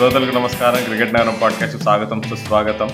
శ్రోతలకు 0.00 0.34
నమస్కారం. 0.34 0.84
క్రికెట్ 0.84 1.14
నగరం 1.14 1.38
పాడ్కాస్ట్ 1.42 1.82
స్వాగతం 1.82 2.22
సుస్వాగతం. 2.22 2.88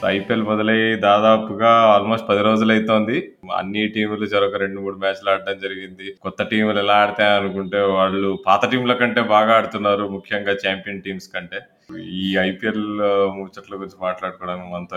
సో 0.00 0.08
ఐపీఎల్ 0.08 0.42
మొదలై 0.42 0.94
దాదాపుగా 0.94 1.70
ఆల్మోస్ట్ 1.70 2.28
పది 2.28 2.42
రోజులు 2.42 2.72
అవుతోంది 2.72 3.32
అన్ని 3.56 3.88
టీములు 3.88 4.24
చెరొక 4.24 4.56
రెండు 4.56 4.80
మూడు 4.80 4.96
మ్యాచ్లు 4.96 5.30
ఆడడం 5.30 5.58
జరిగింది. 5.58 6.14
కొత్త 6.22 6.42
టీములు 6.42 6.78
ఎలా 6.78 6.94
ఆడతాయి 6.94 7.30
అనుకుంటే 7.30 7.80
వాళ్ళు 7.80 8.38
పాత 8.46 8.70
టీంల 8.70 8.92
కంటే 8.92 9.20
బాగా 9.20 9.54
ఆడుతున్నారు 9.54 10.08
ముఖ్యంగా 10.08 10.52
ఛాంపియన్ 10.52 11.02
టీమ్స్ 11.02 11.28
కంటే. 11.34 11.58
ఈ 12.00 12.36
ఐపీఎల్ 12.36 13.00
ముచ్చట్ల 13.10 13.74
గురించి 13.74 13.96
మాట్లాడుకోవడానికి 14.02 14.74
మనతో 14.74 14.96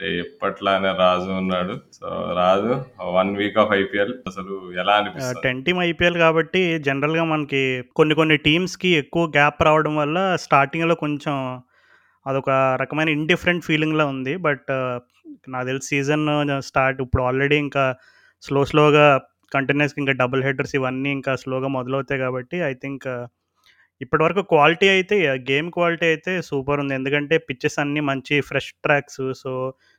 అంటే 0.00 0.10
ఎప్పట్లానే 0.18 0.90
రాజు 0.98 1.30
ఉన్నాడు. 1.40 1.74
So 1.96 2.06
Raju 2.36 2.74
one 3.16 3.30
week 3.36 3.58
of 3.62 3.72
IPL 3.72 4.12
అసలు 4.28 4.54
ఎలా 4.82 4.92
అనిపిస్తుంది? 5.00 5.40
టెన్ 5.44 5.60
టీమ్ 5.64 5.80
ఐపీఎల్ 5.88 6.16
కాబట్టి 6.16 6.60
జనరల్గా 6.78 7.24
మనకి 7.24 7.60
కొన్ని 7.96 8.14
కొన్ని 8.14 8.36
టీమ్స్కి 8.46 8.90
ఎక్కువ 9.00 9.24
గ్యాప్ 9.36 9.60
రావడం 9.62 9.94
వల్ల 9.96 10.18
స్టార్టింగ్లో 10.44 10.94
కొంచెం 10.94 11.34
అదొక 12.26 12.50
రకమైన 12.82 13.10
ఇండిఫరెంట్ 13.18 13.66
ఫీలింగ్లో 13.68 14.06
ఉంది. 14.06 14.34
బట్ 14.46 14.70
నాకు 15.48 15.66
తెలిసి 15.66 15.88
సీజన్ 15.88 16.26
స్టార్ట్ 16.68 17.02
ఇప్పుడు 17.02 17.22
ఆల్రెడీ 17.22 17.58
ఇంకా 17.66 17.84
స్లో 18.42 18.62
స్లోగా 18.64 19.06
కంటిన్యూస్గా 19.54 20.00
ఇంకా 20.04 20.16
డబుల్ 20.24 20.44
హెడర్స్ 20.44 20.74
ఇవన్నీ 20.80 21.12
ఇంకా 21.18 21.34
స్లోగా 21.36 21.70
మొదలవుతాయి 21.78 22.22
కాబట్టి 22.24 22.56
ఐ 22.70 22.74
థింక్ 22.74 23.08
ఇప్పటివరకు 24.00 24.42
క్వాలిటీ 24.52 24.86
అయితే 24.96 25.16
గేమ్ 25.50 25.68
క్వాలిటీ 25.76 26.06
అయితే 26.12 26.32
సూపర్ 26.48 26.80
ఉంది 26.82 26.94
ఎందుకంటే 26.98 27.34
పిచ్చెస్ 27.48 27.78
అన్నీ 27.82 28.00
మంచి 28.10 28.34
ఫ్రెష్ 28.48 28.70
ట్రాక్స్. 28.84 29.22
సో 29.42 29.50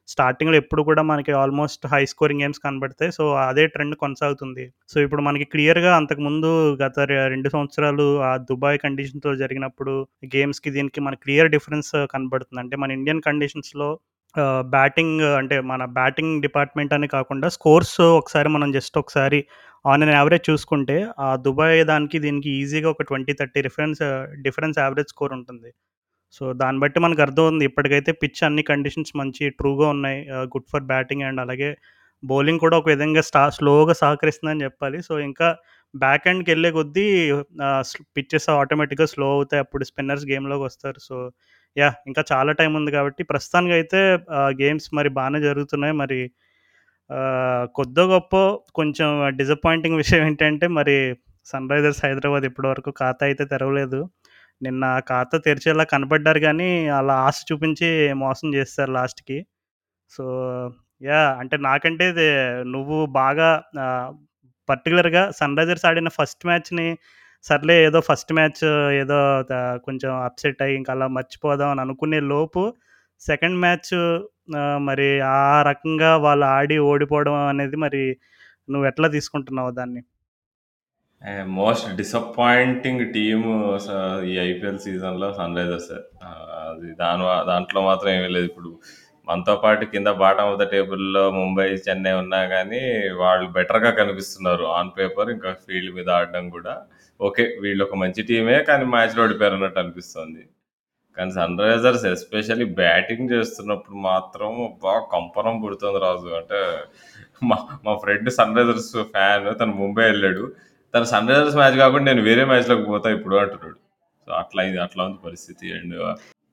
స్టార్టింగ్లో 0.07 0.55
ఎప్పుడు 0.61 0.81
కూడా 0.89 1.01
మనకి 1.11 1.31
ఆల్మోస్ట్ 1.41 1.83
హై 1.91 2.01
స్కోరింగ్ 2.11 2.41
గేమ్స్ 2.43 2.61
కనబడతాయి. 2.65 3.11
సో 3.17 3.23
అదే 3.49 3.65
ట్రెండ్ 3.73 3.95
కొనసాగుతుంది. 4.03 4.65
సో 4.91 4.97
ఇప్పుడు 5.05 5.21
మనకి 5.27 5.45
క్లియర్గా 5.53 5.91
అంతకుముందు 5.99 6.49
గత 6.83 6.99
రెండు 7.33 7.49
సంవత్సరాలు 7.55 8.07
ఆ 8.29 8.31
దుబాయ్ 8.49 8.79
కండిషన్తో 8.85 9.31
జరిగినప్పుడు 9.43 9.93
గేమ్స్కి 10.35 10.71
దీనికి 10.77 11.01
మన 11.07 11.15
క్లియర్ 11.25 11.53
డిఫరెన్స్ 11.57 11.93
కనబడుతుంది. 12.15 12.61
అంటే 12.65 12.77
మన 12.83 12.91
ఇండియన్ 12.99 13.25
కండిషన్స్లో 13.29 13.89
బ్యాటింగ్ 14.75 15.21
అంటే 15.39 15.61
మన 15.61 15.85
బ్యాటింగ్ 15.85 16.41
డిపార్ట్మెంట్ 16.41 16.93
అని 16.93 17.07
కాకుండా 17.07 17.47
స్కోర్స్ 17.49 18.01
ఒకసారి 18.01 18.49
మనం 18.49 18.71
జస్ట్ 18.71 18.97
ఒకసారి 18.97 19.39
ఆన్ 19.85 20.03
అన్ 20.03 20.13
యావరేజ్ 20.17 20.45
చూసుకుంటే 20.49 20.97
ఆ 21.19 21.29
దుబాయ్ 21.35 21.85
దానికి 21.85 22.17
దీనికి 22.19 22.49
ఈజీగా 22.61 22.89
ఒక 22.89 23.03
twenty 23.03 23.33
thirty 23.33 23.61
reference 23.61 24.01
difference 24.41 24.79
average 24.79 25.07
score 25.07 25.33
ఉంటుంది. 25.33 25.71
సో 26.31 26.53
దాన్ని 26.53 26.79
బట్టి 26.79 26.99
మనకు 26.99 27.21
అర్థం 27.21 27.45
ఉంది 27.51 27.63
ఇప్పటికైతే 27.65 28.11
పిచ్ 28.11 28.41
అన్ని 28.47 28.63
కండిషన్స్ 28.63 29.13
మంచి 29.21 29.49
ట్రూగా 29.49 29.87
ఉన్నాయి. 29.89 30.19
గుడ్ 30.53 30.69
ఫర్ 30.73 30.85
బ్యాటింగ్ 30.93 31.25
అండ్ 31.29 31.41
అలాగే 31.45 31.69
బౌలింగ్ 32.23 32.59
కూడా 32.59 32.75
ఒక 32.77 32.87
విధంగా 32.89 33.21
స్టా 33.21 33.43
స్లోగా 33.49 33.93
సహకరిస్తుందని 33.93 34.63
చెప్పాలి. 34.63 34.97
సో 35.03 35.13
ఇంకా 35.19 35.47
బ్యాక్ 35.93 36.27
ఎండ్కి 36.27 36.49
వెళ్ళే 36.51 36.69
కొద్దీ 36.71 37.05
పిచ్చెస్ 38.17 38.47
ఆటోమేటిక్గా 38.49 39.07
స్లో 39.13 39.27
అవుతాయి. 39.37 39.61
అప్పుడు 39.65 39.83
స్పిన్నర్స్ 39.83 40.25
గేమ్లోకి 40.31 40.63
వస్తారు. 40.63 40.99
సో 40.99 41.15
యా 41.75 41.89
ఇంకా 42.07 42.21
చాలా 42.31 42.51
టైం 42.59 42.71
ఉంది 42.79 42.91
కాబట్టి 42.91 43.21
ప్రస్తుతానికి 43.23 43.73
అయితే 43.73 43.99
గేమ్స్ 44.61 44.87
మరి 44.97 45.09
బాగానే 45.17 45.39
జరుగుతున్నాయి. 45.47 45.95
మరి 46.01 46.19
ఆ, 47.09 47.19
కొద్దో 47.75 48.03
గొప్ప 48.07 48.35
కొంచెం 48.73 49.09
డిసప్పాయింటింగ్ 49.39 49.99
విషయం 50.01 50.21
ఏంటంటే 50.27 50.67
మరి 50.77 50.95
సన్ 51.47 51.69
రైజర్స్ 51.73 52.01
హైదరాబాద్ 52.05 52.45
ఇప్పటివరకు 52.49 52.91
ఖాతా 52.99 53.23
అయితే 53.29 53.43
తెరవలేదు. 53.53 53.99
నిన్న 54.61 54.83
ఖాతా 55.09 55.37
తెరిచేలా 55.47 55.85
కనబడ్డారు 55.93 56.41
కానీ 56.47 56.69
అలా 56.99 57.15
ఆశ 57.27 57.37
చూపించి 57.51 57.89
మోసం 58.23 58.47
చేస్తారు 58.57 58.91
లాస్ట్కి. 58.91 59.37
సో 60.11 60.23
యా 61.01 61.21
అంటే 61.41 61.55
నాకంటే 61.67 62.05
ఇది 62.13 62.27
నువ్వు 62.75 62.97
బాగా 63.19 63.49
పర్టికులర్గా 64.69 65.23
సన్ 65.39 65.57
రైజర్స్ 65.59 65.85
ఆడిన 65.89 66.09
ఫస్ట్ 66.19 66.43
మ్యాచ్ని 66.49 66.87
సర్లే 67.43 67.75
ఏదో 67.85 67.99
ఫస్ట్ 67.99 68.31
మ్యాచ్ 68.33 68.61
ఏదో 69.01 69.17
కొంచెం 69.85 70.11
అప్సెట్ 70.27 70.61
అయ్యి 70.61 70.77
ఇంకా 70.77 70.91
అలా 70.93 71.07
మర్చిపోదాం 71.07 71.71
అని 71.73 71.81
అనుకునే 71.81 72.19
లోపు 72.33 72.63
సెకండ్ 73.21 73.57
మ్యాచ్ 73.59 73.93
మరి 74.79 75.07
ఆ 75.33 75.61
రకంగా 75.69 76.11
వాళ్ళు 76.17 76.45
ఆడి 76.55 76.77
ఓడిపోవడం 76.91 77.35
అనేది 77.51 77.75
మరి 77.75 78.03
నువ్వు 78.69 78.85
ఎట్లా 78.87 79.07
తీసుకుంటున్నావు 79.07 79.71
దాన్ని? 79.71 80.01
మోస్ట్ 81.57 81.87
డిసప్పాయింటింగ్ 81.95 83.03
టీమ్ 83.13 83.43
ఈ 84.31 84.33
ఐపీఎల్ 84.49 84.79
సీజన్లో 84.79 85.27
సన్ 85.33 85.57
రైజర్స్. 85.57 85.91
అది 86.69 86.89
దాని 87.01 87.23
దాంట్లో 87.51 87.81
మాత్రం 87.89 88.09
ఏమీ 88.17 88.29
లేదు. 88.35 88.47
ఇప్పుడు 88.51 88.71
మనతో 89.27 89.55
పాటు 89.63 89.83
కింద 89.85 90.09
బాటమ్ 90.21 90.49
ఆఫ్ 90.51 90.59
ద 90.61 90.65
టేబుల్లో 90.73 91.23
ముంబై 91.31 91.67
చెన్నై 91.87 92.13
ఉన్నా 92.21 92.39
కానీ 92.45 92.81
వాళ్ళు 93.21 93.45
బెటర్గా 93.57 93.91
కనిపిస్తున్నారు. 93.99 94.63
ఆన్ 94.77 94.91
పేపర్ 94.97 95.29
ఇంకా 95.35 95.51
ఫీల్డ్ 95.65 95.93
మీద 95.97 96.09
ఆడడం 96.19 96.47
కూడా. 96.49 96.73
ఓకే 97.27 97.43
వీళ్ళు 97.63 97.81
ఒక 97.87 97.95
మంచి 98.03 98.21
టీమే 98.29 98.57
కానీ 98.69 98.85
మ్యాచ్లో 98.93 99.21
ఓడిపోయారు 99.25 99.55
అన్నట్టు 99.57 99.79
అనిపిస్తుంది. 99.81 100.43
కానీ 101.17 101.31
సన్ 101.37 101.57
రైజర్స్ 101.65 102.05
ఎస్పెషల్లీ 102.11 102.67
బ్యాటింగ్ 102.81 103.31
చేస్తున్నప్పుడు 103.33 103.97
మాత్రం 104.09 104.51
బాగా 104.85 105.01
కంపనం 105.15 105.55
పుడుతుంది 105.63 105.99
రాజు. 106.05 106.29
అంటే 106.39 106.59
మా 107.49 107.57
మా 107.85 107.93
ఫ్రెండ్ 108.03 108.29
సన్ 108.39 108.55
రైజర్స్ 108.59 108.91
ఫ్యాన్ 109.15 109.47
తను 109.61 109.73
ముంబై 109.83 110.05
వెళ్ళాడు. 110.11 110.43
తను 110.93 111.07
సన్ 111.13 111.29
రైజర్స్ 111.31 111.57
మ్యాచ్ 111.61 111.77
కాకుండా 111.83 112.05
నేను 112.11 112.23
వేరే 112.29 112.45
మ్యాచ్లోకి 112.51 112.85
పోతా 112.91 113.09
ఇప్పుడు 113.17 113.35
అంటున్నాడు. 113.43 113.79
సో 114.27 114.31
అట్లా 114.41 114.63
ఇది 114.69 114.79
అట్లా 114.85 115.01
ఉంది 115.09 115.19
పరిస్థితి. 115.27 115.67
అండ్ 115.77 115.95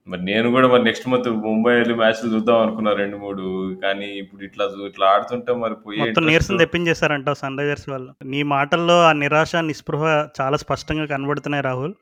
మరి 0.08 0.22
నేను 0.22 0.48
కూడా 0.50 0.69
మరి 0.69 0.82
నెక్స్ట్ 0.82 1.08
మంత్ 1.08 1.28
ముంబై 1.46 1.72
వెళ్ళి 1.74 1.94
మ్యాచ్లు 1.94 2.28
చూద్దాం 2.34 2.60
అనుకున్నా 2.62 2.92
రెండు 2.92 3.16
మూడు 3.16 3.42
కానీ 3.82 4.06
ఇప్పుడు 4.22 4.42
ఇట్లా 4.42 4.64
ఇట్లా 4.86 5.06
ఆడుతుంటే 5.14 5.52
మరి 5.52 5.74
పోయే 5.74 5.98
మొత్తం 6.02 6.26
నీరసం 6.26 6.56
తెప్పించేశారంటావు 6.56 7.34
సన్ 7.34 7.58
రైజర్స్ 7.58 7.88
వాళ్ళు. 7.88 8.10
నీ 8.24 8.41
మాటల్లో 8.54 8.97
ఆ 9.02 9.12
నిరాశ 9.12 9.52
నిస్పృహ 9.70 10.04
చాలా 10.41 10.56
స్పష్టంగా 10.56 11.06
కనబడుతున్నాయి 11.06 11.62
రాహుల్. 11.62 11.94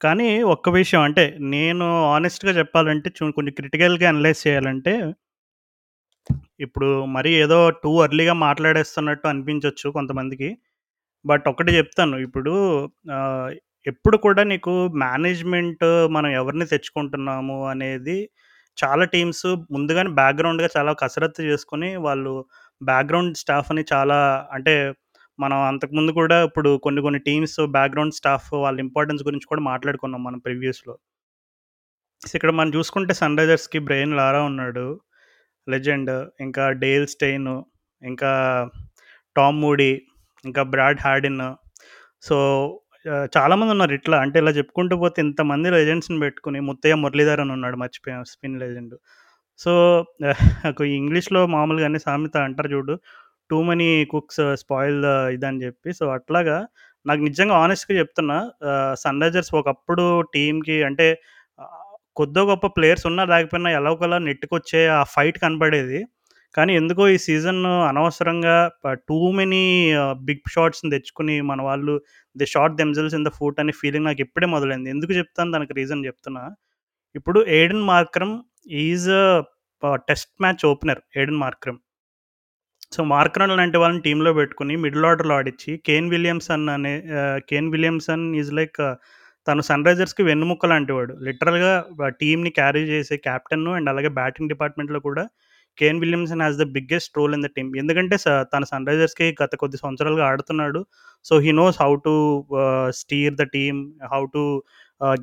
కానీ 0.00 0.28
ఒక్క 0.54 0.68
విషయం 0.68 1.02
అంటే 1.02 1.24
నేను 1.38 1.86
ఆనెస్ట్గా 2.06 2.52
చెప్పాలంటే 2.52 3.10
కొంచెం 3.18 3.54
క్రిటికల్గా 3.60 4.08
అనలైజ్ 4.08 4.40
చేయాలంటే 4.46 4.94
ఇప్పుడు 6.60 6.88
మరి 7.04 7.30
ఏదో 7.44 7.58
టూ 7.82 7.90
అర్లీగా 8.00 8.32
మాట్లాడేస్తున్నట్టు 8.46 9.26
అనిపించవచ్చు 9.28 9.90
కొంతమందికి. 9.90 10.48
బట్ 11.24 11.46
ఒకటి 11.48 11.70
చెప్తాను 11.76 12.16
ఇప్పుడు 12.18 12.52
ఎప్పుడు 13.86 14.16
కూడా 14.16 14.42
నీకు 14.42 14.88
మేనేజ్మెంట్ 14.88 16.08
మనం 16.08 16.30
ఎవరిని 16.30 16.66
తెచ్చుకుంటున్నాము 16.66 17.68
అనేది 17.68 18.30
చాలా 18.84 19.04
టీమ్స్ 19.04 19.46
ముందుగానే 19.46 20.10
బ్యాక్గ్రౌండ్గా 20.10 20.68
చాలా 20.76 20.92
కసరత్తు 20.92 21.42
చేసుకొని 21.42 21.96
వాళ్ళు 21.96 22.44
బ్యాక్గ్రౌండ్ 22.82 23.36
స్టాఫ్ 23.36 23.66
అని 23.70 23.84
చాలా 23.92 24.48
అంటే 24.52 24.92
మనం 25.40 25.56
అంతకుముందు 25.62 26.10
కూడా 26.10 26.44
ఇప్పుడు 26.44 26.76
కొన్ని 26.76 27.02
కొన్ని 27.02 27.20
టీమ్స్ 27.20 27.66
బ్యాక్గ్రౌండ్ 27.66 28.14
స్టాఫ్ 28.14 28.52
వాళ్ళ 28.52 28.80
ఇంపార్టెన్స్ 28.80 29.22
గురించి 29.24 29.46
కూడా 29.48 29.60
మాట్లాడుకున్నాం 29.60 30.24
మనం 30.24 30.38
ప్రివ్యూస్లో. 30.38 30.98
ఇక్కడ 32.34 32.50
మనం 32.50 32.74
చూసుకుంటే 32.74 33.14
సన్ 33.14 33.38
రైజర్స్కి 33.38 33.78
బ్రెయిన్ 33.78 34.16
లారా 34.16 34.42
ఉన్నాడు. 34.42 35.00
లెజెండ్. 35.68 36.28
ఇంకా 36.40 36.70
డేల్ 36.70 37.06
స్టెయిన్. 37.06 37.62
ఇంకా 38.02 38.32
టామ్ 39.36 39.60
మూడీ. 39.62 40.02
ఇంకా 40.44 40.62
బ్రాడ్ 40.62 40.98
హార్డిన్. 41.00 41.54
సో 42.22 42.36
చాలామంది 43.34 43.72
ఉన్నారు 43.74 43.94
ఇట్లా. 43.98 44.16
అంటే 44.24 44.36
ఇలా 44.42 44.52
చెప్పుకుంటూ 44.58 44.94
పోతే 45.02 45.18
ఇంతమంది 45.24 45.68
లెజెండ్స్ని 45.74 46.18
పెట్టుకుని 46.24 46.58
ముత్తయ్య 46.68 46.96
మురళీధర్ 47.02 47.42
అని 47.44 47.52
ఉన్నాడు 47.56 47.76
మర్చిపోయాం 47.82 48.22
స్పిన్ 48.32 48.58
లెజెండ్ 48.62 48.94
సో 49.60 49.72
ఇంగ్లీష్లో 50.96 51.40
మామూలుగానే 51.54 51.98
సామెత 52.06 52.36
అంటారు 52.46 52.70
చూడు 52.74 52.94
టూ 53.50 53.58
మనీ 53.62 53.88
కుక్స్ 54.12 54.42
స్పాయిల్ 54.62 55.00
ఇదని 55.34 55.62
చెప్పి. 55.64 55.90
సో 55.98 56.04
అట్లాగా 56.16 56.56
నాకు 57.06 57.20
నిజంగా 57.22 57.54
ఆనెస్ట్గా 57.62 57.94
చెప్తున్నా 58.00 58.38
సన్ 59.02 59.22
రైజర్స్ 59.22 59.52
ఒకప్పుడు 59.60 60.04
టీంకి 60.34 60.76
అంటే 60.84 61.06
ఆ, 61.58 61.64
కొద్దో 62.16 62.42
గొప్ప 62.50 62.66
ప్లేయర్స్ 62.76 63.06
ఉన్నా 63.10 63.24
లేకపోయినా 63.32 63.70
ఎలా 63.78 63.90
ఒకలా 63.96 64.18
నెట్టుకొచ్చే 64.28 64.80
ఆ 64.96 65.02
ఫైట్ 65.14 65.38
కనబడేది. 65.44 66.00
కానీ 66.56 66.72
ఎందుకో 66.80 67.04
ఈ 67.14 67.16
సీజన్ 67.26 67.60
అనవసరంగా 67.90 68.56
టూ 69.08 69.18
మెనీ 69.38 69.62
బిగ్ 70.28 70.52
షాట్స్ని 70.54 70.90
తెచ్చుకుని 70.94 71.36
మన 71.50 71.60
వాళ్ళు 71.68 71.94
the 72.36 72.46
shot 72.54 72.76
themselves 72.80 73.16
in 73.18 73.26
the 73.28 73.32
foot 73.38 73.60
అనే 73.62 73.72
ఫీలింగ్ 73.80 74.06
నాకు 74.08 74.22
ఇప్పుడే 74.26 74.48
మొదలైంది. 74.56 74.88
ఎందుకు 74.94 75.12
చెప్తాను? 75.20 75.52
దానికి 75.56 75.74
రీజన్ 75.80 76.06
చెప్తున్నా. 76.08 76.44
ఇప్పుడు 77.14 77.40
Aiden 77.58 77.84
Markram 77.92 78.34
is 78.84 79.08
test 80.10 80.32
match 80.44 80.64
opener 80.70 81.00
Aiden 81.20 81.40
Markram. 81.44 81.78
So 82.94 83.00
Markram 83.14 83.52
లాంటి 83.60 83.78
వాళ్ళని 83.82 84.02
టీంలో 84.06 84.30
పెట్టుకుని 84.38 84.74
మిడిల్ 84.84 85.06
ఆర్డర్లో 85.08 85.34
ఆడిచ్చి 85.40 85.72
కేన్ 85.88 86.10
విలియమ్సన్ 86.14 86.66
అనే 86.74 86.92
కేన్ 87.50 87.70
విలియమ్సన్ 87.74 88.24
ఈజ్ 88.40 88.52
లైక్ 88.58 88.80
తను 89.46 89.62
సన్ 89.68 89.84
రైజర్స్కి 89.88 90.22
వెన్నుముక్క 90.28 90.66
లాంటి 90.72 90.92
వాడు 90.92 91.14
లిటరల్గా 91.26 91.72
టీమ్ని 92.20 92.50
క్యారీ 92.58 92.82
చేసే 92.92 93.16
క్యాప్టెన్ 93.26 93.66
అండ్ 93.78 93.90
అలాగే 93.92 94.10
బ్యాటింగ్ 94.20 94.50
డిపార్ట్మెంట్లో 94.52 95.00
కూడా 95.08 95.24
Kane 95.80 96.00
Williamson 96.02 96.42
has 96.42 96.58
the 96.62 96.66
biggest 96.76 97.16
role 97.18 97.34
in 97.36 97.44
the 97.46 97.48
team 97.56 97.70
ఎందుకంటే 97.82 98.16
తన 98.52 98.62
సన్ 98.72 98.88
రైజర్స్కి 98.90 99.26
గత 99.42 99.52
కొద్ది 99.62 99.78
సంవత్సరాలుగా 99.82 100.24
ఆడుతున్నాడు. 100.30 100.80
So 101.26 101.34
he 101.44 101.52
knows 101.60 101.78
how 101.84 101.92
to 102.06 102.14
steer 103.00 103.34
the 103.42 103.46
team 103.56 103.80
how 104.14 104.22
to 104.36 104.42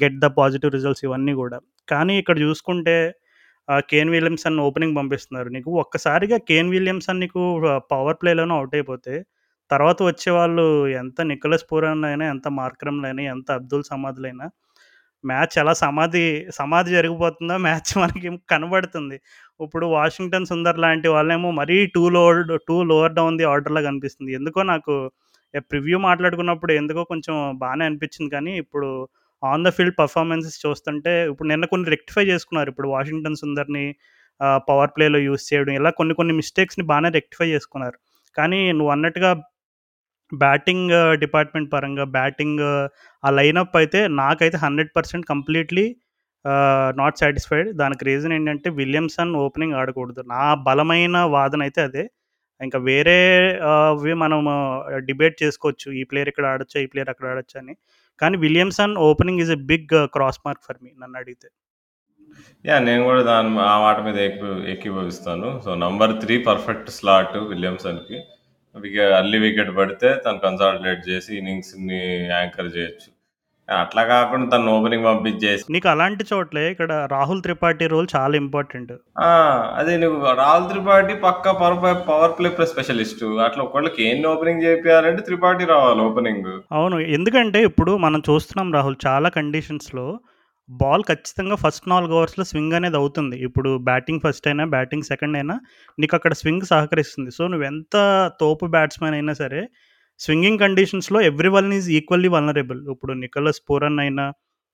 get 0.03 0.17
the 0.25 0.29
positive 0.39 0.73
results 0.77 1.05
ఇవన్నీ 1.07 1.35
కూడా. 1.41 1.59
కానీ 1.87 2.15
ఇక్కడ 2.21 2.37
చూసుకుంటే 2.45 2.97
uh, 3.67 3.81
కేన్ 3.91 4.09
విలియమ్సన్ 4.15 4.57
ఓపెనింగ్ 4.67 4.97
పంపిస్తున్నారు. 4.99 5.49
నీకు 5.55 5.69
ఒక్కసారిగా 5.83 6.37
కేన్ 6.49 6.71
విలియమ్సన్ 6.75 7.21
నీకు 7.23 7.41
పవర్ 7.93 8.19
ప్లేలోనూ 8.21 8.53
అవుట్ 8.59 8.75
అయిపోతే 8.79 9.13
తర్వాత 9.71 9.99
వచ్చే 10.09 10.29
వాళ్ళు 10.37 10.65
ఎంత 11.01 11.21
నికోలస్ 11.31 11.65
పూరన్ 11.69 12.03
అయినా 12.09 12.25
ఎంత 12.33 12.47
మార్క్రమ్లైనా 12.59 13.21
అయినా 13.21 13.33
ఎంత 13.35 13.49
అబ్దుల్ 13.59 13.85
సమాద్లైనా 13.91 14.47
మ్యాచ్ 15.23 15.55
ఎలా 15.61 15.73
సమాధి 15.81 16.23
సమాధి 16.57 16.91
జరిగిపోతుందో 16.95 17.55
మ్యాచ్ 17.65 17.91
మనకి 18.17 18.29
కనబడుతుంది. 18.51 19.17
ఇప్పుడు 19.59 19.85
'వాషింగ్టన్ 19.93 20.47
సుందర్' 20.51 20.79
లాంటి 20.85 21.07
వాళ్ళేమో 21.15 21.49
మరీ 21.59 21.77
too 21.95 22.03
lower 22.15 22.39
too 22.67 22.77
lower 22.89 23.15
down 23.19 23.37
the 23.39 23.45
ఆర్డర్‌లాగా 23.51 23.87
కనిపిస్తుంది 23.89 24.31
ఎందుకో 24.39 24.61
నాకు 24.71 24.95
ప్రివ్యూ 25.71 25.97
మాట్లాడుకున్నప్పుడు 26.07 26.71
ఎందుకో 26.81 27.01
కొంచెం 27.11 27.35
బాగానే 27.63 27.83
అనిపించింది 27.89 28.29
కానీ, 28.35 28.53
ఇప్పుడు 28.63 28.89
ఆన్ 29.43 29.65
ద 29.65 29.71
ఫీల్డ్ 29.75 29.97
పర్ఫార్మెన్సెస్ 29.99 30.57
చూస్తుంటే 30.65 31.13
ఇప్పుడు 31.29 31.47
నిన్న 31.51 31.65
కొన్ని 31.71 31.87
రెక్టిఫై 31.95 32.25
చేసుకున్నారు. 32.31 32.69
ఇప్పుడు 32.73 32.89
'వాషింగ్టన్ 32.93 33.39
సుందర్‌ని' 33.41 33.87
పవర్ 34.67 34.93
ప్లేలో 34.95 35.19
యూస్ 35.25 35.43
చేయడం 35.49 35.73
ఇలా 35.79 35.91
కొన్ని 35.99 36.13
కొన్ని 36.19 36.33
మిస్టేక్స్‌ని 36.39 36.85
బాగానే 36.91 37.09
రెక్టిఫై 37.17 37.47
చేసుకున్నారు. 37.53 37.97
కానీ 38.35 38.59
నువ్వు 38.77 38.91
అన్నట్టుగా 38.95 39.31
బ్యాటింగ్ 40.41 40.91
డిపార్ట్‌మెంట్ 41.23 41.69
పరంగా 41.73 42.05
బ్యాటింగ్ 42.15 42.61
ఆ 43.23 43.29
లైనప్ 43.31 43.75
అయితే 43.77 43.99
నాకైతే 44.19 44.57
100% 44.59 45.25
కంప్లీట్‌లీ 45.31 45.85
నాట్ 46.97 47.19
సాటిస్ఫైడ్. 47.21 47.69
దానికి 47.81 48.03
రీజన్ 48.05 48.33
ఏంటంటే 48.37 48.69
విలియమ్సన్ 48.79 49.31
ఓపెనింగ్ 49.43 49.77
ఆడకూడదు. 49.81 50.21
నా 50.33 50.43
బలమైన 50.67 51.17
వాదన 51.35 51.61
అయితే 51.67 51.81
అదే. 51.89 52.03
ఇంకా 52.61 52.79
వేరే 52.89 53.17
మనం 54.15 54.17
మనము 54.23 54.53
డిబేట్ 55.09 55.35
చేసుకోవచ్చు. 55.43 55.87
ఈ 55.99 56.03
ప్లేయర్ 56.11 56.31
ఇక్కడ 56.31 56.45
ఆడొచ్చా? 56.53 56.77
ఈ 56.79 56.89
ప్లేయర్ 56.93 57.11
అక్కడ 57.13 57.27
ఆడొచ్చా 57.33 57.59
అని. 57.63 57.75
కానీ 58.19 58.35
Williamson 58.43 58.95
opening 59.09 59.41
is 59.45 59.53
a 59.57 59.61
big 59.71 59.87
cross 60.15 60.41
mark 60.47 60.63
for 60.67 60.79
me 60.83 60.91
నన్ను 61.03 61.17
అడిగితే 61.21 61.49
యా 62.65 62.75
నేను 62.79 63.03
కూడా 63.03 63.21
దాని 63.23 63.49
ఆ 63.65 63.75
మాట 63.81 63.97
మీద 64.05 64.17
ఏకీ 64.25 64.39
ఏకీభవిస్తాను. 64.73 65.47
So, 65.65 65.71
number 65.83 66.13
three 66.21 66.35
perfect 66.47 66.89
slot 66.97 67.35
విలియమ్సన్‌కి. 67.49 68.17
Early 69.15 69.39
wicket 69.39 69.71
పడితే 69.77 70.09
తను 70.25 70.39
కన్సాలిడేట్ 70.39 71.03
చేసి 71.09 71.31
ఇన్నింగ్స్‌ని 71.37 71.99
యాంకర్ 72.31 72.71
చేయొచ్చు. 72.75 73.09
అట్లా 73.69 74.01
కాకుండా 74.03 74.45
తనను 74.51 74.71
ఓపెనింగ్ 74.77 75.05
పంపించేసి 75.05 75.63
నీకు 75.71 75.87
అలాంటి 75.89 76.23
చోట్లే 76.31 76.63
ఇక్కడ 76.71 76.93
రాహుల్ 77.11 77.41
త్రిపాఠి 77.41 77.85
రోల్ 77.87 78.07
చాలా 78.15 78.35
ఇంపార్టెంట్. 78.35 78.91
అదే 79.79 79.93
నువ్వు 79.97 80.19
రాహుల్ 80.41 80.67
త్రిపాఠి 80.69 81.13
పక్కా 81.23 81.51
power 81.53 81.77
power 82.09 82.33
play 82.39 82.49
plus 82.49 82.71
specialist. 82.71 83.27
అట్లా 83.39 83.63
ఒకవేళ 83.63 83.91
కేన్‌ని 83.99 84.27
ఓపెనింగ్ 84.27 84.65
చేపియాలంటే 84.65 85.21
త్రిపాఠి 85.21 85.65
రావాలి 85.65 86.01
ఓపెనింగ్. 86.01 86.51
అవును. 86.71 86.99
ఎందుకంటే 87.17 87.61
ఇప్పుడు 87.63 87.93
మనం 87.97 88.21
చూస్తున్నాం 88.29 88.71
రాహుల్ 88.73 88.99
చాలా 89.07 89.29
కండిషన్స్‌లో 89.29 90.07
బాల్ 90.69 91.03
ఖచ్చితంగా 91.03 91.55
ఫస్ట్ 91.63 91.85
నాలుగు 91.89 92.13
ఓవర్స్‌లో 92.17 92.43
స్వింగ్ 92.49 92.75
అనేది 92.77 92.97
అవుతుంది. 92.97 93.35
ఇప్పుడు 93.47 93.69
బ్యాటింగ్ 93.87 94.21
ఫస్ట్ 94.25 94.45
అయినా, 94.47 94.63
బ్యాటింగ్ 94.73 95.05
సెకండ్ 95.09 95.35
అయినా 95.37 95.55
నీకు 95.97 96.13
అక్కడ 96.15 96.33
స్వింగ్ 96.41 96.65
సహకరిస్తుంది. 96.71 97.31
సో, 97.37 97.43
నువ్వు 97.47 97.65
ఎంత 97.71 97.95
తోపు 98.41 98.67
బ్యాట్స్మెన్ 98.75 99.15
అయినా 99.19 99.33
సరే 99.41 99.61
స్వింగింగ్ 100.19 100.59
కండిషన్స్‌లో 100.59 101.19
every 101.29 101.49
one 101.55 101.69
is 101.73 101.87
equally 101.97 102.29
vulnerable. 102.35 102.81
ఇప్పుడు 102.93 103.13
నికోలస్ 103.23 103.61
పూరన్ 103.69 103.99
అయినా, 103.99 104.25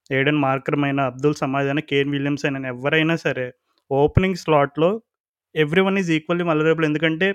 ఏడెన్ 0.09 0.41
మార్కర్ 0.45 0.77
అయినా, 0.83 1.03
అబ్దుల్ 1.12 1.38
సమాజ్ 1.41 1.69
అయినా, 1.71 1.83
కేన్ 1.91 2.12
విలియమ్స్ 2.15 2.45
అయినా 2.47 2.62
ఎవరైనా 2.74 3.15
సరే 3.25 3.47
ఓపెనింగ్ 3.91 4.39
స్లాట్‌లో 4.44 4.89
every 5.56 5.81
one 5.81 5.97
is 6.01 6.12
equally 6.18 6.45
vulnerable. 6.50 6.86
ఎందుకంటే 6.89 7.27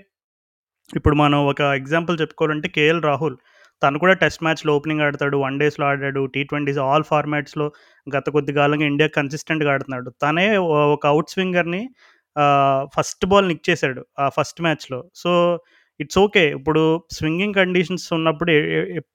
ఇప్పుడు 0.90 1.16
మనం 1.16 1.40
ఒక 1.52 1.62
ఎగ్జాంపుల్ 1.80 2.16
చెప్పుకోవాలంటే 2.22 2.68
కేఎల్ 2.76 3.02
రాహుల్. 3.04 3.36
తను 3.84 3.98
కూడా 4.02 4.14
టెస్ట్ 4.20 4.42
మ్యాచ్‌లో 4.44 4.72
ఓపెనింగ్ 4.76 5.04
ఆడతాడు. 5.06 5.36
వన్ 5.44 5.58
డేస్‌లో 5.60 5.86
ఆడాడు. 5.90 6.22
టీ 6.34 6.42
ట్వంటీస్ 6.50 6.80
ఆల్ 6.86 7.06
ఫార్మాట్స్‌లో 7.10 7.66
గత 8.06 8.26
కొద్ది 8.36 8.54
కాలంగా 8.58 8.86
ఇండియా 8.92 9.08
కన్సిస్టెంట్‌గా 9.16 9.72
ఆడుతున్నాడు. 9.74 10.10
తనే 10.24 10.46
ఒక 10.94 11.04
అవుట్ 11.12 11.32
స్వింగర్‌ని 11.34 11.82
ఫస్ట్ 12.94 13.24
బాల్ 13.26 13.48
నిక్ 13.48 13.66
చేశాడు 13.68 14.02
ఆ 14.18 14.26
ఫస్ట్ 14.36 14.60
మ్యాచ్‌లో. 14.62 15.00
So, 15.14 15.30
it's 16.00 16.18
okay. 16.18 16.44
ఇప్పుడు 16.56 16.82
స్వింగింగ్ 17.16 17.56
కండిషన్స్ 17.58 18.06
ఉన్నప్పుడు 18.16 18.52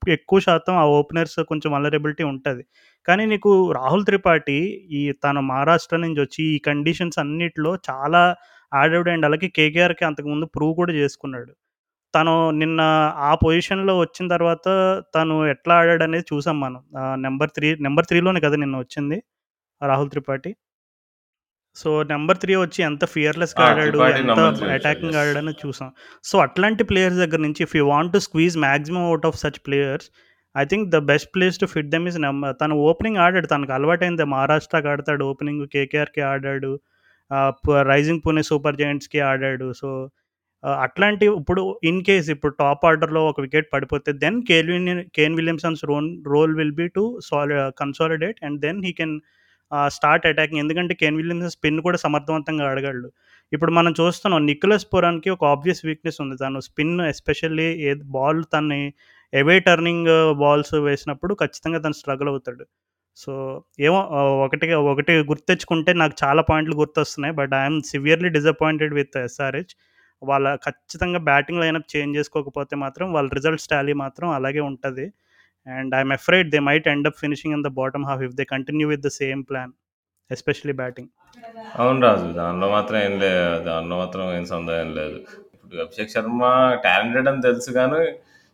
ఎక్కువ 0.10 0.40
శాతం 0.46 0.76
ఆ 0.78 0.86
ఓపెనర్స్ 1.00 1.38
కొంచెం 1.50 1.70
వలరబిలిటీ 1.76 2.24
ఉంటుంది 2.30 2.64
కానీ 3.08 3.24
నీకు 3.26 3.52
రాహుల్ 3.78 4.06
త్రిపాఠి 4.06 4.60
ఈ 4.94 5.02
తను 5.24 5.42
మహారాష్ట్ర 5.50 5.98
నుంచి 5.98 6.22
వచ్చి 6.22 6.44
ఈ 6.54 6.60
కండిషన్స్ 6.68 7.20
అన్నిటిలో 7.24 7.74
చాలా 7.90 8.22
ఆడాడు 8.72 9.10
అండ్ 9.12 9.26
అలాగే 9.26 9.48
కేకేఆర్‌కి 9.58 10.04
అంతకుముందు 10.10 10.48
ప్రూవ్ 10.56 10.74
కూడా 10.80 10.94
చేసుకున్నాడు. 10.98 11.52
తను 12.14 12.32
నిన్న 12.54 12.82
ఆ 13.22 13.32
పొజిషన్‌లో 13.44 13.94
వచ్చిన 14.00 14.26
తర్వాత 14.28 14.66
తను 15.16 15.36
ఎట్లా 15.48 15.74
ఆడాడనేది 15.76 16.28
చూసాం 16.32 16.58
మనం. 16.62 16.82
ఆహ్, 17.02 17.18
నంబర్ 17.22 17.52
3 17.56 17.82
నంబర్ 17.82 18.08
3లోనే 18.12 18.42
కదా 18.42 18.58
నిన్న 18.58 18.78
వచ్చింది 18.80 19.18
రాహుల్ 19.82 20.12
త్రిపాఠి. 20.12 20.52
సో, 21.78 21.90
నంబర్ 22.12 22.38
3 22.42 22.56
వచ్చి 22.62 22.80
ఎంత 22.86 23.04
ఫియర్‌లెస్‌గా 23.12 23.64
ఆ! 23.64 23.68
ఆడాడు, 23.70 23.90
త్రిపాఠి 23.92 24.14
ఎంత 24.14 24.30
నంబర్ 24.32 24.46
3 24.54 24.70
వచ్చాడు. 24.70 24.74
Attacking 24.78 25.12
yes. 25.12 25.20
ఆడాడనేది 25.22 25.60
చూసాం. 25.64 25.90
సో, 26.24 26.36
అట్లాంటి 26.46 26.84
ప్లేయర్స్ 26.90 27.20
దగ్గర 27.24 27.40
నుంచి 27.46 27.62
if 27.66 27.76
you 27.78 27.84
want 27.90 28.12
to 28.16 28.22
squeeze 28.26 28.56
maximum 28.66 29.04
out 29.12 29.28
of 29.30 29.38
such 29.44 29.60
players 29.68 30.08
I 30.56 30.64
think 30.66 30.86
the 30.90 31.00
best 31.10 31.30
place 31.36 31.58
to 31.62 31.68
fit 31.74 31.90
them 31.92 32.06
is 32.10 32.18
నం 32.20 32.38
తను 32.62 32.76
ఓపెనింగ్ 32.88 33.20
ఆడాడు. 33.26 33.48
తనకు 33.48 33.74
అలవాటైందే 33.78 34.26
మహారాష్ట్రకి 34.34 34.88
ఆడతాడు 34.94 35.24
ఓపెనింగ్, 35.32 35.64
కేకేఆర్‌కి 35.76 36.24
ఆడాడు. 36.32 36.72
ఆహ్, 37.32 37.52
ప్ 37.62 37.72
రైజింగ్ 37.90 38.24
పుణె 38.26 38.44
సూపర్ 38.50 38.78
జెయింట్స్‌కి 38.78 39.20
ఆడాడు. 39.30 39.68
సో, 39.74 39.90
అట్లాంటి 40.80 41.26
ఇప్పుడు 41.34 41.62
ఇన్ 41.90 42.02
కేస్ 42.06 42.28
ఇప్పుడు 42.34 42.54
టాప్ 42.60 42.84
ఆర్డర్‌లో 42.86 43.22
ఒక 43.30 43.40
వికెట్ 43.46 43.68
పడిపోతే 43.74 44.12
then 44.24 44.40
కేల్విన్ 44.50 44.88
Kane 45.18 45.36
Williamson's 45.36 45.84
రోన్ 45.90 46.10
role 46.28 46.54
will 46.60 46.76
be 46.80 46.88
to 46.98 47.04
సాలి 47.28 47.58
consolidate 47.82 48.40
and 48.48 48.58
then 48.66 48.80
he 48.86 48.92
can 49.00 49.16
start 49.92 50.26
attacking. 50.30 50.62
ఎందుకంటే 50.64 50.94
కేన్ 51.02 51.18
విలియమ్సన్ 51.20 51.54
స్పిన్ 51.56 51.80
కూడా 51.88 51.98
సమర్థవంతంగా 52.04 52.66
ఆడగలడు. 52.70 53.10
ఇప్పుడు 53.52 53.72
మనం 53.72 53.92
చూస్తున్నాం 54.00 54.42
నికోలస్ 54.50 54.88
పురాన్కి 54.94 55.30
ఒక 55.30 55.44
ఆబ్వియస్ 55.54 55.82
వీక్‌నెస్ 55.88 56.20
ఉంది. 56.24 56.36
తను 56.42 56.62
స్పిన్ 56.68 56.96
ఎస్పెషల్లీ 57.10 57.68
ఏ 57.88 57.94
బాల్ 58.16 58.42
తన్ని 58.54 58.82
ఎవే 59.34 59.58
టర్నింగ్ 59.68 60.10
బాల్స్ 60.42 60.76
వేసినప్పుడు 60.88 61.34
ఖచ్చితంగా 61.42 61.80
తను 61.80 61.98
స్ట్రగుల్ 62.00 62.30
అవుతాడు. 62.32 62.64
సో, 63.18 63.32
ఏమో 63.82 64.00
ఒకటి 64.46 64.66
ఒకటి 64.92 65.14
గుర్తెచ్చుకుంటే 65.32 65.92
నాకు 66.02 66.16
చాలా 66.24 66.42
పాయింట్లు 66.50 66.76
గుర్తొస్తున్నాయి. 66.82 67.34
But 67.40 67.54
I 67.58 67.64
severely 67.92 68.32
disappointed 68.38 68.94
with 69.00 69.18
SRH. 69.24 69.74
వాళ్ళ 70.22 70.56
ఖచ్చితంగా 70.56 71.20
బ్యాటింగ్ 71.20 71.60
లైనప్ 71.60 71.98
చేంజ్ 71.98 72.18
చేసుకోకపోతే 72.18 72.76
మాత్రం 72.76 73.14
వాళ్ళ 73.14 73.30
రిజల్ట్స్ 73.34 73.68
టాలీ 73.68 73.94
మాత్రం 73.94 74.30
అలాగే 74.30 74.60
ఉంటుంది 74.60 75.06
and 75.68 75.96
I'm 75.96 76.14
afraid 76.14 76.50
they 76.52 76.60
might 76.60 76.88
end 76.88 77.08
up 77.08 77.18
finishing 77.18 77.54
in 77.58 77.64
the 77.64 77.68
bottom 77.68 78.06
half 78.06 78.22
if 78.22 78.36
they 78.36 78.44
continue 78.44 78.88
with 78.88 79.02
the 79.02 79.08
same 79.08 79.44
plan. 79.50 79.72
Especially 80.32 80.74
batting. 80.74 81.10
అవును 81.76 82.02
రాజు. 82.02 82.26
దానిలో 82.34 82.70
మాత్రం 82.70 83.00
ఏం 83.02 83.20
లేదు 83.20 83.64
దానిలో 83.64 83.98
మాత్రం 83.98 84.36
ఏం 84.38 84.46
సందేహం 84.46 84.90
లేదు. 84.94 85.20
ఇప్పుడు 85.54 85.82
అభిషేక్ 85.82 86.10
శర్మ 86.10 86.42
టాలెంటెడ్ 86.84 87.28
అని 87.28 87.42
తెలుసు 87.42 87.72
కానీ 87.72 88.04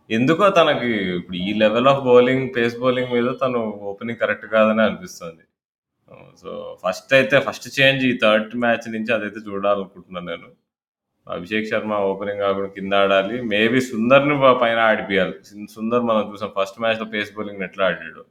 ఎందుకో 0.10 0.50
తనకి 0.50 0.90
ఇప్పుడు 1.20 1.38
ఈ 1.38 1.54
level 1.54 1.88
of 1.88 2.04
bowling, 2.04 2.50
pace 2.56 2.80
bowling 2.80 3.12
మీద 3.12 3.28
తను 3.42 3.60
ఓపెనింగ్ 3.92 4.20
కరెక్ట్ 4.20 4.46
కాదని 4.46 4.82
అనిపిస్తుంది. 4.82 5.44
సో, 6.42 6.78
ఫస్ట్ 6.84 7.14
అయితే 7.14 7.40
ఫస్ట్ 7.40 7.80
చేంజ్ 7.80 8.06
ఈ 8.06 8.20
థర్డ్ 8.24 8.56
మ్యాచ్ 8.56 8.92
నుంచి 8.92 9.14
అదైతే 9.14 9.40
చూడాలనుకుంటున్నాను 9.50 10.26
నేను. 10.26 10.50
అభిషేక్ 11.28 11.70
శర్మ 11.70 11.94
ఓపెనింగ్ 12.10 12.42
కాకుండా 12.42 12.70
కింద 12.76 12.94
ఆడాలి. 13.04 13.38
మేబీ 13.52 13.80
సుందర్‌ని 13.90 14.36
పైన 14.62 14.80
ఆడిపియాలి. 14.90 15.36
సుందర్ 15.76 16.04
మనం 16.10 16.24
చూసాం 16.32 16.52
ఫస్ట్ 16.58 16.82
మ్యాచ్‌లో 16.84 17.08
పేస్ 17.16 17.32
బౌలింగ్ 17.38 17.64
ఎట్లా 17.64 17.86
ఆడాడు 17.88 18.24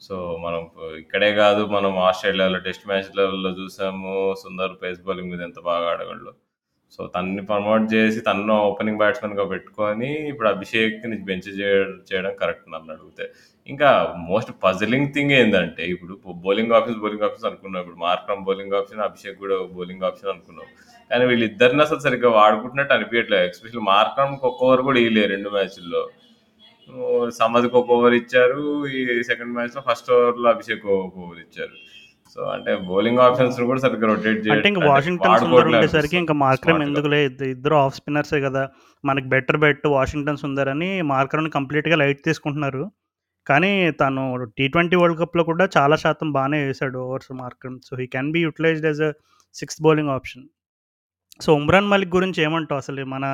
సో, 0.00 0.16
మనం 0.44 0.62
ఇక్కడే 0.98 1.30
కాదు 1.40 1.62
మనం 1.68 1.92
ఆస్ట్రేలియాలో 2.08 2.58
టెస్ట్ 2.66 2.86
మ్యాచ్లలో 2.90 3.52
చూసాము. 3.60 4.14
సుందర్ 4.44 4.74
పేస్ 4.82 5.00
బౌలింగ్ 5.06 5.32
మీద 5.32 5.42
ఎంత 5.48 5.60
బాగా 5.70 5.86
ఆడగలడు 5.94 6.32
సో, 6.92 7.00
తనని 7.14 7.42
ప్రమోట్ 7.48 7.84
చేసి 7.92 8.18
తనను 8.26 8.54
ఓపెనింగ్ 8.66 9.00
బ్యాట్స్మెన్గా 9.00 9.44
పెట్టుకొని 9.50 10.10
ఇప్పుడు 10.30 10.48
అభిషేక్‌ని 10.52 11.16
బెంచ్ 11.28 11.48
చేయడం 11.58 11.90
చేయడం 12.10 12.32
కరెక్ట్ 12.40 12.66
నన్నడిగితే. 12.74 13.24
ఇంకా 13.68 13.88
మోస్ట్ 14.28 14.50
పజిలింగ్ 14.64 15.10
థింగ్ 15.14 15.32
ఏంటంటే 15.38 15.84
ఇప్పుడు 15.94 16.14
బౌలింగ్ 16.44 16.74
ఆప్షన్స్, 16.76 17.00
బౌలింగ్ 17.04 17.24
ఆప్షన్స్ 17.28 17.48
అనుకున్నాం. 17.50 17.80
ఇప్పుడు 17.82 18.00
మార్క్రమ్ 18.06 18.44
బౌలింగ్ 18.48 18.76
ఆప్షన్, 18.80 19.02
అభిషేక్ 19.08 19.38
కూడా 19.44 19.56
బౌలింగ్ 19.74 20.06
ఆప్షన్ 20.08 20.32
అనుకున్నాం. 20.34 20.68
కానీ 21.10 21.24
వీళ్ళిద్దరిని 21.30 21.82
అసలు 21.86 22.00
సరిగ్గా 22.06 22.30
వాడుకుంటున్నట్టు 22.38 22.94
అనిపియట్లేదు. 22.96 23.46
ఎస్పెషల్లీ 23.50 23.84
మార్క్రమ్‌కి 23.92 24.46
ఒక్క 24.50 24.64
ఓవర్ 24.66 24.82
కూడా 24.88 25.00
ఇయలే 25.04 25.24
2 25.28 25.50
మ్యాచ్‌ల్లో. 25.56 26.02
ఓహ్! 26.88 27.30
సమద్‌కి 27.38 27.76
ఒక 27.78 27.90
ఓవర్ 27.96 28.16
ఇచ్చారు. 28.20 28.62
ఈ 28.94 29.00
సెకండ్ 29.30 29.54
మ్యాచ్‌లో 29.56 29.82
ఫస్ట్ 29.88 30.10
ఓవర్‌లో 30.16 30.48
అభిషేక్ 30.54 30.84
ఒక 30.96 31.18
ఓవర్ 31.24 31.40
ఇచ్చారు. 31.46 31.76
సో, 32.36 32.42
అంటే 32.54 32.72
బౌలింగ్ 32.88 33.20
ఆప్షన్స్‌ని 33.26 33.66
కూడా 33.66 33.80
సరిగ్గా 33.80 34.06
రొటేట్ 34.10 34.46
అంటే 34.54 34.68
ఇంక 34.68 34.80
వాషింగ్టన్ 34.88 35.36
సుందర్ 35.42 35.68
ఉండేసరికి 35.70 36.16
ఇంక 36.16 36.32
మార్క్రమ్ 36.40 36.72
స్మార్ట్‌గా. 36.72 36.88
ఎందుకులే 36.88 37.20
ఇద్ 37.24 37.42
ఇద్దరు 37.52 37.76
ఆఫ్ 37.76 37.94
స్పిన్నర్సే 37.96 38.40
కదా! 38.40 38.62
మనకి 39.04 39.26
బెటర్ 39.28 39.58
బెట్ 39.64 39.86
వాషింగ్టన్ 39.94 40.40
సుందర్ 40.42 40.70
అని 40.74 40.88
కంప్లీట్‌గా 41.56 41.96
లైట్ 41.96 42.20
తీసుకుంటున్నారు. 42.24 42.82
కానీ 43.46 43.70
తను 44.00 44.22
టీ 44.56 44.64
ట్వెంటీ 44.68 44.96
వరల్డ్ 45.00 45.18
కప్‌లో 45.20 45.42
కూడా 45.50 45.64
చాలా 45.76 45.96
శాతం 45.96 46.28
బానే 46.32 46.58
వేసాడు 46.64 46.98
overs 47.04 47.32
Markram. 47.40 47.76
So, 47.86 47.92
he 48.00 48.06
can 48.14 48.30
be 48.32 48.40
utilized 48.46 48.86
as 48.86 49.02
a 49.08 49.10
sixth 49.54 49.82
bowling 49.82 50.12
option. 50.16 50.44
So, 51.40 51.50
Umran 51.54 51.90
Malik 51.92 52.12
గురించి 52.14 52.40
ఏమంటావు 52.42 52.80
అసలు? 52.84 53.04
మన 53.06 53.24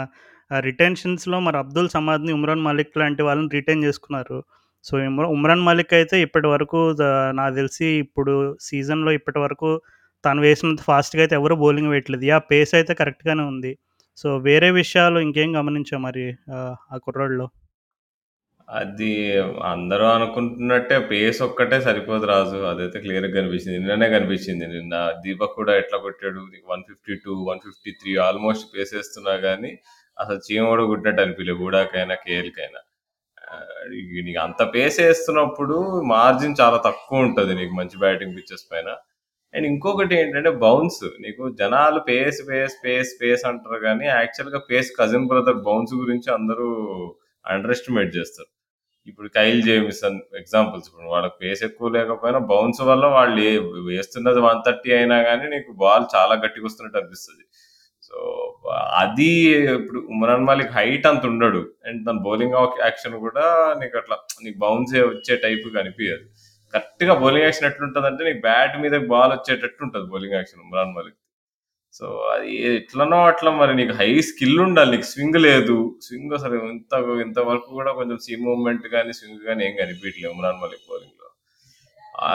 రిటెన్షన్స్‌లో 0.51 1.37
మరి 1.41 1.57
అబ్దుల్ 1.57 1.89
సమాద్‌ని, 1.89 2.33
ఉమ్రాన్ 2.33 2.65
మలిక్ 2.69 2.99
లాంటి 2.99 3.23
వాళ్ళని 3.23 3.51
రిటైన్ 3.53 3.85
చేసుకున్నారు. 3.85 4.39
సో, 4.85 4.95
ఉమ్రాన్ 5.35 5.65
మలిక్ 5.67 5.95
అయితే 5.99 6.17
ఇప్పటి 6.27 6.49
వరకు 6.53 6.81
నాకు 7.35 7.55
తెలిసి 7.59 7.89
ఇప్పుడు 8.05 8.35
సీజన్‌లో 8.69 9.13
ఇప్పటి 9.19 9.41
వరకు 9.45 9.71
తను 10.25 10.41
వేసినంత 10.47 10.83
ఫాస్ట్‌గా 10.89 11.23
అయితే 11.25 11.35
ఎవరు 11.41 11.55
బౌలింగ్ 11.63 11.91
వేయట్లేదు. 11.93 12.27
ఆ 12.33 12.51
పేస్ 12.51 12.73
అయితే 12.79 12.93
కరెక్ట్‌గానే 13.01 13.45
ఉంది. 13.53 13.73
సో, 14.19 14.29
వేరే 14.49 14.71
విషయాలు 14.81 15.19
ఇంకేం 15.27 15.51
గమనించావు 15.59 16.03
మరి 16.05 16.25
ఆ 16.93 16.99
కుర్రాళ్ళు 17.07 17.47
అది 18.69 19.09
అందరూ 19.71 20.07
అనుకుంటున్నట్టే 20.11 20.97
పేస్ 21.11 21.39
ఒక్కటే 21.47 21.79
సరిపోదు 21.87 22.27
రాజు. 22.31 22.59
అదైతే 22.71 22.99
క్లియర్‌గా 23.05 23.33
కనిపించింది. 23.37 23.77
నిన్ననే 23.79 24.09
కనిపించింది. 24.15 24.67
నిన్న 24.75 24.95
దీపక్ 25.25 25.57
కూడా 25.59 25.73
ఎట్లా 25.83 25.99
కొట్టాడు 26.05 26.41
152, 26.65 27.11
153 27.43 27.93
ఆల్మోస్ట్ 28.29 28.67
పేస్ 28.75 28.95
వేస్తున్నా 28.99 29.35
కానీ 29.47 29.73
అసలు 30.17 30.41
చీమ 30.47 30.63
కూడా 30.73 30.85
కుట్టినట్టు 30.91 31.23
అనిపియలే 31.25 31.57
బుడాకైనా, 31.63 32.17
కేఎల్‌కైనా. 32.25 32.81
నీకు 34.27 34.41
అంత 34.45 34.63
పేస్ 34.75 34.99
వేస్తున్నప్పుడు 35.01 35.77
మార్జిన్ 36.13 36.59
చాలా 36.61 36.79
తక్కువ 36.87 37.27
ఉంటుంది 37.27 37.53
నీకు 37.55 37.75
మంచి 37.75 37.97
బ్యాటింగ్ 37.99 38.37
పిచ్చెస్ 38.37 38.67
పైన. 38.73 38.89
అండ్ 39.55 39.67
ఇంకొకటి 39.67 40.15
ఏంటంటే 40.21 40.51
బౌన్స్. 40.63 41.05
నీకు 41.21 41.43
జనాలు 41.61 42.01
పేస్, 42.09 42.41
పేస్, 42.51 42.77
పేస్, 42.85 43.13
పేస్ 43.23 43.45
అంటారు 43.51 43.79
కానీ 43.87 44.07
యాక్చువల్‌గా 44.13 44.61
పేస్ 44.71 44.91
కజిన్ 45.01 45.29
బ్రదర్ 45.29 45.61
బౌన్స్ 45.69 45.95
గురించి 45.95 46.31
అందరూ 46.33 46.69
అండర్ 47.45 47.75
ఎస్టిమేట్ 47.77 48.13
చేస్తారు. 48.19 48.51
ఇప్పుడు 49.07 49.29
కైల్ 49.37 49.61
జేమిసన్ 49.63 50.19
ఎగ్జాంపుల్స్ 50.41 50.89
ఇప్పుడు 50.91 51.09
వాళ్ళకి 51.15 51.37
పేస్ 51.43 51.63
ఎక్కువ 51.69 51.89
లేకపోయినా 51.97 52.41
బౌన్స్ 52.53 52.83
వల్ల 52.91 53.05
వాళ్ళు 53.17 53.45
వేస్తున్నది 53.91 54.41
వన్ 54.47 54.61
థర్టీ 54.67 54.91
అయినా 54.99 55.19
కానీ 55.23 55.47
నీకు 55.55 55.71
బాల్ 55.83 56.07
చాలా 56.17 56.35
గట్టిగా 56.45 56.67
వస్తున్నట్టు 56.69 56.99
అనిపిస్తుంది 57.01 57.45
సో, 58.13 58.19
అది 59.01 59.29
ఇప్పుడు 59.75 60.01
ఉమరాన్ 60.15 60.47
మాలిక్ 60.49 60.75
హైట్ 60.77 61.07
అంత 61.11 61.25
ఉండడు. 61.31 61.61
అండ్ 61.87 62.01
తన 62.07 62.17
బౌలింగ్ 62.27 62.57
యాక్షన్ 62.83 63.17
కూడా 63.25 63.45
నీకు 63.81 63.97
అట్లా 64.01 64.17
నీకు 64.45 64.59
బౌన్సే 64.65 65.03
వచ్చే 65.11 65.35
టైప్ 65.45 65.67
కనిపించదు 65.79 66.25
కరెక్ట్ 66.27 66.31
కరెక్ట్‌గా 66.75 67.15
బౌలింగ్ 67.23 67.47
యాక్షన్ 67.47 67.69
ఎట్లుంటదంటే 67.71 68.23
నీకు 68.29 68.41
బ్యాట్ 68.47 68.77
మీద 68.85 68.97
బాల్ 69.13 69.33
వచ్చేటట్టు 69.35 69.83
ఉంటుంది 69.87 70.07
bowling 70.13 70.37
action 70.39 70.63
Umran 70.67 70.95
Malik. 70.97 71.19
So, 71.95 72.05
అది 72.35 72.51
ఎట్లనో 72.73 73.19
అట్లా 73.31 73.51
మరి 73.59 73.75
నీకు 73.81 73.95
హై 73.99 74.11
స్కిల్ 74.29 74.59
ఉండాలి. 74.67 74.91
నీకు 74.95 75.09
స్వింగ్ 75.13 75.39
లేదు. 75.47 75.77
స్వింగ్ 76.07 76.35
అసలు 76.39 76.57
ఇంత 76.73 76.95
ఇంతవరకు 77.27 77.71
కూడా 77.79 77.93
కొంచెం 77.99 78.19
సీ 78.27 78.35
మూవ్‌మెంట్ 78.47 78.87
కానీ 78.95 79.13
స్వింగ్ 79.21 79.45
గాని 79.49 79.65
ఏం 79.69 79.75
కనిపించలేదు 79.83 80.33
ఉమరాన్ 80.37 80.61
మాలిక్ 80.63 80.87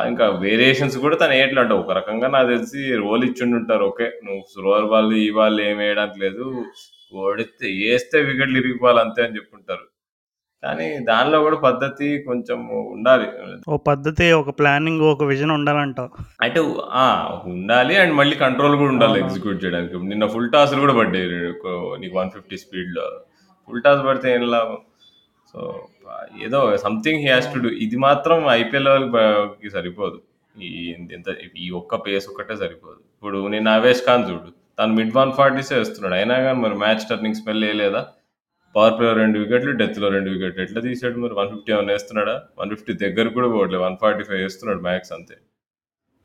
ఇంకా 0.08 0.26
వేరియేషన్స్ 0.40 0.98
కూడా 0.98 1.16
తను 1.16 1.34
ఏయట్లే 1.34 1.62
అంటే 1.62 1.74
ఒక 1.74 1.92
రకంగా 1.92 2.28
నాకు 2.28 2.48
తెలిసి 2.48 2.96
రోల్ 2.98 3.24
ఇచ్చుండుంటారు. 3.24 3.84
ఓకే. 3.84 4.08
నువ్వు 4.26 4.42
స్లోవర్ 4.54 4.86
బాల్ 4.86 5.14
ఈ 5.18 5.32
బాల్ 5.32 5.62
ఏమి 5.62 5.84
ఏయడానికి 5.84 6.20
లేదు. 6.20 6.46
కొడితే 7.14 7.68
ఏస్తే 7.90 8.22
వికెట్లు 8.22 8.58
ఇరిగిపోవాలి 8.58 9.00
అంతే 9.00 9.24
అని 9.24 9.36
చెప్పుంటారు. 9.36 9.86
కానీ 10.64 11.00
దానిలో 11.04 11.42
కూడా 11.42 11.56
పద్ధతి 11.58 12.24
కొంచెం 12.28 12.60
ఉండాలి. 12.92 13.28
ఓ 13.68 13.78
పద్ధతి, 13.88 14.32
ఒక 14.32 14.50
ప్లానింగ్, 14.60 15.02
ఒక 15.12 15.24
విజన్ 15.24 15.52
ఉండాలంటావు. 15.52 16.10
అంటే 16.42 16.60
ఆ! 17.00 17.06
ఉండాలి. 17.46 17.96
అండ్ 17.98 18.14
మళ్ళీ 18.14 18.36
కంట్రోల్ 18.36 18.76
కూడా 18.78 18.92
ఉండాలి. 18.92 19.20
ఎగ్జిక్యూట్ 19.20 19.64
చేయడానికి. 19.66 19.98
నిన్న 20.04 20.26
ఫుల్ 20.28 20.52
టాస్‌లు 20.52 20.80
కూడా 20.80 20.94
పడ్డాయి. 20.94 21.28
నీకు 22.00 22.18
150 22.18 22.58
స్పీడ్‌లో. 22.58 23.06
ఫుల్ 23.70 23.84
టాస్ 23.84 24.06
పడితే 24.06 24.36
ఏం 24.36 24.52
లాభం? 24.52 24.80
సో, 25.58 25.64
ఏదో 26.46 26.60
something 26.84 27.22
he 27.24 27.30
has 27.34 27.48
to 27.54 27.60
do. 27.62 27.70
ఇది 27.86 27.98
మాత్రం 28.04 28.38
ఐపీఎల్ 28.56 28.86
లెవెల్‌కి 28.88 29.70
సరిపోదు. 29.76 30.18
ఈ 30.56 30.70
ఇంత 31.16 31.28
ఈ 31.58 31.70
ఒక్క 31.80 31.96
పేస్ 32.06 32.26
ఒక్కటే 32.32 32.56
సరిపోదు. 32.64 33.00
ఇప్పుడు 33.14 33.40
నేను 33.54 33.70
అవేష్ 33.74 34.04
ఖాన్ 34.08 34.26
చూడు. 34.30 34.50
తను 34.80 34.94
మిడ్ 35.00 35.14
వన్ 35.18 35.32
ఫార్టీసే 35.40 35.76
వేస్తున్నాడు 35.80 36.16
అయినా 36.20 36.36
కానీ 36.46 36.60
మరి 36.66 36.76
మ్యాచ్ 36.84 37.06
టర్నింగ్ 37.12 37.40
స్పెల్ 37.42 37.64
వేయలేదా 37.66 38.02
పవర్ 38.76 38.96
ప్లేలో 38.98 39.14
రెండు 39.22 39.38
వికెట్లు, 39.44 39.72
డెత్‌లో 39.82 40.08
రెండు 40.16 40.30
వికెట్లు. 40.34 40.62
ఎట్లా 40.66 40.82
తీసాడు 40.88 41.18
మరి 41.24 41.36
వన్ 41.40 41.50
ఫిఫ్టీ 41.54 41.72
ఏమైనా 41.74 41.94
వేస్తున్నాడా 41.94 42.36
వన్ 42.60 42.72
ఫిఫ్టీ 42.74 42.94
దగ్గర 43.06 43.28
కూడా 43.38 43.48
పోవట్లేదు 43.54 43.84
వన్ 43.86 43.98
ఫార్టీ 44.04 44.24
ఫైవ్ 44.30 44.42
వేస్తున్నాడు 44.46 44.82
మ్యాక్స్ 44.88 45.14
అంతే. 45.18 45.36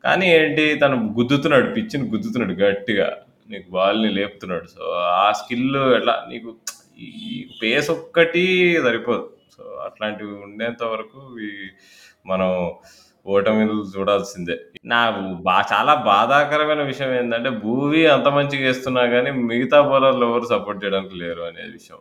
కానీ 0.05 0.27
ఏంటి 0.39 0.65
తను 0.83 0.97
గుద్దుతున్నాడు. 1.19 1.69
పిచ్చిని 1.77 2.07
గుద్దుతున్నాడు 2.15 2.57
గట్టిగా. 2.65 3.09
నీకు 3.49 3.69
బాల్‌ని 3.77 4.11
లేపుతున్నాడు. 4.19 4.67
సో, 4.75 4.83
ఆ 5.19 5.29
స్కిల్ 5.41 5.67
ఎట్లా 5.99 6.15
నీకు 6.29 6.49
ఈ 6.99 7.31
పేస్ 7.61 7.89
ఒక్కటి 7.97 8.45
సరిపోదు. 8.85 9.25
సో, 9.55 9.63
అట్లాంటివి 9.87 10.35
ఉండేంత 10.47 10.83
వరకు 10.93 11.21
మనం 12.27 12.51
ఓటమిలు 13.27 13.75
చూడాల్సిందే. 13.93 14.57
నాకు 14.93 15.19
బా 15.47 15.57
చాలా 15.73 15.93
బాధాకరమైన 16.07 16.83
విషయం 16.91 17.11
ఏంటంటే 17.19 17.51
భూవి 17.65 18.03
అంత 18.15 18.29
మంచిగా 18.39 18.65
వేస్తున్నా 18.69 19.03
కానీ 19.15 19.31
మిగతా 19.51 19.79
బౌలర్‌లు 19.91 20.27
ఎవరు 20.29 20.49
సపోర్ట్ 20.53 20.83
చేయడానికి 20.85 21.17
లేరు 21.23 21.43
అనే 21.51 21.65
విషయం. 21.77 22.01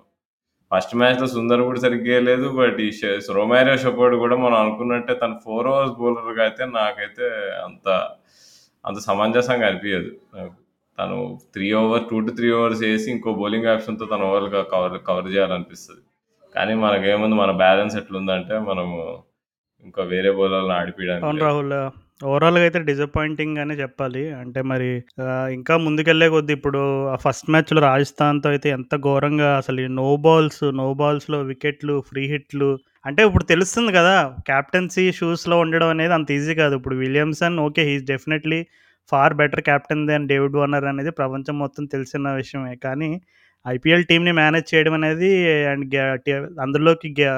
ఫస్ట్ 0.72 0.94
మ్యాచ్‌లో 1.00 1.28
సుందర్ 1.34 1.64
కూడా 1.68 1.82
సరిగ్గా 1.86 2.20
లేదు 2.30 2.48
బట్ 2.60 2.80
ఈ 2.82 2.92
రొమారియో 3.40 3.78
షెపర్డ్ 3.84 4.18
కూడా 4.24 4.38
మనం 4.46 4.58
అనుకున్నట్టే 4.64 5.16
తను 5.24 5.38
ఫోర్ 5.46 5.70
అవర్స్ 5.74 5.96
బౌలర్‌గా 6.02 6.44
అయితే 6.48 6.66
నాకైతే 6.78 7.28
అంత 7.68 7.88
అంత 8.86 9.00
సమంజసంగా 9.08 9.68
అనిపించదు 9.70 10.12
నాకు. 10.36 10.56
తను 11.02 11.18
త్రీ 11.54 11.68
ఓవర్ 11.78 12.04
2-3 12.04 12.50
ఓవర్స్ 12.58 12.82
వేసి 12.84 13.08
ఇంకో 13.12 13.30
బౌలింగ్ 13.38 13.68
ఆప్షన్‌తో 13.68 14.06
తన 14.06 14.24
ఓవర్‌గా 14.28 14.62
కవర్ 14.74 14.98
కవర్ 15.08 15.28
చేయాలనిపిస్తుంది 15.32 16.04
కానీ 16.56 16.74
మనకేముంది 16.82 17.36
మన 17.36 17.52
బ్యాలెన్స్ 17.62 17.96
ఎట్లుందంటే 17.98 18.56
మనము 18.70 18.98
ఇంకా 19.86 20.02
వేరే 20.12 20.32
బౌలర్‌లను 20.38 20.76
ఆడిపియడానికి 20.76 21.26
అవును 21.28 21.42
రాహుల్. 21.46 21.76
ఓవరాల్‌గా 22.26 22.66
అయితే 22.68 22.80
డిసప్పాయింటింగ్ 22.90 23.58
అనే 23.58 23.76
చెప్పాలి. 23.80 24.24
అంటే 24.42 24.60
మరి 24.72 24.90
ఇంకా 25.52 25.76
ముందుకెళ్ళే 25.86 26.28
కొద్ది 26.30 26.54
ఇప్పుడు 26.58 26.82
ఆ 27.08 27.18
ఫస్ట్ 27.24 27.50
మ్యాచ్‌లో 27.50 27.82
రాజస్థాన్‌తో 27.88 28.50
అయితే 28.50 28.70
ఎంత 28.70 28.96
ఘోరంగా 29.06 29.50
అసలు 29.58 29.88
నో 29.96 30.10
బాల్స్, 30.26 30.64
నో 30.82 30.88
బాల్స్‌లో 30.94 31.40
వికెట్లు, 31.50 31.96
ఫ్రీ 32.10 32.26
హిట్లు 32.34 32.70
అంటే 33.06 33.22
ఇప్పుడు 33.28 33.46
తెలుస్తుంది 33.46 33.92
కదా! 33.92 34.16
కెప్టెన్సీ 34.50 35.06
షూస్‌లో 35.12 35.58
ఉండడం 35.60 35.90
అనేది 35.90 36.14
అంత 36.14 36.30
ఈజీ 36.32 36.56
కాదు. 36.60 36.76
ఇప్పుడు 36.80 36.98
Williamson 36.98 37.58
okay. 37.66 37.84
He's 37.90 38.06
definitely 38.12 38.60
far 39.10 39.34
better 39.34 39.64
captain 39.64 40.06
than 40.08 40.26
David 40.28 40.58
Warner 40.58 40.88
అనేది 40.92 41.12
ప్రపంచం 41.12 41.56
మొత్తం 41.60 41.86
తెలిసిన 41.94 42.34
విషయమే. 42.36 42.74
కానీ 42.86 43.10
ఐపీఎల్ 43.66 44.06
టీమ్‌ని 44.10 44.34
మేనేజ్ 44.40 44.68
చేయడం 44.74 44.94
అనేది 45.00 45.30
అండ్ 45.72 45.86
గ్యా 45.94 46.06
అందులోకి 46.64 47.10
గ్యా 47.20 47.34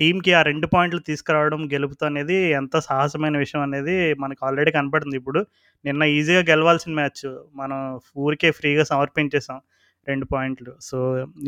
టీమ్‌కి 0.00 0.32
ఆ 0.34 0.42
రెండు 0.42 0.66
పాయింట్లు 0.72 1.00
తీసుకురావడం 1.08 1.60
గెలుపుతో 1.72 2.04
అనేది 2.08 2.36
ఎంత 2.58 2.76
సాహసమైన 2.86 3.36
విషయం 3.38 3.62
అనేది 3.62 3.94
మనకు 4.20 4.42
ఆల్రెడీ 4.46 4.70
కనపడింది. 4.76 5.16
ఇప్పుడు 5.20 5.40
నిన్న 5.84 6.02
ఈజీగా 6.16 6.42
గెలవాల్సిన 6.50 6.92
మ్యాచ్ 6.98 7.24
మనం 7.54 7.78
ఊరికే 8.18 8.50
ఫ్రీగా 8.58 8.84
సమర్పించేసాం 8.90 9.58
రెండు 10.06 10.26
పాయింట్లు. 10.32 10.72
సో, 10.80 10.96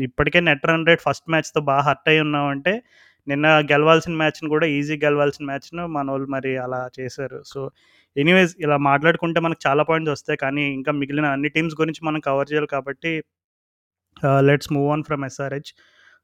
ఇప్పటికే 0.07 0.39
నెట్ 0.49 0.65
రన్ 0.69 0.87
రేట్ 0.89 1.03
ఫస్ట్ 1.07 1.27
మ్యాచ్‌తో 1.33 1.61
బాగా 1.69 1.83
హర్ట్ 1.89 2.09
అయ్యి 2.11 2.23
ఉన్నామంటే 2.25 2.73
నిన్న 3.27 3.47
గెలవాల్సిన 3.71 4.13
మ్యాచ్‌ని 4.21 4.49
కూడా 4.53 4.67
ఈజీగా 4.75 5.01
గెలవాల్సిన 5.05 5.45
మ్యాచ్‌ను 5.49 5.83
మన 5.95 6.05
వాళ్ళు 6.13 6.27
మరి 6.35 6.51
అలా 6.63 6.81
చేశారు. 6.97 7.39
సో, 7.45 7.59
ఎనీవేస్ 8.15 8.53
ఇలా 8.63 8.77
మాట్లాడుకుంటే 8.87 9.39
మనకు 9.45 9.61
చాలా 9.67 9.83
పాయింట్స్ 9.89 10.13
వస్తాయి. 10.15 10.39
కానీ 10.43 10.63
ఇంకా 10.77 10.91
మిగిలిన 11.01 11.27
అన్ని 11.35 11.51
టీమ్స్ 11.55 11.75
గురించి 11.81 12.01
మనం 12.07 12.21
కవర్ 12.27 12.49
చేయాలి 12.51 12.69
కాబట్టి 12.75 13.11
let's 14.43 14.71
move 14.73 14.89
on 14.93 15.05
from 15.07 15.23
SRH. 15.27 15.71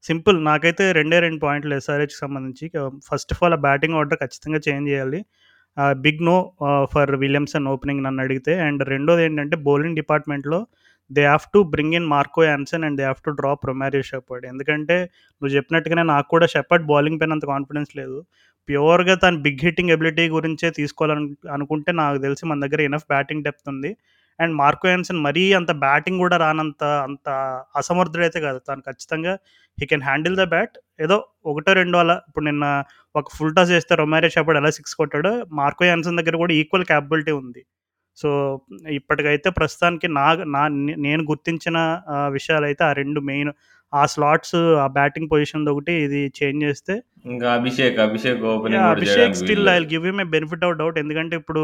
Simple 0.03 0.37
నాకైతే 0.45 0.85
రెండే 0.97 1.17
రెండు 1.25 1.39
పాయింట్లు 1.45 1.73
ఎస్ఆర్‌హెచ్‌కి 1.79 2.19
సంబంధించి. 2.23 2.65
ఫస్ట్ 3.09 3.31
ఆఫ్ 3.35 3.41
ఆల్ 3.43 3.55
ఆ 3.55 3.61
బ్యాటింగ్ 3.67 3.95
ఆర్డర్ 3.95 4.19
ఖచ్చితంగా 4.23 4.59
చేంజ్ 4.67 4.89
చేయాలి. 4.91 5.19
Big 6.03 6.21
no 6.29 6.37
for 6.93 7.11
Williamson 7.23 7.67
opening 7.73 8.03
నన్ను 8.05 8.21
అడిగితే 8.25 8.53
అండ్ 8.67 8.81
రెండోది 8.93 9.23
ఏంటంటే 9.27 9.57
బౌలింగ్ 9.67 9.97
డిపార్ట్‌మెంట్‌లో 10.01 10.59
they 11.11 11.23
have 11.25 11.45
to 11.53 11.59
bring 11.73 11.95
in 11.99 12.07
Marco 12.13 12.41
Jansen 12.49 12.83
and 12.87 12.97
they 12.99 13.03
have 13.03 13.21
to 13.27 13.31
drop 13.39 13.63
Romario 13.69 14.03
Shepherd. 14.11 14.45
ఎందుకంటే 14.51 14.97
నువ్వు 15.41 15.53
చెప్పినట్టుగానే 15.57 16.03
నాకు 16.13 16.27
కూడా 16.35 16.47
షెపర్డ్ 16.55 16.85
బౌలింగ్ 16.91 17.19
పైన 17.21 17.35
అంత 17.37 17.45
కాన్ఫిడెన్స్ 17.53 17.91
లేదు. 18.01 18.17
ప్యూర్‌గా 18.69 19.15
తన 19.23 19.35
బిగ్ 19.45 19.63
హిట్టింగ్ 19.65 19.93
ఎబిలిటీ 19.95 20.25
గురించే 20.35 20.67
తీసుకోవాలని 20.79 21.23
అనుకుంటే 21.55 21.91
నాకు 22.01 22.19
తెలిసి 22.25 22.43
మన 22.51 22.59
దగ్గర 22.65 22.81
ఎనఫ్ 22.89 23.07
బ్యాటింగ్ 23.13 23.45
డెప్త్ 23.47 23.69
ఉంది. 23.73 23.91
అండ్ 24.39 24.53
మార్కో 24.61 24.87
యాన్సన్ 24.91 25.19
మరీ 25.25 25.43
అంత 25.57 25.71
బ్యాటింగ్ 25.83 26.19
కూడా 26.23 26.35
రానంత 26.43 26.83
అంత 27.07 27.27
అసమర్థుడైతే 27.79 28.39
కాదు. 28.45 28.59
తను 28.67 28.81
ఖచ్చితంగా 28.89 29.33
he 29.77 29.85
can 29.91 30.05
handle 30.07 30.37
the 30.41 30.45
bat. 30.53 30.75
ఏదో 31.05 31.17
ఒకటో 31.51 31.73
రెండో 31.81 31.97
అలా 32.03 32.15
ఇప్పుడు 32.29 32.45
నిన్న 32.49 32.65
ఒక 33.15 33.27
ఫుల్ 33.37 33.53
టాస్ 33.57 33.71
చేస్తే 33.75 33.93
రొమారియో 34.01 34.31
షెపర్డ్ 34.35 34.59
ఎలా 34.61 34.71
సిక్స్ 34.77 34.95
కొట్టాడో 35.01 35.31
మార్కో 35.59 35.85
యాన్సన్ 35.91 36.19
దగ్గర 36.21 36.35
కూడా 36.43 36.53
ఈక్వల్ 36.61 36.87
క్యాపబిలిటీ 36.91 37.33
ఉంది. 37.41 37.61
సో, 38.17 38.29
ఇప్పటికైతే 38.97 39.49
ప్రస్తుతానికి 39.57 40.07
నా 40.15 40.25
నా 40.55 40.63
నేను 41.05 41.23
గుర్తించిన 41.29 41.77
ఆహ్, 42.15 42.29
విషయాలైతే 42.37 42.83
ఆ 42.85 42.93
2 42.95 43.21
మెయిన్. 43.29 43.51
ఆ 43.93 44.03
స్లాట్స్ 44.13 44.55
ఆ 44.81 44.87
బ్యాటింగ్ 44.97 45.29
పొజిషన్‌ది 45.31 45.71
ఒకటి 45.73 45.93
ఇది 46.05 46.21
చేంజ్ 46.37 46.61
చేస్తే 46.65 46.93
ఇంకా 47.29 47.47
Abhishek, 47.57 47.97
Abhishek 48.03 48.43
opening 48.51 48.85
Abhishek 48.91 49.35
still. 49.39 49.65
I 49.71 49.79
give 49.91 50.05
him 50.09 50.21
a 50.21 50.29
benefit 50.35 50.65
of 50.67 50.77
doubt. 50.81 50.97
ఎందుకంటే 51.03 51.35
ఇప్పుడు 51.41 51.63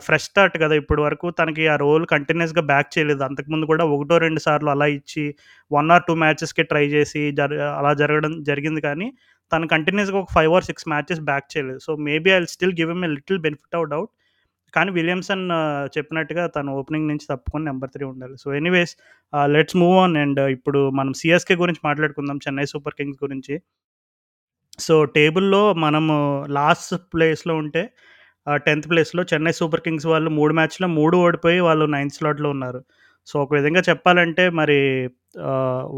ఫ్రెష్ 0.00 0.26
స్టార్ట్ 0.28 0.56
కదా! 0.62 0.74
ఇప్పటి 0.80 1.00
వరకు 1.04 1.26
తనకి 1.38 1.62
ఆ 1.68 1.76
రోల్ 1.78 2.04
కంటిన్యూయస్‌గా 2.12 2.62
బ్యాక్ 2.68 2.90
చేయలేదు. 2.94 3.22
అంతకుముందు 3.28 3.66
కూడా 3.70 3.84
ఒకటో, 3.92 4.16
రెండు 4.24 4.40
సార్లు 4.44 4.70
అలా 4.74 4.86
ఇచ్చి 4.96 5.24
1 5.70 5.92
ఆర్ 5.94 6.02
2 6.02 6.14
మ్యాచెస్‌కి 6.22 6.64
ట్రై 6.70 6.84
చేసి 6.94 7.22
జర 7.38 7.50
అలా 7.78 7.92
జరగడం 8.02 8.34
జరిగింది 8.48 8.82
కానీ 8.86 9.08
తను 9.52 9.66
కంటిన్యూయస్‌గా 9.72 10.18
ఒక 10.22 10.30
5 10.36 10.52
ఆర్ 10.58 10.66
6 10.68 10.84
మ్యాచెస్ 10.92 11.22
బ్యాక్ 11.28 11.48
చేయలేదు. 11.54 11.80
So, 11.86 11.92
maybe 12.08 12.30
I 12.30 12.38
will 12.38 12.50
still 12.54 12.74
give 12.78 12.92
him 12.94 13.04
a 13.04 13.14
little 13.16 13.40
benefit 13.46 13.76
of 13.78 13.88
doubt. 13.92 14.12
కానీ 14.74 14.90
విలియమ్సన్ 14.96 15.44
చెప్పినట్టుగా 15.94 16.44
తను 16.54 16.70
ఓపెనింగ్ 16.80 17.10
నుంచి 17.10 17.26
తప్పుకొని 17.28 17.64
నెంబర్ 17.64 17.92
త్రీ 17.94 18.04
ఉండాలి. 18.06 18.36
So, 18.38 18.48
anyways 18.60 18.94
let's 19.52 19.78
move 19.82 19.96
on 19.98 20.16
and 20.18 20.40
ఇప్పుడు 20.56 20.82
మనం 20.94 21.12
సిఎస్కే 21.20 21.56
గురించి 21.62 21.82
మాట్లాడుకుందాం. 21.84 22.38
చెన్నై 22.46 22.66
సూపర్ 22.74 22.96
కింగ్స్ 23.00 23.20
గురించి. 23.24 23.56
సో, 24.78 24.94
టేబుల్‌లో 25.16 25.62
మనము 25.84 26.14
లాస్ట్ 26.58 26.94
ప్లేస్‌లో 27.12 27.54
ఉంటే 27.62 27.82
టెన్త్ 28.66 28.86
ప్లేస్‌లో 28.90 29.22
చెన్నై 29.30 29.52
సూపర్ 29.58 29.82
కింగ్స్ 29.84 30.06
వాళ్ళు 30.08 30.30
మూడు 30.38 30.52
మ్యాచ్‌లో 30.58 30.86
మూడు 30.96 31.16
ఓడిపోయి 31.24 31.58
వాళ్ళు 31.66 31.84
నైన్త్ 31.94 32.16
స్లాట్‌లో 32.18 32.48
ఉన్నారు. 32.56 32.80
సో, 33.28 33.34
ఒక 33.44 33.50
విధంగా 33.58 33.82
చెప్పాలంటే 33.88 34.44
మరి 34.60 34.78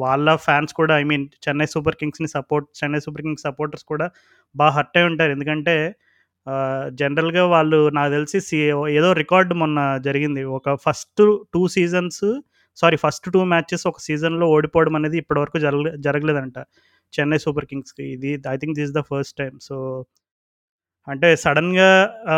వాళ్ళ 0.02 0.28
ఫ్యాన్స్ 0.44 0.72
కూడా 0.74 0.94
I 0.96 1.04
mean 1.04 1.24
Chennai 1.44 1.68
Super 1.74 1.96
కింగ్స్‌ని 2.00 2.28
support 2.36 2.66
Chennai 2.80 3.00
Super 3.06 3.24
Kings 3.26 3.44
supporters 3.48 3.86
కూడా 3.92 4.06
బాగా 4.54 4.72
హర్ట్ 4.76 4.96
అయ్యి 4.98 5.08
ఉంటారు. 5.10 5.32
ఎందుకంటే 5.36 5.76
జనరల్‌గా 7.00 7.44
వాళ్ళు 7.46 7.78
నాకు 7.90 8.10
తెలిసి 8.12 8.38
సి 8.48 8.58
ఏదో 8.96 9.10
రికార్డ్ 9.20 9.52
మొన్న 9.62 9.78
జరిగింది. 10.00 10.42
ఒక 10.58 10.74
first 10.84 11.22
two 11.54 11.62
seasons 11.76 12.24
sorry 12.78 12.96
first 12.96 13.26
two 13.32 13.40
matches 13.46 13.84
ఒక 13.86 13.98
సీజన్‌లో 14.00 14.46
ఓడిపోవడం 14.50 14.94
అనేది 14.96 15.16
ఇప్పటివరకు 15.22 15.58
జరగలే 15.58 15.92
జరగలేదంట. 16.06 16.56
చెన్నై 17.12 17.38
సూపర్ 17.44 17.66
కింగ్స్‌కి. 17.72 18.04
ఇది 18.16 18.30
I 18.48 18.56
think 18.62 18.74
this 18.78 18.88
is 18.88 18.96
the 18.98 19.02
first 19.10 19.36
time 19.38 19.54
so, 19.68 19.76
అంటే 21.08 21.28
సడెన్‌గా 21.42 21.88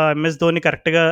ఎంఎస్ 0.07 0.39
ధోని 0.39 0.59
కరెక్ట్‌గా 0.65 1.03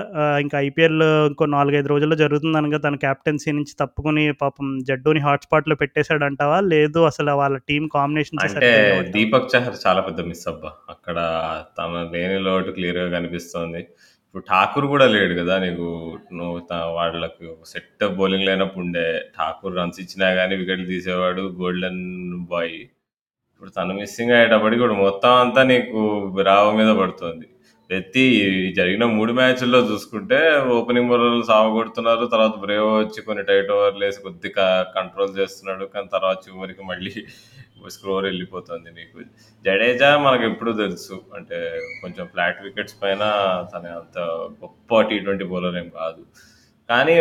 ఇంకా 0.41 0.55
ఐపీఎల్ 0.65 0.97
ఇంకో 1.29 1.45
4, 1.47 1.75
5 1.75 1.88
రోజుల్లో 1.91 2.15
జరుగుతుందనగా 2.21 2.77
తన 2.77 2.95
కెప్టెన్సీ 3.03 3.51
నుంచి 3.51 3.74
తప్పుకొని 3.81 4.24
పాపం 4.41 4.67
జడ్డూని 4.89 5.21
హాట్‌స్పాట్‌లో 5.25 5.75
పెట్టేసాడంటావా? 5.81 6.57
లేదు 6.74 7.01
అసలు 7.12 7.35
వాళ్ళ 7.41 7.57
టీమ్ 7.69 7.85
కాంబినేషన్సే 7.95 8.47
అంటే? 8.50 8.71
దీపక్ 9.13 9.50
చహర్ 9.53 9.77
చాలా 9.85 10.01
పెద్ద 10.07 10.21
మిస్ 10.27 10.45
అబ్బా! 10.53 10.71
అక్కడ 10.89 11.17
తను 11.77 12.01
లేని 12.15 12.39
లోటు 12.47 12.74
క్లియర్‌గా 12.77 13.07
కనిపిస్తోంది. 13.15 13.81
ఇప్పుడు 14.25 14.43
ఠాకూర్ 14.50 14.88
గూడా 14.91 15.07
లేడు 15.13 15.33
గదా! 15.39 15.55
నీకు 15.59 15.88
నువ్వు 16.38 16.57
వాళ్ళకు 16.97 17.47
సెట్ 17.65 17.89
బౌలింగ్ 18.17 18.47
లైనప్ 18.50 18.77
ఉండే. 18.83 19.07
ఠాకూర్ 19.38 19.77
రన్స్ 19.77 20.01
ఇచ్చినా 20.03 20.29
గాని 20.39 20.57
వికెట్లు 20.62 20.88
తీసేవాడు. 20.91 21.45
Golden 21.62 22.03
boy. 22.51 22.75
ఇప్పుడు 23.55 23.71
తను 23.75 23.93
మిస్సింగ్ 24.00 24.33
అయ్యేటప్పటికి 24.33 24.81
ఇప్పుడు 24.81 24.95
మొత్తం 25.03 25.33
అంతా 25.43 25.62
నీకు 25.69 26.00
రావ 26.47 26.65
మీద 26.79 26.91
పడుతోంది. 26.97 27.45
ప్రతి 27.89 28.24
జరిగిన 28.77 29.03
మూడు 29.15 29.31
మ్యాచ్‌ల్లో 29.33 29.79
చూసుకుంటే 29.89 30.39
ఓపెనింగ్ 30.75 31.09
బౌలర్లు 31.12 31.45
సావగొడుతున్నారు. 31.50 32.24
తర్వాత 32.25 32.55
బ్రేవ్ 32.63 32.88
వచ్చి 32.95 33.19
కొన్ని 33.27 33.43
టైట్ 33.50 33.71
ఓవర్లు 33.75 34.03
వేసి 34.05 34.19
కొద్దిగా 34.25 34.65
కంట్రోల్ 34.95 35.31
చేస్తున్నాడు. 35.39 35.85
కానీ 35.93 36.07
తర్వాత 36.15 36.38
చివరికి 36.47 36.83
మళ్ళీ 36.91 37.13
స్క్రోర్ 37.95 38.25
వెళ్ళిపోతుంది 38.25 38.89
నీకు. 38.97 39.19
జడేజా 39.65 40.09
మనకెప్పుడు 40.25 40.71
తెలుసు. 40.81 41.15
అంటే 41.38 41.57
కొంచెం 42.03 42.25
ఫ్లాట్ 42.33 42.62
వికెట్స్ 42.65 42.97
పైన 43.03 43.24
తన 43.74 43.85
అంత 44.00 44.17
గొప్ప 44.63 45.01
టీ 45.09 45.17
ట్వంటీ 45.25 45.47
బౌలర్ 45.53 45.77
ఏం 45.83 45.89
కాదు. 46.00 46.21
కానీ 46.89 47.15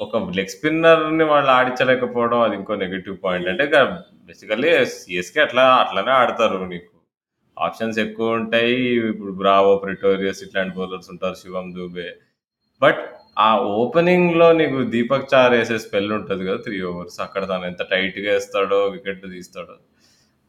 ఒక 0.00 0.16
లెగ్ 0.38 0.52
స్పిన్నర్‌ని 0.54 1.24
వాళ్ళు 1.32 1.50
ఆడించలేకపోవడం 1.58 2.40
అది 2.46 2.56
ఇంకో 2.60 2.74
నెగెటివ్ 2.84 3.16
పాయింట్. 3.24 3.48
అంటే 3.52 3.64
బేసికల్లీ 4.28 4.70
సిఎస్కే 4.94 5.40
అట్లా 5.44 5.64
అట్లనే 5.82 6.12
ఆడతారు 6.18 6.58
నీకు. 6.66 6.88
ఆప్షన్స్ 7.56 7.98
ఎక్కువ 8.04 8.28
ఉంటాయి 8.38 8.76
ఇప్పుడు 9.10 9.32
బ్రావో, 9.40 9.72
ప్రిటోరియస్ 9.84 10.40
ఇట్లాంటి 10.46 10.74
బౌలర్స్ 10.78 11.10
ఉంటారు. 11.14 11.36
శివం 11.42 11.66
దూబే. 11.76 12.08
బట్ 12.82 13.02
ఆ 13.40 13.48
ఓపెనింగ్‌లో 13.78 14.48
నీకు 14.60 14.78
దీపక్ 14.94 15.28
చార్ 15.32 15.52
వేసే 15.56 15.76
స్పెల్ 15.84 16.10
ఉంటుంది 16.18 16.42
కదా! 16.48 16.58
Three 16.66 16.78
overs. 16.90 17.18
అక్కడ 17.26 17.42
తను 17.50 17.66
ఎంత 17.70 17.82
టైట్‌గా 17.92 18.30
వేస్తాడో 18.30 18.80
వికెట్ 18.94 19.24
తీస్తాడో. 19.34 19.76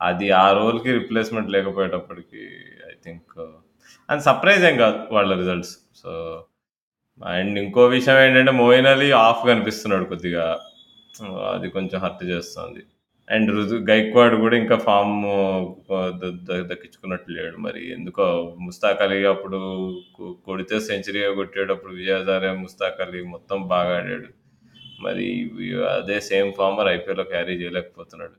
అది 0.01 0.27
ఆ 0.39 0.55
రోల్‌కి 0.59 0.91
రిప్లేస్‌మెంట్ 0.99 1.51
లేకపోయేటప్పటికి 1.55 2.43
ఐ 2.89 2.95
థింక్ 3.05 3.33
అండ్ 4.09 4.23
సర్ప్రైజ్ 4.27 4.65
ఏం 4.69 4.77
కాదు 4.83 4.99
వాళ్ళ 5.17 5.31
రిజల్ట్స్. 5.41 5.73
సో, 6.01 6.11
అండ్ 7.21 7.55
ఇంకో 7.63 7.83
విషయం 7.95 8.19
ఏంటంటే 8.25 8.53
మోయిన్ 8.61 8.89
అలీ 8.93 9.09
ఆఫ్ 9.23 9.43
కనిపిస్తున్నాడు 9.51 10.07
కొద్దిగా. 10.13 10.45
అది 11.53 11.69
కొంచెం 11.77 11.99
హర్ట్ 12.05 12.23
చేస్తుంది 12.31 12.81
అండ్ 13.27 13.49
రుజు 13.51 13.75
గైక్వాడ్ 13.89 14.35
కూడా 14.35 14.55
ఇంకా 14.57 14.77
ఫామ్ 14.77 15.13
దక్కించుకున్నట్టు 16.71 17.29
లేడు. 17.31 17.57
మరి 17.57 17.81
ఎందుకో 17.91 18.25
ముస్తాక్ 18.61 19.01
అలీ 19.01 19.19
అప్పుడు 19.25 19.59
కొడితే 20.45 20.77
సెంచరీ 20.81 21.21
కొట్టాడు 21.35 21.71
అప్పుడు 21.73 21.93
విజయదారే 21.93 22.51
ముస్తాక్ 22.63 23.01
అలీ 23.01 23.21
మొత్తం 23.33 23.59
బాగా 23.67 23.93
ఆడాడు. 23.97 24.29
మరి 25.01 25.27
అదే 25.95 26.17
సేమ్ 26.29 26.51
ఫార్మ్ 26.57 26.81
ఐపీఎల్‌లో 26.89 27.25
క్యారీ 27.33 27.55
చేయలేకపోతున్నాడు. 27.61 28.35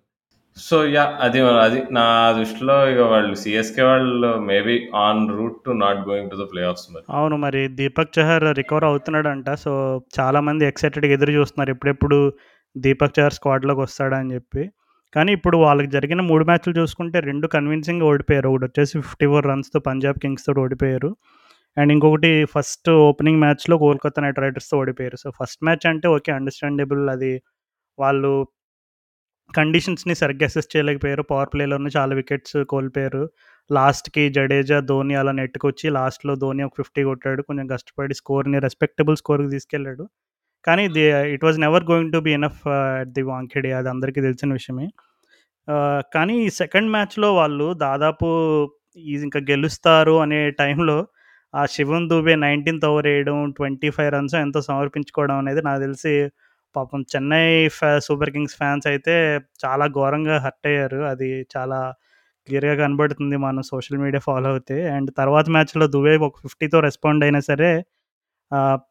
సో, 0.56 0.76
యా 0.88 1.04
అది 1.20 1.40
అది 1.62 1.78
నా 1.92 2.04
దృష్టిలో 2.32 2.76
ఇక 2.90 3.02
వాళ్ళు 3.12 3.35
సిఎస్కే 3.35 3.85
వాళ్ళు 3.85 4.30
maybe 4.44 4.74
on 5.00 5.22
route 5.30 5.59
to 5.64 5.72
not 5.80 6.00
going 6.09 6.30
to 6.30 6.37
the 6.37 6.46
playoffs 6.64 6.87
మరి. 6.94 7.04
అవును. 7.11 7.37
మరి 7.38 7.62
దీపక్ 7.80 8.14
చహర్ 8.18 8.46
రికవర్ 8.61 8.85
అవుతున్నాడంట. 8.85 9.48
సో, 9.64 9.72
చాలామంది 10.18 10.66
ఎక్సైటెడ్‌గా 10.66 11.12
ఎదురు 11.12 11.32
చూస్తున్నారు. 11.32 11.70
ఎప్పుడెప్పుడు 11.70 12.18
దీపక్ 12.76 13.16
చార్ 13.18 13.34
స్క్వాడ్‌లోకి 13.37 13.80
వస్తాడని 13.80 14.32
చెప్పి. 14.34 14.62
కానీ 15.12 15.30
ఇప్పుడు 15.32 15.56
వాళ్ళకి 15.58 15.90
జరిగిన 15.92 16.20
మూడు 16.28 16.44
మ్యాచ్‌లు 16.44 16.74
చూసుకుంటే 16.78 17.18
రెండు 17.28 17.46
కన్విన్సింగ్ 17.54 18.04
ఓడిపోయారు. 18.08 18.48
ఒకటి 18.52 18.80
వచ్చి 18.80 18.96
ఫిఫ్టీ 19.00 19.26
ఫోర్ 19.32 19.46
రన్స్‌తో 19.50 19.80
పంజాబ్ 19.88 20.18
కింగ్స్తో 20.24 20.54
ఓడిపోయారు. 20.64 21.10
అండ్ 21.76 21.92
ఇంకొకటి 21.94 22.32
ఫస్ట్ 22.54 22.90
ఓపెనింగ్ 23.06 23.40
మ్యాచ్‌లో 23.44 23.76
కోల్కతా 23.84 24.20
నైట్ 24.24 24.40
రైడర్స్‌తో 24.44 24.76
ఓడిపోయారు. 24.82 25.16
సో, 25.22 25.28
ఫస్ట్ 25.38 25.60
మ్యాచ్ 25.66 25.87
అంటే 25.92 26.08
ఓకే. 26.16 26.32
అండర్‌స్టాండబుల్ 26.38 27.04
అది 27.14 27.32
వాళ్ళు 27.98 28.32
కండిషన్స్‌ని 29.50 30.14
సరిగ్గా 30.20 30.46
అసెస్ 30.46 30.68
చేయలేకపోయారు. 30.72 31.22
పవర్ 31.30 31.50
ప్లేలోనే 31.52 31.90
చాలా 31.96 32.12
వికెట్స్ 32.18 32.56
కోల్పోయారు. 32.70 33.22
లాస్ట్‌కి 33.70 34.24
జడేజా, 34.37 34.78
ధోని 34.88 35.14
అలా 35.16 35.32
నెట్టుకొచ్చి 35.38 35.87
లాస్ట్‌లో 35.96 36.34
ధోని 36.42 36.64
ఒక 36.64 36.74
50 36.80 37.04
కొట్టాడు. 37.08 37.42
కొంచెం 37.48 37.66
కష్టపడి 37.74 38.16
స్కోర్‌ని 38.20 38.58
రెస్పెక్టబుల్ 38.66 39.18
స్కోర్‌కి 39.22 39.50
తీసుకెళ్ళాడు. 39.54 40.04
కానీ 40.64 40.85
the 40.94 41.05
it 41.35 41.44
was 41.44 41.59
never 41.61 41.85
going 41.90 42.12
to 42.12 42.20
be 42.20 42.33
enough 42.38 42.62
at 42.77 43.11
the 43.16 43.22
Wankhede 43.31 43.70
అది 43.72 43.88
అందరికీ 43.88 44.20
తెలిసిన 44.20 44.50
విషయమే. 44.53 44.87
కానీ 46.14 46.35
ఈ 46.46 46.50
సెకండ్ 46.61 46.90
మ్యాచ్‌లో 46.90 47.29
వాళ్ళు 47.37 47.66
దాదాపు 47.85 48.29
ఇంకా 49.22 49.40
గెలుస్తారు 49.50 50.16
అనే 50.24 50.40
టైంలో 50.61 50.98
ఆ 51.55 51.62
శివం 51.72 52.03
దూబే 52.11 52.35
19థ్ 52.38 52.87
ఓవర్ 52.90 53.09
ఏయడం, 53.09 53.38
25 53.53 54.11
రన్సో 54.14 54.38
ఎంతో 54.38 54.61
సమర్పించుకోవడం 54.68 55.37
అనేది 55.38 55.62
నాకు 55.62 55.81
తెలిసి 55.85 56.14
పాపం 56.74 57.00
చెన్నై 57.12 57.46
ఫ్యా 57.77 57.90
సూపర్ 58.07 58.33
కింగ్స్ 58.35 58.57
ఫ్యాన్స్ 58.61 58.87
అయితే 58.92 59.14
చాలా 59.64 59.87
ఘోరంగా 59.96 60.37
హర్ట్ 60.44 60.66
అయ్యారు. 60.70 61.00
అది 61.12 61.31
చాలా 61.55 61.79
క్లియర్‌గా 62.48 62.74
కనబడుతుంది 62.83 63.37
మనం 63.44 63.62
సోషల్ 63.72 64.00
మీడియా 64.05 64.22
ఫాలో 64.29 64.48
అవుతే. 64.55 64.79
అండ్ 64.96 65.11
తర్వాత 65.20 65.46
మ్యాచ్‌లో 65.57 65.87
దుబే 65.94 66.14
ఒక 66.29 66.37
50తో 66.46 66.81
రెస్పాండ్ 66.88 67.24
అయినా 67.27 67.40
సరే 67.50 67.70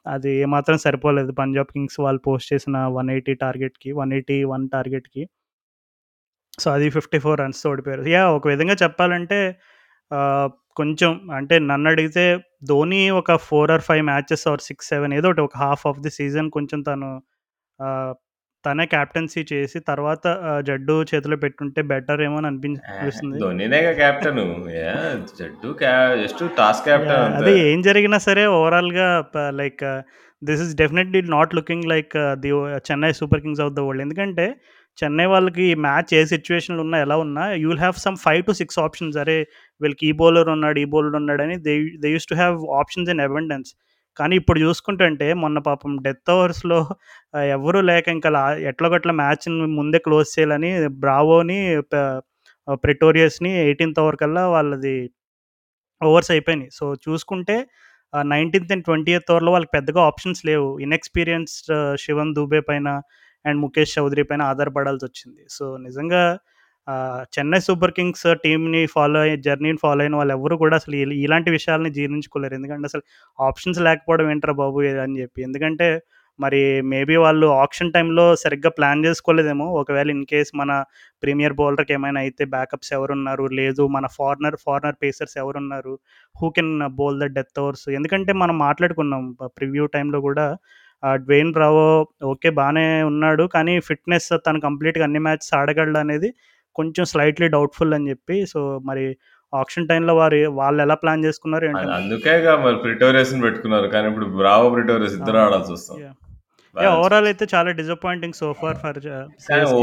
అది 0.08 0.32
ఏమాత్రం 0.42 0.78
సరిపోలేదు. 0.86 1.32
పంజాబ్ 1.40 1.72
కింగ్స్ 1.76 2.00
వాళ్ళు 2.02 2.22
పోస్ట్ 2.28 2.52
చేసిన 2.54 2.76
180 2.90 3.36
టార్గెట్‌కి 3.44 3.92
181 3.96 4.68
టార్గెట్‌కి. 4.76 5.24
సో, 6.58 6.68
అది 6.72 6.88
ఫిఫ్టీ 6.90 7.20
ఫోర్ 7.20 7.40
రన్స్ 7.42 7.62
ఓడిపోయారు. 7.68 8.04
యా 8.10 8.24
ఒక 8.30 8.46
విధంగా 8.48 8.76
చెప్పాలంటే 8.84 9.40
కొంచెం 10.78 11.12
అంటే 11.34 11.56
నన్ను 11.64 11.88
అడిగితే 11.90 12.24
ధోని 12.64 13.02
ఒక 13.14 13.36
four 13.48 13.72
or 13.72 13.82
five 13.82 14.04
matches 14.06 14.46
or 14.48 14.62
6, 14.62 14.84
7 14.92 15.14
ఏదో 15.14 15.28
ఒకటి 15.30 15.42
ఒక 15.42 15.56
హాఫ్ 15.58 15.84
ఆఫ్ 15.88 16.00
ది 16.00 16.12
సీజన్ 16.12 16.50
కొంచెం 16.50 16.80
తను 16.82 17.10
తనే 18.64 18.86
కెప్టెన్సీ 18.92 19.42
చేసి 19.52 19.78
తర్వాత 19.90 20.26
జడ్డు 20.68 20.96
చేతిలో 21.10 21.38
పెట్టుంటే 21.44 21.82
బెటర్ 21.92 22.22
ఏమో 22.28 22.38
అని 22.42 22.48
అనిపిం 22.52 22.74
ఆహ్, 22.82 22.92
అనిపిస్తుంది. 22.94 23.38
ధోనినేగా 23.42 23.92
కెప్టెను. 24.00 24.46
యాహ్! 24.78 25.10
జడ్డు 25.40 25.70
జస్ట్! 26.22 26.44
అంతే. 26.98 27.18
అదే 27.40 27.54
ఏం 27.68 27.80
జరిగినా 27.88 28.18
సరే 28.28 28.44
ఓవరాల్‌గా 28.58 29.06
ప 29.34 29.48
like 29.60 29.84
this 30.42 30.62
is 30.64 30.74
definitely 30.82 31.20
not 31.36 31.54
looking 31.58 31.86
like 31.94 32.14
the 32.44 32.52
Chennai 32.88 33.12
Super 33.20 33.42
Kings 33.44 33.62
of 33.66 33.74
the 33.74 33.86
world. 33.86 34.04
ఎందుకంటే 34.06 34.46
చెన్నై 34.98 35.28
వాళ్ళకి 35.32 35.64
ఈ 35.70 35.76
మ్యాచ్ 35.86 36.12
ఏ 36.14 36.22
సిట్యుయేషన్‌లో 36.32 36.82
ఉన్నా, 36.86 36.98
ఎలా 37.06 37.16
ఉన్నా 37.24 37.46
you 37.62 37.68
will 37.70 37.84
have 37.84 37.98
some 38.06 38.18
5-6 38.26 38.52
options. 38.86 39.16
అరే! 39.24 39.38
వీళ్ళకి 39.82 40.04
ఈ 40.10 40.16
బౌలర్ 40.22 40.50
ఉన్నాడు, 40.56 40.78
ఈ 40.80 40.90
బౌలర్ 40.94 41.16
ఉన్నాడని 41.22 41.56
they 41.68 41.74
they 42.04 42.10
used 42.14 42.32
to 42.34 42.40
have 42.42 42.58
options 42.82 43.10
in 43.14 43.24
abundance. 43.26 43.72
కానీ 44.18 44.36
ఇప్పుడు 44.42 44.60
చూసుకుంటుంటే 44.64 45.28
మొన్న 45.44 45.60
పాపం 45.68 45.92
డెత్ 46.06 46.32
ఓవర్స్‌లో 46.34 46.80
ఎవరూ 47.56 47.80
లేక 47.90 48.06
ఇంకా 48.16 48.30
లా 48.36 48.42
ఎట్లాగొట్లా 48.72 49.14
మ్యాచ్‌ని 49.22 49.68
ముందే 49.80 50.00
క్లోజ్ 50.08 50.30
చేయాలని 50.36 50.72
బ్రావోని 51.04 51.60
ప్రిటోరియస్‌ని 52.84 53.52
18థ్ 53.64 54.02
ఓవర్ 54.04 54.18
కల్లా 54.22 54.44
వాళ్ళది 54.56 54.96
ఓవర్స్ 56.02 56.32
అయిపోయినాయి. 56.36 56.72
సో, 56.74 56.86
చూసుకుంటే 57.06 57.58
నైన్టీన్త్ 58.14 58.74
అండ్ 58.76 58.86
ట్వంటీ 58.88 59.12
ఎయిత్ 59.14 59.32
ఓవర్‌లో 59.34 59.52
వాళ్ళకి 59.54 59.74
పెద్దగా 59.78 60.02
ఆప్షన్స్ 60.10 60.42
లేవు. 60.50 60.68
ఇన్‌ఎక్స్‌పీరియన్స్డ్ 60.86 61.72
శివన్ 62.04 62.34
దూబే 62.38 62.62
పైన 62.70 62.90
అండ్ 63.46 63.60
ముఖేష్ 63.64 63.96
చౌదరి 63.98 64.24
పైన 64.30 64.42
ఆధారపడాల్సి 64.52 65.06
వచ్చింది 65.10 65.44
సో, 65.50 65.66
నిజంగా 65.88 66.24
చెన్నై 67.34 67.60
సూపర్ 67.66 67.94
కింగ్స్ 67.98 68.26
టీమ్‌ని 68.44 68.82
ఫాలో 68.94 69.20
అయ్యే 69.22 69.36
జర్నీని 69.46 69.80
ఫాలో 69.84 70.02
అయిన 70.06 70.16
వాళ్ళు 70.20 70.34
ఎవరు 70.38 70.56
కూడా 70.64 70.76
అసలు 70.82 70.96
ఇలాంటి 71.20 71.50
విషయాలని 71.56 71.92
జీర్ణించుకోలేరు. 71.98 72.56
ఎందుకంటే 72.60 72.88
అసలు 72.92 73.04
ఆప్షన్స్ 73.40 73.80
లేకపోవడం 73.88 74.28
ఏంట్రా 74.34 74.56
బాబు! 74.60 74.78
అని 75.06 75.16
చెప్పి. 75.22 75.40
ఎందుకంటే 75.48 75.88
మరి 76.40 76.60
మేబీ 76.92 77.16
వాళ్ళు 77.24 77.48
ఆప్షన్ 77.64 77.92
టైంలో 77.96 78.24
సరిగ్గా 78.44 78.70
ప్లాన్ 78.78 79.04
చేసుకోలేదేమో. 79.06 79.66
ఒకవేళ 79.82 80.08
ఇన్ 80.14 80.24
కేస్ 80.32 80.52
మన 80.56 80.72
ప్రీమియర్ 81.24 81.56
బౌలర్‌కి 81.60 81.94
ఏమైనా 81.98 82.20
అయితే 82.24 82.44
బ్యాకప్స్ 82.54 82.92
ఎవరున్నారు? 82.98 83.46
లేదు 83.60 83.84
మన 83.96 84.06
ఫారినర్ 84.18 84.58
ఫారినర్ 84.66 84.98
పేసర్స్ 85.04 85.36
ఎవరున్నారు? 85.44 85.94
Who 86.36 86.50
can 86.58 86.72
bowl 86.98 87.20
the 87.22 87.38
death 87.38 87.62
overs? 87.64 87.88
ఎందుకంటే 88.00 88.34
మనం 88.44 88.58
మాట్లాడుకున్నాం 88.66 89.24
ప్రివ్యూ 89.58 89.86
టైంలో 89.96 90.22
కూడా 90.28 90.48
ఆహ్, 91.04 91.18
డ్వేన్ 91.24 91.50
బ్రావో 91.56 91.86
ఓకే 92.30 92.50
బాగానే 92.58 92.84
ఉన్నాడు. 93.10 93.46
కానీ 93.56 93.74
ఫిట్‌నెస్ 93.88 94.30
తను 94.46 94.60
కంప్లీట్‌గా 94.66 95.06
అన్ని 95.08 95.22
మ్యాచ్ 95.26 95.48
ఆడగలడు 95.58 96.00
అనేది 96.04 96.30
కొంచెం 96.76 97.06
స్లైట్‌లీ 97.06 97.48
డౌట్‌ఫుల్ 97.50 97.94
అని 97.94 98.10
చెప్పి. 98.10 98.46
సో, 98.46 98.60
మరి 98.86 99.06
ఆక్షన్ 99.54 99.88
టైమ్‌లో 99.88 100.14
వారు 100.16 100.40
వాళ్ళెలా 100.60 100.96
ప్లాన్ 101.02 101.26
చేసుకున్నారో 101.26 101.66
ఏంటో 101.68 101.88
అది 101.90 101.96
మరి. 101.96 102.30
ప్రిటోరియస్‌ని 102.86 103.42
పెట్టుకున్నారు. 103.42 103.88
కానీ 103.88 104.08
ఇప్పుడు 104.08 104.26
బ్రావో, 104.38 104.68
ప్రిటోరియస్ 104.70 105.16
ఇద్దరు. 105.16 105.38
యాహ్! 105.38 106.16
యాహ్! 106.76 106.96
ఓవరాల్ 107.02 107.28
అయితే 107.32 107.46
చాలా 107.54 107.72
డిసప్పాయింటింగ్ 107.72 108.34
సో 108.34 108.48
ఫార్ 108.54 108.78
ఫర్. 108.78 109.00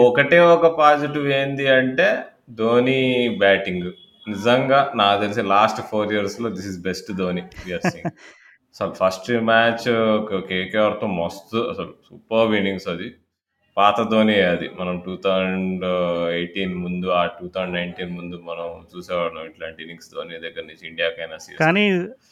ఒకటే 0.07 0.39
ఒక 0.55 0.67
పాజిటివ్ 0.79 1.27
ఏంది 1.33 1.69
అంటే 1.71 2.09
ధోని 2.53 3.01
బ్యాటింగ్. 3.39 3.89
నిజంగా 4.27 4.93
నాకు 4.97 5.21
తెలిసి 5.21 5.43
లాస్ట్ 5.49 5.81
4 5.85 6.13
ఇయర్స్‌లో 6.13 6.49
దిస్ 6.51 6.69
ఈస్ 6.69 6.81
బెస్ట్ 6.81 7.13
ధోని. 7.13 7.43
అసలు 8.75 8.93
ఫస్ట్ 8.93 9.31
మ్యాచ్ 9.45 9.87
కేకేఆర్‌తో 10.49 11.07
మస్తు 11.15 11.59
అసలు 11.71 11.93
సూపర్బ్ 12.09 12.55
ఇన్నింగ్స్ 12.55 12.89
అది. 12.89 13.09
పాత 13.81 13.99
ధోనియే 14.11 14.45
అది. 14.53 14.67
మనం 14.79 14.95
2018 15.05 16.51
ముందు, 16.85 17.07
ఆ 17.13 17.23
2019 17.33 17.85
ముందు 18.19 18.37
మనం 18.49 18.67
చూసేవాళ్ళం 18.93 19.45
ఇట్లాంటి 19.51 19.81
ఇన్నింగ్స్ 19.85 20.11
ధోని 20.15 20.43
దగ్గర 20.45 20.65
నుంచి 20.71 20.85
ఇండియాకైనా, 20.91 21.37
సీఎస్‌కే. 21.39 21.61
కానీ 21.65 21.85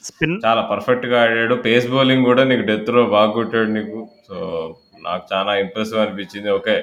స్పిన్ 0.09 0.37
చాలా 0.47 0.63
పర్ఫెక్ట్‌గా 0.73 1.19
ఆడాడు. 1.25 1.57
పేస్ 1.67 1.89
బౌలింగ్ 1.95 2.27
గూడా 2.29 2.45
నీకు 2.51 2.67
డెత్‌లో 2.71 3.05
బాగా 3.17 3.31
కొట్టాడు 3.33 3.71
నీకు. 3.79 4.01
సో, 4.29 4.37
నాకు 5.03 5.25
చాలా 5.33 5.53
ఇంప్రెసివ్ 5.65 6.03
అనిపించింది. 6.05 6.51
ఓకే. 6.59 6.77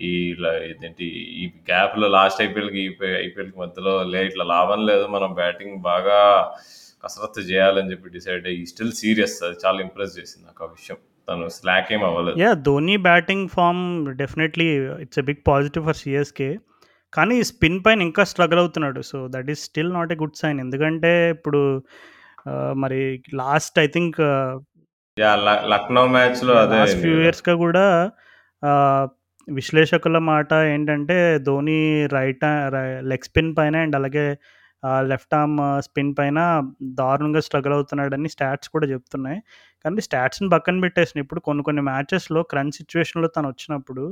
ఈ 0.00 0.10
ఇలా 0.34 0.50
ఇదేంటి 0.68 1.06
ఈ 1.40 1.46
గ్యాప్‌లో 1.68 2.06
లాస్ట్ 2.16 2.40
ఐపీఎల్‌కి, 2.44 2.82
ఈ 2.82 2.90
ఐపీఎల్‌కి 3.24 3.58
మధ్యలో 3.58 3.94
లే 4.12 4.22
ఇట్లా 4.28 4.46
లాభం 4.54 4.82
లేదు. 4.90 5.06
మనం 5.08 5.30
బ్యాటింగ్ 5.34 5.76
బాగా 5.88 6.18
కసరత్తు 7.04 7.42
చేయాలని 7.50 7.90
చెప్పి 7.92 8.14
డిసైడ్ 8.16 8.46
అయ్యి 8.50 8.64
స్టిల్ 8.72 8.94
సీరియస్. 9.00 9.36
అది 9.46 9.58
చాలా 9.64 9.78
ఇంప్రెస్ 9.86 10.18
చేసింది 10.18 10.44
నాకు 10.48 10.64
ఆ 10.64 10.70
విషయం. 10.72 10.98
తను 11.30 11.46
స్లాక్ 11.56 11.90
ఏం 11.92 12.02
అవ్వలేదు. 12.06 12.36
Yeah! 12.40 12.56
Dhoni 12.66 12.96
batting 13.06 13.46
form 13.54 13.84
definitely 14.20 14.68
it's 15.04 15.20
a 15.20 15.26
big 15.28 15.42
positive 15.48 15.84
for 15.88 15.98
CSK. 16.00 16.50
కానీ 17.12 17.36
స్పిన్ 17.48 17.78
పైన 17.84 18.00
ఇంకా 18.02 18.22
స్ట్రగుల్ 18.30 18.60
అవుతున్నాడు. 18.62 19.00
So, 19.08 19.18
that 19.34 19.48
is 19.54 19.62
still 19.68 19.92
not 19.94 20.12
a 20.12 20.18
good 20.20 20.40
sign. 20.42 20.58
ఎందుకంటే 20.60 21.12
ఇప్పుడు 21.30 21.60
మరి 22.76 23.00
లాస్ట్ 23.40 23.78
ఐ 23.78 23.88
థింక్ 23.88 24.18
లక్నో 25.72 26.02
మ్యాచ్‌లో 26.14 26.52
అదే 26.60 26.76
ఫ్యూ! 27.00 27.14
ఇయర్స్‌గా 27.22 27.54
కూడా 27.64 27.84
విశ్లేషకుల 29.48 30.18
మాట 30.28 30.52
ఏంటంటే 30.72 31.16
ధోని 31.46 31.78
రైట్ 32.12 32.44
లెగ్ 33.10 33.26
స్పిన్ 33.28 33.52
పైన 33.56 33.76
అండ్ 33.84 33.96
అలాగే 33.96 34.24
లెఫ్ట్ 35.10 35.34
ఆర్మ్ 35.34 35.56
స్పిన్ 35.86 36.12
పైన 36.18 36.38
దారుణంగా 37.00 37.40
స్ట్రగుల్ 37.46 37.74
అవుతున్నాడని 37.74 38.30
స్టాట్స్ 38.34 38.70
కూడా 38.74 38.86
చెప్తున్నాయి. 38.92 39.38
కానీ 39.84 40.02
స్టాట్స్‌ని 40.08 40.48
పక్కన 40.54 40.80
పెట్టేసిన 40.84 41.18
ఇప్పుడు 41.24 41.40
కొన్ని 41.48 41.64
కొన్ని 41.64 41.82
మ్యాచెస్‌లో 41.90 42.42
క్రంచ్ 42.52 42.76
సిచ్యువేషన్లో 42.80 43.30
తను 43.36 43.48
వచ్చినప్పుడు 43.52 44.04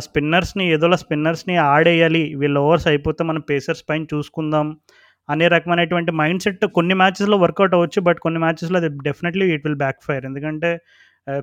స్పిన్నర్స్‌ని 0.00 0.64
ఏదోలా 0.74 0.98
స్పిన్నర్స్‌ని 1.02 1.56
ఆడేయాలి. 1.70 2.24
వీళ్ళ 2.42 2.56
ఓవర్స్ 2.66 2.88
అయిపోతే 2.92 3.22
మనం 3.24 3.42
పేసర్స్ 3.50 3.84
పైన 3.90 4.04
చూసుకుందాం 4.14 4.66
అనే 5.28 5.46
రకమైనటువంటి 5.54 6.12
మైండ్ 6.20 6.42
సెట్ 6.44 6.64
కొన్ని 6.78 6.94
మ్యాచెస్‌లో 7.02 7.36
వర్కౌట్ 7.44 7.74
అవ్వచ్చు. 7.78 8.00
బట్ 8.08 8.20
కొన్ని 8.20 8.40
మ్యాచెస్‌లో 8.40 8.78
అది 8.82 8.90
definitely 9.08 9.46
it 9.54 9.64
will 9.66 9.80
back 9.84 10.00
fire. 10.08 10.24
ఎందుకంటే 10.30 10.70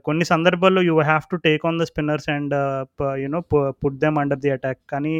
కొన్ని 0.05 0.25
సందర్భాల్లో 0.33 0.81
you 0.83 0.95
have 1.03 1.25
to 1.31 1.37
take 1.47 1.63
on 1.65 1.79
the 1.79 1.85
spinners 1.91 2.29
and 2.35 2.55
ప 2.99 3.03
no 3.33 3.41
put 3.81 3.99
them 4.03 4.17
under 4.23 4.41
the 4.45 4.51
attack. 4.55 4.81
కానీ 4.89 5.15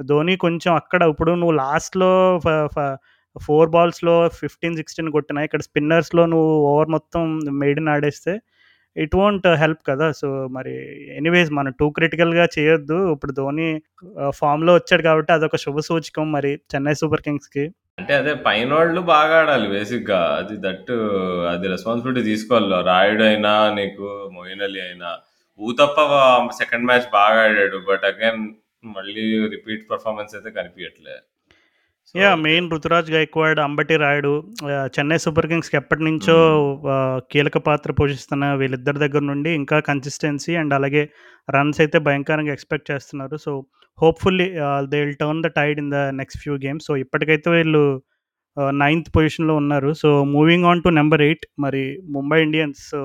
ధోని 0.00 0.34
కొంచెం 0.38 0.72
అక్కడ 0.74 1.02
ఇప్పుడు 1.12 1.32
నువ్వు 1.34 1.54
లాస్ట్‌లో 1.60 2.10
ఫోర్ 3.36 3.70
బాల్స్‌లో 3.70 4.14
15, 4.38 4.76
16 4.80 5.10
కొట్టినా 5.16 5.40
ఇక్కడ 5.42 5.62
స్పిన్నర్స్‌లో 5.66 6.22
నువ్వు 6.26 6.52
ఓవర్ 6.70 6.90
మొత్తం 6.90 7.22
మెయిడిన్ 7.60 7.90
ఆడేస్తే 7.92 8.32
ఇట్ 8.96 9.14
వోంట్ 9.16 9.46
హెల్ప్ 9.60 9.82
కదా! 9.88 10.06
సో, 10.12 10.26
మరి 10.48 10.72
ఎనీవేస్ 11.18 11.50
మనం 11.58 11.72
టూ 11.80 11.86
క్రిటికల్‌గా 11.98 12.46
చేయొద్దు. 12.56 12.98
ఇప్పుడు 13.14 13.32
ధోని 13.32 13.68
ఫామ్లో 14.38 14.72
వచ్చాడు 14.74 15.02
కాబట్టి 15.02 15.30
అదొక 15.32 15.58
శుభ 15.64 15.78
సూచకం 15.88 16.26
మరి 16.32 16.50
చెన్నై 16.72 16.94
సూపర్ 17.00 17.22
కింగ్స్‌కి. 17.26 17.64
అంటే 17.98 18.12
అదే 18.18 18.32
పైన 18.46 18.70
వాళ్ళు 18.74 19.00
బాగా 19.12 19.36
ఆడాలి 19.42 19.68
బేసిక్‌గా. 19.72 20.20
అది 20.38 20.56
దట్టు 20.64 20.96
అది 21.52 21.68
రెస్పాన్సిబిలిటీ 21.74 22.22
తీసుకోవాలి. 22.30 22.68
రాయుడు 22.90 23.24
అయినా, 23.30 23.52
నీకు 23.78 24.06
మొయిన్ 24.36 24.64
అలీ 24.68 24.80
అయినా. 24.88 25.10
ఊతప్ప 25.60 25.98
సెకండ్ 26.60 26.88
మ్యాచ్ 26.90 27.08
బాగా 27.14 27.40
ఆడాడు. 27.46 27.78
బట్ 27.88 28.04
అగైన్ 28.10 28.42
మళ్ళీ 28.84 29.24
రిపీట్ 29.54 29.82
పెర్ఫార్మన్స్ 29.90 30.34
అయితే 30.36 30.50
కనిపియట్లే. 30.58 31.14
So, 32.10 32.14
yeah! 32.20 32.38
Main 32.44 32.68
Ruturaj 32.74 33.10
Gaikwad, 33.14 33.60
Ambati 33.66 33.96
Rayudu 34.02 34.32
Chennai 34.96 35.18
Super 35.24 35.48
కింగ్స్‌కి 35.50 35.76
ఎప్పటినుంచో 35.80 36.36
హ్మ్. 36.44 36.88
ఆహ్, 36.94 37.20
కీలక 37.32 37.58
పాత్ర 37.68 37.92
పోషిస్తున్న 38.00 38.46
వీళ్ళిద్దరి 38.62 39.00
దగ్గర 39.04 39.22
నుండి 39.30 39.50
ఇంకా 39.60 39.78
కన్సిస్టెన్సీ 39.90 40.54
అండ్ 40.62 40.74
అలాగే 40.78 41.02
రన్స్ 41.48 41.80
అయితే 41.84 41.98
భయంకరంగా 42.08 42.54
ఎక్స్‌పెక్ట్ 42.56 42.90
చేస్తున్నారు. 42.92 43.38
So, 43.46 43.52
hopefully 43.98 44.48
they 44.92 45.00
will 45.02 45.18
turn 45.22 45.44
the 45.46 45.58
tide 45.58 45.80
in 45.84 45.92
the 45.92 46.02
next 46.20 46.40
few 46.44 46.56
games. 46.64 46.86
So, 46.88 46.94
ఇప్పటికైతే 47.04 47.50
వీళ్ళు 47.56 47.84
నైన్త్ 48.82 49.10
పొజిషన్‌లో 49.16 49.54
ఉన్నారు. 49.62 49.90
So, 50.02 50.08
moving 50.34 50.66
on 50.70 50.82
to 50.84 50.92
number 50.98 51.22
8 51.24 51.44
మరి 51.60 51.84
ముంబై 52.16 52.40
ఇండియన్స్. 52.46 52.82
సో, 52.92 53.00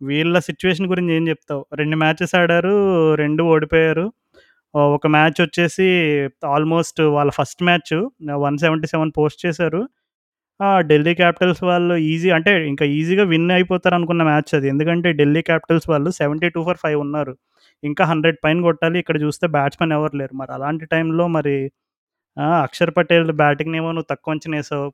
వీళ్ళ 0.00 0.36
సిట్యుయేషన్ 0.48 0.90
గురించి 0.92 1.12
ఏం 1.16 1.24
చెప్తావు? 1.30 1.62
2 1.74 1.96
మ్యాచెస్ 2.02 2.34
ఆడారు. 2.40 2.74
2 3.16 3.42
ఓడిపోయారు. 3.52 4.06
ఒక 4.74 5.06
మ్యాచ్ 5.08 5.38
వచ్చేసి 5.40 5.86
ఆల్మోస్ట్ 6.54 7.00
వాళ్ళ 7.16 7.30
ఫస్ట్ 7.36 7.62
మ్యాచ్ 7.62 7.92
177 8.38 8.86
పోస్ట్ 9.18 9.40
చేశారు. 9.46 9.80
ఢిల్లీ 10.90 11.12
క్యాపిటల్స్ 11.14 11.62
వాళ్ళు 11.64 11.94
ఈజీ 12.10 12.30
అంటే 12.36 12.52
ఇంకా 12.68 12.84
ఈజీగా 12.96 13.24
విన్ 13.32 13.50
అయిపోతారనుకున్న 13.56 14.22
మ్యాచ్ 14.30 14.50
అది. 14.58 14.66
ఎందుకంటే 14.68 15.08
ఢిల్లీ 15.20 15.42
క్యాపిటల్స్ 15.48 15.86
వాళ్ళు 15.92 16.10
72 16.18 16.64
ఫర్ 16.68 16.80
ఫైవ్ 16.84 16.98
ఉన్నారు. 17.06 17.34
ఇంకా 17.82 18.04
100 18.06 18.38
పైన 18.44 18.58
కొట్టాలి. 18.68 18.98
ఇక్కడ 19.02 19.18
చూస్తే 19.24 19.46
బ్యాట్స్‌మెన్ 19.56 19.94
ఎవరు 19.98 20.16
లేరు. 20.20 20.34
మరి 20.36 20.52
అలాంటి 20.52 20.86
టైంలో 20.94 21.26
మరి 21.36 21.56
అక్షర్ 22.62 22.92
పటేల్ 22.98 23.32
బ్యాటింగ్‌నేమో 23.42 23.90
నువ్వు 23.96 24.08
తక్కువ 24.12 24.34
అంచనా 24.34 24.58
ఏసావు. 24.62 24.88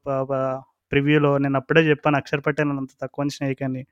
ప్రివ్యూలో 0.92 1.32
నేను 1.44 1.56
అప్పుడే 1.60 1.82
చెప్పాను 1.90 2.18
అక్షర్ 2.22 2.42
పటేల్ 2.46 2.70
అంత 2.74 2.92
తక్కువ 3.04 3.24
అంచనా 3.24 3.48
కానీ 3.62 3.82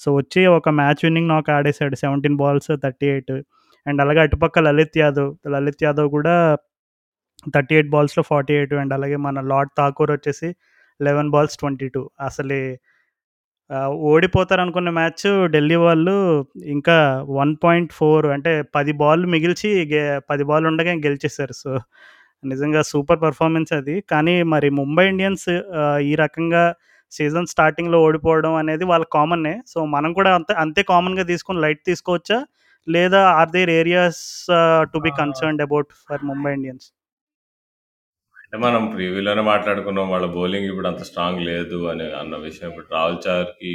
సో, 0.00 0.08
వచ్చి 0.16 0.42
ఒక 0.56 0.68
మ్యాచ్ 0.78 1.02
విన్నింగ్ 1.06 1.30
నాకు 1.30 1.50
ఆడేశాడు 1.52 1.96
సెవెంటీన్ 2.02 2.38
బాల్స్ 2.42 2.70
38 2.76 3.32
అండ్ 3.86 4.00
అలాగే 4.04 4.20
అటుపక్క 4.26 4.58
లలిత్ 4.66 4.98
యాదవ్. 5.00 5.30
లలిత్ 5.54 5.82
యాదవ్ 5.84 6.08
కూడా 6.16 6.34
38 7.48 7.90
బాల్స్‌లో 7.94 8.22
48 8.30 8.52
అండ్ 8.82 8.94
అలాగే 8.96 9.18
మన 9.26 9.40
లార్డ్ 9.50 9.72
ఠాకూర్ 9.78 10.12
వచ్చేసి 10.16 10.48
11 11.00 11.30
బాల్స్ 11.34 11.56
22 11.58 12.00
అసలే 12.28 12.60
ఓడిపోతారనుకున్న 14.08 14.90
మ్యాచ్ 14.98 15.24
ఢిల్లీ 15.54 15.76
వాళ్ళు 15.84 16.14
ఇంకా 16.74 16.96
1.4 17.38 18.00
అంటే 18.34 18.52
పది 18.76 18.92
బాల్లు 19.00 19.26
మిగిల్చి 19.34 19.70
గే 19.92 20.02
పది 20.30 20.44
బాల్ 20.44 20.66
ఉండగా 20.70 20.94
గెలిచేశారు 21.06 21.54
సో, 21.62 21.70
నిజంగా 22.44 22.82
సూపర్ 22.90 23.20
పర్ఫార్మెన్స్ 23.24 23.72
అది. 23.78 23.96
కానీ 24.12 24.34
మరి 24.54 24.70
ముంబై 24.80 25.06
ఇండియన్స్ 25.12 25.48
ఈ 26.10 26.14
రకంగా 26.24 26.64
సీజన్ 27.12 27.48
స్టార్టింగ్‌లో 27.52 27.98
ఓడిపోవడం 28.06 28.54
అనేది 28.62 28.84
వాళ్ళ 28.92 29.04
కామన్నే 29.16 29.54
సో, 29.72 29.78
మనం 29.96 30.10
కూడా 30.18 30.32
అంతే 30.38 30.54
అంతే 30.64 30.82
కామన్‌గా 30.92 31.26
తీసుకొని 31.32 31.62
లైట్ 31.66 31.82
తీసుకోవచ్చా? 31.90 32.38
లేదా 32.86 33.20
are 33.36 33.52
there 33.52 33.72
areas 33.76 34.22
to 34.92 34.98
be 35.00 35.12
ah! 35.12 35.18
Concerned 35.20 35.64
about 35.66 35.92
for 36.02 36.24
Mumbai 36.30 36.52
Indians? 36.56 36.86
అంటే 38.36 38.56
మనం 38.64 38.82
ప్రివ్యూలోనే 38.92 39.42
మాట్లాడుకున్నాం. 39.48 40.06
వాళ్ళ 40.12 40.26
బౌలింగ్ 40.34 40.68
ఇప్పుడు 40.70 40.88
అంత 40.90 41.02
స్ట్రాంగ్ 41.08 41.40
లేదు 41.48 41.78
అని 41.92 42.06
అన్న 42.20 42.34
విషయం. 42.46 42.68
ఇప్పుడు 42.70 42.88
రాహుల్ 42.94 43.18
చార్‌కి 43.26 43.72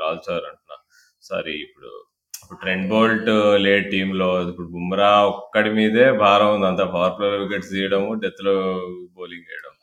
రాహుల్ 0.00 0.22
చార్ 0.26 0.44
అంటున్నా. 0.50 0.76
సారీ 1.22 1.54
ఇప్పుడు 1.66 1.90
ఇప్పుడు 2.34 2.58
ట్రెంట్ 2.62 2.86
బోల్ట్ 2.92 3.30
లేడు 3.64 3.86
టీమ్‌లో. 3.92 4.28
ఇప్పుడు 4.44 4.68
బుమ్రా 4.74 5.10
ఒక్కడి 5.32 5.70
మీదే 5.78 6.06
భారం 6.22 6.50
ఉంది. 6.54 6.66
అంతా 6.70 6.84
పవర్ 6.94 7.14
ప్లేలో 7.16 7.38
వికెట్స్ 7.42 7.72
తీయడము, 7.74 8.10
డెత్‌లో 8.22 8.54
బౌలింగ్ 9.16 9.48
చేయడం. 9.50 9.74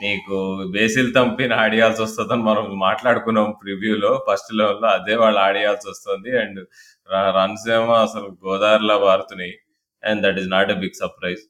నీకు 0.00 0.36
బేసిల్ 0.74 1.10
తంపిని 1.16 1.54
ఆడియాల్సి 1.62 2.00
వస్తదని 2.04 2.44
మనం 2.48 2.64
మాట్లాడుకున్నాం 2.84 3.48
ప్రివ్యూలో. 3.60 4.12
ఫస్ట్ 4.28 4.50
లెవెల్‌లో 4.58 4.88
అదే 4.96 5.16
వాళ్ళు 5.22 5.40
ఆడియాల్సి 5.44 5.86
వస్తుంది. 5.92 6.32
అండ్ 6.42 6.60
రన్స్ 7.08 7.68
ఏమో 7.70 7.94
అసలు 8.00 8.36
గోదావరిలో 8.46 8.98
పారుతున్నాయి. 8.98 9.54
And 10.02 10.22
that 10.22 10.38
is 10.38 10.50
not 10.50 10.70
a 10.70 10.74
big 10.74 10.98
surprise. 11.00 11.42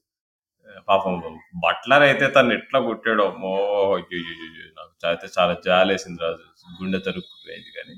పాపం 0.87 1.15
బట్లర్ 1.65 2.03
అయితే 2.03 2.27
తను 2.27 2.53
ఎట్లా 2.53 2.79
కొట్టాడో 2.81 3.25
మో 3.39 3.53
నాకు 4.77 4.93
అయితే 5.07 5.27
చాలా 5.39 5.53
జాలేసింది 5.65 6.21
రాజు. 6.23 6.45
గుండె 6.79 6.99
తరుక్కుపోయింది 6.99 7.71
కానీ. 7.77 7.95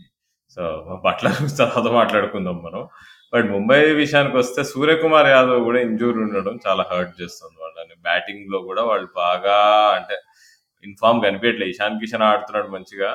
సో, 0.58 0.64
బట్లర్ 1.06 1.40
తర్వాత 1.60 1.88
మాట్లాడుకుందాం 1.94 2.58
మనం. 2.64 2.84
బట్ 3.34 3.48
ముంబై 3.52 3.80
విషయానికి 3.96 4.38
వస్తే 4.38 4.64
సూర్యకుమార్ 4.66 5.28
యాదవ్ 5.28 5.64
కూడా 5.64 5.80
ఇంజూర్ 5.82 6.18
ఉండడం 6.18 6.60
చాలా 6.68 6.84
హర్ట్ 6.92 7.16
చేస్తుంది 7.22 7.58
వాళ్ళని. 7.64 7.96
బ్యాటింగ్‌లో 8.04 8.60
కూడా 8.70 8.84
వాళ్ళు 8.84 9.10
బాగా 9.18 9.58
అంటే 9.98 10.18
ఇన్‌ఫార్మ్ 10.84 11.22
కనిపించట్లేదు 11.24 11.72
ఇషాన్ 11.72 12.00
కిషన్ 12.00 12.26
ఆడుతున్నాడు 12.32 12.70
మంచిగా. 12.70 13.12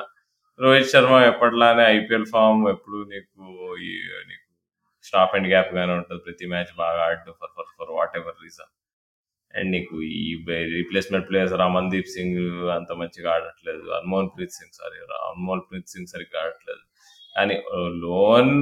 రోహిత్ 0.59 0.89
శర్మ 0.91 1.13
ఎప్పట్లానే 1.29 1.83
ఐపీఎల్ 1.95 2.27
ఫార్మ్ 2.33 2.63
ఎప్పుడు 2.73 2.97
నీకు 3.11 3.43
ఈ 3.83 3.91
నీకు 4.29 4.43
స్టాప్ 5.05 5.33
అండ్ 5.37 5.47
గ్యాప్ 5.51 5.71
గానే 5.77 5.93
ఉంటుంది 5.97 6.21
ప్రతి 6.27 6.45
మ్యాచ్ 6.51 6.71
బాగా 6.81 6.99
ఆడడం 7.07 7.35
for 7.41 7.53
for 7.57 7.69
for 7.77 7.91
whatever 8.19 8.37
reason. 8.43 8.69
And 9.53 9.69
నీకు 9.75 9.95
ఈ 10.19 10.29
రీప్లేస్‌మెంట్ 10.75 11.27
ప్లేయర్స్ 11.29 11.55
రమన్దీప్ 11.63 12.11
సింగ్ 12.15 12.39
అంత 12.77 12.91
మంచిగా 13.01 13.29
ఆడట్లేదు. 13.37 13.83
హర్మోన్ 13.95 14.29
ప్రీత్ 14.35 14.55
సింగ్ 14.57 14.75
సారీ 14.79 14.99
హర్మోన్ 15.23 15.63
ప్రీత్ 15.69 15.91
సింగ్ 15.93 16.11
సరిగ్గా 16.13 16.39
ఆడట్లేదు. 16.43 16.83
కానీ 17.35 17.57
లోన్ 18.05 18.53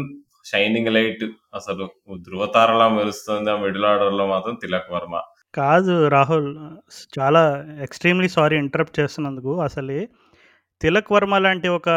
షైనింగ్ 0.46 0.92
లైట్ 0.98 1.26
అసలు 1.56 1.86
ధృవతారలా 2.28 2.88
మెరుస్తుంది 2.98 3.52
ఆ 3.54 3.60
మిడిల్ 3.66 3.88
ఆర్డర్‌లో 3.92 4.26
మాత్రం 4.34 4.56
తిలక్ 4.64 4.92
వర్మ. 4.96 5.16
కాదు 5.54 5.94
రాహుల్. 6.16 6.52
చాలా 7.18 7.44
ఎక్స్‌ట్రీమ్‌లీ 7.88 8.30
సారీ 8.38 8.56
ఇంటరప్ట్ 8.64 9.00
చేస్తున్నందుకు. 9.02 9.54
అసలే 9.68 10.00
తిలక్ 10.82 11.12
వర్మ 11.14 11.38
లాంటి 11.38 11.68
ఒక 11.70 11.90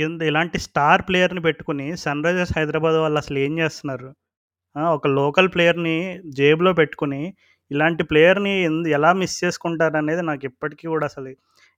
ఎంద్ 0.00 0.22
ఇలాంటి 0.22 0.58
స్టార్ 0.64 1.02
ప్లేయర్‌ని 1.06 1.42
పెట్టుకొని 1.46 1.86
సన్‌రైజర్స్ 1.96 2.52
హైదరాబాద్ 2.58 2.96
వాళ్ళు 2.96 3.18
అసలు 3.18 3.38
ఏం 3.38 3.52
చేస్తున్నారు? 3.58 4.08
ఒక 4.92 5.06
లోకల్ 5.16 5.48
ప్లేయర్‌ని 5.48 5.96
జేబులో 6.36 6.72
పెట్టుకొని, 6.72 7.22
ఇలాంటి 7.70 8.02
ప్లేయర్‌ని 8.02 8.52
ఎంద్ 8.62 8.88
ఎలా 8.88 9.10
మిస్ 9.12 9.36
చేసుకుంటారనేది 9.42 10.22
నాకు 10.22 10.44
ఇప్పటికి 10.46 10.86
కూడా 10.88 11.06
అసలు 11.06 11.30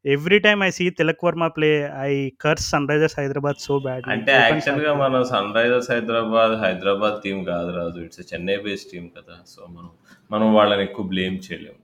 every 0.05 0.39
time 0.39 0.61
I 0.65 0.71
see 0.71 0.85
Tilak 0.91 1.25
Varma 1.25 1.47
play 1.49 1.71
I 2.07 2.13
curse 2.41 2.67
Sunrisers 2.71 3.17
Hyderabad 3.21 3.59
so 3.59 3.75
badly. 3.79 4.11
అంటే 4.15 4.33
ఫ్యాక్ట్ 4.43 4.69
ఇది. 4.73 4.95
మనం 5.03 5.23
సన్‌రైజర్స్ 5.33 5.91
హైదరాబాద్, 5.93 6.55
హైదరాబాద్ 6.65 7.19
టీమ్ 7.25 7.43
కాదు 7.45 7.71
Raju. 7.77 8.01
It's 8.07 8.25
Chennai 8.33 8.57
based 8.65 8.91
team 8.93 9.09
కదా! 9.19 9.37
సో, 9.47 9.61
మనం 9.77 9.91
మనం 10.31 10.49
వాళ్ళని 10.55 10.85
ఎక్కువ 10.85 11.07
బ్లేమ్ 11.07 11.39
చేయలేము. 11.47 11.79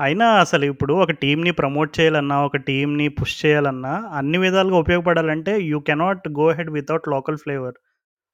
అయినా 0.00 0.26
అసలు 0.40 0.64
ఇప్పుడు 0.64 0.92
ఒక 1.02 1.12
టీంని 1.22 1.52
ప్రమోట్ 1.52 1.90
చేయాలన్నా, 1.98 2.36
ఒక 2.44 2.58
టీంని 2.68 3.06
పుష్ 3.18 3.34
చేయాలన్నా, 3.42 3.92
అన్ని 4.12 4.38
విధాలుగా 4.38 4.76
ఉపయోగపడాలంటే 4.76 5.52
you 5.64 5.78
cannot 5.88 6.26
go 6.38 6.46
ahead 6.52 6.70
without 6.70 7.06
local 7.08 7.38
flavour. 7.38 7.76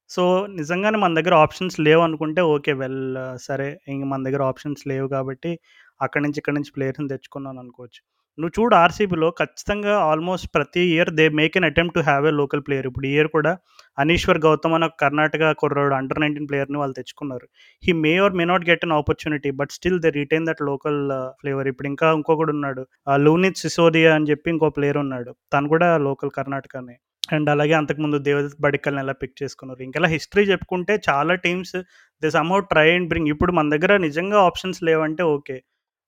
So, 0.09 0.23
నిజంగానే 0.57 0.97
మన 0.97 1.13
దగ్గర 1.13 1.35
ఆప్షన్స్ 1.45 1.77
లేవు 1.81 2.03
అనుకుంటే 2.03 2.41
ఓకే. 2.53 2.73
వెల్ 2.81 3.01
సరే 3.41 3.69
ఇంక 3.89 4.05
మన 4.07 4.23
దగ్గర 4.23 4.43
ఆప్షన్స్ 4.51 4.83
లేవు 4.87 5.07
కాబట్టి 5.09 5.53
అక్కడి 6.01 6.23
నుంచి, 6.25 6.39
ఇక్కడి 6.41 6.57
నుంచి 6.57 6.73
ప్లేయర్స్‌ని 6.75 7.09
తెచ్చుకున్నాను 7.09 7.59
అనుకోవచ్చు. 7.59 8.01
నువ్వు 8.37 8.53
చూడు 8.57 8.75
ఆర్‌సీబీలో 8.79 9.27
ఖచ్చితంగా 9.39 9.93
ఆల్మోస్ట్ 10.07 10.47
ప్రతి 10.55 10.81
year 10.89 11.09
they 11.19 11.25
make 11.37 11.55
an 11.59 11.65
attempt 11.69 11.95
to 11.95 12.01
have 12.01 12.25
a 12.27 12.33
local 12.39 12.61
player. 12.65 12.87
ఇప్పుడు 12.89 13.07
ఇయర్ 13.09 13.29
కూడా 13.35 13.51
అనీశ్వర్ 13.97 14.39
గౌతమ్ 14.43 14.75
అనే 14.77 14.87
కర్ణాటక 15.01 15.51
కుర్రాడు 15.61 15.95
అండర్ 15.97 16.19
19 16.19 16.47
ప్లేయర్‌ని 16.49 16.79
వాళ్ళు 16.81 16.95
తెచ్చుకున్నారు. 16.99 17.45
He 17.83 17.93
may 18.03 18.11
or 18.25 18.35
may 18.39 18.45
not 18.51 18.65
get 18.69 18.83
an 18.87 18.93
opportunity 18.97 19.51
but 19.59 19.71
still 19.77 19.99
they 20.03 20.09
retain 20.17 20.45
that 20.49 20.61
local 20.69 20.99
flavour. 21.39 21.69
ఇప్పుడు 21.71 21.89
ఇంకా 21.91 22.09
ఇంకొకడు 22.17 22.53
ఉన్నాడు 22.55 22.83
లూనిత్ 23.23 23.61
సిసోదియా 23.63 24.11
అని 24.17 24.29
చెప్పి 24.31 24.51
ఇంకో 24.55 24.69
ప్లేయర్ 24.77 24.99
ఉన్నాడు. 25.03 25.33
తను 25.53 25.69
కూడా 25.73 25.89
లోకల్ 26.07 26.33
కర్ణాటకనే. 26.37 26.95
అండ్ 27.31 27.49
అలాగే 27.53 27.73
అంతకుముందు 27.79 28.17
దేవదత్ 28.27 28.59
బడికల్ని 28.65 29.01
ఎలా 29.03 29.15
పిక్ 29.21 29.37
చేసుకున్నారు. 29.41 29.81
ఇంకెలా 29.87 30.09
హిస్టరీ 30.13 30.43
చెప్పుకుంటే 30.51 30.93
చాలా 31.07 31.33
teams 31.45 31.75
they 32.23 32.29
somehow 32.35 32.59
try 32.69 32.87
and 32.93 33.09
bring 33.11 33.31
ఇప్పుడు 33.33 33.53
మన 33.57 33.67
దగ్గర 33.75 33.93
నిజంగా 34.05 34.37
ఆప్షన్స్ 34.47 34.79
లేవంటే 34.89 35.25
ఓకే. 35.33 35.57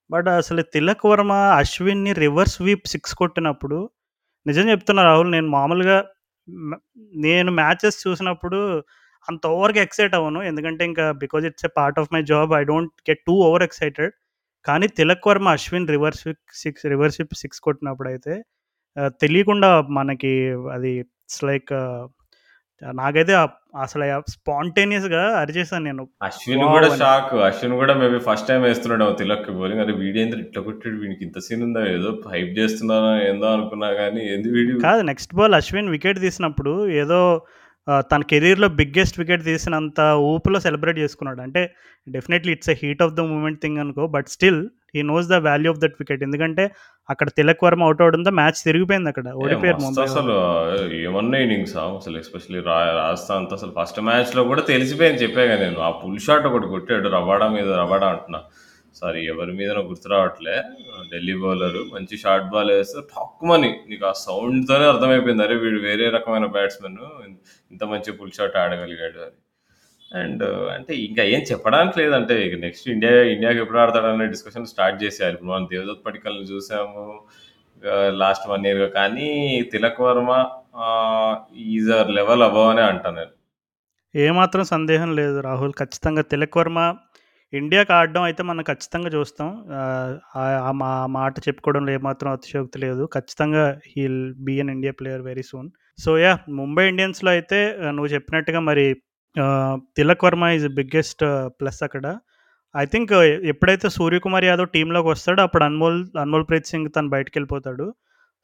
బట్ 0.10 0.30
అసలు 0.36 0.62
తిలక్ 0.76 1.06
వర్మ 1.12 1.34
అశ్విన్‌ని 1.60 2.14
రివర్స్ 2.24 2.58
వీప్ 2.68 2.88
సిక్స్ 2.94 3.14
కొట్టినప్పుడు 3.16 3.78
నిజం 4.46 4.66
చెప్తున్నా 4.72 5.02
రాహుల్ 5.10 5.32
నేను 5.32 5.50
మామూలుగా 5.58 5.98
నేను 7.24 7.52
మ్యాచెస్ 7.60 7.98
చూసినప్పుడు 8.06 8.60
అంత 9.28 9.44
ఓవర్‌గా 9.56 9.82
ఎక్సైట్ 9.88 10.16
అవ్వను. 10.20 10.40
ఎందుకంటే 10.44 10.84
ఇంకా 10.92 11.06
because 11.24 11.46
it's 11.50 11.68
a 11.70 11.72
part 11.78 12.00
of 12.02 12.12
my 12.16 12.22
job 12.32 12.52
I 12.60 12.64
don't 12.72 12.94
get 13.10 13.22
too 13.28 13.36
over 13.48 13.66
excited. 13.68 14.14
కానీ 14.66 14.88
Tilak 15.00 15.28
Varma 15.30 15.48
Ashwin 15.58 15.88
reverse 15.96 16.24
six 16.64 16.86
reverse 16.94 17.18
sweep 17.22 17.36
six 17.44 17.62
కొట్టినప్పుడు 17.68 18.10
అయితే 18.14 18.34
తెలియకుండా 19.24 19.70
మనకి 20.00 20.34
అది 20.76 20.92
ఇట్స్ 21.04 21.42
లైక్ 21.50 21.72
నాకైతే 22.82 23.34
అసలు 23.78 24.04
స్పాంటేనియస్‌గా 24.32 25.22
అరిచేసాను 25.40 25.86
నేను. 25.86 26.04
అశ్విన్! 26.22 26.64
కూడా. 26.70 26.88
షాక్. 26.98 27.34
అశ్విన్ 27.48 27.76
కూడా 27.76 27.94
మేబీ 27.96 28.20
ఫస్ట్ 28.28 28.48
టైమ్ 28.48 28.64
వేస్తున్నాడేమో 28.64 29.14
తిలక్‌కి 29.20 29.54
బౌలింగ్. 29.58 29.82
అరే 29.82 29.94
వీడేందిరా 30.00 30.42
ఇట్లా 30.46 30.62
కొట్టాడు 30.68 30.98
వీనికి 31.04 31.24
ఇంత 31.28 31.40
సీన్ 31.48 31.64
ఉందా? 31.68 31.84
ఏదో 31.96 32.12
హైప్ 32.32 32.52
చేస్తున్నారో 32.60 33.12
ఏందో 33.28 33.48
అనుకున్నా 33.56 33.90
గానీ 34.00 34.24
ఏంది 34.32 34.52
వీడు 34.56 34.80
కాదు 34.86 35.04
నెక్స్ట్ 35.12 35.36
బాల్ 35.36 35.58
అశ్విన్ 35.60 35.92
వికెట్ 35.96 36.22
తీసినప్పుడు 36.26 36.74
ఏదో 37.02 37.22
తన 38.12 38.22
కెరియర్‌లో 38.22 38.68
బిగ్గెస్ట్ 38.80 39.20
వికెట్ 39.20 39.44
తీసినంత 39.44 40.00
ఊపులో 40.32 40.60
సెలబ్రేట్ 40.60 40.98
చేసుకున్నాడు. 40.98 41.42
అంటే 41.42 41.62
definitely 42.08 42.52
it's 42.52 42.70
a 42.70 42.78
heat 42.84 43.02
of 43.02 43.14
the 43.14 43.22
moment 43.32 43.62
thing 43.62 43.78
అనుకో. 43.78 44.08
But 44.08 44.28
still 44.28 44.62
he 44.96 45.02
knows 45.02 45.28
the 45.28 45.34
value 45.34 45.72
of 45.72 45.80
that 45.80 45.96
wicket. 46.00 46.24
ఎందుకంటే 46.24 46.64
అక్కడ 47.10 47.30
తిలక్ 47.30 47.64
వర్మ 47.64 47.84
ఔట్ 47.84 48.02
అవ్వడంతో 48.02 48.32
మ్యాచ్ 48.32 48.64
తిరిగిపోయింది 48.64 49.10
అక్కడ. 49.10 49.28
ఓడిపోయారు 49.44 49.82
ముంబై 49.82 50.04
అసలు. 50.04 50.36
ఏమన్నా 51.02 51.38
ఇన్నింగ్సా 51.38 51.84
అసలు 51.98 52.18
ఎస్పెషల్లీ 52.18 52.60
రా 52.60 52.78
రాజస్థాన్‌తో 52.94 53.56
అసలు 53.56 53.74
ఫస్ట్ 53.80 54.00
మ్యాచ్‌లో 54.02 54.44
కూడా 54.44 54.62
తెలిసిపోయింది 54.62 55.24
చెప్పాగా 55.24 55.58
నేను. 55.58 55.80
ఆ 55.80 55.92
పుల్ 56.04 56.20
షాట్ 56.20 56.46
ఒకటి 56.46 56.68
కొట్టాడు 56.68 57.10
రబాడా 57.10 57.48
మీద 57.48 57.70
రబాడా 57.74 58.08
అంటున్నా. 58.08 58.42
సారీ 59.00 59.22
ఎవరి 59.32 59.54
మీద 59.60 59.72
గుర్తు 59.90 60.08
రావట్లే. 60.14 60.56
ఢిల్లీ 61.12 61.36
బౌలర్ 61.42 61.78
మంచి 61.94 62.16
షార్ట్ 62.24 62.48
బాల్ 62.54 62.72
వేస్తే 62.74 63.02
ఠక్కుమని 63.14 63.70
నీకు 63.90 64.06
ఆ 64.06 64.14
సౌండ్‌తోనే 64.24 64.86
అర్థమైపోయింది. 64.94 65.44
అరే 65.46 65.56
వీడు 65.64 65.80
వేరే 65.88 66.08
రకమైన 66.18 66.48
బ్యాట్స్మెన్ 66.56 66.98
ఇంత 67.72 67.84
మంచి 67.94 68.18
పుల్ 68.20 68.36
షాట్ 68.38 68.58
ఆడగలిగాడు 68.64 69.20
అని. 69.28 69.38
అండ్ 70.12 70.44
అంటే 70.76 70.94
ఇంకా 71.08 71.24
ఏం 71.34 71.42
చెప్పడానికి 71.50 71.98
లేదంటే 72.02 72.36
ఇక 72.46 72.56
నెక్స్ట్ 72.64 72.88
ఇండియా 72.94 73.16
ఇండియాకి 73.34 73.60
ఎప్పుడు 73.64 73.80
ఆడతాడనే 73.82 74.28
డిస్కషన్ 74.34 74.72
స్టార్ట్ 74.72 74.98
చేసేయాలి. 75.04 75.36
ఇప్పుడు 75.38 75.52
మనం 75.52 75.68
దేవదత్ 75.74 76.06
పటికల్ని 76.08 76.46
చూసాము. 76.54 77.04
లాస్ట్ 78.22 78.46
వన్ 78.50 78.66
ఇయర్‌గా. 78.70 78.88
కానీ 78.98 79.28
Tilak 79.74 80.02
Varma 80.06 80.32
is 81.70 81.92
a 81.92 82.10
level 82.18 82.44
above 82.48 82.70
అనే 82.72 82.84
అంటాను 82.90 83.18
నేను. 83.20 83.34
ఏమాత్రం 84.16 84.64
సందేహం 84.74 85.10
లేదు 85.20 85.38
రాహుల్. 85.48 85.74
ఖచ్చితంగా 85.80 86.24
తిలక్ 86.32 86.58
వర్మ 86.60 86.80
ఇండియాకి 87.54 87.92
ఆడడం 87.98 88.24
అయితే 88.28 88.42
మనం 88.50 88.64
ఖచ్చితంగా 88.64 89.10
చూస్తాం. 89.16 89.48
ఆ 90.64 90.72
మా 90.82 90.90
మాట 91.16 91.34
చెప్పుకోవడంలో 91.48 91.92
ఏమాత్రం 91.98 92.30
అతిశయోక్తి 92.32 92.80
లేదు. 92.86 93.04
ఖచ్చితంగా 93.16 93.64
he'll 93.92 94.20
be 94.48 94.56
an 94.64 94.72
India 94.76 94.94
player 95.00 95.24
very 95.30 95.44
soon. 95.50 95.70
So 96.00 96.12
yeah 96.24 96.34
Mumbai 96.60 96.84
ఇండియన్స్‌లో 96.92 97.30
అయితే 97.36 97.60
నువ్వు 97.96 98.12
చెప్పినట్టుగా 98.16 98.60
మరి 98.70 98.86
Tilak 99.98 100.24
Varma 100.26 100.46
is 100.58 100.68
biggest 100.78 101.24
plus 101.60 101.82
అక్కడ. 101.88 102.06
ఐ 102.76 102.86
థింక్ 102.94 103.12
ఎప్పుడైతే 103.52 103.88
సూర్యకుమార్ 103.98 104.46
యాదవ్ 104.50 104.70
టీంలోకి 104.76 105.10
వస్తాడో 105.14 105.42
అప్పుడు 105.48 105.64
అన్మోల్ 105.70 106.00
అన్మోల్ 106.24 106.46
ప్రీత్ 106.50 106.70
సింగ్ 106.72 106.90
తను 106.98 107.10
బయటికెళ్ళిపోతాడు. 107.16 107.86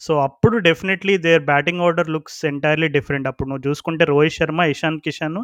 సో 0.02 0.13
అప్పుడు 0.28 0.56
definitely 0.68 1.15
their 1.26 1.44
batting 1.52 1.84
order 1.88 2.10
looks 2.15 2.39
entirely 2.52 2.89
different. 2.98 3.28
అప్పుడు 3.32 3.50
నువ్వు 3.52 3.65
చూసుకుంటే 3.68 4.04
రోహిత్ 4.12 4.38
శర్మ, 4.39 4.62
ఇషాన్ 4.74 5.00
కిషాన్ 5.06 5.39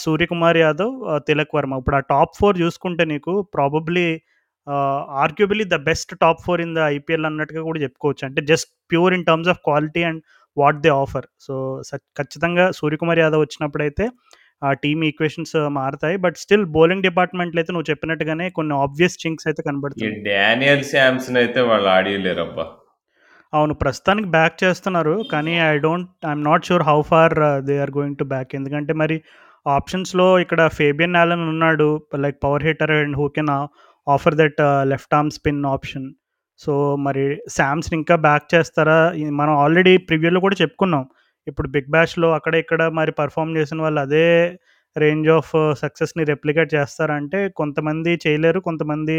సూర్యకుమార్ 0.00 0.58
యాదవ్, 0.58 0.92
తిలక్ 1.28 1.54
వర్మ. 1.56 1.74
ఇప్పుడు 1.80 1.96
ఆ 1.96 2.04
టాప్ 2.12 2.32
4 2.38 2.54
చూసుకుంటే 2.62 3.04
నీకు 3.12 3.32
probably 3.56 4.06
ah, 4.66 5.02
arguably 5.22 5.64
the 5.72 5.78
best 5.88 6.12
top 6.22 6.40
4 6.44 6.62
in 6.64 6.72
the 6.76 6.82
IPL 6.94 7.26
అన్నట్టుగా 7.28 7.62
కూడా 7.68 7.80
చెప్పుకోవచ్చు. 7.84 8.22
అంటే 8.28 8.40
just 8.50 8.70
pure 8.90 9.14
in 9.16 9.26
terms 9.28 9.50
of 9.52 9.60
quality 9.68 10.02
and 10.08 10.20
what 10.56 10.80
they 10.84 10.90
offer. 10.96 11.26
So 11.46 11.54
ఖచ్చితంగా 12.20 12.64
సూర్యకుమార్ 12.78 13.20
యాదవ్ 13.22 13.42
వచ్చినప్పుడైతే 13.44 14.04
ఆ 14.62 14.70
టీమ్ 14.82 15.00
ఈక్వేషన్స్ 15.08 15.54
మారతాయి. 15.76 16.16
బట్ 16.24 16.36
స్టిల్ 16.42 16.66
బౌలింగ్ 16.76 17.04
డిపార్ట్‌మెంట్‌లో 17.06 17.60
అయితే 17.62 17.72
నువ్వు 17.74 17.88
చెప్పినట్టుగానే 17.90 18.46
కొన్ని 18.58 18.74
ఆబ్వియస్ 18.84 19.16
చింక్స్ 19.24 19.46
అయితే 19.48 19.60
ఈ 19.60 19.66
కనబడుతున్నాయి. 19.68 20.20
డానియల్ 20.28 20.84
శామ్సన్ 20.92 21.38
అయితే 21.42 21.62
వాళ్ళు 21.70 21.88
ఆడియలేరబ్బా! 21.96 22.66
అవును. 23.52 23.74
ప్రస్తుతానికి 23.82 24.28
బ్యాక్ 24.34 24.56
చేస్తున్నారు. 24.62 25.16
కానీ 25.32 25.54
I 25.64 25.74
don't 25.84 26.08
I'm 26.26 26.44
not 26.48 26.66
sure 26.68 26.84
how 26.88 26.98
far 27.10 27.36
they 27.68 27.76
are 27.84 27.92
going 27.98 28.18
to 28.18 28.26
back. 28.32 28.50
ఎందుకంటే 28.58 28.94
మరి 29.02 29.18
ఆప్షన్స్‌లో 29.66 30.26
ఇక్కడ 30.44 30.60
ఫేబియన్ 30.78 31.16
యాలన్ 31.20 31.44
ఉన్నాడు. 31.52 31.88
Like 32.24 32.38
power 32.44 32.64
hitter 32.68 32.92
and 32.98 33.16
who 33.20 33.26
can 33.36 33.52
offer 34.06 34.36
that 34.40 34.60
left 34.92 35.14
arm 35.14 35.32
spin 35.38 35.62
option. 35.74 36.06
So 36.60 36.72
మరి 37.06 37.24
శామ్స్ని 37.56 37.96
ఇంకా 38.00 38.16
బ్యాక్ 38.26 38.46
చేస్తారా? 38.54 38.98
మనం 39.40 39.54
ఆల్రెడీ 39.64 39.94
ప్రివ్యూలో 40.08 40.40
కూడా 40.46 40.56
చెప్పుకున్నాం. 40.62 41.04
ఇప్పుడు 41.46 41.68
బిగ్ 41.74 41.90
బ్యాష్‌లో 41.96 42.28
అక్కడ 42.38 42.54
ఇక్కడ 42.62 42.82
మరి 42.98 43.12
పర్ఫామ్ 43.20 43.56
చేసిన 43.58 43.78
వాళ్ళు 43.82 44.00
అదే 44.06 44.26
రేంజ్ 44.96 45.28
ఆఫ్ 45.30 45.50
సక్సెస్‌ని 45.82 46.24
రెప్లికేట్ 46.24 46.70
చేస్తారంటే 46.76 47.40
కొంతమంది 47.60 48.12
చేయలేరు. 48.24 48.60
కొంతమంది 48.68 49.16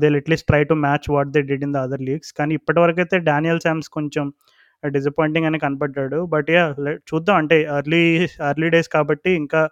they 0.00 0.08
will 0.08 0.20
try 0.50 0.62
to 0.70 0.74
match 0.86 1.06
what 1.14 1.30
they 1.34 1.40
did 1.50 1.64
in 1.66 1.74
the 1.76 1.80
other 1.86 2.04
leagues. 2.08 2.32
కానీ 2.38 2.52
ఇప్పటివరకైతే 2.60 3.18
డానియల్ 3.30 3.62
శామ్స్ 3.66 3.90
కొంచెం 3.98 4.26
డిసప్పాయింటింగ్ 4.82 5.48
అని 5.48 5.60
కనపడ్డాడు. 5.64 6.18
బట్ 6.34 6.50
యా 6.50 6.64
చూద్దాం 7.10 7.36
అంటే 7.42 7.58
ఎర్లీ 7.76 8.02
ఎర్లీ 8.50 8.68
డేస్ 8.74 8.90
కాబట్టి 8.96 9.32
ఇంకా 9.42 9.62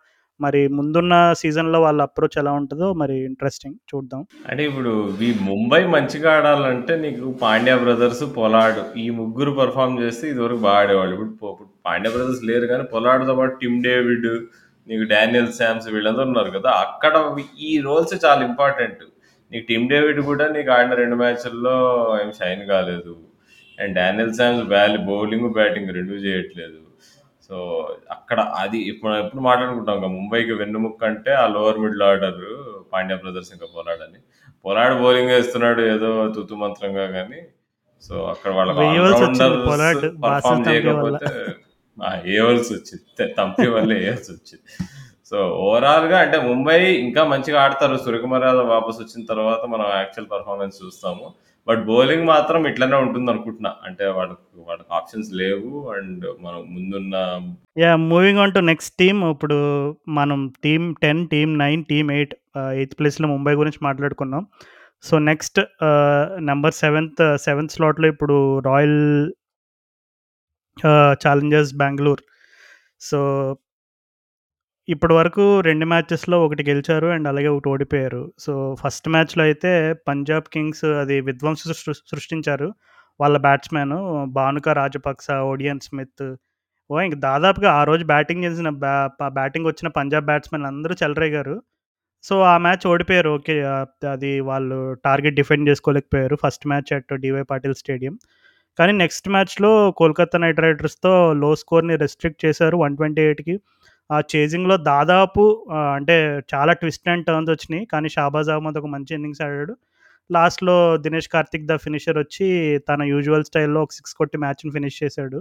మరి 0.41 0.61
ముందున్న 0.77 1.15
సీజన్‌లో 1.41 1.79
వాళ్ళ 1.85 2.01
అప్రోచ్ 2.07 2.37
ఎలా 2.43 2.53
ఉంటదో 2.59 2.89
మరి 3.01 3.15
ఇంట్రెస్టింగ్ 3.29 3.77
చూద్దాం. 3.91 4.21
అంటే 4.51 4.63
ఇప్పుడు 4.69 4.93
ఈ 5.21 5.31
ముంబై 5.49 5.81
మంచిగా 5.95 6.33
ఆడాలంటే 6.37 6.95
నీకు 7.05 7.27
పాండ్యా 7.43 7.77
బ్రదర్స్, 7.83 8.25
పొలాడు 8.37 8.83
ఈ 9.03 9.07
ముగ్గురు 9.19 9.53
పెర్ఫార్మ్ 9.59 9.97
చేస్తే 10.03 10.25
ఇదివరకు 10.33 10.63
బాగా 10.67 10.79
ఆడేవాళ్ళు. 10.83 11.15
ఇప్పుడు 11.17 11.33
పాండ్యా 11.87 12.13
బ్రదర్స్ 12.15 12.43
లేరు 12.51 12.69
కానీ 12.73 12.85
పొలార్డ్‌తో 12.95 13.35
పాటు 13.41 13.57
టిమ్ 13.63 13.79
డేవిడ్, 13.87 14.29
నీకు 14.87 15.07
డానియల్ 15.13 15.51
శామ్స్ 15.59 15.89
వీళ్ళందరూ 15.95 16.29
ఉన్నారు 16.31 16.53
కదా! 16.57 16.71
అక్కడ 16.85 17.15
ఈ 17.69 17.73
రోల్స్ 17.87 18.15
చాలా 18.27 18.41
ఇంపార్టెంట్. 18.51 19.03
నీకు 19.53 19.67
టిమ్ 19.69 19.91
డేవిడ్ 19.91 20.21
కూడా 20.31 20.47
నీకు 20.55 20.71
ఆడిన 20.75 20.95
రెండు 21.03 21.19
మ్యాచ్‌ల్లో 21.21 21.77
ఏం 22.21 22.31
షైన్ 22.39 22.65
కాలేదు. 22.71 23.13
అండ్ 23.79 23.95
డానియల్ 23.99 24.35
శామ్స్ 24.39 24.65
బ్యాలి 24.73 24.99
బౌలింగ్, 25.09 25.49
బ్యాటింగ్ 25.57 25.91
2 25.93 26.17
చేయట్లేదు. 26.27 26.79
సో 27.47 27.57
అక్కడ 28.15 28.39
అది 28.63 28.79
ఇప్పుడు 28.91 29.13
ఎప్పుడు 29.23 29.43
మాట్లాడుకుంటాం 29.47 29.97
కదా! 29.99 30.11
ముంబైకి 30.17 30.55
వెన్నెముక్క 30.61 31.03
అంటే 31.11 31.31
ఆ 31.43 31.47
lower 31.55 31.79
middle 31.85 32.05
order 32.09 32.41
Pandya 32.93 33.17
brothers 33.23 33.53
ఇంకా 33.55 33.69
పొలార్డ్ 33.77 34.03
అని. 34.07 34.21
పొలార్డ్ 34.65 34.99
బౌలింగ్ 35.03 35.33
వేస్తున్నాడు 35.35 35.83
ఏదో 35.95 36.09
తుత్తు 36.37 36.57
మంత్రంగా 36.63 37.07
కానీ 37.17 37.41
సో 38.03 38.15
అక్కడ 38.33 38.51
వాళ్ళకి. 38.59 38.79
చేయకపోతే 40.69 41.29
వచ్చింది. 42.77 43.05
తంపి 43.39 43.67
వల్ల 43.75 43.91
ఏయాల్సి 44.01 44.31
వచ్చింది. 44.35 44.65
సో 45.31 45.39
ఓవరాల్‌గా 45.65 46.19
అంటే 46.25 46.39
ముంబై 46.49 46.77
ఇంకా 47.05 47.23
మంచిగా 47.33 47.59
ఆడతారు. 47.65 47.97
సూర్యకుమార్ 48.05 48.47
యాదవ్ 48.47 48.71
వాపస్ 48.75 49.01
వచ్చిన 49.03 49.23
తర్వాత 49.33 49.63
మనం 49.75 49.87
యాక్చువల్ 49.99 50.29
పెర్ఫార్మన్స్ 50.33 50.79
చూస్తాము. 50.83 51.27
బట్ 51.69 51.81
బౌలింగ్ 51.85 52.27
మాత్రం 52.27 52.67
ఇట్లనే 52.67 52.97
ఉంటుంది 52.97 53.31
అనుకుంటున్నా. 53.31 53.73
అంటే 53.85 54.07
వాళ్ళకి 54.07 54.61
వాళ్ళకి 54.69 54.91
ఆప్షన్స్ 54.93 55.31
లేవు. 55.33 55.71
అండ్ 55.93 56.27
మనం 56.41 56.61
ముందున్న 56.75 57.17
yeah 57.79 57.97
moving 57.97 58.39
on 58.39 58.55
to 58.55 58.59
next 58.59 58.95
team 58.99 59.25
ఇప్పుడు 59.25 59.59
మనం 60.09 60.53
team 60.65 60.95
ten 61.03 61.29
team 61.29 61.59
nine 61.59 61.85
team 61.85 62.11
eight 62.11 62.35
eighth 62.75 62.95
ప్లేస్లో 62.99 63.29
ముంబై 63.29 63.55
గురించి 63.55 63.81
మాట్లాడుకున్నాం. 63.83 64.47
So 65.03 65.19
next 65.19 65.61
number 66.39 66.75
seventh 66.75 67.23
seventh 67.39 67.73
స్లాట్లో 67.73 68.09
ఇప్పుడు 68.09 68.59
రాయల్ 68.59 69.33
ఛాలెంజర్స్ 71.27 71.75
బెంగళూరు 71.75 72.25
సో 73.01 73.19
ఇప్పటి 74.93 75.15
వరకు 75.15 75.61
రెండు 75.61 75.87
మ్యాచెస్లో 75.87 76.45
ఒకటి 76.45 76.63
గెలిచారు 76.69 77.07
అండ్ 77.07 77.29
అలాగే 77.29 77.49
ఒకటి 77.55 77.69
ఓడిపోయారు. 77.69 78.33
సో 78.39 78.53
ఫస్ట్ 78.83 79.09
మ్యాచ్లో 79.09 79.43
అయితే 79.45 79.93
పంజాబ్ 80.09 80.47
కింగ్స్ 80.53 80.85
అది 80.85 81.21
విధ్వంస 81.21 81.63
సృష్టించారు. 82.13 82.69
వాళ్ళ 83.21 83.37
batsmen 83.39 83.95
Bhanuka 84.39 84.69
Rajapaksa 84.69 85.31
Odean 85.53 85.81
Smith. 85.81 86.27
ఓ 86.91 87.01
ఇంక 87.01 87.15
దాదాపుగా 87.15 87.71
ఆ 87.73 87.85
రోజు 87.85 88.05
బ్యాటింగ్ 88.05 88.45
చేసిన 88.45 88.69
బ్యా 88.69 89.29
బ్యాటింగ్ 89.29 89.67
వచ్చిన 89.67 89.89
పంజాబ్ 89.89 90.27
బ్యాట్స్మెన్ 90.27 90.67
అందరూ 90.67 90.95
చెలరేగారు. 91.03 91.57
సో 92.23 92.35
ఆ 92.43 92.59
మ్యాచ్ 92.59 92.87
ఓడిపోయారు. 92.93 93.31
ఓకే 93.31 93.55
అది 94.15 94.41
వాళ్ళు 94.41 94.79
target 95.05 95.35
defend 95.35 95.69
చేసుకోలేకపోయారు. 95.71 96.37
First 96.45 96.67
match 96.67 96.93
at 96.97 97.13
D Y 97.25 97.43
Patil 97.43 97.75
stadium. 97.75 98.15
కానీ 98.79 98.93
నెక్స్ట్ 98.93 99.29
మ్యాచ్లో 99.29 99.91
కోల్కతా 99.91 100.39
నైట్ 100.39 100.61
రైడర్స్తో 100.61 101.13
లో 101.43 101.51
స్కోర్ని 101.63 101.97
రెస్ట్రిక్ట్ 101.97 102.45
చేశారు 102.47 102.77
వన్ 102.77 102.97
ట్వంటీ 102.97 103.23
ఎయిట్కి. 103.23 103.55
ఆ 104.11 104.19
చేజింగ్లో 104.33 104.77
దాదాపు 104.91 105.43
అంటే 105.99 106.17
చాలా 106.53 106.73
ట్విస్ట్ 106.81 107.09
అండ్ 107.13 107.25
టర్న్స్ 107.29 107.51
వచ్చినాయి. 107.55 107.85
కానీ 107.93 108.09
షాబాజ్ 108.17 108.51
అహ్మద్ 108.55 108.79
ఒక 108.81 108.89
మంచి 108.95 109.13
ఇన్నింగ్స్ 109.19 109.43
ఆడాడు. 109.47 109.75
లాస్ట్లో 110.31 110.77
దినేష్ 111.05 111.29
కార్తిక్ 111.35 111.69
ద 111.71 111.75
ఫినిషర్ 111.85 112.19
వచ్చి 112.23 112.47
తన 112.89 113.03
యూజువల్ 113.13 113.45
స్టైల్లో 113.51 113.81
ఒక 113.87 113.93
సిక్స్ 113.99 114.15
కొట్టి 114.21 114.39
మ్యాచ్ని 114.45 114.71
ఫినిష్ 114.77 114.99
చేశాడు. 115.03 115.39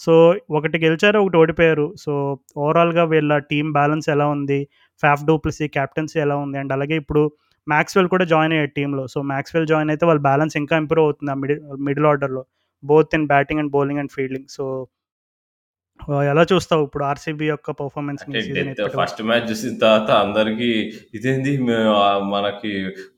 సో 0.00 0.12
ఒకటి 0.58 0.76
గెలిచారు 0.84 1.18
ఒకటి 1.22 1.36
ఓడిపోయారు. 1.42 1.86
సో 2.04 2.12
ఓవరాల్గా 2.64 3.04
వీళ్ళ 3.12 3.32
టీం 3.50 3.66
బ్యాలెన్స్ 3.78 4.08
ఎలా 4.14 4.26
ఉంది? 4.36 4.60
ఫ్యాఫ్ 5.02 5.24
డూప్లసీ 5.30 5.66
క్యాప్టెన్సీ 5.76 6.18
ఎలా 6.26 6.36
ఉంది? 6.44 6.56
అండ్ 6.62 6.72
అలాగే 6.76 6.96
ఇప్పుడు 7.02 7.22
మ్యాక్స్వెల్ 7.66 8.08
కూడా 8.14 8.24
జాయిన్ 8.32 8.52
అయ్యాడు 8.54 8.72
టీంలో 8.78 9.02
సో 9.12 9.18
మ్యాక్స్వెల్ 9.32 9.66
జాయిన్ 9.72 9.90
అయితే 9.94 10.04
వాళ్ళ 10.08 10.20
బ్యాలెన్స్ 10.28 10.54
ఇంకా 10.60 10.74
ఇంప్రూవ్ 10.82 11.06
అవుతుంది 11.08 11.30
ఆ 11.34 11.36
మిడిల్ 11.42 11.60
మిడిల్ 11.88 12.06
ఆర్డర్లో 12.12 12.42
both 12.82 13.12
in 13.18 13.26
batting 13.32 13.60
and 13.62 13.72
bowling 13.76 14.00
and 14.02 14.12
fielding 14.16 14.48
so 14.56 14.64
ఎలా 16.30 16.42
చూస్తావు 16.52 16.82
ఇప్పుడు 16.86 17.04
ఆర్సీబీ 17.10 17.46
యొక్క 17.50 17.70
పర్ఫార్మెన్స్ 17.80 18.22
ఫస్ట్ 19.00 19.22
మ్యాచ్ 19.28 19.46
చూసిన 19.50 19.72
తర్వాత 19.84 20.10
అందరికి 20.24 20.70
ఇదేంది? 21.16 21.52
మనకి 22.34 22.72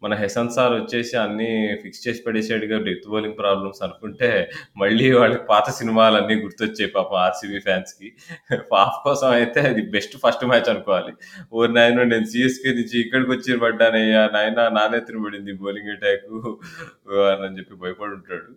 మన 0.05 0.13
హెసన్ 0.23 0.51
సార్ 0.57 0.73
వచ్చేసి 0.81 1.15
అన్ని 1.25 1.51
ఫిక్స్ 1.83 2.03
చేసి 2.07 2.21
పడేసాడుగా 2.27 2.79
డెత్ 2.89 3.07
బౌలింగ్ 3.13 3.39
ప్రాబ్లమ్స్ 3.43 3.83
అనుకుంటే 3.87 4.31
మళ్ళీ 4.83 5.07
వాళ్ళకి 5.21 5.45
పాత 5.53 5.67
సినిమాలు 5.79 6.19
అన్ని 6.21 6.37
గుర్తొచ్చాయి 6.45 6.91
పాపం 6.97 7.19
ఆర్సీబీ 7.27 7.61
ఫ్యాన్స్కి. 7.69 8.11
పాప 8.75 8.93
కోసం 9.07 9.31
అయితే 9.39 9.61
అది 9.71 9.83
బెస్ట్ 9.97 10.17
ఫస్ట్ 10.25 10.45
మ్యాచ్ 10.53 10.71
అనుకోవాలి. 10.75 11.15
ఓ 11.53 11.67
నాయన 11.79 12.05
నేను 12.13 12.29
సిఎస్కే 12.35 12.73
నుంచి 12.81 12.97
ఇక్కడికి 13.05 13.31
వచ్చి 13.35 13.59
పడ్డానయ్యా. 13.65 14.23
నాయన 14.37 14.69
నానెత్తిన 14.79 15.25
పడింది 15.27 15.55
బౌలింగ్ 15.63 15.91
అటాక్ 15.97 16.29
అని 17.45 17.57
చెప్పి 17.59 17.75
భయపడి 17.85 18.15
ఉంటాడు. 18.19 18.51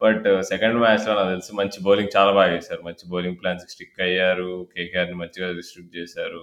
బట్ 0.00 0.26
uh, 0.32 0.40
సెకండ్ 0.50 0.78
మ్యాచ్లో 0.82 1.12
నాకు 1.18 1.30
తెలిసి 1.34 1.52
మంచి 1.60 1.78
బౌలింగ్ 1.86 2.12
చాలా 2.16 2.32
బాగా 2.38 2.50
చేశారు. 2.56 2.82
మంచి 2.88 3.04
బౌలింగ్ 3.12 3.38
ప్లాన్స్ 3.40 3.64
స్టిక్ 3.72 4.00
అయ్యారు. 4.06 4.50
కేకేఆర్ని 4.74 5.16
మంచిగా 5.22 5.48
రిస్ట్రిక్ట్ 5.60 5.96
చేశారు. 5.98 6.42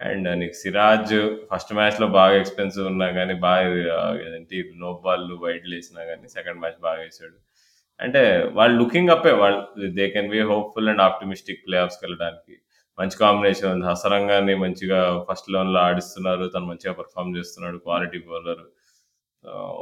అండ్ 0.00 0.28
uh, 0.28 0.36
నీకు 0.40 0.56
సిరాజ్ 0.62 1.14
ఫస్ట్ 1.52 1.72
మ్యాచ్లో 1.78 2.08
బాగా 2.18 2.34
ఎక్స్పెన్సివ్ 2.42 2.86
ఉన్నా 2.92 3.08
కానీ 3.18 3.34
బాగా 3.48 3.70
uh, 3.98 4.12
ఏంటి 4.36 4.58
నో 4.84 4.92
బాల్ 5.06 5.26
వైడ్ 5.44 5.66
వేసినా 5.74 6.04
కానీ 6.10 6.28
సెకండ్ 6.36 6.60
మ్యాచ్ 6.64 6.78
బాగా 6.88 7.00
వేసాడు. 7.06 7.36
అంటే 8.00 8.22
వాళ్ళు 8.58 8.74
లుకింగ్ 8.82 9.10
అప్ 9.14 9.26
వాళ్ళు 9.42 9.88
they 9.98 10.06
can 10.14 10.30
be 10.34 10.40
hopeful 10.52 10.88
and 10.92 11.02
optimistic 11.08 11.60
play 11.66 11.76
ఆఫ్స్కి 11.84 12.04
వెళ్ళడానికి. 12.06 12.54
మంచి 12.98 13.16
కాంబినేషన్ 13.24 13.70
ఉంది. 13.74 13.86
హసరంగాన్ని 13.92 14.54
మంచిగా 14.64 14.98
ఫస్ట్ 15.28 15.48
లెవెన్లో 15.52 15.80
ఆడిస్తున్నారు. 15.88 16.44
తను 16.54 16.66
మంచిగా 16.72 16.92
పర్ఫామ్ 17.00 17.30
చేస్తున్నాడు. 17.38 17.78
క్వాలిటీ 17.86 18.18
బౌలర్ 18.30 18.64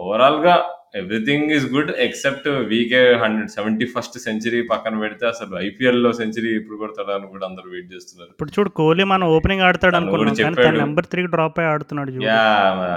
ఓవరాల్గా 0.02 0.54
everything 1.00 1.50
is 1.50 1.66
good 1.66 1.90
except 1.90 2.48
V K 2.48 3.14
hundred 3.14 3.50
seventy 3.50 3.86
first 3.86 4.18
century 4.18 4.62
పక్కన 4.62 4.98
పెడితే 4.98 5.26
అసలు 5.26 5.54
ఐపీఎల్లో 5.58 6.12
సెంచరీ 6.12 6.50
ఇప్పుడు 6.56 6.76
కొడతాడా 6.76 7.12
అని 7.14 7.26
కూడా 7.26 7.46
అందరూ 7.46 7.70
వెయిట్ 7.70 7.92
చేస్తున్నారు. 7.94 8.30
ఇప్పుడు 8.30 8.52
చూడు 8.58 8.70
కోహ్లీ 8.70 9.04
మనం 9.04 9.26
ఓపెనింగ్ 9.26 9.62
ఆడతాడు 9.62 9.94
తను 9.96 10.10
కూడా 10.10 10.22
అనుకున్నాం 10.22 10.36
కానీ 10.36 10.56
చెప్పాడు. 10.56 10.68
తను 10.68 10.84
నెంబర్ 10.84 11.06
త్రీ 11.06 11.22
డ్రాప్ 11.26 11.58
అయ్యి 11.60 11.70
ఆడుతున్నాడు 11.72 12.26
యా 12.28 12.42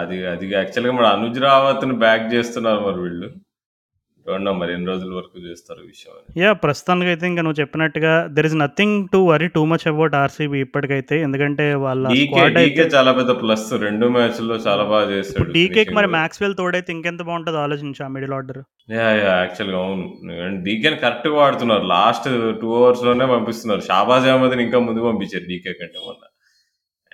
అది 0.01 0.25
అది 0.25 0.47
యాక్చువల్గా 0.53 0.93
మన 0.93 1.07
అనుజ్ 1.17 1.39
రావత్ 1.39 1.85
బ్యాక్ 1.85 2.33
చేస్తున్నారు 2.33 2.79
మరి 2.79 3.01
వీళ్ళు. 3.01 3.29
మరి 4.59 4.73
ఎన్ని 4.73 4.87
రోజుల 4.87 5.11
వరకు 5.15 5.37
చేస్తారు 5.47 5.81
విషయం 5.87 6.13
యా 6.41 6.53
ప్రస్తుతానికి 6.53 7.09
అయితే 7.11 7.25
ఇంకా 7.27 7.41
నువ్వు 7.41 7.59
చెప్పినట్టుగా 7.61 8.13
there 8.35 8.47
is 8.49 8.55
nothing 8.55 9.07
to 9.13 9.17
worry 9.31 9.47
too 9.47 9.65
much 9.65 9.87
about 9.87 10.15
RCB 10.15 10.59
ఇప్పటికైతే. 10.59 11.21
ఎందుకంటే 11.21 11.73
వాళ్ళ 11.83 12.03
డీకే 12.13 12.45
డీకే 12.57 12.85
చాలా 12.95 13.11
పెద్ద 13.11 13.31
ప్లస్ 13.41 13.67
రెండు 13.85 14.07
మ్యాచ్ల్లో 14.07 14.55
చాలా 14.67 14.83
బాగా 14.83 15.19
ఇప్పుడు 15.21 15.51
డీకేకి 15.57 15.93
మరి. 15.93 16.07
మ్యాక్స్వెల్ 16.17 16.55
తోడైతే 16.55 16.93
ఇంకెంత 16.93 17.21
బాగుంటుందో 17.21 17.61
ఆలోచించు 17.65 18.03
ఆ 18.05 18.09
మిడిల్ 18.15 18.33
ఆర్డర్ 18.33 18.61
యా 18.95 19.09
యా 19.19 19.33
యాక్చువల్గా 19.43 19.77
అవును 19.77 20.05
డీకేని 20.65 20.99
కరెక్ట్గా 21.05 21.35
వాడుతున్నారు. 21.35 21.85
లాస్ట్ 21.95 22.29
టూ 22.61 22.69
అవర్స్లోనే 22.79 23.25
పంపిస్తున్నారు. 23.25 23.81
షాబాజ్ 23.81 24.27
అహ్మద్ 24.33 24.57
ఇంకా 24.67 24.79
ముందు 24.79 25.07
పంపించారు 25.09 25.47
డీకే 25.51 25.73
కంటే 25.81 25.99
మొన్న. 26.07 26.24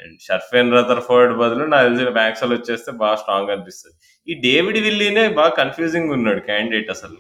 అండ్ 0.04 0.18
షర్ఫెన్ 0.20 0.74
రదర్ 0.74 1.00
ఫోర్డ్ 1.00 1.34
బదులు 1.38 1.64
నాకు 1.64 1.88
తెలిసిన 1.88 2.10
మ్యాక్స్వెల్ 2.10 2.54
వచ్చేస్తే 2.54 2.92
బాగా 2.92 3.16
స్ట్రాంగ్ 3.16 3.50
అనిపిస్తుంది. 3.50 3.96
ఈ 4.28 4.34
డేవిడ్ 4.48 4.78
విల్లీనే 4.78 5.30
బాగా 5.30 5.50
కన్ఫ్యూజింగ్ 5.50 6.10
ఉన్నాడు 6.10 6.40
క్యాండిడేట్ 6.40 6.90
అసలు. 6.90 7.18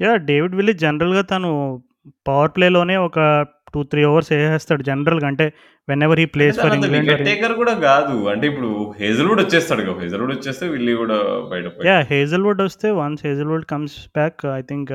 యా 0.00 0.16
డేవిడ్ 0.16 0.54
విల్లీ 0.54 0.72
జనరల్గా 0.72 1.20
తను 1.20 1.82
పవర్ 2.28 2.50
ప్లేలోనే 2.56 2.96
ఒక 2.96 3.46
టూ 3.74 3.82
త్రీ 3.82 4.02
అవర్స్ 4.04 4.32
వేసేస్తాడు 4.32 4.82
జనరల్గా. 4.82 5.26
అంటే 5.26 5.52
whenever 6.02 6.20
he 6.20 6.24
plays 6.24 6.56
for 6.60 6.74
England 6.74 7.24
taker 7.24 7.52
కూడా 7.52 7.74
కాదు. 7.74 8.28
అంటే 8.28 8.46
ఇప్పుడు 8.46 8.94
హేజల్వుడ్ 8.98 9.40
వచ్చేస్తాడు 9.40 9.82
కదా. 9.82 10.00
హేజల్వుడ్ 10.00 10.32
వచ్చేస్తే 10.34 10.68
విల్లీ 10.68 10.94
కూడా 10.94 11.16
బయట 11.50 11.86
యా 11.86 12.00
హేజల్వుడ్ 12.00 12.62
వస్తే 12.62 12.90
once 12.90 13.26
Hazlewood 13.26 13.66
comes 13.66 13.98
back 14.08 14.46
I 14.56 14.60
think 14.60 14.92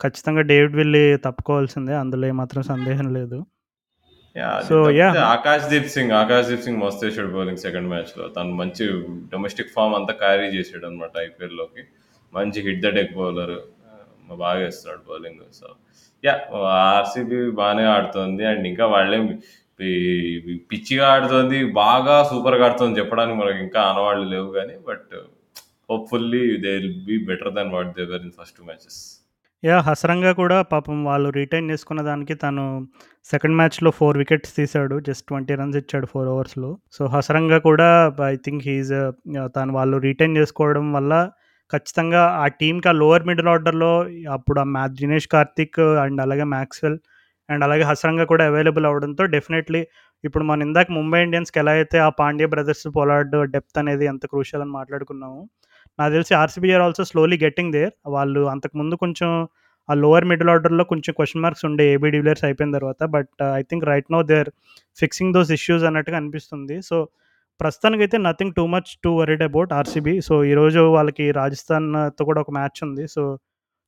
ఖచ్చితంగా 0.00 0.40
డేవిడ్ 0.40 0.76
విల్లీ 0.76 1.16
తప్పుకోవాల్సిందే. 1.16 1.94
అందులో 1.94 2.26
ఏమాత్రం 2.26 2.62
సందేహం 2.62 3.08
లేదు. 3.14 3.38
So 4.68 4.76
yeah. 4.90 5.12
ఆకాష్ 5.34 5.64
దీప్ 5.70 5.88
సింగ్ 5.94 6.12
ఆకాష్ 6.12 6.48
దీప్ 6.48 6.64
సింగ్ 6.66 6.80
మస్తు 6.82 7.02
వేసాడు 7.06 7.30
బౌలింగ్ 7.36 7.60
సెకండ్ 7.64 7.88
మ్యాచ్లో 7.88 8.24
తను 8.28 8.54
మంచి 8.54 8.84
డొమెస్టిక్ 9.32 9.72
ఫామ్ 9.76 9.94
అంతా 9.94 10.12
క్యారీ 10.12 10.46
చేసాడు 10.56 10.84
అనమాట 10.86 11.12
ఐపీఎల్లోకి 11.18 11.82
మంచి 12.32 12.60
హిట్ 12.60 12.82
ద 12.82 12.90
డెక్ 12.98 13.14
బౌలర్ 13.14 13.54
బాగా 14.42 14.58
వేస్తున్నాడు 14.60 15.02
బౌలింగ్. 15.08 15.40
సో 15.52 15.66
యా 16.24 16.34
ఆర్సీబీ 16.92 17.40
బాగానే 17.60 17.84
ఆడుతుంది 17.86 18.44
అండ్ 18.44 18.66
ఇంకా 18.66 18.86
వాళ్ళేం 18.86 19.24
పిచ్చిగా 20.70 21.04
ఆడుతుంది 21.14 21.58
బాగా 21.82 22.16
సూపర్గా 22.22 22.64
ఆడుతుంది 22.66 23.00
చెప్పడానికి 23.00 23.38
మనకి 23.38 23.60
ఇంకా 23.66 23.80
ఆనవాళ్ళు 23.82 24.26
లేవు 24.34 24.48
కానీ 24.52 24.74
but 24.88 25.12
hopefully 25.90 26.44
they 26.64 26.72
will 26.76 26.92
be 27.08 27.16
better 27.30 27.52
than 27.54 27.72
what 27.76 27.92
they were 27.96 28.22
in 28.22 28.34
first 28.40 28.60
matches 28.62 29.00
yeah 29.62 29.78
Hasaranga 29.80 30.30
కూడా 30.32 30.58
పాపం 30.62 30.98
వాళ్ళు 31.04 31.28
రిటైన్ 31.30 31.66
చేసుకున్న 31.70 32.00
దానికి 32.02 32.34
తను 32.34 32.62
సెకండ్ 33.30 33.56
మ్యాచ్లో 33.56 33.90
ఫోర్ 33.90 34.16
వికెట్స్ 34.18 34.56
తీశాడు. 34.56 35.00
జస్ట్ 35.00 35.24
ట్వంటీ 35.28 35.54
రన్స్ 35.54 35.76
ఇచ్చాడు 35.76 36.06
ఫోర్ 36.06 36.28
ఓవర్స్లో 36.28 36.70
సో 36.92 37.06
హసరంగా 37.06 37.58
కూడా 37.58 37.88
ఐ 38.28 38.36
థింక్ 38.36 38.62
హీజ్ 38.68 38.92
తను 39.56 39.72
వాళ్ళు 39.72 39.98
రిటైన్ 39.98 40.36
చేసుకోవడం 40.36 40.86
వల్ల 40.92 41.12
ఖచ్చితంగా 41.70 42.22
ఆ 42.42 42.46
టీంకి 42.60 42.88
ఆ 42.88 42.92
లోవర్ 42.92 43.26
మిడిల్ 43.26 43.48
ఆర్డర్లో 43.48 43.92
అప్పుడు 44.32 44.60
ఆ 44.60 44.66
మ్యాచ్ 44.70 44.96
దినేష్ 45.00 45.28
కార్తిక్ 45.28 45.80
అండ్ 46.04 46.20
అలాగే 46.20 46.46
మ్యాక్స్వెల్ 46.54 46.98
అండ్ 47.48 47.64
అలాగే 47.64 47.82
హసరంగా 47.82 48.24
కూడా 48.24 48.44
అవైలబుల్ 48.46 48.86
అవడంతో 48.86 49.24
డెఫినెట్లీ 49.26 49.82
ఇప్పుడు 50.24 50.44
మనం 50.44 50.62
ఇందాక 50.66 50.88
ముంబై 50.92 51.20
ఇండియన్స్కి 51.22 51.58
ఎలా 51.58 51.72
అయితే 51.72 51.98
ఆ 51.98 52.08
పాండ్య 52.18 52.46
బ్రదర్స్ 52.46 52.86
పొలాడ్ 52.96 53.36
డెప్త్ 53.50 53.78
అనేది 53.78 54.04
ఎంత 54.04 54.24
క్రూషియల్ 54.26 54.62
అని 54.62 54.72
మాట్లాడుకున్నాము 54.72 55.40
నాకు 55.98 56.12
తెలిసి 56.12 56.32
RCB 56.34 56.68
are 56.72 56.82
also 56.82 57.04
slowly 57.04 57.36
getting 57.44 57.72
there 57.72 57.92
వాళ్ళు 58.06 58.42
అంతకుముందు 58.48 58.94
కొంచెం 58.94 59.30
ఆ 59.90 59.94
లోవర్ 60.02 60.26
మిడిల్ 60.32 60.50
ఆర్డర్లో 60.54 60.84
కొంచెం 60.92 61.12
క్వశ్చన్ 61.18 61.42
మార్క్స్ 61.44 61.64
ఉండే 61.68 61.84
ఏబీ 61.94 62.08
డివిలియర్స్ 62.16 62.44
అయిపోయిన 62.48 62.72
తర్వాత 62.78 63.02
but 63.16 63.34
I 63.58 63.62
think 63.70 63.84
right 63.92 64.10
now 64.16 64.20
they 64.30 64.38
are 64.44 64.50
fixing 65.00 65.32
those 65.36 65.52
issues 65.58 65.84
అన్నట్టుగా 65.90 66.16
అనిపిస్తుంది. 66.20 66.76
సో 66.88 66.96
ప్రస్తుతానికి 67.60 68.02
అయితే 68.04 68.18
nothing 68.28 68.54
too 68.58 68.64
much 68.74 68.90
too 69.04 69.10
worried 69.20 69.42
about 69.42 69.72
RCB 69.72 70.14
so 70.20 70.34
ఈరోజు 70.44 70.82
వాళ్ళకి 70.96 71.26
రాజస్థాన్తో 71.40 72.24
కూడా 72.30 72.40
ఒక 72.40 72.52
మ్యాచ్ 72.58 72.80
ఉంది. 72.88 73.06
సో 73.08 73.24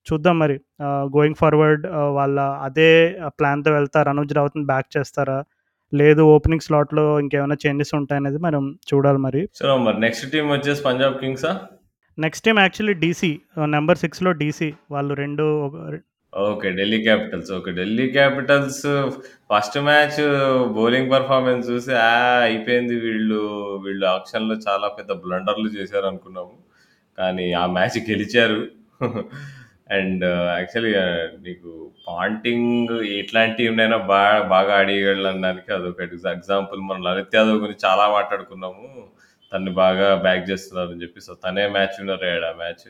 చూద్దాం 0.06 0.36
మరి. 0.38 0.56
Uh, 0.84 1.02
గోయింగ్ 1.16 1.38
ఫార్వర్డ్ 1.40 1.84
uh, 1.86 2.10
వాళ్ళ 2.18 2.40
అదే 2.66 2.90
ప్లాన్తో 3.38 3.72
వెళ్తారు? 3.72 4.08
అనుజ్ 4.08 4.32
రావుత్ని 4.38 4.64
బ్యాక్ 4.72 4.88
చేస్తారా? 4.96 5.38
లేదు 5.92 6.22
ఓపెనింగ్ 6.34 6.64
స్లాట్లో 6.66 7.04
ఇంకేమైనా 7.20 7.56
చేంజెస్ 7.66 7.94
ఉంటాయనేది 7.94 8.38
మనం 8.38 8.64
చూడాలి 8.90 9.18
మరి. 9.18 9.42
సో 9.54 9.76
మరి 9.76 9.98
నెక్స్ట్ 10.00 10.26
టీం 10.32 10.46
వచ్చేసి 10.48 10.82
Punjab 10.82 11.16
కింగ్సా 11.20 11.52
next 12.18 12.46
time 12.46 12.58
actually 12.58 12.94
DC 12.94 13.40
number 13.64 13.98
సిక్స్లో 13.98 14.32
డీసీ 14.32 14.72
వాళ్ళు 14.90 15.14
రెండు 15.14 15.42
ఒక- 15.60 16.00
okay 16.32 16.70
Delhi 16.70 17.02
Capitals 17.02 17.52
okay 17.52 17.72
Delhi 17.72 18.08
Capitals 18.08 18.82
first 19.50 19.78
match 19.78 20.18
bowling 20.72 21.10
performance 21.10 21.70
చూసి 21.70 21.92
ఆ 21.94 22.12
అయిపోయింది 22.42 22.94
వీళ్ళు 23.00 23.40
వీళ్ళు 23.76 24.06
ఆప్షన్లో 24.06 24.54
చాలా 24.68 24.88
పెద్ద 24.88 25.12
బ్లండర్లు 25.12 25.68
చేశారు 25.68 26.06
అనుకున్నాము 26.06 26.54
కానీ 27.18 27.52
ఆ 27.52 27.66
మ్యాచ్ 27.66 28.10
గెలిచారు. 28.10 28.60
అండ్ 29.90 30.24
యాక్చువల్లీ 30.58 30.92
నీకు 31.42 31.70
పాంటింగ్ 32.08 32.90
ఎట్లాంటి 33.00 33.56
టీంనైనా 33.56 33.96
బాగా 33.96 34.42
బాగా 34.42 34.74
ఆడేయగలనడానికి 34.78 35.72
అదొకటి 35.72 36.14
ఎగ్జాంపుల్. 36.30 36.80
మనం 36.80 37.02
లలిత్ 37.02 37.36
యాదవ్ 37.36 37.56
గురించి 37.56 37.84
చాలా 37.84 38.12
మాట్లాడుకున్నాము. 38.12 38.86
తనని 39.52 39.72
బాగా 39.78 40.08
బ్యాక్ 40.24 40.44
చేస్తున్నారని 40.50 41.02
చెప్పి. 41.02 41.20
సో, 41.20 41.32
తనే 41.44 41.64
మ్యాచ్ 41.74 41.96
విన్నర్ 41.98 42.24
అయ్యాడు 42.24 42.46
ఆ 42.46 42.54
మ్యాచ్. 42.60 42.86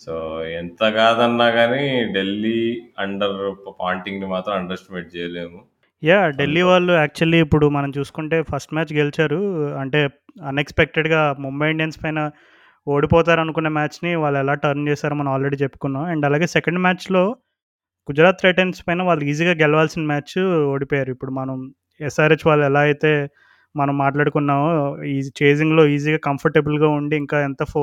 సో, 0.00 0.12
ఎంత 0.60 0.82
కాదన్నా 0.96 1.46
గానీ 1.56 1.84
ఢిల్లీ 2.14 2.58
అండర్ 2.98 3.38
పాంటింగ్‌ని 3.80 4.28
మాత్రం 4.34 4.54
అండర్ 4.56 4.76
ఎస్టిమేట్ 4.78 5.08
చేయలేము. 5.16 5.58
యాహ్! 6.02 6.28
ఢిల్లీ 6.38 6.62
వాళ్ళు 6.68 6.92
యాక్చువల్లీ 6.94 7.38
ఇప్పుడు 7.44 7.66
మనం 7.76 7.90
చూసుకుంటే 7.96 8.38
ఫస్ట్ 8.50 8.74
మ్యాచ్ 8.76 8.92
గెలిచారు. 8.92 9.40
అంటే 9.82 10.00
అన్‌ఎక్స్‌పెక్టెడ్‌గా 10.48 11.22
ముంబై 11.44 11.68
ఇండియన్స్ 11.70 11.98
పైన 12.02 12.20
ఓడిపోతారనుకున్న 12.86 13.68
మ్యాచ్‌ని 13.76 14.12
వాళ్ళు 14.22 14.38
ఎలా 14.38 14.54
టర్న్ 14.64 14.88
చేశారో 14.88 15.14
మనం 15.16 15.30
ఆల్రెడీ 15.32 15.56
చెప్పుకున్నాం. 15.56 16.04
అండ్ 16.12 16.26
అలాగే 16.28 16.46
సెకండ్ 16.54 16.80
మ్యాచ్‌లో 16.84 17.22
గుజరాత్ 18.08 18.42
టైటన్స్ 18.42 18.80
పైన 18.86 19.02
వాళ్ళు 19.02 19.24
ఈజీగా 19.24 19.54
గెలవాల్సిన 19.62 20.04
మ్యాచ్ 20.10 20.34
ఓడిపోయారు. 20.72 21.10
ఇప్పుడు 21.16 21.32
మనం 21.32 21.56
ఎస్ఆర్‌హెచ్ 22.00 22.46
వాళ్ళు 22.48 22.64
ఎలా 22.66 22.82
అయితే 22.88 23.12
మనం 23.76 23.94
మాట్లాడుకున్నామో 23.98 24.70
ఈ 25.08 25.16
చేజింగ్‌లో 25.40 25.84
ఈజీగా 25.94 26.20
కంఫర్టబుల్‌గా 26.28 26.88
ఉండి 26.98 27.16
ఇంకా 27.16 27.38
ఎంత 27.42 27.64
ఫో 27.72 27.82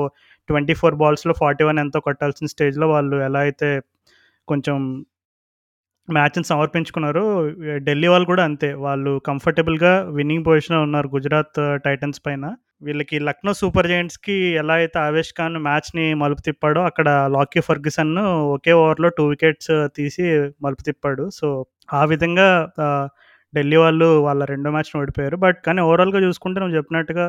24 0.50 0.98
బాల్స్‌లో 1.02 1.36
41 1.42 1.80
ఎంతో 1.80 2.02
కొట్టాల్సిన 2.02 2.48
స్టేజ్‌లో 2.54 2.88
వాళ్ళు 2.94 3.18
ఎలా 3.28 3.42
అయితే 3.42 3.70
కొంచెం 4.48 4.78
మ్యాచ్‌ని 6.08 6.46
సమర్పించుకున్నారో 6.46 7.24
ఢిల్లీ 7.86 8.08
వాళ్ళు 8.08 8.28
కూడా 8.28 8.44
అంతే. 8.46 8.70
వాళ్ళు 8.86 9.12
కంఫర్టబుల్‌గా 9.26 9.94
విన్నింగ్ 10.18 10.46
పొజిషన్‌లో 10.46 10.82
ఉన్నారు 10.84 11.08
గుజరాత్ 11.10 11.60
టైటన్స్ 11.86 12.22
పైన. 12.26 12.46
వీళ్ళకి 12.82 13.18
లక్నో 13.28 13.52
సూపర్ 13.60 13.88
జెయింట్స్‌కి 13.88 14.36
ఎలా 14.62 14.76
అయితే 14.76 14.98
ఆవేష్ 15.00 15.32
ఖాన్ 15.38 15.58
మ్యాచ్‌ని 15.68 16.06
మలుపు 16.16 16.42
తిప్పాడో 16.42 16.82
అక్కడ 16.84 17.08
లాకీ 17.36 17.62
ఫర్గ్యూసన్ 17.62 18.14
ఒకే 18.56 18.74
ఓవర్‌లో 18.80 19.10
టూ 19.18 19.26
వికెట్స్ 19.30 19.72
తీసి 19.96 20.26
మలుపు 20.62 20.84
తిప్పాడు. 20.84 21.26
సో, 21.32 21.48
ఆ 21.94 22.04
విధంగా 22.06 22.50
ఢిల్లీ 23.54 23.78
వాళ్ళు 23.78 24.08
వాళ్ళ 24.28 24.42
రెండో 24.46 24.70
మ్యాచ్ను 24.72 24.98
ఓడిపోయారు. 25.02 25.38
బట్ 25.46 25.60
కానీ 25.68 25.82
ఓవరాల్‌గా 25.88 26.22
చూసుకుంటే 26.26 26.60
నువ్వు 26.62 26.76
చెప్పినట్టుగా 26.78 27.26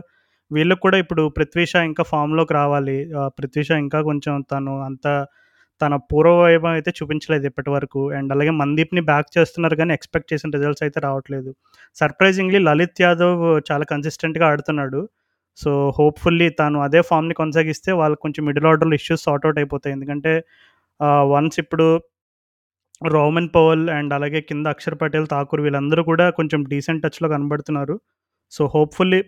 వీళ్ళకి 0.51 0.83
కూడా 0.83 0.97
ఇప్పుడు 1.05 1.23
పృథ్వీషా 1.37 1.81
ఇంకా 1.89 2.03
ఫామ్‌లోకి 2.11 2.55
రావాలి. 2.55 2.97
పృథ్వీషా 3.39 3.77
ఇంకా 3.85 4.01
కొంచెం 4.09 4.35
తను 4.53 4.75
అంత 4.89 5.07
తన 5.81 5.95
పూర్వ 6.11 6.33
వైభవం 6.43 6.75
అయితే 6.77 6.91
చూపించలేదు 6.99 7.47
ఇప్పటివరకు. 7.51 8.03
అండ్ 8.19 8.31
అలాగే 8.35 8.53
మందీప్‌ని 8.61 9.03
బ్యాక్ 9.09 9.29
చేస్తున్నారు 9.37 9.77
కానీ 9.81 9.93
ఎక్స్‌పెక్ట్ 9.95 10.29
చేసిన 10.33 10.51
రిజల్ట్స్ 10.57 10.85
అయితే 10.87 10.99
రావట్లేదు. 11.07 11.51
సర్ప్రైజింగ్‌లీ 11.97 12.61
లలిత్ 12.69 13.03
యాదవ్ 13.05 13.41
చాలా 13.71 13.85
కన్సిస్టెంట్‌గా 13.93 14.47
ఆడుతున్నాడు. 14.51 15.01
సో, 15.59 15.71
హోప్‌ఫుల్లీ 15.99 16.49
తను 16.61 16.79
అదే 16.87 17.01
ఫామ్ని 17.09 17.35
కొనసాగిస్తే 17.41 17.91
వాళ్ళకి 18.01 18.23
కొంచెం 18.23 18.43
మిడిల్ 18.49 18.67
ఆర్డర్‌లో 18.71 18.97
ఇష్యూస్ 19.01 19.25
సార్ట్అవుట్ 19.29 19.59
అయిపోతాయి. 19.63 19.95
ఎందుకంటే 19.97 20.33
వన్స్ 21.33 21.59
ఇప్పుడు 21.65 21.87
రోమన్ 23.03 23.49
పవల్ 23.55 23.85
అండ్ 23.91 24.13
అలాగే 24.15 24.41
కింద 24.41 24.67
అక్షర్ 24.67 24.97
పటేల్, 25.01 25.27
ఠాకూర్ 25.27 25.63
వీళ్ళందరూ 25.63 26.03
కూడా 26.05 26.31
కొంచెం 26.31 26.61
డీసెంట్ 26.65 27.03
టచ్‌లో 27.05 27.29
కనబడుతున్నారు. 27.29 27.97
సో, 28.53 28.63
హోప్‌ఫుల్లీ 28.75 29.21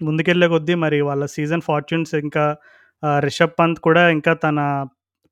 ముందుకెళ్ళే 0.00 0.48
కొద్దీ 0.48 0.74
మరి 0.84 0.98
వాళ్ళ 1.02 1.24
సీజన్ 1.34 1.64
ఫార్చ్యూన్స్ 1.68 2.14
ఇంకా 2.22 2.44
రిషబ్ 3.20 3.56
పంత్ 3.58 3.80
కూడా 3.80 4.02
ఇంకా 4.10 4.32
తన 4.44 4.60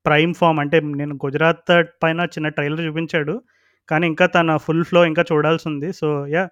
ప్రైమ్ 0.06 0.34
ఫామ్ 0.34 0.58
అంటే 0.60 0.78
నేను 1.00 1.14
గుజరాత్ 1.24 1.72
పైన 2.02 2.20
చిన్న 2.34 2.48
ట్రైలర్ 2.48 2.84
చూపించాడు. 2.86 3.34
కానీ 3.88 4.06
ఇంకా 4.06 4.26
తన 4.28 4.56
ఫుల్ 4.66 4.84
ఫ్లో 4.84 5.02
ఇంకా 5.04 5.24
చూడాల్సి 5.30 5.66
ఉంది 5.68 5.90
సో, 5.92 6.08
యా 6.28 6.44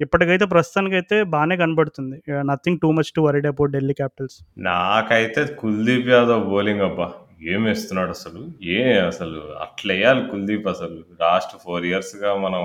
ఇప్పటికైతే 0.00 0.46
ప్రస్తుతానికైతే 0.46 1.16
బాగానే 1.26 1.56
కనబడుతుంది. 1.56 2.16
Nothing 2.44 2.80
too 2.82 2.92
much 2.92 3.12
to 3.16 3.20
worried 3.20 3.46
about 3.46 3.72
Delhi 3.72 3.94
Capitals. 3.94 4.36
నాకైతే 4.68 5.42
కుల్దీప్ 5.60 6.10
యాదవ్ 6.10 6.44
బౌలింగ్ 6.50 6.80
అబ్బా! 6.80 7.08
ఏమేస్తున్నాడసలు. 7.38 8.40
ఏ 8.72 8.80
అసలు 9.02 9.40
అట్లెయ్యాలి 9.64 10.22
కుల్దీప్ 10.30 10.68
అసలు. 10.68 10.98
లాస్ట్ 11.20 11.54
4 11.64 11.84
ఇయర్స్‌గా 11.90 12.30
మనం 12.38 12.64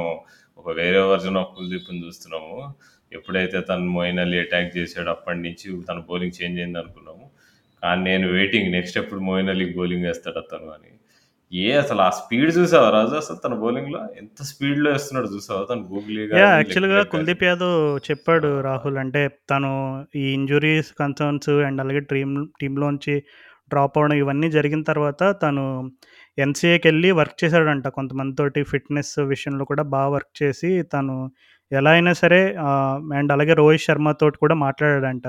ఒక 0.60 0.68
వేరే 0.80 1.02
వర్షన్ 1.12 1.40
ఆఫ్ 1.42 1.52
కుల్దీప్‌ని 1.56 2.02
చూస్తున్నాము. 2.06 2.58
ఎప్పుడైతే 3.12 3.58
తను 3.62 3.88
మొయిన్ 3.96 4.20
అలీ 4.20 4.38
అటాక్ 4.44 4.72
చేసాడో 4.78 5.12
అప్పటినుంచి 5.16 5.68
తన 5.90 6.00
బౌలింగ్ 6.10 6.38
చేంజ్ 6.40 6.60
అయిందనుకున్నాము. 6.60 7.26
కానీ 7.84 8.02
నేను 8.10 8.26
వెయిటింగ్ 8.34 8.70
నెక్స్ట్ 8.74 9.00
ఎప్పుడు 9.02 9.22
మొయిన్ 9.30 9.52
అలీకి 9.54 9.74
బౌలింగ్ 9.80 10.08
ఏస్తాడు 10.12 10.40
అతను 10.44 10.70
అని. 10.76 10.92
ఏ 11.52 11.68
అసలు 11.82 12.02
ఆ 12.02 12.12
స్పీడ్ 12.20 12.52
చూసావా 12.58 12.88
రాజు 12.96 13.16
అసలు 13.16 13.40
తన 13.46 13.56
బౌలింగ్‌లో? 13.64 14.02
ఎంత 14.22 14.40
స్పీడ్‌లో 14.52 14.90
ఏస్తున్నాడో 14.96 15.30
చూసావా? 15.36 15.64
తను 15.72 15.84
గూగ్లీ 15.92 16.24
యాహ్! 16.34 16.34
గాని, 16.36 16.62
లెగ్ 16.64 16.84
యాక్చువల్‌గా 16.84 16.90
బ్రేక్ 16.90 17.12
గాని. 17.14 17.30
కుల్దీప్ 17.30 17.44
యాదవ్ 17.46 17.76
చెప్పాడు! 18.08 18.50
రాహుల్. 18.66 18.98
అంటే 19.02 19.22
తను 19.52 19.72
ఈ 20.16 20.26
ఇంజ్యూరీస్ 20.34 20.90
కన్సర్న్స్ 21.00 21.52
అండ్ 21.68 21.82
అలాగే 21.84 22.02
టీమ్ 22.12 22.32
టీమ్‌లోంచి 22.62 23.16
డ్రాప్ 23.72 23.96
అవ్వడం 23.98 24.18
ఇవన్నీ 24.22 24.48
జరిగిన 24.56 24.82
తర్వాత 24.90 25.24
తను 25.44 25.64
ఎన్సీఏకి 26.38 26.86
వెళ్ళి 26.90 27.10
వర్క్ 27.20 27.38
చేశాడంట. 27.44 27.88
కొంతమందితోటి 27.98 28.62
ఫిట్‌నెస్ 28.72 29.16
విషయంలో 29.34 29.66
కూడా 29.72 29.84
బాగా 29.96 30.12
వర్క్ 30.16 30.34
చేసి 30.42 30.72
తను 30.94 31.16
ఎలా 31.72 31.92
అయినా 31.92 32.14
సరే 32.22 32.42
అండ్ 33.18 33.32
అలాగే 33.36 33.54
రోహిత్ 33.60 33.86
శర్మతోటి 33.88 34.38
కూడా 34.44 34.56
మాట్లాడాడంట. 34.66 35.28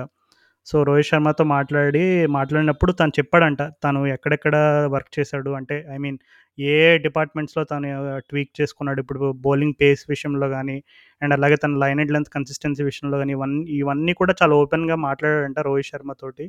సో, 0.67 0.77
రోహిత్ 0.89 1.09
శర్మతో 1.11 1.45
మాట్లాడి 1.53 2.03
మాట్లాడినప్పుడు 2.37 2.93
తను 3.01 3.13
చెప్పాడంట. 3.19 3.63
తను 3.85 4.01
ఎక్కడెక్కడ 4.15 4.57
వర్క్ 4.95 5.11
చేశాడు 5.19 5.51
అంటే 5.59 5.77
ఐ 5.95 5.99
మీన్ 5.99 6.19
ఏ 6.59 6.75
ఏ 6.85 6.99
డిపార్ట్మెంట్స్‌లో 7.07 7.63
తను 7.71 7.89
ట్వీక్ 8.31 8.53
చేసుకున్నాడు. 8.59 9.01
ఇప్పుడు 9.05 9.21
బౌలింగ్ 9.47 9.77
పేస్ 9.81 10.03
విషయంలో 10.11 10.49
కానీ 10.55 10.77
అండ్ 11.23 11.35
అలాగే 11.39 11.57
తన 11.65 11.79
లైన్ 11.83 12.01
అండ్ 12.01 12.15
లెంత్ 12.17 12.33
కన్సిస్టెన్సీ 12.37 12.85
విషయంలో 12.91 13.19
కానీ 13.23 13.35
ఇవన్నీ 13.39 13.63
ఇవన్నీ 13.81 14.15
కూడా 14.21 14.35
చాలా 14.43 14.57
ఓపెన్‌గా 14.63 14.99
మాట్లాడాడంట 15.07 15.61
రోహిత్ 15.69 15.91
శర్మతోటి. 15.93 16.47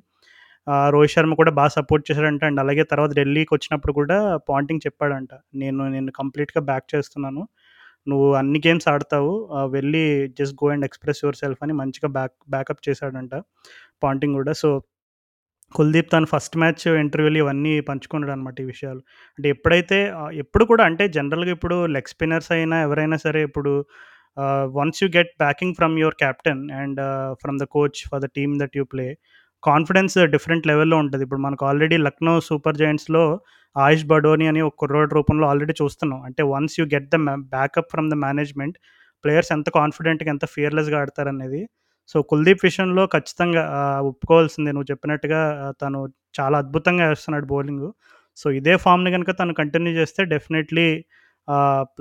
రోహిత్ 0.93 1.13
శర్మ 1.13 1.33
కూడా 1.35 1.51
బాగా 1.59 1.71
సపోర్ట్ 1.75 2.05
చేశాడంట. 2.09 2.41
అండ్ 2.49 2.59
అలాగే 2.61 2.83
తర్వాత 2.91 3.11
ఢిల్లీకి 3.19 3.53
వచ్చినప్పుడు 3.55 3.93
కూడా 3.99 4.17
పాంటింగ్ 4.49 4.83
చెప్పాడంట. 4.85 5.31
నేను 5.55 5.83
నేను 5.89 6.11
కంప్లీట్‌గా 6.19 6.61
బ్యాక్ 6.69 6.87
చేస్తున్నాను. 6.93 7.43
నువ్వు 8.07 8.27
అన్ని 8.35 8.59
గేమ్స్ 8.65 8.87
ఆడతావు. 8.91 9.33
వెళ్ళి 9.75 10.03
just 10.39 10.55
go 10.61 10.67
and 10.73 10.85
express 10.89 11.21
yourself 11.41 11.61
అని 11.65 11.75
మంచిగా 11.81 12.09
బ్యాక్ 12.17 12.35
బ్యాకప్ 12.53 12.83
చేశాడంట 12.89 13.33
పాంటింగ్ 14.03 14.35
కూడా 14.39 14.53
సో, 14.61 14.69
కుల్దీప్ 15.75 16.09
తన 16.13 16.25
ఫస్ట్ 16.33 16.55
మ్యాచ్ 16.61 16.83
ఇంటర్వ్యూలు 17.01 17.39
ఇవన్నీ 17.43 17.73
పంచుకున్నాడు 17.89 18.33
అనమాట 18.35 18.57
ఈ 18.61 18.69
విషయాలు. 18.73 19.01
అంటే 19.39 19.47
ఎప్పుడైతే 19.55 19.99
ఎప్పుడు 20.43 20.65
కూడా 20.71 20.83
అంటే 20.89 21.05
జనరల్‌గా 21.17 21.53
ఇప్పుడు 21.57 21.77
లెగ్ 21.95 22.11
స్పిన్నర్స్ 22.13 22.51
అయినా 22.57 22.77
ఎవరైనా 22.87 23.17
సరే 23.25 23.41
ఇప్పుడు 23.49 23.73
once 24.77 25.01
you 25.03 25.09
get 25.15 25.31
backing 25.39 25.75
from 25.79 25.95
your 25.99 26.17
captain 26.23 26.63
and 26.81 27.01
from 27.43 27.59
the 27.59 27.67
coach 27.75 27.99
for 28.11 28.21
the 28.21 28.29
team 28.37 28.53
that 28.61 28.75
you 28.79 28.85
play 28.93 29.07
confidence 29.65 30.15
different 30.33 30.67
లెవెల్‌లో 30.67 30.97
ఉంటుంది 31.03 31.23
ఇప్పుడు 31.25 31.41
మనకు 31.41 31.63
ఆల్రెడీ 31.65 31.97
లక్నో 32.07 32.33
సూపర్ 32.47 32.77
జెయింట్స్‌లో 32.77 33.23
ఆయుష్ 33.75 34.05
బడోని 34.07 34.45
అని 34.47 34.61
ఒక 34.61 34.75
కుర్రోడ్ 34.81 35.13
రూపంలో 35.13 35.45
ఆల్రెడీ 35.51 35.73
చూస్తున్నాం. 35.81 36.19
అంటే 36.27 36.41
once 36.51 36.75
you 36.79 36.85
get 36.93 37.07
the 37.13 37.17
backup 37.55 37.89
from 37.93 38.09
the 38.11 38.17
management 38.25 38.77
players 39.23 39.51
ఎంత 39.55 39.69
కాన్ఫిడెంట్‌గా 39.77 40.29
ఎంత 40.35 40.45
ఫియర్‌లెస్‌గా 40.55 40.97
ఆడతారనేది. 41.01 41.61
సో, 42.09 42.17
కుల్దీప్ 42.31 42.63
విషయంలో 42.67 43.03
ఖచ్చితంగా 43.13 43.61
ఒప్పుకోవాల్సింది 44.01 44.11
ఒప్పుకోవాల్సిందే 44.11 44.71
నువ్వు 44.75 44.89
చెప్పినట్టుగా 44.91 45.39
తను 45.81 45.99
చాలా 46.39 46.55
అద్భుతంగా 46.63 47.05
వేస్తున్నాడు 47.11 47.47
బౌలింగ్ 47.53 47.87
సో, 48.37 48.47
ఇదే 48.59 48.75
ఫామ్ని 48.85 49.11
కనుక 49.15 49.31
తను 49.39 49.53
కంటిన్యూ 49.61 49.93
చేస్తే 49.99 50.21
definitely 50.33 50.87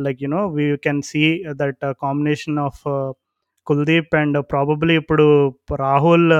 like 0.04 0.20
you 0.24 0.28
know 0.30 0.42
we 0.56 0.64
can 0.86 1.02
see 1.04 1.22
that 1.60 1.82
combination 2.02 2.58
of 2.60 2.82
Kuldeep 3.66 4.14
and 4.14 4.42
probably 4.50 4.96
ఇప్పుడు 4.96 5.48
రాహుల్ 5.76 6.32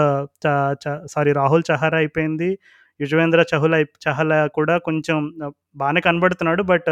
చ 0.46 1.06
సారీ 1.06 1.32
రాహుల్ 1.32 1.62
చహర్ 1.72 1.94
అయిపోయింది. 1.94 2.58
యుజవేంద్ర 3.00 3.44
చహుల్ 3.54 3.74
అయి 3.74 3.86
చహల్ 4.08 4.48
కూడా 4.48 4.78
కొంచెం 4.78 5.34
బాగానే 5.76 6.00
కనబడుతున్నాడు. 6.00 6.62
బట్ 6.62 6.90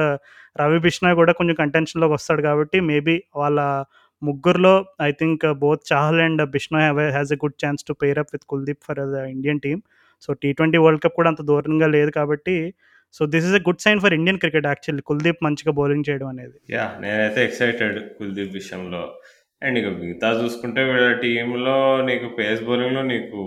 రవి 0.61 0.79
బిష్ణ 0.79 1.13
కూడా 1.13 1.33
కొంచెం 1.33 1.55
కంటెన్షన్‌లోకి 1.55 2.15
వస్తాడు 2.15 2.43
కాబట్టి 2.43 2.81
మేబీ 2.81 3.23
వాళ్ళ 3.37 3.85
ముగ్గురులో 4.23 4.85
I 5.03 5.11
think 5.11 5.53
both 5.53 5.93
Chahal 5.93 6.21
and 6.21 6.51
Bishnoi 6.51 6.79
has 7.11 7.33
a 7.33 7.35
a 7.35 7.39
good 7.39 7.67
chance 7.67 7.85
to 7.85 7.93
pair 7.93 8.19
up 8.19 8.29
with 8.33 8.43
Kuldeep 8.49 8.79
for 8.89 8.99
the 9.01 9.15
Indian 9.15 9.61
team. 9.61 9.81
So, 10.23 10.33
T20 10.33 10.77
world 10.77 11.03
cup 11.03 11.15
కూడా 11.17 11.29
అంత 11.29 11.43
దూరంగా 11.43 11.87
లేదు 11.87 12.11
కాబట్టి 12.11 12.75
so, 13.15 13.27
this 13.27 13.47
is 13.47 13.55
a 13.55 13.59
good 13.59 13.81
sign 13.81 14.01
for 14.01 14.15
Indian 14.15 14.39
cricket 14.39 14.67
actually 14.67 15.03
Kuldeep 15.03 15.37
మంచిగా 15.43 15.73
bowling 15.73 16.05
చేయడం 16.11 16.27
అనేది. 16.27 16.75
Yeah 16.75 16.97
నేనైతే 17.01 17.45
excited 17.45 18.19
Kuldeep 18.19 18.55
విషయంలో. 18.55 19.15
అండ్ 19.63 19.77
ఇక 19.81 19.89
మిగతా 19.97 20.29
చూసుకుంటే 20.41 20.81
వీళ్ళ 20.89 21.09
టీంలో 21.23 21.77
నీకు 22.09 22.27
పేస్ 22.39 22.63
బౌలింగ్‌లో 22.67 23.03
నీకు 23.11 23.41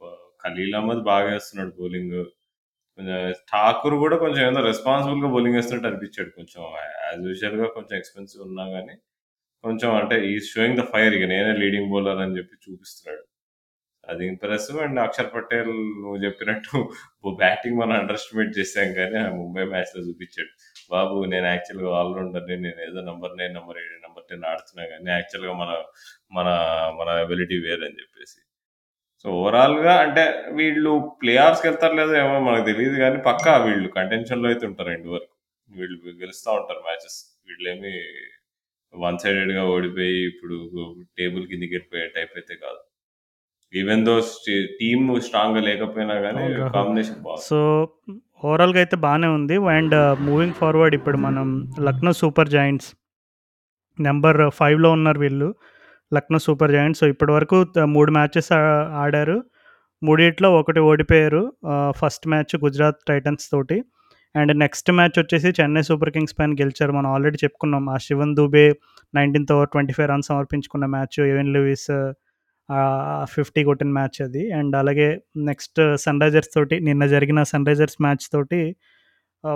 ఆహ్, 0.00 0.14
ఖలీల్ 0.42 0.76
అహ్మద్ 0.78 1.02
బాగా 1.08 1.28
ఏస్తున్నాడు 1.36 1.72
బౌలింగు. 1.78 2.22
కొంచెం 2.98 3.18
ఠాకూర్ 3.52 3.96
కూడా 4.02 4.16
కొంచెం 4.22 4.42
ఏదో 4.46 4.62
రెస్పాన్సిబుల్‌గా 4.68 5.30
బౌలింగ్ 5.34 5.58
ఏస్తున్నట్టు 5.60 5.88
అనిపించాడు. 5.90 6.30
కొంచెం 6.38 6.62
యాజ్ 7.02 7.22
యూజువల్‌గా 7.28 7.68
కొంచెం 7.76 7.94
ఎక్స్‌పెన్సివ్ 8.00 8.44
ఉన్నా 8.48 8.66
కానీ 8.76 8.94
కొంచెం 9.64 9.90
అంటే 10.00 10.16
ఈ 10.26 10.32
ఈస్ 10.36 10.50
షోయింగ్ 10.54 10.78
ద 10.80 10.92
ఫైర్ 10.92 11.14
ఇక 11.18 11.26
నేనే 11.32 11.52
లీడింగ్ 11.62 11.90
బౌలర్ 11.92 12.20
అని 12.24 12.36
చెప్పి 12.38 12.56
చూపిస్తున్నాడు. 12.66 13.24
అది 14.04 14.24
ఇంప్రెసివ్ 14.32 14.78
అండ్ 14.84 15.00
అక్షర్ 15.04 15.30
పటేల్ 15.34 15.72
నువ్వు 16.02 16.18
చెప్పినట్టు 16.24 16.78
బ్యాటింగ్ 17.40 17.78
మనం 17.80 17.94
అండర్ 18.00 18.18
ఎస్టిమేట్ 18.20 18.52
చేసాం 18.58 18.90
కానీ 18.98 19.18
ఆ 19.22 19.30
ముంబై 19.38 19.64
మ్యాచ్‌లో 19.72 20.02
చూపించాడు. 20.08 20.52
బాబు 20.90 21.16
నేను 21.24 21.46
యాక్చువల్‌గా 21.46 21.90
ఆల్ 21.98 22.12
రౌండర్‌ని 22.16 22.56
నేను 22.64 22.80
ఏదో 22.86 23.00
నంబర్ 23.02 23.32
9, 23.34 23.54
నంబర్ 23.56 23.78
7, 23.80 23.96
నంబర్ 24.04 24.24
10 24.24 24.46
ఆడుతున్నా 24.50 24.84
గానీ 24.92 25.10
యాక్చువల్‌గా 25.12 25.54
మన 25.62 25.70
మన 26.32 26.48
మన 26.98 27.08
ఎబిలిటీ 27.24 27.56
వేరని 27.66 27.98
చెప్పేసి. 28.02 28.38
సో 29.24 29.28
ఓవరాల్‌గా 29.38 29.94
అంటే 30.04 30.24
వీళ్ళు 30.52 30.92
ప్లే 31.22 31.34
ఆఫ్స్‌కి 31.44 31.66
వెళ్తారో 31.68 31.94
లేదో 31.94 32.14
ఏమో 32.16 32.36
మనకు 32.40 32.66
తెలీదు 32.66 32.96
గానీ 32.96 33.18
పక్కా 33.26 33.52
వీళ్ళు 33.66 33.88
కంటెన్షన్‌లో 33.98 34.48
అయితే 34.48 34.64
ఉంటారు 34.66 34.90
ఎండ్ 34.90 35.08
వరకు. 35.08 35.32
వీళ్ళు 35.70 35.96
గెలుస్తా 36.22 36.50
ఉంటారు 36.52 36.82
మ్యాచెస్. 36.82 37.18
వీళ్ళేమి 37.48 37.94
వన్ 38.94 39.18
సైడెడ్‌గా 39.18 39.62
ఓడిపోయి 39.72 40.18
ఇప్పుడు 40.30 40.56
టేబుల్ 41.18 41.44
కిందకి 41.50 41.74
వెళ్ళిపోయే 41.76 42.06
టైప్ 42.16 42.34
అయితే 42.36 42.54
కాదు. 42.56 42.80
ఈవెన్ 43.72 44.02
దో 44.06 44.14
టీమ్ 44.80 45.06
స్ట్రాంగ్‌గా 45.20 45.62
లేకపోయినా 45.68 46.14
రాహుల్. 46.26 46.56
కాంబినేషన్. 46.76 47.18
సో 47.48 47.58
ఓవరాల్‌గా 48.42 48.80
అయితే 48.82 48.96
బాగానే 49.04 49.28
ఉంది. 49.36 49.56
అండ్ 49.76 49.94
మూవింగ్ 50.26 50.56
ఫార్వర్డ్ 50.60 50.94
ఇప్పుడు 50.98 51.18
మనం 51.26 51.46
లక్నో 51.88 52.12
సూపర్ 52.20 52.50
జాయింట్స్ 52.54 52.88
నెంబర్ 53.98 54.38
ఫైవ్లో 54.58 54.88
ఉన్నారు 54.96 55.20
వీళ్ళు. 55.24 55.48
లక్నో 56.12 56.38
సూపర్ 56.46 56.72
జాయింట్స్ 56.74 57.00
సో 57.02 57.06
ఇప్పటివరకు 57.12 57.56
త 57.74 57.84
3 57.94 58.10
మ్యాచెస్ 58.16 58.50
ఆడారు. 59.04 59.36
మూడిట్లో 60.02 60.48
ఒకటి 60.60 60.80
ఓడిపోయారు. 60.90 61.42
ఫస్ట్ 62.00 62.26
మ్యాచ్ 62.32 62.54
గుజరాత్ 62.64 63.00
టైటన్స్ 63.10 63.46
తోటి. 63.52 63.78
అండ్ 64.34 64.52
నెక్స్ట్ 64.62 64.90
మ్యాచ్ 64.98 65.16
వచ్చేసి 65.20 65.48
చెన్నై 65.58 65.82
సూపర్ 65.88 66.10
కింగ్స్ 66.16 66.34
పైన 66.38 66.54
గెలిచారు. 66.60 66.92
మనం 66.98 67.08
ఆల్రెడీ 67.14 67.38
చెప్పుకున్నాం. 67.44 67.84
ఆ 67.94 67.96
శివన్ 68.06 68.34
దుబే 68.38 68.66
19థ్ 69.14 69.52
ఓవర్ 69.56 69.70
25 69.76 70.08
రన్స్ 70.12 70.28
సమర్పించుకున్న 70.32 70.86
మ్యాచ్. 70.94 71.18
ఎవెన్ 71.32 71.52
లూయిస్ 71.56 71.88
ఫిఫ్టీ 73.28 73.60
కొట్టిన 73.64 73.90
మ్యాచ్ 73.92 74.18
అది. 74.22 74.42
అండ్ 74.52 74.74
అలాగే 74.76 75.08
నెక్స్ట్ 75.48 75.80
సన్ 75.96 76.22
రైజర్స్ 76.22 76.52
తోటి 76.56 76.76
నిన్న 76.80 77.06
జరిగిన 77.06 77.42
సన్ 77.52 77.66
రైజర్స్ 77.66 77.98
మ్యాచ్ 78.02 78.26
తోటి 78.32 78.60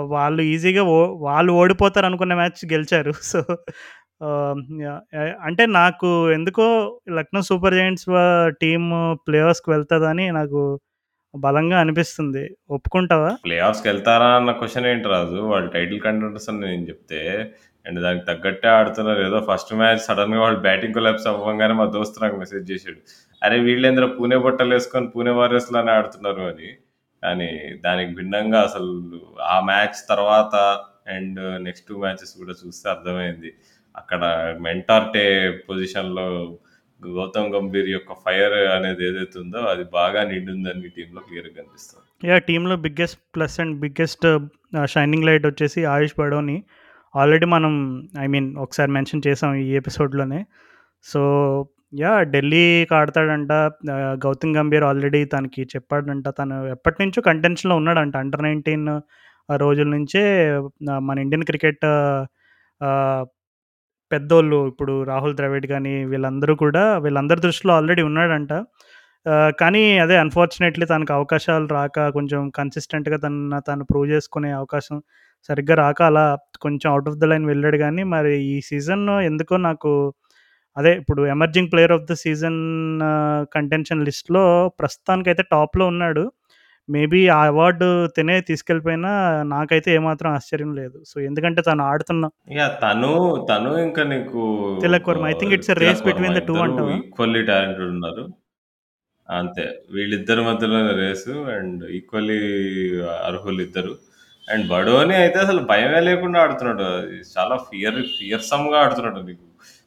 వాళ్ళు 0.09 0.41
ఈజీగా 0.51 0.83
ఓ 0.91 0.97
వాళ్ళు 1.21 1.51
ఓడిపోతారు 1.53 2.07
అనుకున్న 2.09 2.33
మ్యాచ్ 2.35 2.61
గెలిచారు. 2.73 3.13
సో 3.31 3.39
అంటే 5.47 5.63
నాకు 5.75 6.09
ఎందుకో 6.33 6.65
Lucknow 7.17 7.41
Super 7.49 7.75
Giants 7.75 8.07
team 8.61 8.89
play 9.27 9.39
ఆఫ్స్‌కి 9.43 9.69
వెళ్తుందని 9.71 10.25
నాకు 10.31 10.61
బలంగా 11.33 11.77
అనిపిస్తుంది. 11.83 12.43
ఒప్పుకుంటావా? 12.69 13.31
ప్లే 13.45 13.57
ఆఫ్స్‌కి 13.67 13.87
వెళ్తారా 13.89 14.29
అన్న 14.37 14.51
క్వశ్చన్ 14.59 14.87
ఏంటి 14.87 15.09
రాజు. 15.09 15.39
వాళ్ళు 15.51 15.69
టైటిల్ 15.71 16.01
కంటెంటర్స్ 16.01 16.49
అని 16.51 16.61
నేను 16.65 16.85
చెప్తే 16.89 17.21
అండ్ 17.85 17.99
దానికి 18.05 18.25
తగ్గట్టే 18.25 18.69
ఆడుతున్నారు. 18.77 19.21
ఏదో 19.21 19.39
ఫస్ట్ 19.47 19.73
మ్యాచ్ 19.79 20.01
సడెన్‌గా 20.07 20.41
వాళ్ళు 20.43 20.59
బ్యాటింగ్ 20.65 20.95
కొలాప్స్ 20.97 21.27
అవ్వంగానే 21.31 21.75
మా 21.79 21.85
దోస్తు 21.95 22.23
నాకు 22.23 22.37
మెసేజ్ 22.37 22.65
చేశాడు 22.71 22.99
అరే 23.41 23.57
వీళ్ళేందిరా 23.67 24.07
పూణే 24.17 24.37
బట్టలేసుకొని 24.45 25.07
పూణే 25.13 25.33
వారియర్స్‌లానే 25.39 25.91
ఆడుతున్నారు 25.97 26.43
అని. 26.51 26.69
కానీ 27.23 27.49
దానికి 27.83 28.11
భిన్నంగా 28.19 28.59
అసలు 28.67 28.91
ఆ 29.47 29.57
మ్యాచ్ 29.65 29.99
తర్వాత 30.11 30.55
అండ్ 31.15 31.39
నెక్స్ట్ 31.65 31.87
టూ 31.87 31.95
మ్యాచెస్ 31.97 32.33
కూడా 32.39 32.53
చూస్తే 32.61 32.85
అర్థమైంది. 32.89 33.49
అక్కడ 33.95 34.21
మెంటార్‌టే 34.65 35.25
పొజిషన్‌లో 35.67 36.27
గౌతమ్ 36.99 37.51
గంభీర్ 37.53 37.89
యొక్క 37.89 38.13
ఫైర్ 38.25 38.55
అనేది 38.75 39.03
ఏదైతే 39.07 39.37
ఉందో 39.43 39.61
అది 39.71 39.83
బాగా 39.95 40.21
నిండుందని 40.23 40.89
టీంలో 40.95 41.21
క్లియర్‌గా 41.27 41.53
కనిపిస్తుంది. 41.59 42.03
యా 42.23 42.37
టీంలో 42.49 42.75
biggest 42.85 43.19
plus 43.35 43.57
and 43.59 43.75
biggest 43.83 44.27
shining 44.93 45.27
light 45.29 45.45
వచ్చేసి 45.49 45.81
ఆయుష్ 45.93 46.15
బడోని. 46.19 46.57
ఆల్రెడీ 47.15 47.47
మనం 47.47 47.73
ఐ 48.19 48.27
మీన్ 48.27 48.47
ఒకసారి 48.57 48.91
మెన్షన్ 48.91 49.23
చేసాం 49.27 49.51
ఈ 49.61 49.69
ఎపిసోడ్‌లోనే. 49.79 50.39
సో 51.05 51.21
యా 51.95 52.11
ఢిల్లీకి 52.33 52.93
ఆడతాడంట. 52.95 53.51
గౌతమ్ 54.25 54.55
గంభీర్ 54.57 54.85
ఆల్రెడీ 54.89 55.21
తనకి 55.33 55.63
చెప్పాడంట. 55.73 56.27
తను 56.39 56.57
ఎప్పటినుంచో 56.75 57.21
కంటెన్షన్‌లో 57.29 57.75
ఉన్నాడంట. 57.81 58.15
అండర్ 58.23 58.43
19 58.43 58.87
రోజుల 59.49 59.89
నుంచే 59.95 60.23
మన 61.07 61.17
ఇండియన్ 61.25 61.47
క్రికెట్ 61.49 61.85
పెద్దోళ్ళు 64.11 64.59
ఇప్పుడు 64.67 64.93
రాహుల్ 65.03 65.35
ద్రవిడ్ 65.35 65.67
కానీ 65.67 65.93
వీళ్ళందరూ 66.05 66.53
కూడా 66.63 66.83
వీళ్ళందరి 66.97 67.41
దృష్టిలో 67.45 67.73
ఆల్రెడీ 67.75 68.03
ఉన్నాడంట. 68.09 68.53
కానీ 69.59 69.83
అదే 69.99 70.15
అన్‌ఫార్చునేట్‌లీ 70.17 70.85
తనకు 70.85 71.13
అవకాశాలు 71.13 71.67
రాక 71.73 72.07
కొంచెం 72.09 72.41
కన్సిస్టెంట్‌గా 72.57 73.17
తన 73.17 73.59
తను 73.67 73.83
ప్రూవ్ 73.85 74.07
చేసుకునే 74.11 74.51
అవకాశం 74.53 74.97
సరిగ్గా 75.49 75.75
రాక 75.77 76.01
అలా 76.03 76.25
కొంచెం 76.61 76.87
ఔట్ 76.93 77.09
ఆఫ్ 77.11 77.19
ద 77.19 77.27
లైన్ 77.31 77.45
వెళ్ళాడు 77.51 77.77
గానీ 77.83 78.03
మరి 78.13 78.33
ఈ 78.49 78.57
సీజన్ 78.69 79.05
ఎందుకో 79.29 79.55
నాకు 79.67 79.91
అదే 80.77 80.91
ఇప్పుడు 81.01 81.21
emerging 81.33 81.69
player 81.71 81.93
of 81.95 82.07
the 82.09 82.15
season 82.21 82.59
contention 83.55 84.05
లిస్ట్‌లో 84.07 84.43
ప్రస్తుతానికైతే 84.79 85.43
టాప్‌లో 85.53 85.85
ఉన్నాడు. 85.93 86.23
మేబీ 86.89 87.21
ఆ 87.31 87.41
అవార్డు 87.49 87.87
తినే 88.15 88.35
తీసుకెళ్ళిపోయినా 88.47 89.11
నాకైతే 89.51 89.89
ఏమాత్రం 89.97 90.29
ఆశ్చర్యం 90.37 90.71
లేదు. 90.79 90.97
సో 91.09 91.17
ఎందుకంటే 91.29 91.61
తను 91.67 91.83
ఆడుతున్న! 91.89 92.25
తను, 92.83 93.11
తను 93.49 93.71
ఇంకా 93.85 94.03
నీకు 94.13 94.41
Tilak 94.81 95.09
Varma. 95.11 95.25
I 95.31 95.35
think 95.41 95.55
it's 95.57 95.73
race 95.83 96.01
between 96.07 96.33
the 96.33 96.41
2 96.41 96.55
ఇద్దరు 96.55 96.65
అంటావా? 96.67 96.95
ఈక్వల్లీ 97.03 97.43
టాలెంటెడ్ 97.51 97.91
ఉన్నారు. 97.95 98.23
అంతే. 99.29 99.65
వీళ్ళిద్దరి 99.95 100.43
మధ్యలోనే 100.49 100.93
రేసు 101.01 101.33
అండ్ 101.55 101.83
ఈక్వల్లీ 101.99 102.39
అర్హులిద్దరు. 103.29 103.93
అండ్ 104.47 104.65
బడోని 104.71 105.15
అయితే 105.21 105.37
అసలు 105.39 105.61
భయమే 105.69 105.99
లేకుండా 106.07 106.37
ఆడుతున్నాడు. 106.43 106.83
అది 106.93 107.17
చాలా 107.35 107.55
ఫియర్ 107.67 107.99
ఫియర్సమ్‌గా 108.15 108.77
ఆడుతున్నాడు 108.83 109.21
నీకు. 109.21 109.45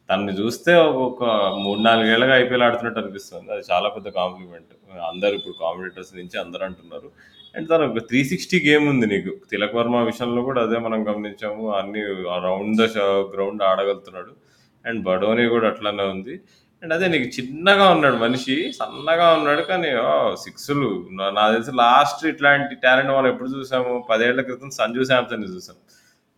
తనని 0.08 0.32
చూస్తే 0.40 0.72
ఒక 1.04 1.20
మూడు 1.64 1.80
నాలుగేళ్ళగా 1.86 2.34
ఐపీఎల్ 2.36 2.64
ఆడుతున్నట్టు 2.66 3.00
అనిపిస్తుంది. 3.02 3.48
అది 3.54 3.62
చాలా 3.70 3.88
పెద్ద 3.96 4.08
కాంప్లిమెంట్. 4.18 4.72
అందరు 5.10 5.34
ఇప్పుడు 5.38 5.54
కాంపిటేటర్స్ 5.62 6.12
నుంచి 6.18 6.36
అందరూ 6.42 6.64
అంటున్నారు. 6.68 7.08
అండ్ 7.54 7.68
తన 7.70 7.82
ఒక 7.88 8.00
360 8.02 8.58
గేమ్ 8.66 8.84
ఉంది 8.92 9.06
నీకు. 9.06 9.32
తిలక్ 9.50 9.76
వర్మ 9.78 9.96
విషయంలో 10.10 10.40
కూడా 10.48 10.60
అదే 10.66 10.78
మనం 10.86 11.00
గమనించాము. 11.10 11.64
అన్ని 11.80 12.02
అరౌండ్ 12.36 12.82
ద 12.82 12.86
గ్రౌండ్ 13.34 13.62
ఆడగలుగుతున్నాడు. 13.70 14.32
అండ్ 14.84 15.00
బడోని 15.08 15.44
కూడా 15.48 15.66
అట్లనే 15.72 16.06
ఉంది. 16.14 16.34
అండ్ 16.84 16.94
అదే 16.94 17.06
నీకు 17.08 17.28
చిన్నగా 17.36 17.84
ఉన్నాడు 17.90 18.16
మనిషి. 18.16 18.54
సన్నగా 18.78 19.26
ఉన్నాడు. 19.34 19.62
కానీ 19.62 19.90
సిక్స్లు 19.90 20.42
సిక్సులు 20.44 20.88
నా 21.18 21.26
నాకు 21.30 21.52
తెలిసి 21.52 21.72
లాస్ట్ 21.80 22.22
ఇట్లాంటి 22.26 22.74
టాలెంట్ 22.82 23.12
మనం 23.12 23.28
ఎప్పుడు 23.32 23.48
చూసాము? 23.48 23.92
పదేళ్ళ 24.10 24.40
క్రితం 24.40 24.70
సంజు 24.70 25.04
శాంసన్ 25.04 25.46
చూసాం. 25.54 25.76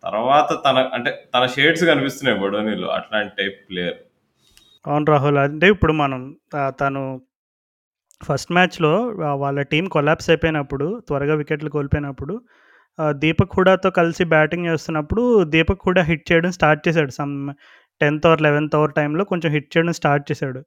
తర్వాత 0.03 0.49
తన 0.65 0.77
అంటే 0.95 1.11
తన 1.35 1.43
షేడ్స్ 1.55 1.83
కనిపిస్తున్నాయి 1.85 2.39
బడోనిలో. 2.43 2.87
అట్లాంటి 2.89 3.33
టైప్ 3.39 3.57
ప్లేయర్. 3.69 3.97
అవును 4.85 5.05
రాహుల్. 5.05 5.37
అంటే 5.37 5.67
ఇప్పుడు 5.67 5.93
మనం 5.93 6.21
తను 6.81 7.01
ఫస్ట్ 8.21 8.51
మ్యాచ్‌లో 8.51 8.93
వాళ్ళ 9.43 9.59
టీం 9.71 9.85
కొలాప్స్ 9.95 10.29
అయిపోయినప్పుడు 10.29 10.87
త్వరగా 11.07 11.35
వికెట్లు 11.35 11.69
కోల్పోయినప్పుడు 11.69 12.35
దీపక్ 13.17 13.55
హుడాతో 13.57 13.89
కలిసి 13.91 14.23
బ్యాటింగ్ 14.25 14.65
చేస్తున్నప్పుడు 14.65 15.23
దీపక్ 15.55 15.83
హుడా 15.87 16.03
హిట్ 16.03 16.25
చేయడం 16.31 16.51
స్టార్ట్ 16.51 16.81
చేశాడు. 16.87 17.11
సమ్ 17.11 17.35
10థ్ 18.01 18.25
ఓవర్, 18.27 18.41
11థ్ 18.41 18.75
ఓవర్ 18.79 18.93
టైంలో 18.97 19.23
కొంచెం 19.31 19.49
హిట్ 19.55 19.69
చేయడం 19.73 19.93
స్టార్ట్ 19.99 20.25
చేశాడు. 20.31 20.59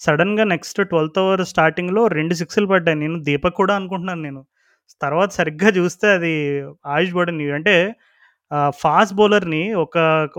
సడన్గా 0.00 0.44
నెక్స్ట్ 0.46 0.80
12థ్ 0.84 1.18
ఓవర్ 1.22 1.42
స్టార్టింగ్‌లో 1.52 2.02
రెండు 2.16 2.34
సిక్స్‌లు 2.40 2.68
పడ్డాయి. 2.72 2.98
నేను 3.02 3.18
దీపక్ 3.28 3.56
కూడా 3.62 3.74
అనుకుంటున్నాను 3.78 4.22
నేను. 4.28 4.42
తర్వాత 5.00 5.30
సరిగ్గా 5.38 5.70
చూస్తే 5.78 6.06
అది 6.16 6.32
ఆయుష్ 6.92 7.14
పడింది 7.18 7.46
అంటే 7.58 7.74
ఫాస్ట్ 8.80 9.14
బౌలర్‌ని 9.18 9.62
ఒక 9.84 9.96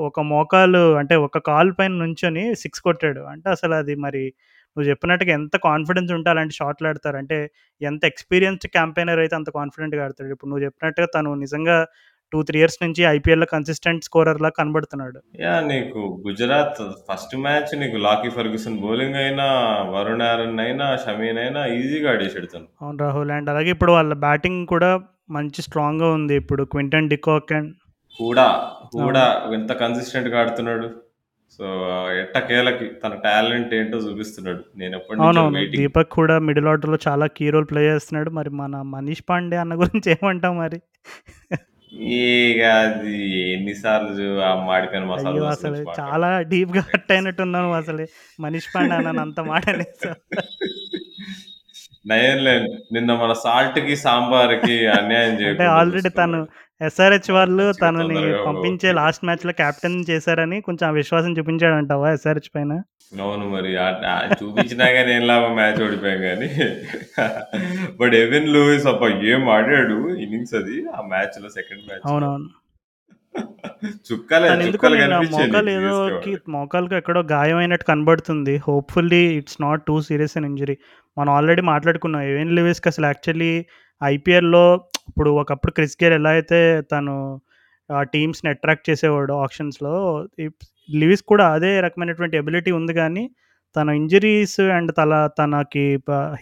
ఒక 0.07 0.19
మోకాలు 0.29 0.83
అంటే 1.01 1.15
ఒక 1.25 1.39
కాలు 1.49 1.71
పైన 1.79 1.93
నుంచొని 2.03 2.43
సిక్స్ 2.63 2.81
కొట్టాడు. 2.85 3.21
అంటే 3.33 3.47
అసలు 3.55 3.73
అది 3.81 3.95
మరి 4.05 4.23
నువ్వు 4.77 4.87
చెప్పినట్టుగా 4.91 5.31
ఎంత 5.39 5.55
కాన్ఫిడెన్స్ 5.65 6.11
ఉంటే 6.17 6.29
అలాంటి 6.33 6.55
షాట్లు 6.59 6.87
ఆడతారు. 6.89 7.17
అంటే 7.21 7.37
ఎంత 7.81 8.03
ఎక్స్‌పీరియన్స్డ్ 8.11 8.67
క్యాంపెయినర్ 8.75 9.21
అయితే 9.23 9.35
అంత 9.39 9.49
కాన్ఫిడెంట్‌గా 9.57 10.03
ఆడతాడు. 10.05 10.29
ఇప్పుడు 10.35 10.49
నువ్వు 10.51 10.65
చెప్పినట్టుగా 10.67 11.07
తను 11.17 11.31
నిజంగా 11.45 11.77
2, 12.33 12.39
3 12.41 12.57
ఇయర్స్ 12.59 12.79
నుంచి 12.83 13.01
ఐపీఎల్‌లో 13.09 13.47
కన్సిస్టెంట్ 13.51 14.05
స్కోరర్‌లా 14.07 14.49
కనబడుతున్నాడు. 14.57 15.19
యాహ్! 15.41 15.61
నీకు 15.69 15.99
గుజరాత్ 16.25 16.79
ఫస్ట్ 17.07 17.35
మ్యాచ్ 17.45 17.71
నీకు 17.81 17.97
లాకీ 18.05 18.29
ఫెర్గ్యూసన్ 18.37 18.79
బౌలింగ్ 18.81 19.19
అయినా, 19.23 19.47
వరుణ్ 19.93 20.25
ఆరన్ 20.27 20.59
అయినా, 20.65 20.87
షమీన్ 21.03 21.39
అయినా 21.43 21.63
ఈజీగా 21.77 22.09
ఆడేసాడు. 22.13 22.47
అవును 22.81 22.99
రాహుల్. 23.03 23.33
అండ్ 23.37 23.49
అలాగే 23.49 23.71
ఇప్పుడు 23.75 23.93
వాళ్ళ 23.97 24.15
బ్యాటింగ్ 24.25 24.61
కూడా 24.73 24.91
మంచి 25.31 25.61
స్ట్రాంగ్‌గా 25.67 26.09
ఉంది. 26.17 26.35
ఇప్పుడు 26.41 26.63
క్వింటన్ 26.73 27.11
డికాక్ 27.13 27.53
అండ్ 27.53 27.71
అవును. 28.19 28.99
హూడా 28.99 29.23
ఎంత 29.55 29.71
కన్సిస్టెంట్‌గా 29.81 30.37
ఆడుతున్నాడు. 30.41 30.87
సో 31.59 31.65
ఎట్టకేలకి 32.21 32.85
తన 33.03 33.13
టాలెంట్ 33.25 33.71
ఏంటో 33.73 33.97
చూపిస్తున్నాడు. 34.05 34.61
నేను 34.75 34.93
ఎప్పటి. 34.99 35.19
వెయిటింగ్. 35.55 35.77
దీపక్ 35.77 36.11
కూడా 36.17 36.35
మిడిల్ 36.47 36.69
ఆర్డర్‌లో 36.71 36.99
చాలా 37.05 37.27
కీ 37.37 37.47
రోల్ 37.55 37.67
ప్లే 37.69 37.83
చేస్తున్నాడు. 37.87 38.31
మరి 38.39 38.51
మన 38.61 38.81
మనీష్ 38.93 39.23
పాండే 39.29 39.59
అన్న 39.63 39.75
గురించి 39.83 40.09
ఏమంటావు 40.15 40.57
మరి? 40.63 40.79
ఇగ 42.15 42.61
అది 42.79 43.13
ఎన్ని 43.53 43.73
సార్లు 43.81 44.11
చు 44.17 44.25
ఆ 44.41 44.51
మాడిపోయిన 44.65 45.05
మసాలా 45.05 45.29
అయ్యో! 45.31 45.43
అసలు 45.53 45.71
గురించి. 45.75 45.99
చాలా 46.01 46.29
డీప్‌గా 46.51 46.81
హర్ట్ 46.87 47.11
అయినట్టున్నావు 47.15 47.71
అసలే. 47.73 48.05
మనీష్ 48.39 48.69
పాండే 48.73 48.95
అన్నాను 48.99 49.21
అంత 49.25 49.39
మాట. 49.51 49.65
నయంలే 52.05 52.53
నిన్న 52.95 53.11
మన 53.21 53.31
సాల్ట్‌కి, 53.43 53.95
సాంబార్‌కి 54.03 54.75
అన్యాయం 54.97 55.31
అంటే 55.31 55.41
చేయకుండా 55.41 55.71
ఆల్రెడీ 55.77 56.11
తను 56.11 56.39
చూసుకున్నాడు. 56.39 56.47
ఎస్ఆర్‌హెచ్ 56.81 57.29
వాళ్ళు 57.31 57.63
మంచిగా 57.63 57.79
తనని 57.83 58.03
తొందరగా 58.15 58.43
పంపించే. 58.47 58.89
లాస్ట్ 58.99 59.25
మ్యాచ్‌లో 59.27 59.53
కెప్టెన్ 59.61 59.97
చేశారని 60.11 60.59
కొంచెం 60.67 60.85
ఆ 60.89 60.95
విశ్వాసం 60.99 61.31
చూపించాడంటావా 61.39 62.09
ఎస్ఆర్‌హెచ్ 62.17 62.51
పైన? 62.55 62.73
అవును 63.11 63.45
మరి. 63.51 63.69
చూపించినా 64.39 64.85
గాని 64.95 65.11
ఏం 65.13 65.23
లాభం 65.29 65.53
మ్యాచ్ 65.57 65.81
ఓడిపోయాం 65.83 66.21
గానీ. 66.25 66.47
బట్ 67.99 68.15
ఎవెన్ 68.17 68.47
లూయిస్ 68.53 68.87
అబ్బా! 68.91 69.07
ఏం 69.31 69.43
ఆడాడు 69.49 69.95
ఇన్నింగ్స్ 70.23 70.55
అది. 70.59 70.75
ఆ 70.89 71.01
మ్యాచ్‌లో 71.11 71.49
సెకండ్ 71.57 71.83
మ్యాచ్‌లో. 71.87 72.09
అవునవును. 72.11 72.49
చుక్కలే 74.07 74.47
తను 74.49 74.63
ఎందుకో 74.63 74.75
చుక్కలు 74.77 74.95
నిన్న 74.95 75.15
కనిపించాయి 75.15 75.47
మోకాలు 75.47 75.67
నీకు 75.69 75.79
ఏదోకి 75.81 76.29
సిఎస్కే 76.29 76.51
మోకాలుకి 76.53 76.95
ఎక్కడో 76.99 77.21
గాయమైనట్టు 77.31 77.85
కనబడుతుంది 77.89 78.53
hopefully 78.65 79.21
it's 79.37 79.57
not 79.61 79.81
too 79.87 79.95
serious 80.07 80.35
an 80.39 80.47
injury 80.49 80.75
మనం 81.17 81.31
ఆల్రెడీ 81.35 81.63
మాట్లాడుకున్నాం 81.69 82.23
ఏవెన్ 82.29 82.53
లివిస్కి 82.57 82.89
అసలు 82.91 83.07
యాక్చువల్లీ 83.07 83.51
ఐపీఎల్లో 84.01 84.63
ఇప్పుడు 85.09 85.31
ఒకప్పుడు 85.41 85.73
క్రిస్ 85.77 85.97
గేర్ 86.01 86.15
ఎలా 86.17 86.31
అయితే 86.37 86.59
తను 86.91 87.15
ఆ 87.89 88.01
టీమ్స్ని 88.13 88.49
అట్రాక్ట్ 88.53 88.89
చేసేవాడు 88.89 89.35
ఆప్షన్స్లో 89.45 89.93
లివిస్ 90.89 91.23
కూడా 91.23 91.45
అదే 91.53 91.71
రకమైనటువంటి 91.81 92.37
ఎబిలిటీ 92.37 92.71
ఉంది 92.71 92.93
కానీ 92.93 93.23
తన 93.75 93.89
ఇంజరీస్ 93.89 94.59
అండ్ 94.77 94.91
తల 94.97 95.13
తనకి 95.39 95.85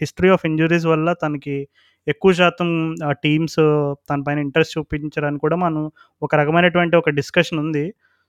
హిస్టరీ 0.01 0.29
ఆఫ్ 0.29 0.45
ఇంజరీస్ 0.45 0.85
వల్ల 0.85 1.13
తనకి 1.13 1.67
ఎక్కువ 2.07 2.31
శాతం 2.33 2.69
ఆ 3.03 3.11
టీమ్స్ 3.11 3.59
తన 4.09 4.19
పైన 4.27 4.39
ఇంట్రెస్ట్ 4.39 4.77
చూపించడానికి 4.77 5.41
కూడా 5.41 5.55
మనం 5.55 5.83
ఒక 6.21 6.35
రకమైనటువంటి 6.35 6.95
ఒక 6.95 7.09
డిస్కషన్ 7.09 7.59
ఉంది. 7.59 7.85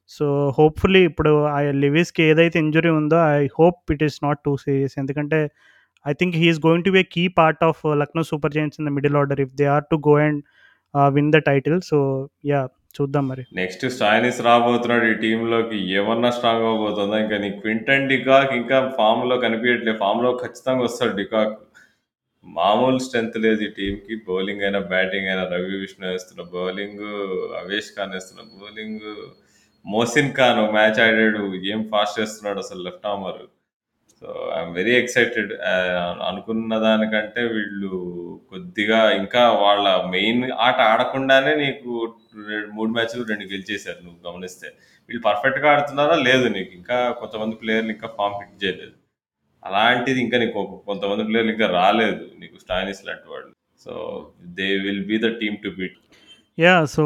సో 0.09 0.27
హోప్ఫుల్లీ 0.59 1.01
ఇప్పుడు 1.05 1.33
ఆ 1.47 1.59
లివిస్కి 1.61 2.23
ఏదైతే 2.23 2.59
ఇంజురీ 2.59 2.91
ఉందో 3.01 3.19
I 3.39 3.47
hope 3.59 3.93
it 3.95 4.03
is 4.03 4.19
not 4.25 4.41
too 4.47 4.57
serious. 4.57 4.95
ఎందుకంటే 4.99 5.51
I 6.07 6.13
think 6.13 6.37
he is 6.37 6.61
going 6.67 6.85
to 6.85 6.91
be 6.91 7.03
key 7.03 7.29
part 7.29 7.65
of 7.65 7.81
Lucknow 8.03 8.23
Super 8.23 8.53
Giants 8.53 8.81
in 8.81 8.89
the 8.89 8.93
middle 8.99 9.17
order 9.17 9.41
if 9.41 9.55
they 9.55 9.67
are 9.67 9.85
to 9.91 9.97
go 10.09 10.15
and 10.27 10.41
win 11.17 11.33
the 11.33 11.37
title. 11.37 11.81
So 11.81 12.29
yeah. 12.45 12.61
చూద్దాం 12.97 13.29
మరి. 13.29 13.45
Next 13.53 13.87
Stoinis 13.91 14.41
రాబోతున్నాడు 14.41 15.05
ఈ 15.05 15.15
టీంలోకి 15.15 15.93
ఏమన్నా 15.93 16.31
strong 16.31 16.67
అవబోతుందా? 16.67 17.19
ఇంకా 17.19 17.39
నీ 17.39 17.51
Quinton 17.51 18.09
de Kock 18.09 18.53
ఇంకా 18.53 18.95
ఫామ్లో 18.99 19.37
కనిపించట్లేదు 19.37 19.99
ఫామ్లో 19.99 20.37
ఖచ్చితంగా 20.37 20.83
వస్తాడు 20.83 21.17
డికాక్. 21.17 21.59
మామూలు 22.45 22.99
స్ట్రెంత్ 22.99 23.39
లేదు 23.39 23.63
ఈ 23.63 23.69
టీంకి. 23.69 24.17
బౌలింగ్ 24.29 24.63
అయినా 24.63 24.79
బ్యాటింగ్ 24.79 25.27
అయినా 25.27 25.45
రవి 25.45 25.77
విష్ణు 25.77 26.09
వేస్తున్న 26.09 26.43
బౌలింగ్ 26.53 27.05
అవేష్ 27.63 27.91
ఖాన్ 27.99 28.13
వేస్తున్న 28.13 28.43
బౌలింగ్ 28.43 29.01
మోసిన్ 29.87 30.33
ఖాన్ 30.33 30.73
మ్యాచ్ 30.73 31.01
ఆడాడు. 31.01 31.55
ఏం 31.55 31.89
ఫాస్ట్ 31.93 32.21
చేస్తున్నాడు 32.21 32.59
అసలు 32.59 32.83
left 32.83 33.07
armer 33.07 33.43
so 34.27 34.53
I'm 34.59 34.75
very 34.75 34.93
excited 34.97 35.53
అనుకున్న 36.29 36.79
దానికంటే 36.79 37.41
వీళ్ళు 37.41 37.89
కొద్దిగా 38.51 39.11
ఇంకా 39.11 39.51
వాళ్ళ 39.51 40.05
మెయిన్ 40.11 40.53
ఆట 40.53 40.75
ఆడకుండానే 40.75 41.55
నీకు 41.55 42.15
రెండు- 42.49 42.71
మూడు 42.73 42.91
మ్యాచ్లు 42.91 43.25
రెండు 43.25 43.43
గెలిచేశారు 43.43 44.05
నువ్వు 44.05 44.33
గమనిస్తే. 44.33 44.69
వీళ్ళు 45.09 45.23
పర్ఫెక్ట్గా 45.23 45.73
ఆడుతున్నారా? 45.73 46.17
లేదు 46.17 46.49
నీకు. 46.49 46.75
ఇంకా 46.75 47.11
కొంతమంది 47.11 47.57
ప్లేయర్లు 47.57 47.91
ఇంకా 47.91 48.09
ఫామ్ 48.19 48.35
ఫిట్ 48.35 48.65
చేయలేదు. 48.65 48.93
అలాంటిది 49.65 50.21
ఇంకా 50.21 50.39
నీకు 50.39 50.83
కొంతమంది 50.87 51.25
ప్లేయర్లు 51.25 51.53
ఇంకా 51.53 51.67
రాలేదు 51.67 52.31
నీకు 52.39 52.59
స్టాయినిస్ 52.59 53.07
లాంటి 53.07 53.31
వాళ్ళు. 53.31 53.49
So 53.85 54.27
they 54.45 54.77
will 54.77 55.05
be 55.05 55.19
the 55.19 55.41
team 55.41 55.57
to 55.57 55.69
beat 55.69 55.97
yeah 56.59 56.85
so 56.85 57.03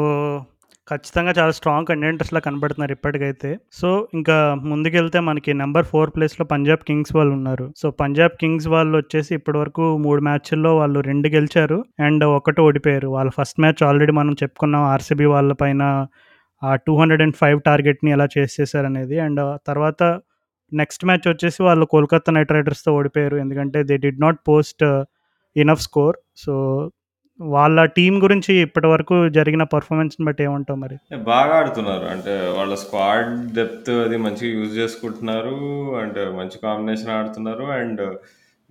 ఖచ్చితంగా 0.91 1.33
చాలా 1.39 1.51
స్ట్రాంగ్ 1.51 1.85
కంటెంటర్స్లా 1.85 2.39
కనబడుతున్నారు 2.39 2.91
ఇప్పటికైతే. 2.91 3.57
సో 3.71 4.07
ఇంకా 4.13 4.57
ముందుకెళ్తే 4.63 5.19
మనకి 5.19 5.53
నెంబర్ 5.53 5.85
ఫోర్ 5.85 6.09
ప్లేస్లో 6.15 6.45
పంజాబ్ 6.45 6.79
కింగ్స్ 6.87 7.15
వాళ్ళు 7.15 7.33
ఉన్నారు. 7.33 7.73
సో 7.77 7.91
పంజాబ్ 7.91 8.31
కింగ్స్ 8.41 8.67
వాళ్ళు 8.67 8.97
వచ్చేసి 8.97 9.35
ఇప్పటి 9.35 9.57
వరకు 9.57 9.97
మూడు 9.97 10.21
మ్యాచ్ల్లో 10.21 10.77
వాళ్ళు 10.77 10.99
రెండు 10.99 11.27
గెలిచారు. 11.27 11.85
అండ్ 11.99 12.23
ఒకటి 12.23 12.61
ఓడిపోయారు. 12.61 13.07
వాళ్ళ 13.07 13.31
ఫస్ట్ 13.31 13.59
మ్యాచ్ 13.59 13.83
ఆల్రెడీ 13.83 14.11
మనం 14.11 14.33
చెప్పుకున్నాం 14.33 14.83
ఆర్సీబీ 14.83 15.25
వాళ్ళ 15.25 15.53
పైన 15.53 16.07
ఆ 16.63 16.75
టూ 16.75 16.99
హండ్రెడ్ 16.99 17.21
అండ్ 17.21 17.35
ఫైవ్ 17.35 17.61
టార్గెట్ని 17.61 18.11
ఎలా 18.11 18.27
చేసేసారనేది 18.37 19.19
అండ్ 19.19 19.59
తర్వాత 19.67 20.19
నెక్స్ట్ 20.73 21.05
మ్యాచ్ 21.05 21.27
వచ్చేసి 21.27 21.63
వాళ్ళు 21.63 21.85
కోల్కతా 21.85 22.33
నైట్ 22.33 22.51
రైడర్స్తో 22.51 22.93
ఓడిపోయారు. 22.93 23.37
ఎందుకంటే 23.37 23.83
they 23.83 23.97
did 23.97 24.21
not 24.21 24.39
post 24.47 24.83
enough 25.57 25.81
score 25.81 26.15
so 26.35 26.53
వాళ్ళ 27.41 27.85
టీం 27.85 28.23
గురించి 28.23 28.55
ఇప్పటి 28.55 28.87
వరకు 28.87 29.29
జరిగిన 29.29 29.63
పర్ఫార్మెన్స్ని 29.63 30.25
బట్టి 30.25 30.43
ఏమంటావు 30.43 30.79
మరి? 30.79 31.15
బాగా 31.15 31.55
ఆడుతున్నారు. 31.55 32.05
అంటే 32.05 32.49
వాళ్ళ 32.57 32.75
స్క్వాడ్ 32.75 33.53
డెప్త్ 33.53 33.89
అది 33.89 34.17
మంచిగా 34.17 34.59
యూజ్ 34.59 34.77
చేసుకుంటున్నారు. 34.77 35.55
అండ్ 35.95 36.37
మంచి 36.37 36.59
కాంబినేషన్ 36.63 37.09
ఆడుతున్నారు. 37.09 37.63
అండ్ 37.63 38.17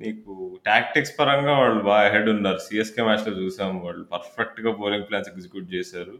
నీకు 0.00 0.58
టాక్టిక్స్ 0.66 1.12
పరంగా 1.20 1.58
వాళ్ళు 1.58 1.84
బాగా 1.84 2.10
హెడ్ 2.10 2.28
ఉన్నారు. 2.28 2.58
సిఎస్కే 2.58 3.02
మ్యాచ్లో 3.02 3.42
చూసాం. 3.42 3.80
వాళ్ళు 3.80 4.04
పర్ఫెక్ట్గా 4.04 4.72
బౌలింగ్ 4.72 5.04
ప్లాన్స్ 5.04 5.28
ఎగ్జిక్యూట్ 5.28 5.74
చేశారు. 5.74 6.12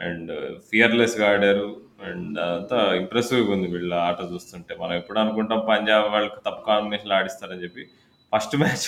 అండ్ 0.00 0.58
ఫియర్లెస్గా 0.70 1.30
ఆడారు. 1.30 1.76
అండ్ 2.06 2.38
అంతా 2.38 2.94
ఇంప్రెసివ్గా 2.94 3.52
ఉంది 3.52 3.68
వీళ్ళ 3.68 3.94
ఆట 3.94 4.16
చూస్తుంటే. 4.34 4.76
మనం 4.80 4.92
ఎప్పుడు 4.92 5.18
అనుకుంటాం 5.18 5.62
పంజాబ్ 5.68 6.12
వాళ్ళకి 6.12 6.34
తప్పు 6.46 6.66
కాంబినేషన్లో 6.66 7.14
ఆడిస్తారని 7.14 7.62
చెప్పి. 7.62 7.86
ఫస్ట్ 8.36 8.54
మ్యాచ్ 8.62 8.86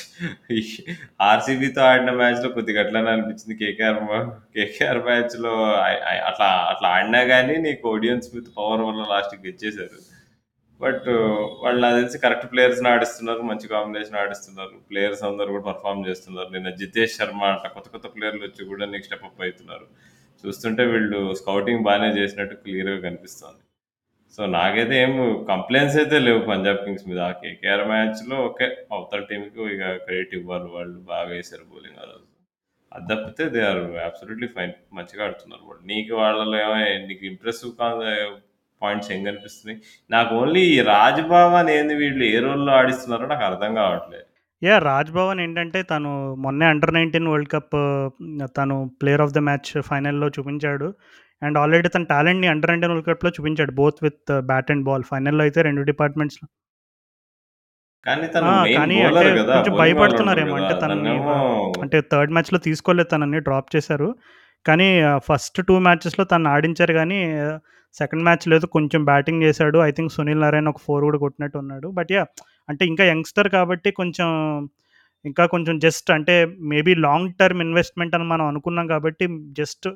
ఆర్సీబీతో 1.30 1.80
ఆడిన 1.90 2.10
మ్యాచ్లో 2.20 2.48
కొద్దిగా 2.56 2.80
అట్లానే 2.84 3.10
అనిపించింది. 3.14 3.54
కేకేఆర్ 3.62 4.00
కేకేఆర్ 4.56 5.00
మ్యాచ్లో 5.08 5.52
అట్లా 6.30 6.48
అట్లా 6.72 6.88
ఆడినా 6.96 7.20
కానీ 7.32 7.56
నీకు 7.66 7.82
ఓడియన్ 7.94 8.24
స్మిత్ 8.28 8.50
పవర్ 8.58 8.84
వల్ల 8.88 9.02
లాస్ట్కి 9.12 9.42
గెలిచేశారు 9.46 9.98
బట్ 10.80 11.06
వాళ్ళు 11.62 11.78
నాకు 11.84 11.96
తెలిసి 12.00 12.18
కరెక్ట్ 12.24 12.50
ప్లేయర్స్ని 12.52 12.88
ఆడిస్తున్నారు 12.94 13.42
మంచి 13.50 13.66
కాంబినేషన్ 13.72 14.18
ఆడిస్తున్నారు. 14.24 14.74
ప్లేయర్స్ 14.90 15.22
అందరూ 15.28 15.48
కూడా 15.54 15.64
పర్ఫామ్ 15.70 16.04
చేస్తున్నారు. 16.08 16.50
నిన్న 16.56 16.70
జితేష్ 16.80 17.16
శర్మ 17.18 17.42
అట్లా 17.54 17.70
కొత్త 17.76 17.88
కొత్త 17.94 18.06
ప్లేయర్లు 18.16 18.44
వచ్చి 18.48 18.68
కూడా 18.72 18.86
నీకు 18.92 19.06
స్టెప్ 19.08 19.24
అప్ 19.28 19.42
అవుతున్నారు. 19.46 19.86
చూస్తుంటే 20.44 20.84
వీళ్ళు 20.92 21.20
స్కౌటింగ్ 21.40 21.86
బాగానే 21.88 22.10
చేసినట్టు 22.20 22.54
క్లియర్గా 22.64 22.98
కనిపిస్తుంది. 23.08 23.60
సో 24.38 24.44
నాకైతే 24.46 24.94
ఏం 25.04 25.12
కంప్లైంట్స్ 25.48 25.96
అయితే 26.00 26.16
లేవు 26.24 26.40
పంజాబ్ 26.50 26.82
కింగ్స్ 26.82 27.06
మీద. 27.10 27.20
ఆ 27.28 27.32
కేకేఆర్ 27.42 27.82
మ్యాచ్లో 27.92 28.36
ఓకే 28.48 28.66
అవతల 28.94 29.22
టీంకి 29.30 29.62
ఇక 29.74 29.84
క్రెడిట్ 30.04 30.34
ఇవ్వాలి 30.38 30.68
వాళ్ళు 30.74 30.98
బాగా 31.08 31.26
వేశారు 31.32 31.64
బౌలింగ్ 31.70 31.98
ఆ 32.02 32.04
రోజు. 32.10 32.26
అది 32.92 33.06
తప్పితే 33.12 33.44
దే 33.54 33.62
ఆర్ 33.70 33.82
అబ్సల్యూట్లీ 34.08 34.48
ఫైన్ 34.56 34.74
మంచిగా 34.98 35.24
ఆడుతున్నారు 35.26 35.64
వాళ్ళు. 35.68 35.82
నీకు 35.92 36.12
వాళ్ళలో 36.22 36.56
ఏమో 36.64 36.76
నీకు 37.08 37.26
ఇంప్రెసివ్ 37.32 37.72
పాయింట్స్ 38.82 39.10
ఏం 39.14 39.20
కనిపిస్తున్నాయి? 39.28 39.78
నాకు 40.10 40.30
ఓన్లీ 40.40 40.64
రాజ్భవన్ 40.92 41.70
ఏంది 41.76 41.94
వీళ్ళు 42.02 42.24
ఏ 42.34 42.40
రోల్లో 42.46 42.72
ఆడిస్తున్నారో 42.80 43.26
నాకు 43.34 43.46
అర్థం 43.50 43.72
కావట్లేదు. 43.82 44.26
యా 44.62 44.76
రాజ్ 44.90 45.10
భవన్ 45.16 45.40
ఏంటంటే 45.46 45.80
తను 45.90 46.10
మొన్నే 46.44 46.66
అండర్ 46.72 46.92
నైన్టీన్ 46.94 47.28
వరల్డ్ 47.32 47.50
కప్ 47.52 47.76
తను 48.58 48.76
ప్లేయర్ 49.00 49.24
ఆఫ్ 49.24 49.34
ద 49.36 49.40
మ్యాచ్ 49.48 49.70
ఫైనల్లో 49.88 50.28
చూపించాడు. 50.36 50.88
అండ్ 51.42 51.58
ఆల్రెడీ 51.62 51.88
తన 51.88 52.06
టాలెంట్ని 52.12 52.48
అండర్ 52.52 52.70
నైన్టీన్ 52.70 52.92
వరల్డ్ 52.92 53.08
కప్లో 53.08 53.30
చూపించాడు 53.36 53.72
both 53.80 53.98
with 54.06 54.32
bat 54.50 54.70
and 54.74 54.84
ball. 54.88 55.04
ఫైనల్లో 55.10 55.42
అయితే 55.46 55.62
రెండు 55.68 55.82
డిపార్ట్మెంట్స్లో. 55.90 56.46
కానీ 58.06 58.96
అంటే 59.08 59.24
కొంచెం 59.54 59.74
భయపడుతున్నారేమో. 59.82 60.54
అంటే 60.60 60.74
తనని 60.82 61.14
అంటే 61.84 61.98
థర్డ్ 62.12 62.32
మ్యాచ్లో 62.36 62.58
తీసుకోలేదు 62.66 63.08
తనని 63.08 63.40
డ్రాప్ 63.40 63.68
చేశారు. 63.76 64.08
కానీ 64.66 64.88
ఫస్ట్ 65.28 65.58
టూ 65.68 65.74
మ్యాచెస్లో 65.86 66.24
తను 66.24 66.48
ఆడించారు 66.54 66.92
కానీ 67.00 67.18
సెకండ్ 67.98 68.24
మ్యాచ్ 68.26 68.44
లేదు 68.52 68.66
కొంచెం 68.76 69.00
బ్యాటింగ్ 69.04 69.42
చేశాడు. 69.42 69.78
ఐ 69.88 69.90
థింక్ 69.90 70.12
సునీల్ 70.12 70.40
నారాయణ 70.40 70.68
ఒక 70.68 70.80
ఫోర్ 70.86 71.04
కూడా 71.08 71.18
కొట్టినట్టు 71.18 71.58
ఉన్నాడు. 71.58 71.88
బట్ 71.98 72.10
యా 72.16 72.24
అంటే 72.68 72.82
ఇంకా 72.86 73.04
యంగ్స్టర్ 73.04 73.48
కాబట్టి 73.48 73.90
కొంచెం 74.00 74.28
ఇంకా 75.24 75.44
కొంచెం 75.46 75.74
జస్ట్ 75.78 76.10
అంటే 76.16 76.34
మేబీ 76.72 76.92
లాంగ్ 77.06 77.30
టర్మ్ 77.40 77.62
ఇన్వెస్ట్మెంట్ 77.62 78.14
అని 78.14 78.24
మనం 78.24 78.44
అనుకున్నాం 78.46 78.86
కాబట్టి 78.86 79.24
just 79.60 79.88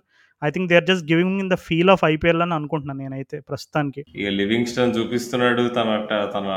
I 0.42 0.50
think 0.50 0.68
they 0.70 0.76
are 0.80 0.86
just 0.90 1.06
giving 1.12 1.40
in 1.42 1.50
the 1.52 1.58
feel 1.66 1.90
of 1.94 2.04
IPL 2.12 2.42
అని 2.46 2.54
అనుకుంటున్నాను 2.58 3.00
నేనైతే 3.02 3.36
ప్రస్తుతానికి. 3.50 4.02
ఇక 4.20 4.30
లివింగ్స్టన్ 4.40 4.96
చూపిస్తున్నాడు 4.98 5.62
తన 5.78 5.90
తన 6.34 6.48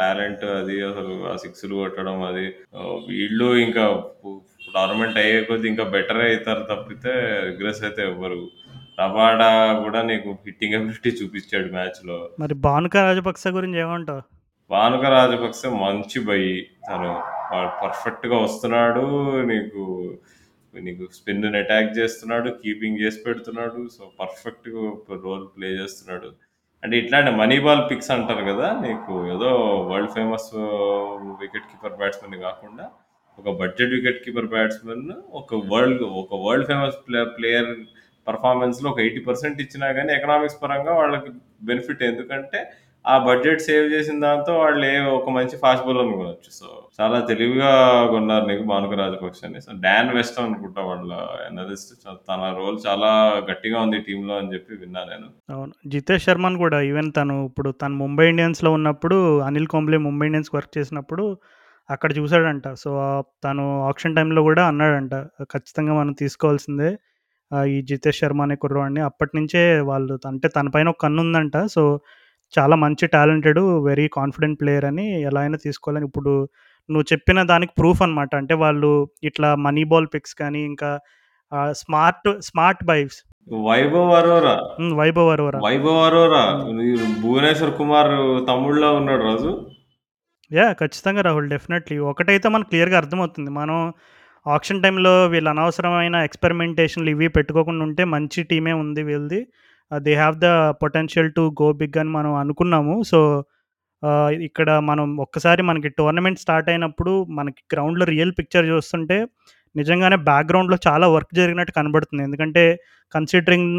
టాలెంట్ 0.00 0.44
అది 0.58 0.76
అసలు 0.88 1.14
ఆ 1.30 1.34
సిక్స్లు 1.42 1.74
కొట్టడం 1.74 2.18
అది. 2.30 2.46
వీళ్ళు 3.10 3.48
ఇంకా 3.66 3.84
టోర్నమెంట్ 4.74 5.18
అయ్యే 5.22 5.38
కొద్ది 5.50 5.66
ఇంకా 5.72 5.84
బెటర్ 5.94 6.22
అవుతారు 6.26 6.62
తప్పితే 6.72 7.12
రిగ్రెస్ 7.48 7.82
అయితే 7.88 8.02
ఎవ్వరు. 8.10 8.40
రబాడా 9.00 9.50
కూడా 9.84 10.00
నీకు 10.02 10.28
హిట్టింగ్ 10.46 10.76
అబిలిటీ 10.78 11.10
చూపించాడు 11.18 11.68
మ్యాచ్లో. 11.76 12.18
మరి 12.42 12.54
భానుక 12.66 12.96
రాజపక్స 13.08 13.48
గురించి 13.58 13.78
ఏమంటావు 13.84 14.22
భానుక 14.70 15.04
రాజపక్స 15.16 15.66
మంచి 15.82 16.18
బై 16.28 16.42
తను 16.88 17.10
పర్ఫెక్ట్గా 17.82 18.36
వస్తున్నాడు 18.46 19.04
నీకు 19.50 19.82
నీకు 20.74 21.04
స్పిన్ 21.16 21.44
అటాక్ 21.60 21.90
చేస్తున్నాడు 21.98 22.48
కీపింగ్ 22.62 23.00
చేసి 23.02 23.20
పెడుతున్నాడు 23.26 23.80
సో 23.96 24.04
పర్ఫెక్ట్ 24.20 24.68
రోల్ 25.24 25.46
ప్లే 25.56 25.68
చేస్తున్నాడు. 25.80 26.28
అంటే 26.82 26.94
ఇట్లాంటి 27.02 27.30
మనీ 27.40 27.56
బాల్ 27.58 27.82
పిక్స్ 27.90 28.10
అంటారు 28.14 28.42
కదా 28.50 28.66
నీకు 28.84 29.14
ఏదో 29.34 29.50
world 29.90 30.12
famous 30.16 30.50
wicket 31.42 31.68
keeper 31.70 31.96
batsmen 32.00 32.36
కాకుండా 32.42 32.84
ఒక 33.38 33.50
బడ్జెట్ 33.60 33.94
వికెట్ 33.96 34.20
కీపర్ 34.24 34.50
బ్యాట్స్మెన్ 34.54 35.08
ఒక 35.40 35.54
వరల్డ్ 35.72 36.04
ఒక 36.22 36.34
వరల్డ్ 36.44 36.68
ఫేమస్ 36.70 36.98
ప్లేయర్ 37.38 37.72
పర్ఫార్మెన్స్లో 38.26 38.86
ఒక 38.90 39.00
ఎయిటీ 39.00 39.20
పర్సెంట్ 39.28 39.58
ఇచ్చినా 39.60 39.86
కానీ 39.92 40.10
ఎకనామిక్స్ 40.12 40.60
పరంగా 40.62 40.92
వాళ్ళకి 40.92 41.30
బెనిఫిట్ 41.62 42.02
ఎందుకంటే 42.02 42.60
ఆ 43.06 43.18
బడ్జెట్ 43.18 43.60
సేవ్ 43.60 43.92
చేసిన 43.92 44.20
దాంతో 44.20 44.58
వాళ్ళు 44.58 44.86
ఏ 44.86 45.00
ఒక 45.00 45.30
మంచి 45.30 45.56
ఫాస్ట్ 45.56 45.86
బౌలర్ 45.86 46.06
కొనొచ్చు. 46.06 46.50
సో 46.50 46.66
చాలా 47.00 47.20
తెలివిగా 47.20 47.70
కొన్నారు 48.10 48.46
నీకు 48.46 48.62
భానుక 48.62 48.94
రాజపక్షని 48.94 49.60
సో 49.60 49.72
డాన్ 49.80 50.14
వెస్ట్ 50.14 50.40
అనుకుంటా 50.40 50.82
వాళ్ళ 50.82 51.12
ఎనలిస్ట్ 51.52 52.02
తన 52.28 52.54
రోల్ 52.58 52.78
చాలా 52.86 53.10
గట్టిగా 53.50 53.80
ఉంది 53.80 53.98
టీంలో 53.98 54.36
అని 54.36 54.54
చెప్పి 54.54 54.74
విన్నా 54.74 55.00
నేను. 55.04 55.56
అవును. 55.56 55.72
జితేష్ 55.86 56.24
శర్మన్ 56.24 56.56
కూడా 56.56 56.80
ఈవెన్ 56.80 57.12
తను 57.16 57.46
ఇప్పుడు 57.46 57.70
తను 57.70 57.94
ముంబై 57.94 58.28
ఇండియన్స్లో 58.28 58.72
ఉన్నప్పుడు 58.72 59.40
అనిల్ 59.40 59.66
కుంబ్లే 59.66 59.98
ముంబై 59.98 60.26
ఇండియన్స్ 60.26 60.54
వర్క్ 60.54 60.78
చేసినప్పుడు 60.78 61.38
అక్కడ 61.90 62.18
చూసాడంట 62.18 62.72
సో 62.72 63.24
తను 63.44 63.84
ఆప్షన్ 63.84 64.16
టైంలో 64.16 64.42
కూడా 64.42 64.66
అన్నాడంట 64.66 65.14
ఖచ్చితంగా 65.42 65.94
మనం 65.94 66.12
తీసుకోవాల్సిందే 66.12 66.98
ఈ 67.68 67.82
జితేష్ 67.82 68.18
శర్మ 68.18 68.42
అనే 68.42 68.56
కుర్రవాడిని. 68.56 69.00
అప్పటినుంచే 69.00 69.80
వాళ్ళు 69.80 70.18
అంటే 70.26 70.48
తనపైన 70.48 70.88
ఒక 70.88 70.96
కన్ను 71.00 71.20
ఉందంట. 71.22 71.64
సో, 71.66 72.00
చాలా 72.54 72.76
మంచి 72.82 73.06
టాలెంటెడు, 73.14 73.62
వెరీ 73.88 74.06
కాన్ఫిడెంట్ 74.14 74.58
ప్లేయర్ 74.60 74.86
అని 74.90 75.06
ఎలా 75.28 75.40
అయినా 75.40 75.58
తీసుకోవాలని 75.64 76.06
ఇప్పుడు 76.08 76.32
నువ్వు 76.88 77.06
చెప్పిన 77.12 77.38
దానికి 77.50 77.72
ప్రూఫ్ 77.80 78.00
అనమాట. 78.02 78.32
అంటే 78.40 78.54
వాళ్ళు 78.62 78.90
ఇట్లా 79.30 79.48
మనీ 79.64 79.84
బాల్ 79.90 80.06
పిక్స్ 80.14 80.34
కానీ, 80.42 80.60
ఇంకా 80.64 80.90
smart 81.80 82.28
smart 82.48 82.82
buys 82.84 83.18
Vaibhav 83.66 84.10
Arora. 84.16 84.54
Vaibhav 84.98 85.28
Arora. 85.32 85.58
Vaibhav 85.66 86.00
Arora. 86.06 86.42
Bhuvneshwar 87.22 87.74
Kumar 87.78 88.10
తమ్ముడులా 88.48 88.90
ఉన్నాడు 88.98 89.22
రాజు. 89.28 89.52
యాహ్! 90.50 90.74
ఖచ్చితంగా 90.80 91.22
రాహుల్. 91.22 91.48
డెఫినెట్‌లీ. 91.54 91.96
ఒకటైతే 92.10 92.48
మనకు 92.48 92.70
క్లియర్‌గా 92.72 92.98
అర్థమవుతుంది. 93.02 93.50
మనం 93.58 93.78
ఆక్షన్ 94.46 94.82
టైమ్‌లో 94.82 95.14
వీళ్ళు 95.26 95.50
అనవసరమైన 95.52 96.16
ఎక్స్‌పెరిమెంటేషన్‌లు 96.28 97.10
ఇవి 97.10 97.28
పెట్టుకోకుండా 97.36 97.82
ఉంటే 97.88 98.04
మంచి 98.12 98.42
టీమే 98.50 98.74
ఉంది 98.82 99.02
వీళ్ళది. 99.08 99.40
They 99.90 100.12
have 100.14 100.36
the 100.38 100.48
potential 100.82 101.30
to 101.32 101.42
go 101.60 101.68
big 101.80 101.96
అని 102.02 102.10
మనం 102.10 102.32
అనుకున్నాము. 102.42 102.94
సో, 103.10 103.18
uh, 104.02 104.28
ఇక్కడ 104.48 104.70
మనం 104.90 105.06
ఒక్కసారి 105.24 105.62
మనకి 105.62 105.88
టోర్నమెంట్ 106.00 106.40
స్టార్ట్ 106.44 106.68
అయినప్పుడు 106.72 107.12
మనకి 107.38 107.62
గ్రౌండ్‌లో 107.74 108.04
రియల్ 108.12 108.34
పిక్చర్ 108.38 108.66
చూస్తుంటే 108.72 109.16
నిజంగానే 109.74 110.16
బ్యాక్‌గ్రౌండ్‌లో 110.28 110.76
చాలా 110.88 111.06
వర్క్ 111.14 111.32
జరిగినట్టు 111.40 111.72
కనబడుతుంది. 111.78 112.22
ఎందుకంటే 112.28 112.64
కన్సిడరింగ్ 113.14 113.72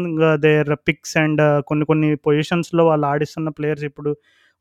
దేర్ 0.44 0.72
పిక్స్ 0.88 1.14
అండ్ 1.22 1.42
కొన్ని 1.68 1.84
కొన్ని 1.90 2.10
పొజిషన్స్‌లో 2.26 2.82
వాళ్ళు 2.90 3.06
ఆడిస్తున్న 3.12 3.48
ప్లేయర్స్ 3.58 3.86
ఇప్పుడు 3.90 4.10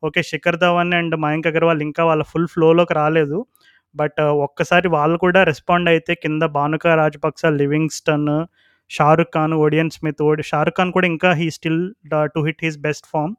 ఓకే. 0.03 0.21
శిఖర్ 0.31 0.57
ధవన్ 0.63 0.93
అండ్ 0.99 1.15
మయాంక్ 1.25 1.49
అగర్వాల్ 1.51 1.81
ఇంకా 1.87 2.03
వాళ్ళ 2.09 2.23
ఫుల్ 2.31 2.49
ఫ్లోలోకి 2.53 2.95
రాలేదు. 3.01 3.39
బట్ 3.95 4.19
uh, 4.23 4.33
ఒక్కసారి 4.47 4.87
వాళ్ళు 4.97 5.17
కూడా 5.25 5.39
రెస్పాండ్ 5.51 5.87
అయితే 5.93 6.13
కింద 6.23 6.43
Bhanuka 6.57 6.85
Rajapaksa, 7.01 7.43
Livingstone, 7.61 8.29
Shahrukh 8.91 9.31
Khan, 9.35 9.53
Odean 9.63 9.91
Smith 9.95 10.21
ఓడి 10.27 10.43
షారుఖ్ 10.49 10.77
ఖాన్ 10.79 10.91
కూడా 10.97 11.07
ఇంకా 11.13 11.29
he 11.39 11.47
still 11.57 11.81
to 12.35 12.41
hit 12.47 12.63
his 12.65 12.77
best 12.85 13.07
form 13.13 13.33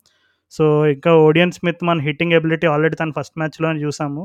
so, 0.53 0.65
ఇంకా 0.95 1.11
ఓడియన్ 1.27 1.53
స్మిత్ 1.57 1.83
మన 1.89 1.99
హిట్టింగ్ 2.07 2.35
ఎబిలిటీ 2.39 2.67
ఆల్రెడీ 2.73 2.97
తను 3.01 3.15
ఫస్ట్ 3.19 3.37
మ్యాచ్‌లోనే 3.41 3.81
చూసాము. 3.85 4.25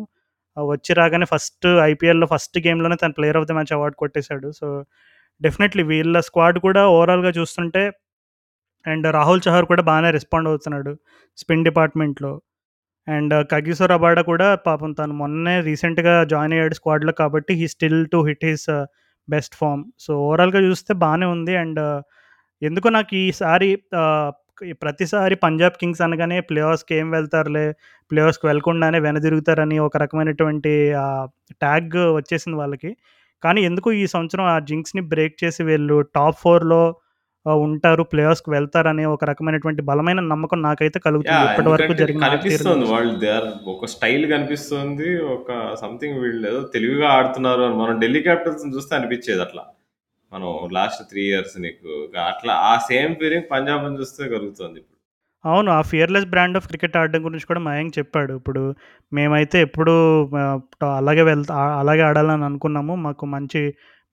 వచ్చి 0.58 0.92
రాగానే 1.00 1.26
ఫస్ట్ 1.32 1.68
ఐపీఎల్‌లో 1.86 2.28
ఫస్ట్ 2.34 2.58
గేమ్‌లోనే 2.66 2.98
తను 3.02 3.16
player 3.18 3.38
of 3.40 3.48
the 3.50 3.54
match 3.58 3.74
award 3.78 3.98
కొట్టేశాడు 4.04 4.50
సో, 4.60 4.68
డెఫినెట్‌లీ 5.42 5.84
వీళ్ళ 5.92 6.18
స్క్వాడ్ 6.28 6.60
కూడా 6.66 6.84
ఓవరాల్‌గా 6.96 7.32
చూస్తుంటే 7.40 7.84
అండ్ 8.86 9.08
రాహుల్ 9.18 9.42
చహర్ 9.46 9.68
కూడా 9.72 9.84
బాగానే 9.90 10.10
రెస్పాండ్ 10.18 10.50
అవుతున్నాడు 10.52 10.92
స్పిన్ 11.38 11.66
డిపార్ట్‌మెంట్‌లో. 11.68 12.34
అండ్ 13.08 13.34
uh, 13.36 13.44
కగిసో 13.52 13.86
రబాడా 13.92 14.22
కూడా 14.30 14.48
పాపం 14.68 14.92
తను 14.94 15.14
మొన్నే 15.20 15.56
రీసెంట్‌గా 15.68 16.14
జాయిన్ 16.32 16.54
అయ్యాడు 16.56 16.76
స్క్వాడ్‌లో 16.80 17.14
కాబట్టి 17.20 17.54
he 17.60 17.68
still 17.74 18.00
to 18.14 18.20
hit 18.30 18.46
his 18.50 18.68
best 19.28 19.56
form. 19.56 19.84
So, 20.00 20.12
ఓవరాల్‌గా 20.26 20.62
చూస్తే 20.68 20.94
బాగానే 21.04 21.28
ఉంది. 21.36 21.56
అండ్ 21.58 21.82
ఎందుకో 22.62 22.90
నాకు 22.92 23.14
ఈసారి 23.24 23.70
ప్రతిసారి 24.82 25.36
పంజాబ్ 25.38 25.76
కింగ్స్ 25.80 26.02
అనగానే 26.02 26.38
ప్లే 26.42 26.62
ఆఫ్స్‌కి 26.64 26.94
ఏం 26.96 27.08
వెళ్తారులే, 27.12 27.66
ప్లే 28.12 28.22
ఆఫ్స్‌కి 28.22 28.48
వెళ్ళకుండానే 28.48 29.00
వెనుదిరుగుతారని 29.00 29.78
ఒక 29.80 29.98
రకమైనటువంటి 29.98 30.74
ట్యాగ్ 31.64 31.98
వచ్చేసింది 32.18 32.58
వాళ్ళకి. 32.58 32.92
కానీ 33.44 33.62
ఎందుకు 33.62 33.90
ఈ 33.94 34.06
సంవత్సరం 34.08 34.46
ఆ 34.48 34.58
జింక్స్‌ని 34.66 35.04
బ్రేక్ 35.12 35.36
చేసి 35.44 35.64
వీళ్ళు 35.64 35.98
టాప్ 36.16 36.40
ఫోర్లో 36.42 36.82
ఉంటారు. 37.64 38.04
ప్లే 38.04 38.24
ఆఫ్స్‌కి 38.26 38.50
వెళ్తారనే 38.52 39.06
ఒక 39.08 39.24
రకమైనటువంటి 39.26 39.82
బలమైన 39.90 40.20
నమ్మకం 40.32 40.60
నాకైతే 40.62 41.00
కలుగుతుంది. 41.00 41.46
ఇప్పటి 41.48 41.70
వరకు 41.74 41.94
కనిపిస్తుంది. 42.24 42.86
వాళ్ళు 42.94 43.14
దే 43.24 43.30
ఆర్ 43.36 43.48
ఒక 43.74 43.90
స్టైల్ 43.94 44.26
కనిపిస్తుంది. 44.32 45.08
ఒక 45.36 45.50
సంథింగ్ 45.76 46.20
వీళ్ళేదో 46.24 46.62
తెలివిగా 46.76 47.10
ఆడుతున్నారు 47.18 47.64
అని 47.68 47.78
మనం 47.82 47.96
ఢిల్లీ 48.00 48.22
క్యాపిటల్స్‌ని 48.22 48.74
చూస్తే 48.76 48.94
అనిపిచ్చేది 49.00 49.42
అట్లా. 49.42 49.64
మనం 50.32 50.50
లాస్ట్ 50.74 51.02
3 51.06 51.24
ఇయర్స్ 51.28 51.56
నీకు 51.64 51.90
అట్లా 52.26 52.54
ఆ 52.66 52.74
సేమ్ 52.88 53.16
ఫీలింగ్ 53.22 53.50
పంజాబ్‌ని 53.52 54.00
చూస్తే 54.00 54.24
కలుగుతుంది. 54.34 54.82
అవును. 55.44 55.70
ఆ 55.72 55.82
ఫియర్‌లెస్ 55.84 56.28
బ్రాండ్ 56.28 56.58
ఆఫ్ 56.58 56.68
క్రికెట్ 56.68 56.96
ఆడడం 57.00 57.22
గురించి 57.26 57.48
కూడా 57.48 57.62
మయాంక్ 57.68 57.94
చెప్పాడు. 57.98 58.34
ఇప్పుడు 58.40 58.62
మేమైతే 59.12 59.58
ఎప్పుడూ 59.62 59.96
అలాగే 60.94 61.24
వెళ్తా 61.24 61.54
అలాగే 61.82 62.04
ఆడాలని 62.08 62.46
అనుకున్నాము. 62.46 62.96
మాకు 63.04 63.26
మంచి 63.34 63.62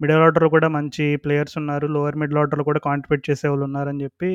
మిడిల్ 0.03 0.23
ఆర్డర్‌లో 0.23 0.49
కూడా 0.51 0.69
మంచి 0.71 1.07
ప్లేయర్స్ 1.25 1.57
ఉన్నారు. 1.59 1.87
లోయర్ 1.89 2.19
మిడిల్ 2.19 2.39
ఆర్డర్‌లో 2.39 2.65
కూడా 2.65 2.81
కాంట్రిబ్యూట్ 2.85 3.25
చేసే 3.31 3.47
వాళ్ళు 3.49 3.65
ఉన్నారని 3.65 4.03
చెప్పి 4.05 4.31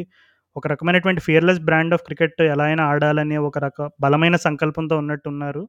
ఒక 0.55 0.67
రకమైనటువంటి 0.67 1.21
ఫియర్‌లెస్ 1.21 1.61
బ్రాండ్ 1.61 1.93
ఆఫ్ 1.93 2.03
క్రికెట్ 2.03 2.41
ఎలా 2.47 2.65
అయినా 2.65 2.83
ఆడాలని 2.87 3.37
ఒక 3.43 3.57
రక 3.59 3.79
బలమైన 4.01 4.35
సంకల్పంతో 4.45 4.95
ఉన్నట్టున్నారు. 4.97 5.63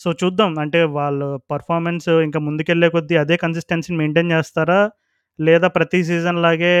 సో, 0.00 0.12
చూద్దాం. 0.14 0.52
అంటే 0.58 0.80
వాళ్ళు 0.94 1.28
పర్ఫార్మెన్స్ 1.50 2.08
ఇంకా 2.24 2.40
ముందుకెళ్ళే 2.40 2.88
కొద్దీ 2.90 3.16
అదే 3.16 3.36
కన్సిస్టెన్సీని 3.36 3.98
మెయింటైన్ 3.98 4.32
చేస్తారా? 4.32 4.80
లేదా 5.38 5.68
ప్రతి 5.70 6.00
సీజన్ 6.04 6.40
లాగే 6.42 6.74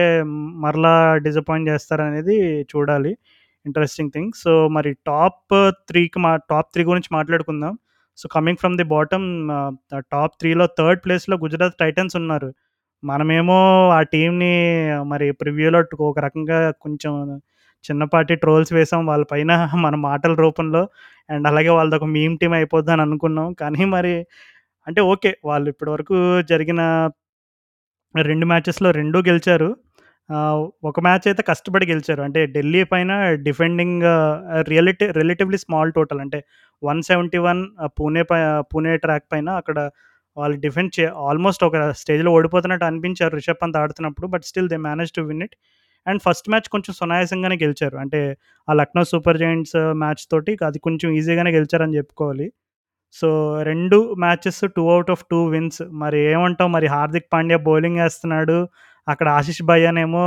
మరలా 0.64 0.94
డిసప్పాయింట్ 1.18 1.70
చేస్తారా 1.70 2.04
అనేది 2.06 2.36
చూడాలి. 2.72 3.12
Interesting 3.66 4.12
thing. 4.12 4.32
సో, 4.36 4.52
మరి 4.70 4.92
టాప్ 5.06 5.54
త్రీకి 5.88 6.20
మా 6.20 6.32
టాప్ 6.50 6.70
త్రీ 6.74 6.84
గురించి 6.84 7.10
మాట్లాడుకుందాం. 7.12 7.74
So, 8.18 8.28
coming 8.28 8.58
from 8.58 8.76
the 8.76 8.84
bottom 8.88 9.26
top 10.12 10.34
త్రీలో 10.40 10.66
థర్డ్ 10.78 11.00
ప్లేస్‌లో 11.04 11.36
గుజరాత్ 11.36 11.76
టైటన్స్ 11.80 12.16
ఉన్నారు. 12.16 12.48
మనమేమో 13.02 13.58
ఆ 13.90 14.00
టీంని 14.12 14.52
మరి 15.04 15.32
ప్రివ్యూలో 15.32 15.80
ఒక 16.02 16.18
రకంగా 16.18 16.58
కొంచెం 16.80 17.12
చిన్నపాటి 17.84 18.34
ట్రోల్స్ 18.36 18.72
వేసాం 18.72 19.02
వాళ్ళ 19.06 19.24
పైన 19.24 19.52
మన 19.84 19.94
మాటల 20.06 20.34
రూపంలో. 20.36 20.82
అండ్ 21.30 21.46
అలాగే 21.48 21.70
వాళ్ళదొక 21.70 22.04
మీమ్ 22.08 22.38
టీమ్ 22.38 22.54
అయిపోద్దని 22.54 23.02
అనుకున్నాం. 23.02 23.48
కానీ 23.54 23.84
మరి 23.86 24.14
అంటే 24.86 25.00
ఓకే. 25.06 25.32
వాళ్ళు 25.44 25.68
ఇప్పటివరకు 25.70 26.16
జరిగిన 26.42 26.82
రెండు 28.14 28.46
మ్యాచెస్‌లో 28.46 28.90
రెండూ 28.90 29.18
గెలిచారు. 29.28 29.68
ఒక 30.84 31.00
మ్యాచ్ 31.00 31.26
అయితే 31.30 31.42
కష్టపడి 31.48 31.86
గెలిచారు. 31.90 32.22
అంటే 32.26 32.40
ఢిల్లీ 32.54 32.82
పైన 32.92 33.10
డిఫెండింగ్ 33.46 34.04
ఆహ్, 34.12 34.38
రియలిటి 34.70 35.06
రిలేటివ్‌లీ 35.18 35.58
స్మాల్ 35.64 35.92
టోటల్ 35.98 36.20
అంటే 36.24 36.38
171 36.82 37.36
ఆహ్, 37.80 37.92
పూణే 37.98 38.22
పై 38.30 38.40
పూణే 38.72 38.94
ట్రాక్ 39.04 39.26
పైన 39.32 39.48
అక్కడ 39.60 39.78
వాళ్ళు 40.36 40.56
డిఫెండ్ 40.64 40.92
చే 40.96 41.04
ఆల్మోస్ట్ 41.26 41.62
ఒక 41.64 41.76
స్టేజ్‌లో 42.00 42.30
ఓడిపోతున్నట్టు 42.36 42.84
అనిపించారు 42.88 43.32
రిషబ్ 43.38 43.60
పంత్ 43.62 43.78
ఆడుతున్నప్పుడు. 43.82 44.26
But 44.34 44.44
still 44.48 44.68
they 44.72 44.78
manage 44.86 45.12
to 45.16 45.22
win 45.28 45.42
it. 45.46 45.54
And 46.06 46.20
first 46.26 46.48
match 46.52 46.68
కొంచెం 46.74 46.92
సునాయాసంగానే 46.98 47.56
గెలిచారు. 47.62 47.96
అంటే 48.02 48.20
ఆ 48.68 48.74
లక్నో 48.80 49.02
సూపర్ 49.12 49.38
జెయింట్స్ 49.42 49.76
మ్యాచ్ 50.02 50.24
తోటి 50.32 50.52
అది 50.68 50.78
కొంచెం 50.80 51.08
ఈజీగానే 51.18 51.52
గెలిచారని 51.56 51.96
చెప్పుకోవాలి. 51.98 52.46
So, 53.16 53.28
2 53.64 53.98
matches 54.22 54.60
2 54.68 54.84
out 54.94 55.10
of 55.14 55.24
2 55.24 55.40
wins. 55.52 55.82
మరి 56.02 56.20
ఏమంటావు 56.30 56.70
మరి 56.70 56.88
హార్దిక్ 56.94 57.28
పాండ్యా 57.34 57.58
బౌలింగ్ 57.68 58.00
ఏస్తున్నాడు. 58.06 58.58
అక్కడ 59.06 59.28
ఆశిష్ 59.38 59.62
భయ్యానేమో 59.64 60.22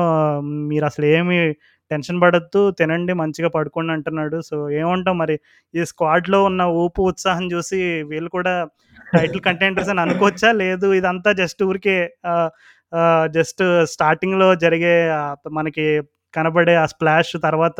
మీరసలు 0.70 1.08
ఏమి 1.14 1.38
టెన్షన్ 1.92 2.20
పడొద్దు. 2.24 2.62
తినండి 2.80 3.14
మంచిగా 3.22 3.50
పడుకోండి 3.50 3.92
అంటున్నాడు. 3.96 4.38
సో, 4.42 4.56
ఏమంటావు 4.80 5.18
మరి 5.18 5.36
ఈ 5.74 5.84
స్క్వాడ్‌లో 5.92 6.40
ఉన్న 6.50 6.62
ఊపు, 6.82 7.02
ఉత్సాహం 7.12 7.46
చూసి 7.54 7.80
వీళ్ళు 8.12 8.30
కూడా 8.30 8.54
టైటిల్ 9.14 9.44
కంటెండర్స్ 9.48 9.92
అని 9.94 10.02
అనుకోవచ్చా? 10.06 10.52
లేదు 10.64 10.88
ఇదంతా 10.94 11.32
జస్ట్ 11.40 11.62
ఊరికే 11.70 11.98
జస్ట్ 13.34 13.64
స్టార్టింగ్‌లో 13.94 14.50
జరిగే 14.64 14.96
మనకి 15.52 15.86
కనబడే 16.34 16.74
ఆ 16.76 16.86
స్ప్లాష్ 16.86 17.34
తర్వాత 17.44 17.80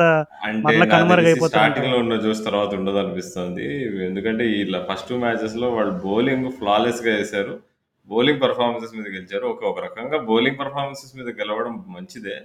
తెలిసి 0.68 0.90
కనుమరుగైపోతారంటావా? 0.92 1.54
స్టార్టింగ్‌లో 1.54 1.98
ఉన్న 2.04 2.14
జోష్ 2.24 2.42
తర్వాత 2.48 2.70
ఉండదనిపిస్తుంది. 2.78 3.66
ఎందుకంటే 4.08 4.44
ఈళ్ళ 4.56 4.76
ఫస్ట్ 4.88 5.10
2 5.10 5.20
మ్యాచెస్‌లో 5.24 5.68
వాళ్ళు 5.76 5.94
బౌలింగ్ 6.04 6.48
ఫ్లాలెస్‌గా 6.58 7.12
ఏసారు. 7.18 7.54
బౌలింగ్ 8.08 8.42
పర్ఫార్మెన్సెస్ 8.42 8.94
మీద 8.96 9.08
గెలిచారు. 9.14 9.46
ఒక 9.46 9.64
ఒక 9.64 9.80
రకంగా 9.84 10.18
బౌలింగ్ 10.22 10.58
పర్ఫార్మెన్సెస్ 10.58 11.16
మీద 11.16 11.28
గెలవడం 11.40 11.74
మంచిదే. 11.88 12.36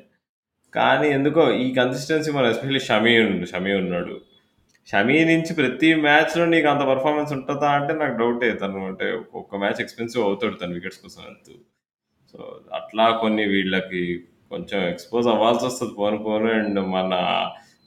కానీ 0.74 1.08
ఎందుకో 1.10 1.51
ఈ 1.56 1.74
కన్సిస్టెన్సీ 1.76 2.32
మన 2.32 2.45
ఎస్పెషల్లీ 2.45 2.80
షమీ 2.82 3.14
ఉండు 3.26 3.45
షమీ 3.45 3.74
ఉన్నాడు. 3.74 4.16
షమీ 4.88 5.26
నుంచి 5.26 5.53
ప్రతి 5.56 5.89
మ్యాచ్‌లో 6.01 6.45
నీకు 6.45 6.68
అంత 6.68 6.84
పర్ఫార్మెన్స్ 6.88 7.34
ఉంటుందా 7.34 7.70
అంటే 7.72 7.93
నాకు 7.93 8.18
డౌటే. 8.18 8.51
తను 8.56 8.86
అంటే 8.88 9.08
ఒక్క 9.36 9.56
మ్యాచ్ 9.56 9.82
ఎక్స్‌పెన్సివ్ 9.82 10.26
అవుతాడు 10.26 10.56
తను 10.56 10.74
వికెట్స్ 10.74 11.01
కోసం 11.03 11.22
వెళ్తూ. 11.26 11.53
సో, 12.34 12.39
అట్లా 12.74 13.12
కొన్ని 13.22 13.45
వీళ్ళకి 13.45 14.03
కొంచెం 14.51 14.82
ఎక్స్‌పోజ్ 14.89 15.28
అవ్వాల్సి 15.28 15.66
వస్తుంది 15.66 15.93
పోను 15.95 16.20
పోను. 16.24 16.49
అండ్ 16.60 16.82
మన 16.89 17.14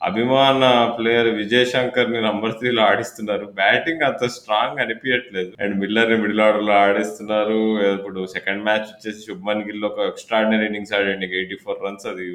అభిమాన 0.01 0.63
ప్లేయర్ 0.97 1.29
విజయ్ 1.39 1.65
శంకర్‌ని 1.65 2.19
నంబర్ 2.21 2.53
త్రీలో 2.57 2.81
ఆడిస్తున్నారు. 2.83 3.45
బ్యాటింగ్ 3.57 4.03
అంత 4.07 4.25
స్ట్రాంగ్ 4.35 4.81
అనిపించట్లేదు 4.83 5.51
అండ్ 5.63 5.75
మిల్లర్‌ని 5.81 6.17
మిడిల్ 6.23 6.43
ఆర్డర్‌లో 6.45 6.73
ఆడిస్తున్నారు. 6.83 7.57
ఇప్పుడు 7.95 8.21
సెకండ్ 8.35 8.63
మ్యాచ్ 8.63 8.87
వచ్చేసి 8.93 9.21
శుభ్మన్ 9.27 9.65
గిల్ 9.67 9.85
ఒక 9.85 9.99
ఎక్స్ట్రాడినరీ 10.11 10.67
ఇన్నింగ్స్ 10.69 10.93
ఆడిడానికి 10.97 11.35
ఎయిటీ 11.41 11.57
ఫోర్ 11.63 11.81
రన్స్ 11.85 12.07
అది 12.11 12.27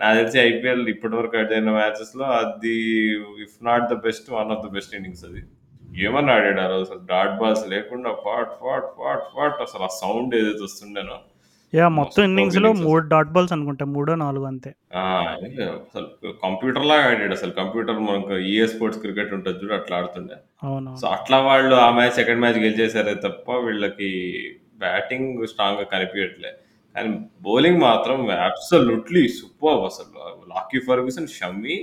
నాకు 0.00 0.16
తెలిసి 0.20 0.38
ఐపీఎల్ 0.48 0.86
ఇప్పటివరకు 0.94 1.36
ఆడిన 1.42 1.72
మ్యాచెస్‌లో 1.78 2.26
అది 2.40 2.76
if 3.46 3.58
not 3.62 3.86
the 3.92 3.98
best 4.06 4.28
one 4.38 4.50
of 4.56 4.64
the 4.66 4.70
best 4.72 4.96
innings 4.98 5.24
అది. 5.28 5.42
ఏమన్నా 6.04 6.32
ఆడాడు 6.36 6.60
ఆ 6.60 6.68
రోజు 6.70 6.84
అసలు 6.88 7.02
డాట్ 7.10 7.36
బాల్స్ 7.40 7.64
లేకుండా 7.74 8.10
ఫాట్ 8.24 8.52
ఫాట్ 8.60 8.88
ఫాట్ 8.98 9.26
ఫాట్ 9.34 9.60
అసలు 9.62 9.84
ఆ 9.84 9.92
సౌండ్ 10.00 10.32
ఏదైతే 10.34 10.62
వస్తుండేనో 10.62 11.16
యాహ్! 11.74 11.92
మొత్తం 11.96 12.22
ఇన్నింగ్స్ 12.26 12.56
అసలు. 12.56 12.70
3 12.82 13.04
డాట్ 13.12 13.30
బాల్స్ 13.34 13.52
అనుకుంటా. 13.56 13.84
మూడో, 13.94 14.14
నాలుగో 14.22 14.46
అంతే. 14.50 14.70
అసలు 14.96 16.06
కంప్యూటర్‌లాగా 16.44 17.06
ఆడాడు 17.10 17.34
అసలు. 17.38 17.52
కంప్యూటర్ 17.60 17.98
మనకు 18.04 18.34
ఈఏ 18.50 18.66
స్పోర్ట్స్ 18.72 19.00
క్రికెట్ 19.04 19.32
ఉంటది 19.36 19.58
చూడు 19.62 19.74
అట్లా 19.78 19.94
ఆడుతుండే. 20.00 20.36
సో. 21.00 21.06
అట్లా 21.16 21.38
వాళ్ళు 21.48 21.74
ఆ 21.78 21.88
మ్యాచ్ 21.98 22.16
సెకండ్ 22.20 22.42
మ్యాచ్ 22.44 22.60
గెలిచేసారే 22.64 23.14
తప్ప 23.26 23.48
వీళ్ళకి 23.66 24.10
బ్యాటింగ్ 24.84 25.30
స్ట్రాంగ్‌గా 25.52 25.86
కనిపియట్లే. 25.94 26.52
అండ్ 26.96 27.14
బౌలింగ్ 27.46 27.80
మాత్రం 27.86 28.18
అబ్సల్యూట్లీ 28.44 29.22
సూపర్ 29.38 29.80
అసలు 29.86 30.18
లాకీ 30.52 30.80
ఫర్గ్యూసన్ 30.86 31.30
షమ్మి 31.36 31.76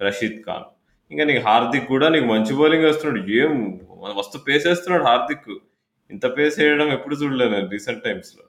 రషీద్ 0.00 0.38
ఖాన్ 0.46 0.68
ఇంకా 1.10 1.24
నీకు 1.28 1.42
హార్దిక్ 1.48 1.88
కూడా 1.92 2.06
నీకు 2.14 2.28
మంచి 2.32 2.52
బౌలింగ్ 2.58 2.86
వేస్తున్నాడు 2.86 3.20
ఏం 3.40 3.52
మస్తు 4.16 4.38
పేస్ 4.46 4.66
వేస్తున్నాడు 4.68 5.04
హార్దిక్ 5.08 5.50
ఇంత 6.10 6.26
పేస్ 6.36 6.56
వేయడం 6.60 6.88
ఎప్పుడు 6.96 7.14
చూడలేదు 7.20 7.58
రీసెంట్ 7.74 8.02
టైమ్స్లో 8.06 8.44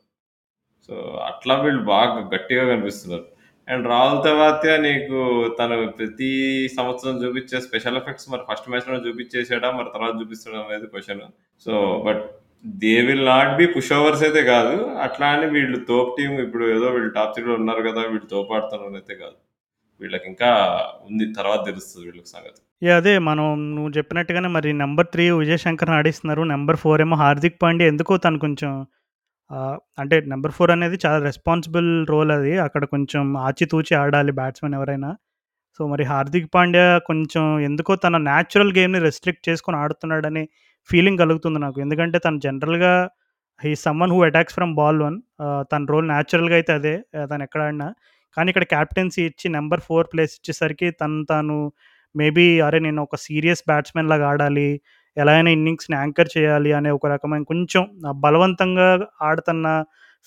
సో 0.87 0.93
అట్లా 1.29 1.55
వీళ్ళు 1.63 1.83
బాగా 1.93 2.19
గట్టిగా 2.33 2.63
కనిపిస్తున్నారు. 2.71 3.25
అండ్ 3.67 3.85
రాహుల్ 3.91 4.21
తవాత్య 4.27 4.69
నీకు 4.85 5.19
తను 5.59 5.75
ప్రతి 5.97 6.29
సంవత్సరం 6.77 7.17
చూపించే 7.23 7.57
స్పెషల్ 7.65 7.99
ఎఫెక్ట్స్ 7.99 8.29
మరి 8.31 8.43
ఫస్ట్ 8.49 8.69
మ్యాచ్లో 8.71 8.99
చూపించేసాడా? 9.07 9.69
మరి 9.79 9.89
తర్వాత 9.95 10.13
చూపిస్తాడా 10.21 10.59
అనేది 10.63 10.87
question 10.93 11.21
so 11.65 11.73
but 12.07 12.23
they 12.81 12.95
will 13.07 13.25
not 13.33 13.53
be 13.59 13.65
pushovers 13.97 14.23
అయితే 14.27 14.41
కాదు. 14.53 14.73
అట్లా 15.05 15.27
అని 15.35 15.47
వీళ్ళు 15.55 15.77
తోప్ 15.91 16.11
టీం 16.17 16.33
ఇప్పుడు 16.45 16.65
ఏదో 16.75 16.87
వీళ్ళు 16.95 17.11
టాప్ 17.17 17.31
త్రీలో 17.35 17.53
ఉన్నారు 17.61 17.81
కదా 17.89 18.01
వీళ్ళు 18.11 18.27
తోపాడుతున్నారు 18.33 18.97
అయితే 18.99 19.15
కాదు. 19.23 19.37
వీళ్ళకి 20.01 20.27
ఇంకా 20.31 20.49
ఉంది 21.07 21.25
తర్వాత 21.39 21.61
తెలుస్తుంది 21.69 22.03
వీళ్ళకి 22.07 22.29
సంగతి. 22.35 22.59
యా 22.87 22.95
అదే 23.01 23.13
మనం 23.29 23.45
నువ్వు 23.75 23.91
చెప్పినట్టుగానే 23.97 24.49
మరి 24.57 24.69
నెంబర్ 24.83 25.09
త్రీ 25.13 25.25
విజయ్ 25.41 25.61
శంకర్ని 25.65 25.95
ఆడిస్తున్నారు. 25.99 26.43
నెంబర్ 26.53 26.79
ఫోర్ 26.83 27.01
ఏమో 27.05 27.17
హార్దిక్ 27.23 27.59
పాండ్యా. 27.63 27.89
ఎందుకో 27.93 28.13
తను 28.25 28.39
కొంచెం 28.45 28.71
అంటే 30.01 30.15
నెంబర్ 30.31 30.53
ఫోర్ 30.57 30.71
అనేది 30.75 30.97
చాలా 31.05 31.19
రెస్పాన్సిబుల్ 31.29 31.89
రోల్ 32.11 32.31
అది. 32.37 32.53
అక్కడ 32.65 32.83
కొంచెం 32.93 33.23
ఆచితూచి 33.47 33.93
ఆడాలి 34.03 34.33
బ్యాట్స్మెన్ 34.39 34.75
ఎవరైనా. 34.79 35.09
సో 35.79 35.81
మరి 35.91 36.03
హార్దిక్ 36.11 36.49
పాండ్యా 36.55 36.85
కొంచెం 37.09 37.43
ఎందుకో 37.67 37.93
తన 38.05 38.15
న్యాచురల్ 38.29 38.71
గేమ్ని 38.77 38.99
రెస్ట్రిక్ట్ 39.07 39.43
చేసుకొని 39.49 39.77
ఆడుతున్నాడని 39.83 40.43
ఫీలింగ్ 40.89 41.19
కలుగుతుంది 41.23 41.59
నాకు. 41.65 41.77
ఎందుకంటే 41.85 42.17
తను 42.25 42.39
జనరల్గా 42.47 42.93
he 43.59 43.71
someone 43.85 44.13
who 44.15 44.19
attacks 44.27 44.55
from 44.57 44.73
ball 44.79 44.99
one 45.05 45.17
తన 45.71 45.81
రోల్ 45.93 46.07
న్యాచురల్గా 46.13 46.55
అయితే 46.59 46.71
అదే 46.79 46.93
తను 47.31 47.43
ఎక్కడ 47.47 47.61
ఆడినా. 47.67 47.87
కానీ 48.37 48.49
ఇక్కడ 48.53 48.65
క్యాప్టెన్సీ 48.75 49.21
ఇచ్చి 49.29 49.47
నెంబర్ 49.57 49.81
ఫోర్ 49.87 50.07
ప్లేస్ 50.13 50.33
ఇచ్చేసరికి 50.39 50.87
తను 51.01 51.17
తాను 51.31 51.57
మేబీ 52.15 52.45
అరే 52.67 52.79
నేను 52.87 53.01
ఒక 53.07 53.17
సీరియస్ 53.25 53.63
బ్యాట్స్మెన్ 53.69 54.09
లాగా 54.11 54.25
ఆడాలి. 54.31 54.69
ఎలా 55.17 55.31
అయినా 55.37 55.49
ఇన్నింగ్స్ని 55.49 55.95
యాంకర్ 55.97 56.29
చేయాలి 56.37 56.71
అనే 56.79 56.89
ఒక 56.97 57.07
రకమైన 57.13 57.43
కొంచెం 57.43 57.83
బలవంతంగా 58.25 58.87
ఆడుతున్న 59.21 59.67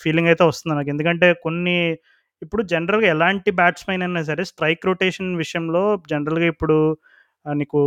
ఫీలింగ్ 0.00 0.28
అయితే 0.28 0.44
వస్తుంది 0.44 0.74
నాకు. 0.76 0.88
ఎందుకంటే 0.94 1.32
కొన్ని 1.44 1.76
ఇప్పుడు 2.42 2.62
జనరల్గా 2.72 3.08
ఎలాంటి 3.14 3.50
బ్యాట్స్మెన్ 3.50 4.02
అయినా 4.02 4.22
సరే 4.22 4.44
స్ట్రైక్ 4.44 4.86
రొటేషన్ 4.86 5.30
విషయంలో 5.36 5.82
జనరల్గా 6.10 6.46
ఇప్పుడు 6.46 6.76
నీకు 7.46 7.80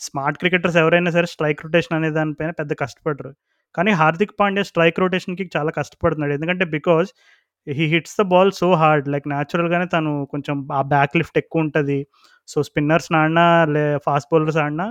స్మార్ట్ 0.00 0.38
క్రికెటర్స్ 0.38 0.76
ఎవరైనా 0.76 1.10
సరే 1.10 1.26
స్ట్రైక్ 1.26 1.62
రొటేషన్ 1.66 1.96
అనే 1.98 2.10
దానిపైన 2.10 2.50
పెద్ద 2.50 2.72
కష్టపడరు. 2.82 3.32
కానీ 3.74 3.90
హార్దిక్ 3.90 4.34
పాండ్యా 4.40 4.64
స్ట్రైక్ 4.70 5.00
రొటేషన్కి 5.00 5.50
చాలా 5.56 5.70
కష్టపడుతున్నాడు. 5.70 6.32
ఎందుకంటే 6.32 6.64
because 6.76 7.08
he 7.66 7.84
hits 7.86 8.16
the 8.20 8.24
ball 8.32 8.52
so 8.52 8.68
hard. 8.74 9.08
Like 9.08 9.28
న్యాచురల్గానే 9.28 9.86
తను 9.86 10.12
కొంచెం 10.30 10.56
ఆ 10.72 10.82
బ్యాక్ 10.94 11.16
లిఫ్ట్ 11.20 11.38
ఎక్కువ 11.38 11.64
ఉంటుంది. 11.66 11.98
సో 12.48 12.62
స్పిన్నర్స్ 12.62 13.08
ఆడినా 13.20 13.46
లే 13.74 13.84
ఫాస్ట్ 14.06 14.28
బౌలర్స్ 14.32 14.56
ఆడినా 14.56 14.86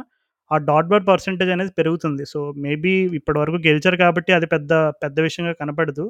ఆ 0.51 0.57
డాట్ 0.69 0.89
బాల్ 0.91 1.05
పర్సంటేజ్ 1.11 1.51
అనేది 1.55 1.71
పెరుగుతుంది. 1.79 2.23
సో 2.33 2.39
మేబీ 2.65 2.93
ఇప్పటి 3.19 3.37
వరకు 3.41 3.57
గెలిచారు 3.67 3.97
కాబట్టి 4.03 4.31
అది 4.37 4.47
పెద్ద 4.55 4.71
పెద్ద 5.03 5.17
విషయంగా 5.27 5.53
కనపడదు. 5.61 6.05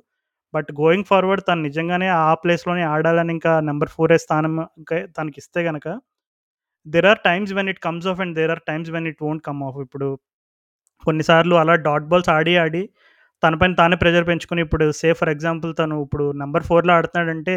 బట్ 0.54 0.70
గోయింగ్ 0.82 1.08
ఫార్వర్డ్ 1.12 1.44
తను 1.50 1.62
నిజంగానే 1.70 2.08
ఆ 2.22 2.32
ప్లేస్లోనే 2.44 2.84
ఆడాలని 2.94 3.32
ఇంకా 3.38 3.52
నెంబర్ 3.70 3.92
ఫోర్ 3.96 4.14
స్థానం 4.26 4.54
ఇంకా 4.82 4.98
తనకి 5.18 5.39
ఇస్తే 5.44 5.62
కనుక 5.70 5.88
there 6.86 7.08
are 7.12 7.22
times 7.28 7.52
when 7.58 7.70
it 7.74 7.82
comes 7.88 8.08
off 8.12 8.20
and 8.24 8.34
there 8.39 8.52
are 8.56 8.64
times 8.70 8.89
when 8.96 9.08
it 9.12 9.22
won't 9.30 9.44
come 9.50 9.62
off 9.68 9.80
ఇప్పుడు 9.86 10.08
కొన్నిసార్లు 11.04 11.56
అలా 11.62 11.76
డాట్ 11.88 12.08
బాల్స్ 12.12 12.32
ఆడి 12.38 12.54
ఆడి 12.64 12.84
తన 13.44 13.56
పైన 13.62 13.74
తానే 13.80 13.96
ప్రెజర్ 14.04 14.26
పెంచుకొని 14.30 14.62
ఇప్పుడు 14.66 14.86
సే 15.02 15.10
ఫర్ 15.20 15.32
ఎగ్జాంపుల్ 15.36 15.72
తను 15.80 15.96
ఇప్పుడు 16.06 16.26
నెంబర్ 16.42 16.66
ఫోర్లో 16.70 16.92
ఆడుతున్నాడంటే 16.98 17.56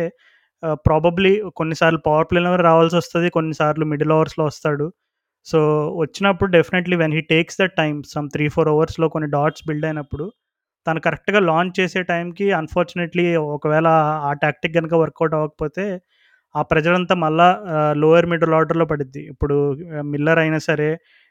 ప్రాబబ్లీ 0.87 1.33
కొన్నిసార్లు 1.61 2.01
పవర్ 2.07 2.29
ప్లేలో 2.31 2.53
రావాల్సి 2.69 2.97
వస్తుంది 3.01 3.29
కొన్నిసార్లు 3.37 3.85
మిడిల్ 3.93 4.13
ఓవర్స్లో 4.17 4.45
వస్తాడు. 4.51 4.87
సో 5.47 5.59
వచ్చినప్పుడు 5.97 6.51
definitely 6.51 6.97
when 6.97 7.15
he 7.15 7.21
takes 7.21 7.61
the 7.61 7.65
time 7.79 8.03
some 8.05 8.29
three 8.31 8.49
four 8.49 8.69
ఓవర్స్లో 8.69 9.09
కొన్ని 9.09 9.31
డాట్స్ 9.31 9.65
బిల్డ్ 9.69 9.85
అయినప్పుడు 9.85 10.27
తను 10.87 11.01
కరెక్ట్గా 11.01 11.39
లాంచ్ 11.41 11.81
చేసే 11.81 12.03
టైంకి 12.03 12.53
అన్ఫార్చునేట్లీ 12.53 13.25
ఒకవేళ 13.37 13.89
ఆ 14.23 14.33
టాక్టిక్ 14.43 14.75
కనుక 14.75 14.95
వర్కౌట్ 14.95 15.35
అవ్వకపోతే 15.35 15.85
ఆ 16.55 16.63
ప్రెజర్ 16.63 16.95
అంతా 16.95 17.15
మళ్ళా 17.15 17.47
లోయర్ 17.93 18.27
మిడిల్ 18.27 18.55
ఆర్డర్లో 18.55 18.85
పడిద్ది. 18.85 19.23
ఇప్పుడు 19.27 19.57
మిల్లర్ 20.03 20.39
అయినా 20.39 20.59
సరే 20.59 20.89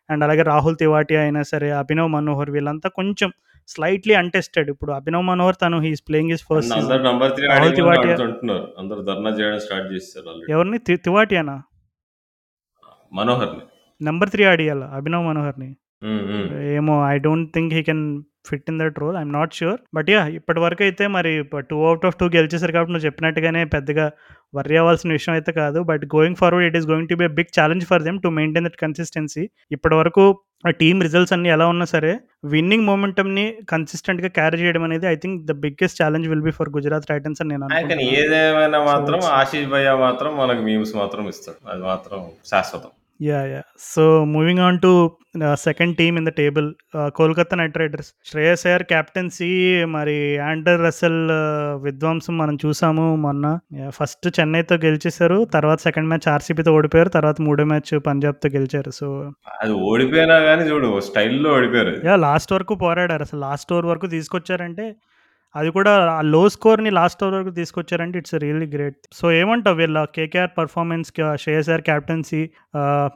అండ్ 0.09 0.23
అలాగే 0.23 0.41
రాహుల్ 0.43 0.77
తివాటి 0.77 1.15
అయినా 1.17 1.41
సరే 1.43 1.71
అభినవ్ 1.71 2.09
మనోహర్ 2.09 2.51
వీళ్ళంతా 2.51 2.89
కొంచెం 2.89 3.29
స్లైట్లీ 3.69 4.13
అంటెస్టెడ్ 4.13 4.69
ఇప్పుడు 4.69 4.91
అభినవ్ 4.91 5.23
మనోహర్ 5.23 5.55
తను 5.61 5.79
he's 5.79 6.03
playing 6.07 6.31
his 6.31 6.43
first 6.43 6.73
Rahul 6.73 7.75
already 10.29 10.53
ఎవరిని? 10.53 10.77
తివాటియానా? 11.03 11.55
మనోహర్ 13.13 13.53
నెంబర్ 14.07 14.31
త్రీ 14.33 14.43
ఆడియాల 14.51 14.83
అభినవ్ 14.99 15.25
మనోహర్ని. 15.29 15.71
ఏమో 16.77 16.95
I 17.13 17.15
don't 17.25 17.49
think 17.55 17.73
he 17.77 17.81
can 17.89 18.05
fit 18.47 18.69
in 18.71 18.79
that 18.81 18.97
role 19.01 19.17
I'm 19.19 19.33
not 19.35 19.53
sure 19.57 19.77
but 19.97 20.09
yeah 20.13 20.21
ఇప్పటి 20.37 20.59
వరకు 20.63 20.81
అయితే 20.87 21.03
మరి 21.15 21.31
టూ 21.69 21.77
అవుట్ 21.89 22.05
ఆఫ్ 22.07 22.17
టూ 22.21 22.25
గెలిచేసారు 22.37 22.73
కాబట్టి 22.75 22.93
నువ్వు 22.93 23.05
చెప్పినట్టుగానే 23.07 23.61
పెద్దగా 23.75 24.05
వర్రీ 24.57 24.75
అవ్వాల్సిన 24.79 25.11
విషయం 25.17 25.33
అయితే 25.37 25.51
కాదు. 25.59 25.79
But 25.89 26.03
going 26.15 26.37
forward 26.41 26.67
it 26.69 26.77
is 26.79 26.87
going 26.91 27.09
to 27.11 27.17
be 27.21 27.27
big 27.37 27.53
challenge 27.59 27.85
for 27.91 28.03
them 28.07 28.17
to 28.25 28.31
maintain 28.39 28.65
that 28.67 28.79
consistency 28.83 29.43
ఇప్పటి 29.75 29.95
వరకు 30.01 30.25
ఆ 30.67 30.71
టీమ్ 30.81 30.99
రిజల్ట్స్ 31.05 31.33
అన్ని 31.35 31.49
ఎలా 31.55 31.65
ఉన్నా 31.73 31.85
సరే 31.93 32.11
విన్నింగ్ 32.53 32.85
మూమెంటమ్ని 32.89 33.45
కన్సిస్టెంట్గా 33.71 34.29
క్యారీ 34.37 34.57
చేయడం 34.63 34.83
అనేది 34.87 35.07
I 35.13 35.15
think 35.23 35.39
the 35.49 35.55
biggest 35.65 35.99
challenge 36.01 36.27
will 36.33 36.45
be 36.49 36.53
for 36.59 36.71
Gujarat 36.77 37.07
Titans 37.11 37.41
అని 37.43 37.51
నేను 37.53 38.03
ఏదేమైనా 38.19 38.81
మాత్రం 38.91 39.19
ఆశీష్ 39.39 39.69
భయ్య 39.75 39.95
మాత్రం 40.05 40.33
మనకు 40.37 40.63
మీమ్స్ 40.69 40.93
మాత్రం 41.01 41.23
ఇస్తాడు. 41.33 41.59
అది 41.71 41.83
మాత్రం 41.91 42.19
శాశ్వతం. 42.51 42.91
Yeah 43.23 43.41
yeah 43.45 43.61
so 43.79 44.03
moving 44.25 44.59
on 44.59 44.77
to 44.79 44.91
second 45.53 45.93
team 45.97 46.17
in 46.17 46.25
the 46.25 46.29
table 46.29 46.67
Kolkata 47.15 47.57
Knight 47.57 47.77
Riders 47.77 48.09
Shreyas 48.25 48.63
Iyer 48.67 48.83
captaincy 48.83 49.49
మరి 49.85 50.15
యాండర్ 50.35 50.81
రసెల్ 50.81 51.21
విధ్వంసం 51.83 52.37
మనం 52.37 52.57
చూసాము 52.65 53.15
మొన్న. 53.15 53.59
ఫస్ట్ 53.89 54.27
చెన్నైతో 54.39 54.75
గెలిచేశారు 54.75 55.45
తర్వాత 55.53 55.79
సెకండ్ 55.79 56.07
మ్యాచ్ 56.07 56.27
ఆర్సీబీతో 56.33 56.73
ఓడిపోయారు 56.73 57.09
తర్వాత 57.09 57.41
మూడో 57.41 57.63
మ్యాచ్ 57.63 57.93
పంజాబ్తో 58.07 58.49
గెలిచారు. 58.49 58.91
సో 58.91 59.07
అది 59.61 59.73
ఓడిపోయినా 59.91 60.39
కానీ 60.39 60.63
చూడు 60.63 60.99
స్టైల్లో 60.99 61.51
ఓడిపోయారు. 61.53 61.95
యా 62.05 62.15
లాస్ట్ 62.15 62.53
వరకు 62.53 62.75
పోరాడారు. 62.75 63.21
అసలు 63.21 63.39
లాస్ట్ 63.39 63.73
ఓవర్ 63.73 63.85
వరకు 63.85 64.07
తీసుకొచ్చారంటే 64.07 64.95
అది 65.55 65.69
కూడా 65.69 65.91
ఆ 66.11 66.21
లో 66.21 66.49
స్కోర్ని 66.49 66.89
లాస్ట్ 66.89 67.23
ఓవర్ 67.23 67.35
వరకు 67.35 67.49
తీసుకొచ్చారంటే 67.49 68.19
ఇట్స్ 68.19 68.35
రియల్లీ 68.35 68.65
గ్రేట్ 68.65 68.97
సో 69.13 69.31
ఏమంటావు 69.31 69.75
వీళ్ళ 69.75 70.05
కేకేఆర్ 70.05 70.51
పర్ఫార్మెన్స్కి 70.57 71.23
శ్రేయస్ 71.43 71.69
క్యాప్టెన్సీ 71.69 72.49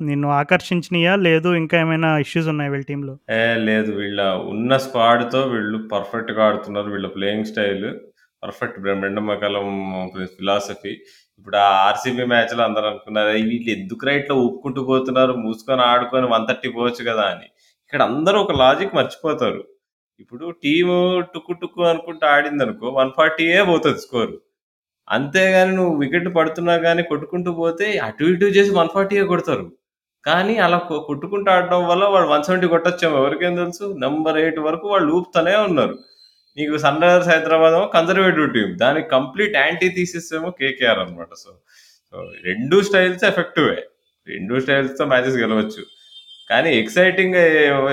నిన్ను 0.01 0.27
ఆకర్షించినయా? 0.31 1.15
లేదు 1.15 1.49
ఇంకా 1.53 1.77
ఏమైనా 1.77 2.17
ఇష్యూస్ 2.17 2.47
ఉన్నాయి 2.47 2.69
వీళ్ళ 2.69 2.83
టీంలో 2.83 3.13
ఏ 3.29 3.55
లేదు. 3.55 3.91
వీళ్ళ 3.91 4.21
ఉన్న 4.53 4.77
స్క్వాడ్తో 4.77 5.41
వీళ్ళు 5.41 5.77
పర్ఫెక్ట్గా 5.87 6.45
ఆడుతున్నారు. 6.47 6.91
వీళ్ళ 6.91 7.07
playing 7.07 7.45
style 7.45 7.87
perfect 8.43 8.79
Brendon McCullum 8.79 9.67
philosophy 10.37 10.93
ఇప్పుడు 11.39 11.57
ఆ 11.57 11.69
ఆర్సీబీ 11.87 12.23
మ్యాచ్లో 12.23 12.63
అందరూ 12.63 12.87
అనుకున్నారు 12.87 13.29
వీళ్ళు 13.29 13.71
ఎందుకు 13.71 14.05
రైట్లో 14.05 14.35
ఒప్పుకుంటూ 14.35 14.83
పోతున్నారు? 14.83 15.33
మూసుకొని 15.33 15.81
ఆడుకొని 15.81 16.27
వన్ 16.27 16.47
థర్టీ 16.49 16.69
పోవచ్చు 16.69 17.11
కదా 17.11 17.21
అని. 17.21 17.47
ఇక్కడ 17.85 18.01
అందరూ 18.01 18.39
ఒక 18.39 18.51
లాజిక్ 18.51 18.95
మర్చిపోతారు. 18.95 19.63
ఇప్పుడు 20.21 20.45
టీము 20.63 20.97
టుక్కు 21.33 21.53
టుక్కు 21.61 21.81
అనుకుంటూ 21.91 22.25
ఆడింది 22.35 22.63
అనుకో 22.65 22.87
వన్ 22.99 23.11
ఫార్టీయే 23.17 23.61
పోతుంది 23.71 24.01
స్కోర్. 24.05 24.33
అంతేగాని 25.15 25.73
నువ్వు 25.79 25.93
వికెట్ 26.03 26.29
పడుతున్నా 26.37 26.75
కానీ 26.85 27.03
కొట్టుకుంటూ 27.11 27.51
పోతే 27.61 27.85
అటు 28.07 28.25
ఇటు 28.31 28.47
చేసి 28.57 28.71
వన్ 28.79 28.91
ఫార్టీయే 28.95 29.25
కొడతారు. 29.31 29.65
కానీ 30.27 30.55
అలా 30.65 30.77
కొట్టుకుంటూ 31.09 31.49
ఆడడం 31.55 31.81
వల్ల 31.89 32.03
వాళ్ళు 32.13 32.29
వన్ 32.33 32.45
సెవెంటీ 32.47 32.67
కొట్టచ్చాము 32.73 33.15
ఎవరికేం 33.21 33.53
తెలుసు? 33.61 33.85
నెంబర్ 34.05 34.39
ఎయిట్ 34.43 34.59
వరకు 34.67 34.87
వాళ్ళు 34.93 35.09
ఊపుతూనే 35.17 35.55
ఉన్నారు. 35.67 35.95
నీకు 36.57 36.75
సన్ 36.85 37.01
రైజర్స్ 37.03 37.29
హైదరాబాద్ 37.33 37.75
ఏమో 37.77 37.87
కన్జర్వేటివ్ 37.95 38.47
టీం 38.55 38.69
దానికి 38.83 39.07
కంప్లీట్ 39.15 39.55
యాంటీ 39.63 39.87
థీసిస్ 39.97 40.29
ఏమో 40.37 40.49
కేకేఆర్ 40.59 40.99
అనమాట 41.03 41.31
సో 41.43 41.51
సో 42.09 42.17
రెండు 42.47 42.77
స్టైల్స్ 42.87 43.23
ఎఫెక్టివే. 43.29 43.77
రెండు 44.27 44.53
స్టైల్స్తో 44.63 45.05
మ్యాచెస్ 45.11 45.37
గెలవచ్చు. 45.43 45.83
కానీ 46.49 46.69
ఎక్సైటింగ్ 46.81 47.37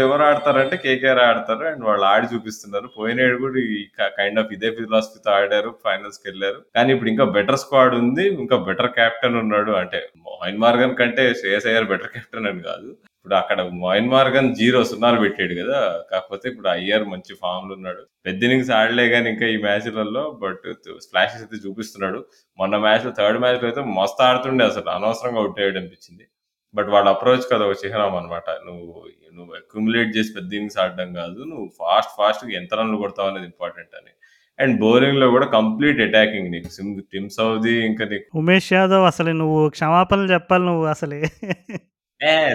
ఎవరు 0.04 0.22
ఆడతారంటే 0.26 0.76
కేకేఆర్ 0.84 1.20
ఆడతారు 1.28 1.64
అండ్ 1.70 1.82
వాళ్ళు 1.88 2.04
ఆడి 2.10 2.26
చూపిస్తున్నారు. 2.32 2.86
పోయినడు 2.98 3.36
కూడా 3.44 3.58
ఈ 3.76 3.78
కైండ్ 4.18 4.40
ఆఫ్ 4.42 4.52
ఇదే 4.56 4.68
ఫిలాసఫీతో 4.78 5.30
ఆడారు 5.38 5.70
ఫైనల్స్కి 5.86 6.24
వెళ్ళారు. 6.30 6.60
కానీ 6.76 6.92
ఇప్పుడు 6.94 7.10
ఇంకా 7.12 7.24
బెటర్ 7.36 7.60
స్క్వాడ్ 7.62 7.94
ఉంది 8.02 8.26
ఇంకా 8.42 8.56
బెటర్ 8.68 8.90
కెప్టెన్ 8.98 9.40
ఉన్నాడు. 9.44 9.72
అంటే 9.82 10.00
మోహన్ 10.26 10.60
మార్గన్ 10.64 10.94
కంటే 11.00 11.24
శ్రేయస్ 11.40 11.66
అయ్యర్ 11.70 11.90
బెటర్ 11.92 12.12
కెప్టెన్ 12.16 12.48
అని 12.50 12.62
కాదు. 12.70 12.88
ఇప్పుడు 13.18 13.36
అక్కడ 13.40 13.60
మోయిన్ 13.82 14.10
మార్గన్ 14.14 14.48
జీరో 14.60 14.80
సున్నాలు 14.90 15.18
పెట్టాడు 15.24 15.54
కదా. 15.60 15.78
కాకపోతే 16.12 16.46
ఇప్పుడు 16.52 16.68
అయ్యర్ 16.74 17.04
మంచి 17.12 17.32
ఫామ్లో 17.42 17.74
ఉన్నాడు. 17.78 18.02
పెద్ద 18.26 18.40
ఇన్నింగ్స్ 18.46 18.72
ఆడలే 18.80 19.06
కానీ 19.14 19.28
ఇంకా 19.34 19.46
ఈ 19.54 19.56
మ్యాచ్లలో 19.66 20.24
బట్ 20.44 20.66
స్ప్లాషెస్ 21.06 21.42
అయితే 21.44 21.58
చూపిస్తున్నాడు. 21.66 22.20
మొన్న 22.58 22.76
మ్యాచ్లో 22.86 23.12
థర్డ్ 23.20 23.40
మ్యాచ్లో 23.44 23.66
అయితే 23.70 23.84
మస్తు 23.98 24.22
ఆడుతుండే 24.28 24.64
అసలు. 24.70 24.88
అనవసరంగా 24.96 25.40
అవుట్ 25.44 25.60
అయ్యాడు 25.62 25.80
అనిపించింది. 25.82 26.24
బట్ 26.74 26.88
వాళ్ళ 26.94 27.08
అప్రోచ్ 27.14 27.46
కదా 27.52 27.64
ఒక 27.66 27.76
చిహ్నం 27.82 28.14
అనమాట 28.20 28.48
నువ్వు 28.66 28.86
నువ్వు 29.36 29.52
అక్యుములేట్ 29.54 30.10
చేసి 30.16 30.30
పెద్ద 30.36 30.50
ఇన్నింగ్స్ 30.52 30.78
ఆడడం 30.82 31.10
కాదు 31.20 31.38
నువ్వు 31.50 31.66
ఫాస్ట్ 31.80 32.12
ఫాస్ట్ 32.18 32.44
ఎంత 32.60 32.74
రన్లు 32.80 32.98
కొడతావు 33.02 33.30
అనేది 33.30 33.48
ఇంపార్టెంట్ 33.52 33.94
అని 34.00 34.12
అండ్ 34.58 34.74
బౌలింగ్‌లో 34.82 35.26
గూడా 35.32 35.46
కంప్లీట్ 35.56 36.00
అటాకింగ్ 36.02 36.50
నీకు. 36.54 36.68
సిమ్ 36.76 36.92
టిమ్ 37.12 37.28
సౌదీ 37.38 37.74
ఇంకా 37.86 38.04
నీకు 38.12 38.26
ఉమేష్ 38.42 38.70
యాదవ్ 38.72 39.04
అసలు 39.12 39.32
నువ్వు 39.40 39.60
క్షమాపణలు 39.76 40.28
చెప్పాలి 40.34 40.64
నువ్వు 40.70 40.86
అసలే. 40.92 41.20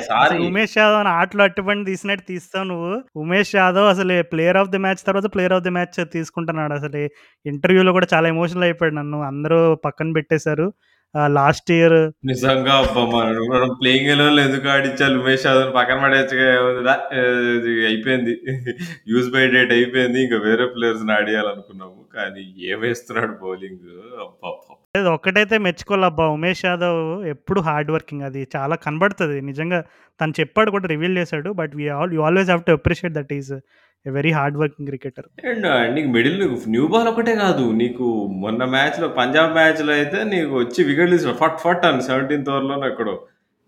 సారీ. 0.05 0.35
ఉమేష్ 0.45 0.75
యాదవ్‌ని 0.77 1.11
ఆటలో 1.17 1.41
అరటిపండు 1.45 1.83
తీసినట్టు 1.89 2.23
తీస్తావు 2.29 2.65
నువ్వు. 2.69 2.91
ఉమేష్ 3.23 3.51
యాదవ్ 3.55 3.87
అసలు 3.91 4.15
ప్లేయర్ 4.31 4.59
ఆఫ్ 4.61 4.71
ది 4.73 4.79
మ్యాచ్ 4.85 5.01
తర్వాత 5.05 5.27
ప్లేయర్ 5.33 5.55
ఆఫ్ 5.57 5.65
ది 5.65 5.73
మ్యాచ్ 5.77 5.97
తీసుకుంటున్నాడు 6.15 6.73
అసలు. 6.79 7.01
ఇంటర్వ్యూలో 7.45 7.91
కూడా 7.97 8.07
చాలా 8.13 8.27
ఎమోషనల్ 8.33 8.67
అయిపోయాడు 8.67 8.95
నన్ను 8.95 9.19
అందరూ 9.29 9.59
పక్కన 9.85 10.09
పెట్టేశారు. 10.17 10.67
లాస్ట్ 11.33 11.69
ఇయర్ 11.75 11.95
నిజంగా! 12.25 12.73
మనం 13.53 13.69
ప్లేయింగ్ 13.79 14.09
ఎలెవన్‌లో 14.13 14.41
ఎందుకు 14.43 14.67
ఆడించాలి 14.69 15.15
ఉమేష్ 15.21 15.45
యాదవ్‌ని 15.47 15.73
పక్కన 15.73 16.11
ఇది 17.57 17.71
అయిపోయింది. 17.87 18.33
యూజ్ 19.11 19.29
బై 19.33 19.43
డేట్ 19.55 19.73
అయిపోయింది. 19.77 20.19
ఇంకా 20.25 20.37
వేరే 20.45 20.67
ప్లేయర్స్‌ని 20.75 21.13
ఆడియాలనుకున్నాము. 21.17 21.97
కానీ 22.15 22.43
ఏమేస్తున్నాడు 22.69 23.33
బౌలింగ్! 23.41 23.87
లేదు 24.95 25.09
ఒక్కటైతే 25.15 25.55
మెచ్చుకోవాలబ్బా! 25.65 26.25
ఉమేష్ 26.35 26.63
యాదవ్ 26.65 27.01
ఎప్పుడు 27.33 27.59
హార్డ్ 27.65 27.91
వర్కింగ్ 27.95 28.25
అది 28.29 28.41
చాలా 28.55 28.75
కనబడుతది. 28.85 29.37
నిజంగా 29.49 29.79
తను 30.19 30.33
చెప్పాడు 30.39 30.69
కూడా 30.75 30.87
రివీల్ 30.93 31.17
చేశాడు. 31.19 31.49
But 31.59 31.73
we 31.79 31.85
all 31.97 32.13
you 32.15 32.21
always 32.27 32.51
have 32.53 32.63
to 32.67 32.73
appreciate 32.77 33.15
that 33.19 33.33
is 33.37 33.51
very 34.05 34.31
hard 34.31 34.57
working 34.61 34.89
cricketer. 34.89 35.27
And 35.49 35.65
నీకు 35.95 36.09
మిడిల్ 36.15 36.37
న్యూ 36.73 36.85
బాల్ 36.93 37.07
ఒకటే 37.11 37.33
కాదు. 37.41 37.65
నీకు 37.81 38.05
మొన్న 38.43 38.61
మ్యాచ్‌లో 38.75 39.07
పంజాబ్ 39.17 39.51
మ్యాచ్‌లో 39.57 39.91
అయితే 39.93 40.19
నీకు 40.33 40.53
వచ్చి 40.61 40.79
వికెట్ 40.89 41.11
తీసాడు. 41.15 41.35
ఫట్ 41.41 41.59
ఫట్ 41.63 41.85
అని 41.89 42.03
17థ్ 42.03 42.49
ఓవర్‌లోనో 42.53 42.87
ఎక్కడో. 42.91 43.15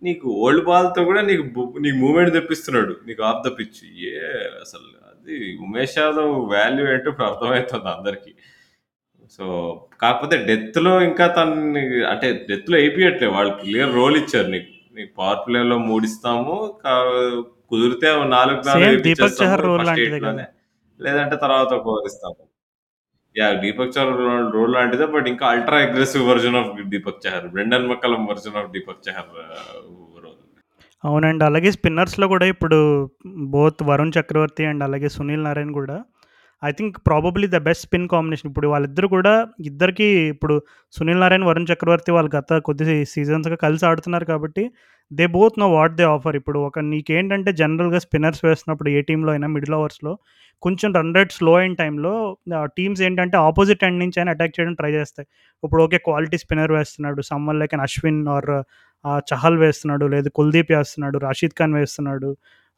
నీకు 0.01 0.27
ఓల్డ్ 0.43 0.63
బాల్‌తో 0.65 1.01
కూడా 1.09 1.21
నీకు 1.21 1.43
నీకు 1.79 1.97
మూమెంట్ 2.03 2.31
తెప్పిస్తున్నాడు. 2.33 2.93
నీకు 3.05 3.21
ఆఫ్ 3.23 3.43
ద 3.45 3.51
పిచ్. 3.59 3.81
ఏ 4.09 4.13
అసలు 4.63 4.87
అది 5.11 5.35
ఉమేష్ 5.65 5.97
యాదవ్ 5.99 6.33
వాల్యూ 6.53 6.85
ఏంటో 6.93 7.09
ఇప్పుడు 7.11 7.27
అర్థమవుతుంది 7.29 7.89
అందరికి. 7.95 8.31
సో, 9.39 9.45
కాకపోతే 10.01 10.37
డెత్‌లో 10.47 10.93
ఇంకా 11.03 11.25
తను 11.35 11.55
అంటే 12.11 12.27
డెత్‌లో 12.49 12.77
ఏపియట్లే. 12.85 13.27
వాళ్ళు 13.35 13.53
క్లియర్ 13.61 13.93
రోల్ 13.95 14.17
ఇచ్చారు 14.23 14.49
నీకు. 14.55 14.69
నీకు 14.95 15.11
పవర్ 15.19 15.41
ప్లేలో 15.45 15.77
3 15.89 16.05
ఇస్తాము. 16.09 16.55
కుదిరితే 17.71 18.07
4 18.13 18.31
నాలుగు. 18.33 18.59
కదా! 20.25 20.45
లేదంటే 20.99 21.35
తర్వాత 21.45 21.71
ఇస్తాము. 22.09 22.41
యాహ్! 23.35 23.55
దీపక్ 23.63 23.93
చహర్ 23.95 24.15
రోల్ 24.55 24.73
లాంటిదే. 24.75 25.05
బట్ 25.15 25.27
ఇంకా 25.33 25.45
ultra 25.51 25.77
aggressive 25.85 26.25
version 26.29 26.57
of 26.61 26.71
Deepak 26.93 27.21
Chahar. 27.25 27.47
Brendon 27.55 27.87
McCullum 27.91 28.23
version 28.31 28.59
of 28.61 28.71
Deepak 28.75 29.03
Chahar. 29.07 29.31
అవునండి. 31.03 31.43
అలాగే 31.49 31.69
స్పిన్నర్స్‌లో 31.75 32.25
కూడా 32.33 32.45
ఇప్పుడు 32.53 32.77
బోత్ 33.53 33.81
వరుణ్ 33.89 34.15
చక్రవర్తి 34.17 34.63
అండ్ 34.71 34.83
అలాగే 34.87 35.09
సునీల్ 35.15 35.45
నారాయణ్ 35.47 35.73
కూడా 35.79 35.97
I 36.63 36.71
think 36.71 36.95
probably 37.07 37.47
the 37.47 37.59
best 37.67 37.83
spin 37.85 38.07
combination. 38.07 38.49
ఇప్పుడు 38.51 38.67
వాళ్ళిద్దరు 38.73 39.07
కూడా 39.13 39.33
ఇద్దరికీ 39.69 40.07
ఇప్పుడు 40.33 40.55
సునీల్ 40.93 41.21
నారాయణ 41.23 41.45
వరుణ్ 41.45 41.69
చక్రవర్తి 41.71 42.11
వాళ్ళు 42.15 42.31
గత 42.35 42.59
కొద్ది 42.67 42.85
సీజన్స్‌గా 43.13 43.57
కలిసి 43.63 43.85
ఆడుతున్నారు 43.89 44.25
కాబట్టి 44.31 44.63
they 45.11 45.25
both 45.33 45.57
know 45.61 45.67
what 45.71 45.95
they 45.95 46.05
offer. 46.11 46.35
ఇప్పుడు 46.41 46.59
ఒక 46.67 46.79
నీకేంటంటే 46.91 47.51
జనరల్‌గా 47.61 47.99
స్పిన్నర్స్ 48.05 48.43
వేస్తున్నప్పుడు 48.45 48.89
ఏ 48.91 49.01
టీమ్‌లో 49.09 49.31
అయినా 49.33 49.47
మిడిల్ 49.55 49.75
ఓవర్స్‌లో 49.79 50.13
కొంచెం 50.63 50.89
రన్ 50.97 51.13
రేట్ 51.17 51.33
స్లో 51.37 51.53
అయిన 51.59 51.73
టైంలో 51.79 52.13
టీమ్స్ 52.77 53.01
ఏంటంటే 53.01 53.37
ఆపోజిట్ 53.47 53.83
ఎండ్ 53.87 53.99
నుంచి 54.03 54.17
అయినా 54.19 54.33
అటాక్ 54.35 54.53
చేయడం 54.57 54.73
ట్రై 54.73 54.91
చేస్తాయి. 54.97 55.27
ఇప్పుడు 55.63 55.81
ఓకే 55.83 55.99
క్వాలిటీ 56.07 56.37
స్పిన్నర్ 56.43 56.73
వేస్తున్నాడు. 56.77 57.21
Someone 57.31 57.59
like 57.61 57.73
an 57.73 57.83
Ashwin 57.87 58.21
or 58.35 58.49
Chahal 59.27 59.57
వేస్తున్నాడు. 59.63 60.05
లేదు 60.07 60.29
కుల్దీప్ 60.37 60.71
వేస్తున్నాడు. 60.75 61.17
రాషీద్ 61.25 61.55
ఖాన్ 61.59 61.75
వేస్తున్నాడు. 61.79 62.29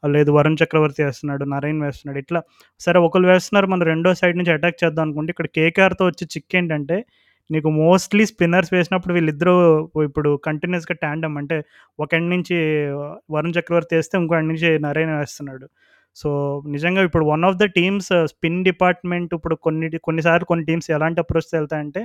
లేదు 0.08 0.30
వరుణ్ 0.32 0.58
చక్రవర్తి 0.60 1.02
వేస్తున్నాడు. 1.04 1.44
నరేన్ 1.52 1.80
వేస్తున్నాడు. 1.84 2.18
ఇట్లా 2.18 2.40
సరే 2.80 2.98
ఒకళ్ళు 3.06 3.28
వేస్తున్నారు 3.28 3.66
మనం 3.66 3.84
రెండో 3.92 4.10
సైడ్ 4.14 4.38
నుంచి 4.38 4.52
అటాక్ 4.54 4.78
చేద్దాం 4.82 5.04
అనుకుంటే 5.06 5.32
ఇక్కడ 5.34 5.48
కేకేఆర్‌తో 5.56 6.06
వచ్చే 6.06 6.26
చిక్కేంటంటే 6.34 6.98
నీకు 7.50 7.68
మోస్ట్‌లీ 7.78 8.24
స్పిన్నర్స్ 8.30 8.70
వేసినప్పుడు 8.74 9.14
వీళ్ళిద్దరూ 9.16 9.54
ఇప్పుడు 10.06 10.30
కంటిన్యూస్గా 10.46 10.94
టాండెమ్ 11.02 11.36
అంటే 11.40 11.56
ఒక 11.98 12.10
ఎండ్ 12.14 12.30
నుంచి 12.34 12.56
వరుణ్ 13.30 13.56
చక్రవర్తి 13.58 13.94
వేస్తే 13.96 14.14
ఇంకో 14.20 14.36
ఎండ్ 14.38 14.50
నుంచి 14.52 14.70
నరేన్ 14.86 15.12
వేస్తున్నాడు. 15.16 15.66
సో, 16.16 16.28
నిజంగా 16.74 17.02
ఇప్పుడు 17.08 17.24
one 17.30 17.44
of 17.48 17.56
the 17.56 17.66
teams 17.76 18.10
spin 18.32 18.60
department 18.68 19.32
ఇప్పుడు 19.36 19.54
కొన్ని 19.64 19.86
కొన్నిసార్లు 20.04 20.46
కొన్ని 20.50 20.64
టీమ్స్ 20.68 20.88
ఎలాంటి 20.96 21.20
అప్రోచ్‌తో 21.22 21.54
వెళ్తాయంటే 21.58 22.02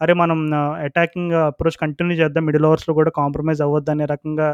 అరే! 0.00 0.12
మనం 0.20 0.38
అటాకింగ్ 0.86 1.34
అప్రోచ్ 1.44 1.78
కంటిన్యూ 1.82 2.14
చేద్దాం. 2.20 2.44
మిడిల్ 2.48 2.66
ఓవర్స్‌లో 2.68 2.92
కూడా 2.98 3.10
కాంప్రమైజ్ 3.18 3.60
అవ్వద్దు 3.66 3.90
అనే 3.94 4.04
రకంగా 4.12 4.48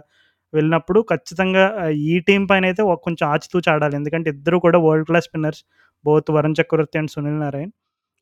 వెళ్ళినప్పుడు 0.52 1.00
ఖచ్చితంగా 1.12 1.64
ఈ 2.10 2.14
టీం 2.28 2.42
పైన 2.50 2.64
అయితే 2.70 2.82
కొంచెం 3.06 3.26
ఆచితూచి 3.34 3.68
ఆడాలి. 3.74 3.96
ఎందుకంటే 4.00 4.28
ఇద్దరు 4.36 4.58
కూడా 4.66 4.78
world 4.86 5.08
class 5.10 5.28
spinners. 5.30 5.62
Both 6.04 6.30
Varun 6.36 6.56
Chakravarthy 6.60 6.98
and 7.00 7.12
Sunil 7.14 7.40
Narine. 7.44 7.72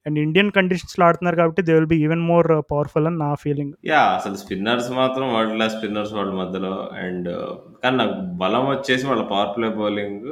And 0.07 0.18
Indian 0.25 0.51
కండిషన్స్‌లో 0.57 1.03
ఆడుతున్నారు 1.07 1.37
కాబట్టి 1.41 1.61
they 1.66 1.75
will 1.77 1.91
be 1.93 1.99
even 2.07 2.25
more 2.31 2.49
powerful 2.72 3.07
అని 3.11 3.18
నా 3.25 3.29
ఫీలింగ్. 3.45 3.75
యా 3.91 4.03
అసలు 4.18 4.37
స్పిన్నర్స్ 4.43 4.89
మాత్రం 5.01 5.27
వరల్డ్ 5.35 5.55
క్లాస్ 5.57 5.77
స్పిన్నర్స్ 5.79 6.12
వాళ్ళ 6.18 6.33
మధ్యలో 6.43 6.72
అండ్ 7.05 7.29
uh, 7.37 7.53
కానీ 7.83 7.97
నాకు 8.03 8.16
బలం 8.43 8.66
వచ్చేసి 8.75 9.07
వాళ్ళ 9.07 9.22
పవర్ 9.33 9.53
ప్లే 9.57 9.68
బౌలింగ్ 9.81 10.27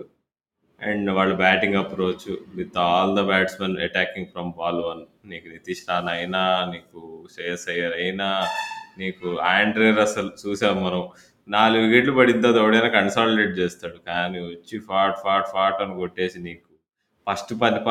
అండ్ 0.80 1.09
వాళ్ళ 1.11 1.32
batting 1.34 1.76
approach 1.76 2.28
with 2.55 2.76
all 2.84 3.12
the 3.18 3.22
batsmen 3.22 3.76
attacking 3.78 4.30
from 4.32 4.51
ball 4.59 4.80
one 4.88 5.03
నీకు 5.24 5.47
నితీష్ 5.49 5.84
రాణా 5.90 6.12
అయినా, 6.12 6.43
నీకు 6.72 7.01
శ్రేయస్ 7.34 7.66
అయ్యర్ 7.68 7.97
అయినా, 8.03 8.28
నీకు 8.99 9.28
ఆండ్రే 9.53 9.90
రసల్ 10.01 10.30
చూసాం 10.43 10.76
మనం. 10.84 11.03
నాలుగు 11.49 11.82
వికెట్లు 11.84 12.12
పడిద్ది 12.12 12.49
అది 12.49 12.59
ఎవడైనా 12.59 12.88
కన్సాలిడేట్ 12.88 13.59
చేస్తాడు. 13.59 13.99
కానీ 14.09 14.40
వచ్చి 14.47 14.78
ఫాట్ 14.80 15.16
ఫాట్ 15.24 15.49
ఫాట్ 15.49 15.82
అని 15.82 15.95
కొట్టేసి 15.95 16.38
నీకు 16.40 16.68
ఫస్ట్ 17.26 17.53
10 17.55 17.78
ప 17.86 17.90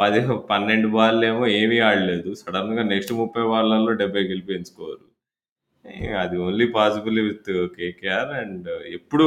10 0.00 0.20
12 0.48 0.88
ఏమో 1.24 1.46
ఏమీ 1.58 1.78
ఆడలేదు. 1.80 2.34
సడన్గా 2.34 2.82
నెక్స్ట్ 2.84 3.12
ముప్పై 3.12 3.42
బాళ్ళల్లో 3.44 3.92
డెబ్బై 3.94 4.22
గెలిపించుకోరు 4.22 5.04
అది 6.18 6.38
only 6.38 6.66
possible 6.72 7.20
with 7.20 7.50
KKR 7.76 8.32
and 8.34 8.68
ఎప్పుడు 8.90 9.26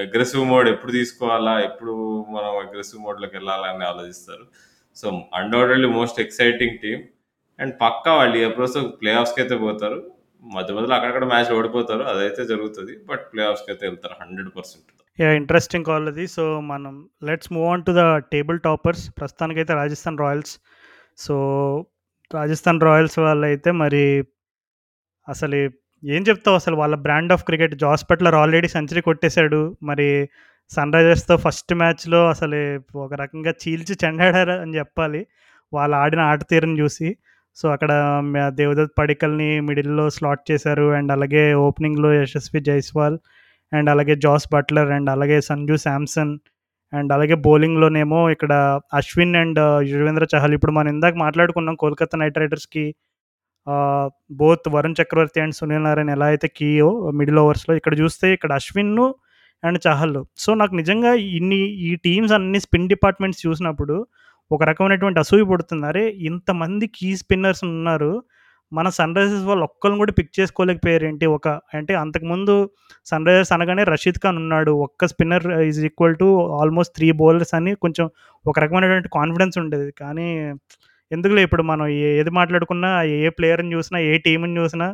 అగ్రెసివ్ 0.00 0.44
మోడ్ 0.44 0.68
ఎప్పుడు 0.68 0.92
తీసుకోవాలా? 0.92 1.60
ఎప్పుడు 1.60 1.94
మనం 2.30 2.58
అగ్రెసివ్ 2.58 3.02
మోడ్‌లోకి 3.02 3.36
వెళ్ళాలని 3.36 3.84
ఆలోచిస్తారు. 3.84 4.44
So, 4.96 5.08
undoubtedly 5.34 5.88
most 5.90 6.20
exciting 6.20 6.78
team. 6.78 7.02
And 7.58 7.74
పక్కా 7.82 8.14
వాళ్ళు 8.14 8.38
ఈ 8.38 8.46
ప్లే 8.46 8.66
ప్లే 9.00 9.12
అయితే 9.40 9.56
పోతారు. 9.58 9.98
మధ్య 10.42 10.70
మధ్యలో 10.74 10.94
అక్కడక్కడ 10.94 11.24
మ్యాచ్‌లు 11.24 11.54
ఓడిపోతారు. 11.58 12.02
అదైతే 12.04 12.42
జరుగుతుంది 12.44 12.94
బట్ 13.06 13.24
ప్లే 13.32 13.42
ఆఫ్స్‌కైతే 13.44 13.84
వెళ్తారు 13.88 14.14
hundred 14.22 14.50
percent 14.56 14.88
yeah 15.18 15.30
interesting 15.32 15.84
call 15.84 16.06
అది. 16.08 16.24
సో, 16.28 16.44
మనం 16.70 16.94
let's 17.22 17.50
move 17.52 17.68
on 17.72 17.84
to 17.84 17.92
the 17.92 18.02
table 18.32 18.58
toppers. 18.60 19.04
ప్రస్తుతానికైతే 19.18 19.72
Rajasthan 19.74 20.18
Royals. 20.18 20.54
So, 21.18 21.34
Rajasthan 22.30 22.80
Royals 22.80 23.18
వాళ్ళైతే 23.20 23.70
మరి 23.82 24.04
అసలు 25.28 25.58
ఏం 26.02 26.22
చెప్తావు 26.22 26.56
అసలు 26.56 26.76
వాళ్ళ 26.76 26.94
brand 27.02 27.32
of 27.32 27.44
cricket 27.44 27.74
Jos 27.74 28.04
Buttler 28.10 28.34
already 28.34 28.68
century 28.68 29.00
కొట్టేశాడు 29.00 29.60
మరి 29.82 30.08
సన్ 30.70 30.94
రైజర్స్‌తో 30.94 31.36
ఫస్ట్ 31.36 31.74
మ్యాచ్‌లో 31.74 32.28
అసలు 32.28 32.58
ఒక 32.98 33.14
రకంగా 33.14 33.52
చీల్చి 33.62 33.94
చెండాడారు 34.04 34.54
అని 34.62 34.76
చెప్పాలి. 34.78 35.20
వాళ్ళు 35.72 35.96
ఆడిన 35.96 36.20
ఆట 36.30 36.42
తీరుని 36.50 36.80
చూసి. 36.80 37.08
సో, 37.56 37.64
అక్కడ 37.68 37.92
దేవదత్ 38.54 38.92
పడికల్ని 38.98 39.48
మిడిల్‌లో 39.68 40.04
స్లాట్ 40.10 40.42
చేశారు. 40.50 40.86
అండ్ 40.98 41.10
అలాగే 41.12 41.42
ఓపెనింగ్‌లో 41.66 42.10
యశస్వి 42.16 42.60
జైస్వాల్ 42.68 43.16
అండ్ 43.72 43.88
అలాగే 43.90 44.14
జాస్ 44.24 44.46
బట్లర్ 44.54 44.90
అండ్ 44.96 45.08
అలాగే 45.10 45.36
సంజు 45.42 45.76
శాంసన్ 45.84 46.32
అండ్ 46.92 47.10
అలాగే 47.12 47.36
బౌలింగ్‌లోనేమో 47.46 48.20
ఇక్కడ 48.30 48.52
అశ్విన్ 48.94 49.36
అండ్ 49.36 49.60
యుజవేంద్ర 49.90 50.26
చహల్ 50.34 50.54
ఇప్పుడు 50.54 50.72
మనం 50.72 50.90
ఇందాక 50.94 51.14
మాట్లాడుకున్నాం 51.16 51.76
Kolkata 51.82 52.16
Knight 52.22 52.40
రైడర్స్‌కి 52.42 52.84
both 54.40 54.66
Varun 54.74 54.96
Chakravarthy 55.00 55.40
and 55.42 55.56
Sunil 55.58 55.84
Narine 55.84 56.12
ఎలా 56.16 56.26
అయితే 56.32 56.48
కీయో 56.58 56.88
మిడిల్ 57.20 57.40
ఓవర్స్‌లో 57.44 57.74
ఇక్కడ 57.80 57.94
చూస్తే 58.00 58.28
ఇక్కడ 58.36 58.52
అశ్విన్ను 58.60 59.06
అండ్ 59.62 59.78
చహల్. 59.86 60.14
సో, 60.36 60.50
నాకు 60.54 60.74
నిజంగా 60.76 61.10
ఇన్ని 61.38 61.58
ఈ 61.86 61.92
టీమ్స్ 62.06 62.34
అన్ని 62.38 62.60
స్పిన్ 62.66 62.88
డిపార్ట్‌మెంట్స్ 62.88 63.42
చూసినప్పుడు 63.46 63.96
ఒక 64.52 64.62
రకమైనటువంటి 64.68 65.18
అసూయ 65.22 65.42
పడుతున్నారు 65.50 65.90
అరే! 65.92 66.04
ఇంతమంది 66.28 66.86
కీ 66.96 67.08
స్పిన్నర్స్ 67.20 67.62
ఉన్నారు. 67.68 68.12
మన 68.72 68.88
సన్ 68.96 69.14
రైజర్స్ 69.16 69.46
వాళ్ళు 69.48 69.64
ఒక్కరిని 69.68 69.98
కూడా 70.00 70.12
పిక్ 70.18 70.30
చేసుకోలేకపోయారు 70.38 71.04
ఏంటి 71.08 71.26
ఒక 71.34 71.46
అంటే 71.78 71.92
అంతకుముందు 72.02 72.54
సన్ 73.06 73.26
రైజర్స్ 73.28 73.52
అనగానే 73.56 73.82
రషీద్ 73.90 74.20
ఖాన్ 74.22 74.38
ఉన్నాడు. 74.42 74.72
ఒక్క 74.86 75.08
spinner 75.12 75.46
is 75.66 75.80
equal 75.88 76.16
to 76.16 76.28
almost 76.60 76.94
three 76.98 77.08
bowlers 77.20 77.54
అని 77.58 77.72
కొంచెం 77.84 78.06
ఒక 78.44 78.56
రకమైనటువంటి 78.64 79.10
కాన్ఫిడెన్స్ 79.18 79.58
ఉండేది. 79.62 79.90
కానీ 80.02 80.28
ఎందుకులే 81.10 81.42
ఇప్పుడు 81.46 81.64
మనం 81.70 81.86
ఏది 82.12 82.30
మాట్లాడుకున్నా 82.38 82.90
ఏ 83.18 83.30
ప్లేయర్‌ని 83.38 83.72
చూసినా, 83.76 83.98
ఏ 84.06 84.14
టీంని 84.26 84.56
చూసినా 84.60 84.86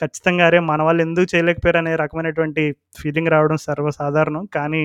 ఖచ్చితంగా 0.00 0.44
అరే! 0.48 0.60
మన 0.68 0.80
వాళ్ళు 0.86 1.02
ఎందుకు 1.06 1.28
చేయలేకపోయారు 1.32 1.78
అనే 1.82 1.92
రకమైనటువంటి 2.02 2.62
ఫీలింగ్ 2.98 3.32
రావడం 3.34 3.58
సర్వసాధారణం. 3.66 4.44
కానీ 4.56 4.82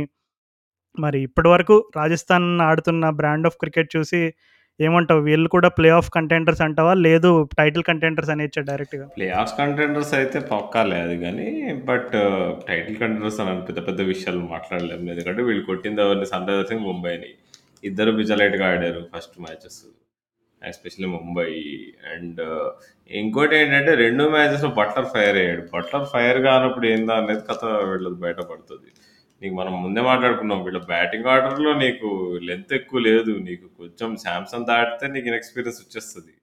మరి 0.98 1.20
ఇప్పటివరకు 1.22 1.76
రాజస్థాన్ 1.96 2.48
ఆడుతున్న 2.62 3.10
బ్రాండ్ 3.20 3.48
ఆఫ్ 3.48 3.58
క్రికెట్ 3.58 3.90
చూసి 3.96 4.22
ఏమంటావు? 4.80 5.22
వీళ్ళు 5.22 5.48
కూడా 5.56 5.70
ప్లే 5.78 5.90
ఆఫ్ 5.90 6.10
కంటెండర్స్ 6.10 6.62
అంటావా? 6.66 6.94
లేదు 7.06 7.30
టైటిల్ 7.60 7.84
కంటెండర్స్ 7.84 8.32
ఇచ్చా 8.46 8.62
డైరెక్ట్‌గా? 8.70 9.06
ప్లే 9.18 9.28
ఆఫ్ 9.42 9.54
కంటెండర్స్ 9.58 10.14
అయితే 10.14 10.40
పక్కా 10.54 10.82
అది 11.06 11.18
కానీ 11.26 11.48
బట్ 11.90 12.14
టైటిల్ 12.70 12.98
కంటెండర్స్ 13.02 13.40
అని 13.44 13.62
పెద్ద 13.70 13.80
పెద్ద 13.88 14.02
విషయాలు 14.12 14.44
మాట్లాడలేము. 14.56 15.06
ఎందుకంటే 15.14 15.44
వీళ్ళు 15.44 15.64
కొట్టింది 15.66 16.02
ఎవరిని 16.02 16.30
సన్ 16.34 16.48
రైజర్స్ 16.50 16.86
ముంబైని. 16.90 17.32
ఇద్దరు 17.84 18.12
బిజలైట్‌గా 18.12 18.68
ఆడారు 18.74 19.02
first 19.14 19.36
matches. 19.40 19.82
Especially 20.62 21.10
Mumbai 21.18 21.52
and 22.14 22.40
uh, 22.48 22.70
ఇంకోటి 23.12 23.54
ఏంటంటే 23.56 23.92
రెండు 23.96 24.24
మ్యాచెస్లో 24.34 24.70
బట్లర్ 24.80 25.08
ఫైర్ 25.14 25.38
అయ్యాడు 25.42 25.64
బట్లర్ 25.76 26.06
ఫైర్ 26.06 26.40
కానప్పుడు 26.48 26.86
ఏందా 26.86 27.14
అనేది 27.22 27.44
కథ 27.48 27.62
వీళ్ళది 27.92 28.20
బయటపడుతుంది 28.26 28.90
నీకు 29.42 29.56
మనం 29.60 29.74
ముందే 29.84 30.02
మాట్లాడుకున్నాం 30.10 30.60
వీళ్ళ 30.66 30.80
బ్యాటింగ్ 30.92 31.30
ఆర్డర్లో 31.34 31.72
నీకు 31.84 32.08
లెంత్ 32.48 32.74
ఎక్కువ 32.80 33.00
లేదు 33.10 33.34
నీకు 33.48 33.66
కొంచెం 33.80 34.10
శాంసంగ్ 34.26 34.70
దాటితే 34.72 35.08
నీకు 35.14 35.28
ఇన్ఎక్స్పీరియన్స్ 35.32 35.80
వచ్చేస్తుంది. 35.84 36.34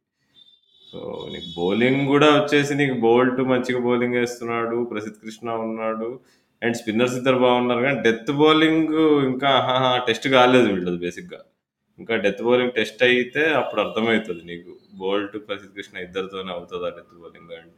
సో 0.82 1.00
నీకు 1.32 1.48
బౌలింగ్ 1.58 2.02
కూడా 2.12 2.28
వచ్చేసి 2.38 2.72
నీకు 2.80 2.94
బోల్ట్ 3.06 3.40
మంచిగా 3.52 3.80
బౌలింగ్ 3.86 4.18
వేస్తున్నాడు 4.20 4.78
ప్రసిద్ధ్ 4.92 5.18
కృష్ణ 5.24 5.56
ఉన్నాడు 5.66 6.08
అండ్ 6.62 6.76
స్పిన్నర్స్ 6.80 7.16
ఇద్దరు 7.18 7.38
బాగున్నారు 7.44 7.82
కానీ 7.86 7.98
డెత్ 8.06 8.32
బౌలింగ్ 8.40 8.94
ఇంకా 9.30 9.50
టెస్ట్ 10.08 10.28
కాలేదు 10.36 10.68
వీళ్ళది 10.74 11.00
బేసిక్గా. 11.06 11.40
ఇంకా 11.98 12.14
డెత్ 12.24 12.42
బౌలింగ్ 12.46 12.74
టెస్ట్ 12.78 13.02
అయితే 13.08 13.42
అప్పుడు 13.60 13.80
అర్థమవుతుంది 13.84 14.42
నీకు 14.50 14.72
బోల్ట్ 15.02 15.36
ప్రసిద్ధ్ 15.48 15.74
కృష్ణ 15.76 15.96
ఇద్దరితోనే 16.06 16.50
అవుతుందా 16.56 16.88
death 16.96 17.14
bowling 17.20 17.52
and 17.58 17.72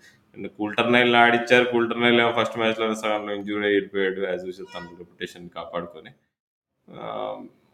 Coulter 0.59 0.91
Nile 0.93 1.14
ఆడిచ్చారు. 1.22 1.64
Coulter Nile 1.72 2.20
first 2.39 2.59
మ్యాచ్లో 2.61 2.87
సగంలో 3.03 3.33
ఇంజూరీ 3.39 3.66
అయిపోయాడు 3.72 4.20
యాజ్ 4.31 4.45
యూజువల్ 4.49 4.72
తన 4.74 4.85
రెప్యుటేషన్ 5.01 5.47
కాపాడుకొని. 5.59 6.11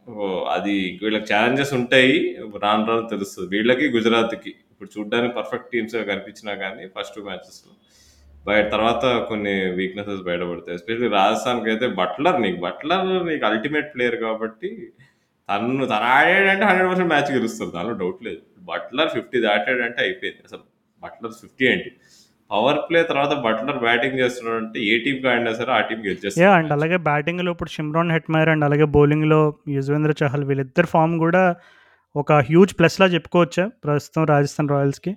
ఓ, 0.07 0.25
అది 0.55 0.75
వీళ్ళకి 1.03 1.27
ఛాలెంజెస్ 1.33 1.73
ఉంటాయి. 1.81 2.15
రాను 2.65 2.85
రాను 2.91 3.07
తెలుస్తుంది. 3.13 3.49
వీళ్ళకి 3.57 3.87
గుజరాత్కి. 3.97 4.53
ఇప్పుడు 4.73 4.91
చూడడానికి 4.95 5.35
పర్ఫెక్ట్ 5.39 5.71
టీమ్స్ 5.73 5.97
కనిపించినా 6.11 6.55
కానీ 6.65 6.85
ఫస్ట్ 6.97 7.15
టూ 7.17 7.23
మ్యాచెస్లో 7.29 7.73
బయట 8.49 8.65
తర్వాత 8.75 9.05
కొన్ని 9.29 9.55
వీక్నెసెస్ 9.79 10.23
బయటపడతాయి. 10.29 10.75
ఎస్పెషల్లీ 10.79 11.09
రాజస్థాన్కి 11.19 11.69
అయితే 11.71 11.87
బట్లర్ 12.01 12.39
నీకు 12.45 12.59
బట్లర్ 12.67 13.07
నీకు 13.31 13.45
అల్టిమేట్ 13.51 13.89
ప్లేయర్ 13.95 14.17
కాబట్టి 14.27 14.71
తను 15.49 15.87
తను 15.93 16.07
ఆడాడంటే 16.17 16.65
హండ్రెడ్ 16.71 16.89
పర్సెంట్ 16.91 17.11
మ్యాచ్ 17.13 17.31
గెలుస్తారు 17.37 17.71
దానిలో 17.77 17.95
డౌట్ 18.03 18.21
లేదు. 18.29 18.43
బట్లర్ 18.71 19.11
ఫిఫ్టీ 19.17 19.39
దాటాడంటే 19.47 20.01
అయిపోయింది. 20.07 20.43
అసలు 20.49 20.65
బట్లర్ 21.03 21.35
ఫిఫ్టీ 21.43 21.65
ఏంటి? 21.73 21.91
పవర్ 22.55 22.81
ప్లే 22.89 23.03
తర్వాత 23.03 23.35
బట్లర్ 23.47 23.79
బ్యాటింగ్ 23.79 24.19
చేస్తున్నాడు 24.19 24.59
అంటే 24.65 24.81
ఏ 24.85 24.97
టీంకి 24.99 25.29
ఆడినా 25.29 25.53
సరే 25.53 25.73
ఆ 25.73 25.81
టీం 25.81 25.99
యా 25.99 26.05
గెలిచేస్తారు 26.09 26.53
అండ్ 26.53 26.73
అలాగే 26.73 26.97
బ్యాటింగ్లో 27.09 27.53
ఇప్పుడు 27.53 27.71
షిమ్రాన్ 27.71 28.13
హెట్మైర్ 28.13 28.49
అండ్ 28.49 28.65
అలాగే 28.65 28.85
బౌలింగ్లో 28.97 29.41
యుజ్వేంద్ర 29.69 30.15
చహల్ 30.23 30.45
వీళ్ళిద్దరు 30.45 30.87
ఫామ్ 30.87 31.19
కూడా 31.19 31.45
ఒక 32.15 32.33
హ్యూజ్ 32.49 32.73
ప్లస్లా 32.79 33.07
చెప్పుకోవచ్చా 33.07 33.71
ప్రస్తుతం 33.85 34.25
రాజస్థాన్ 34.25 34.69
రాయల్స్కి? 34.69 35.13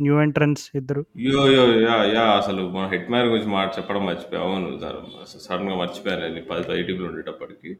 న్యూ 0.00 0.14
ఎంట్రన్స్ 0.22 0.64
ఇద్దరు. 0.74 1.02
యో 1.26 1.42
యో 1.56 1.64
యా 1.86 1.96
యా 2.14 2.24
అసలు 2.30 2.62
మన 2.68 2.84
హెడ్ 2.86 3.10
మ్యాన్ 3.10 3.28
గురించి 3.28 3.48
మాట 3.48 3.68
చెప్పడం 3.78 4.06
మర్చిపోయా. 4.06 4.42
అవును 4.42 4.68
సడన్గా 5.46 5.76
మర్చిపోయాను 5.76 6.22
నేను. 6.22 6.42
పది 6.50 6.62
పది 6.62 6.82
టీంలు 6.82 7.06
ఉండేటప్పటికి. 7.08 7.70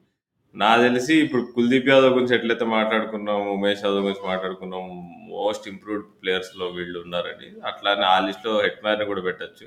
నాకు 0.55 0.81
తెలిసి 0.83 1.15
ఇప్పుడు 1.25 1.43
కుల్దీప్ 1.57 1.91
యాదవ్ 1.91 2.15
గురించి 2.15 2.35
ఎట్లయితే 2.37 2.65
మాట్లాడుకున్నాము 2.77 3.45
ఉమేష్ 3.57 3.85
యాదవ్ 3.85 4.05
గురించి 4.07 4.25
మాట్లాడుకున్నాం 4.31 4.87
మోస్ట్ 5.35 5.69
ఇంప్రూవ్డ్ 5.69 6.09
ప్లేయర్స్లో 6.23 6.67
వీళ్ళు 6.77 6.99
ఉన్నారని 7.05 7.49
అట్లానే 7.71 8.05
ఆ 8.15 8.17
లిస్ట్లో 8.27 8.55
హెడ్ 8.65 8.83
మ్యాన్ 8.87 9.05
కూడా 9.11 9.23
పెట్టచ్చు. 9.29 9.67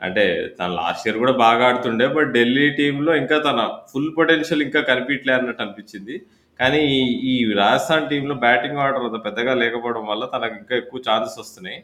అంటే 0.00 0.24
తను 0.58 0.74
లాస్ట్ 0.74 1.06
ఇయర్ 1.06 1.18
కూడా 1.18 1.32
బాగా 1.44 1.62
ఆడుతుండే 1.68 2.06
బట్ 2.16 2.28
ఢిల్లీ 2.36 2.66
టీంలో 2.70 3.12
ఇంకా 3.16 3.38
తన 3.38 3.60
ఫుల్ 3.92 4.10
పొటెన్షియల్ 4.18 4.62
ఇంకా 4.62 4.80
కనిపించలే 4.90 5.32
అన్నట్టు 5.38 5.62
అనిపించింది. 5.62 6.16
కానీ 6.60 6.80
ఈ 6.96 7.00
ఈ 7.32 7.34
రాజస్థాన్ 7.62 8.08
టీంలో 8.10 8.34
బ్యాటింగ్ 8.34 8.80
ఆర్డర్ 8.84 9.04
అంత 9.08 9.18
పెద్దగా 9.26 9.54
లేకపోవడం 9.62 10.04
వల్ల 10.06 10.24
తనకు 10.34 10.56
ఇంకా 10.62 10.76
ఎక్కువ 10.76 11.00
ఛాన్సెస్ 11.08 11.40
వస్తున్నాయి. 11.40 11.78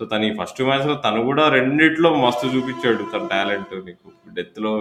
సో 0.00 0.04
తను 0.04 0.24
ఈ 0.30 0.32
ఫస్ట్ 0.40 0.62
మ్యాచ్లో 0.62 0.94
తను 1.06 1.20
కూడా 1.30 1.44
రెండిట్లో 1.48 2.10
మస్తు 2.24 2.50
చూపించాడు 2.56 3.04
తన 3.14 3.22
టాలెంట్ 3.34 3.72
నీకు. 3.86 4.08
డెత్లో 4.38 4.72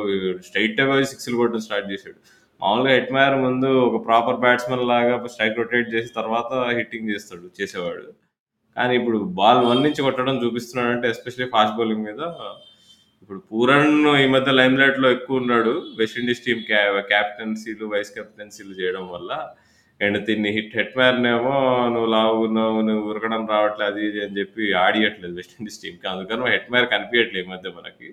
స్ట్రైట్ 0.48 0.82
అవే 0.82 1.06
సిక్స్లు 1.12 1.38
కొట్టడం 1.38 1.64
స్టార్ట్ 1.68 1.88
చేశాడు. 1.94 2.20
మామూలుగా 2.62 2.94
హెట్మైర్ 2.98 3.36
ముందు 3.46 3.70
ఒక 3.88 3.98
ప్రాపర్ 4.08 4.40
బ్యాట్స్మెన్ 4.46 4.88
లాగా 4.92 5.16
స్ట్రైక్ 5.34 5.60
రొటేట్ 5.62 5.94
చేసి 5.96 6.10
తర్వాత 6.20 6.52
హిట్టింగ్ 6.78 7.12
చేస్తాడు 7.14 7.48
చేసేవాడు. 7.60 8.06
కానీ 8.78 8.94
ఇప్పుడు 9.00 9.18
బాల్ 9.40 9.62
వన్ 9.70 9.84
నుంచి 9.88 10.06
కొట్టడం 10.08 10.36
చూపిస్తున్నాడు 10.46 10.92
అంటే 10.96 11.08
ఎస్పెషల్లీ 11.14 11.48
ఫాస్ట్ 11.54 11.78
బౌలింగ్ 11.78 12.06
మీద 12.10 12.22
ఇప్పుడు 13.22 13.40
పూరన్ 13.52 13.94
ఈ 14.24 14.26
మధ్య 14.34 14.50
లైమ్ 14.60 14.76
లైట్లో 14.82 15.08
ఎక్కువ 15.16 15.42
ఉన్నాడు. 15.42 15.74
వెస్టిండీస్ 16.00 16.44
టీమ్ 16.46 16.62
క్యాప్టెన్సీలు 17.14 17.86
వైస్ 17.94 18.12
కెప్టెన్సీలు 18.18 18.74
చేయడం 18.82 19.06
వల్ల. 19.16 19.32
అండ్ 20.00 20.18
దీన్ని 20.28 20.50
హిట్ 20.56 20.76
హెట్ 20.80 20.98
మ్యార్నేమో 21.00 21.54
నువ్వు 21.94 22.10
లావున్నావు 22.16 22.82
నువ్వు 22.90 23.04
ఉరకడం 23.12 23.44
రావట్లేదు 23.54 23.92
అది 23.92 24.02
ఇది 24.08 24.20
అని 24.26 24.38
చెప్పి 24.40 24.64
ఆడియట్లేదు 24.86 25.36
వెస్టిండీస్ 25.40 25.82
టీంకి 25.84 26.08
అందుకని 26.14 26.52
హెట్ 26.54 26.70
మ్యార్ 26.74 26.88
కనిపించట్లేదు 26.94 27.46
ఈ 27.46 27.52
మధ్య 27.54 27.72
మనకి. 27.78 28.10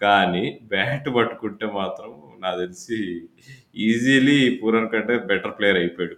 కానీ 0.00 0.44
బ్యాట్ 0.72 1.08
పట్టుకుంటే 1.16 1.66
మాత్రం 1.80 2.10
నాకు 2.40 2.58
తెలిసి 2.58 2.98
ఈజీలీ 3.76 4.60
పూరన్ 4.62 4.90
కంటే 4.90 5.18
బెటర్ 5.18 5.54
ప్లేయర్ 5.58 5.76
అయిపోయాడు 5.76 6.14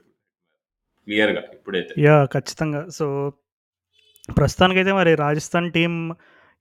క్లియర్గా 1.06 1.42
ఇప్పుడైతే. 1.52 1.94
యా 1.98 2.24
ఖచ్చితంగా. 2.24 2.88
సో 2.88 3.32
ప్రస్తుతానికైతే 4.36 4.92
మరి 4.92 5.14
రాజస్థాన్ 5.14 5.72
టీం 5.72 5.92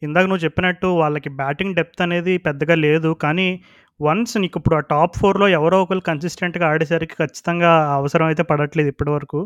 ఇందాక 0.02 0.26
నువ్వు 0.26 0.44
చెప్పినట్టు 0.44 0.88
వాళ్ళకి 0.88 1.30
బ్యాటింగ్ 1.30 1.76
డెప్త్ 1.76 2.02
అనేది 2.02 2.38
పెద్దగా 2.38 2.76
లేదు. 2.76 3.14
కానీ 3.14 3.64
వన్స్ 4.02 4.38
నీకు 4.38 4.60
ఇప్పుడు 4.60 4.76
ఆ 4.76 4.80
టాప్ 4.80 5.18
ఫోర్లో 5.18 5.48
ఎవరో 5.48 5.84
ఒకరు 5.84 6.00
కన్సిస్టెంట్గా 6.00 6.68
ఆడేసరికి 6.68 7.14
ఖచ్చితంగా 7.14 7.72
అవసరం 7.94 8.26
అయితే 8.26 8.44
పడట్లేదు 8.44 8.90
ఇప్పటివరకు. 8.90 9.42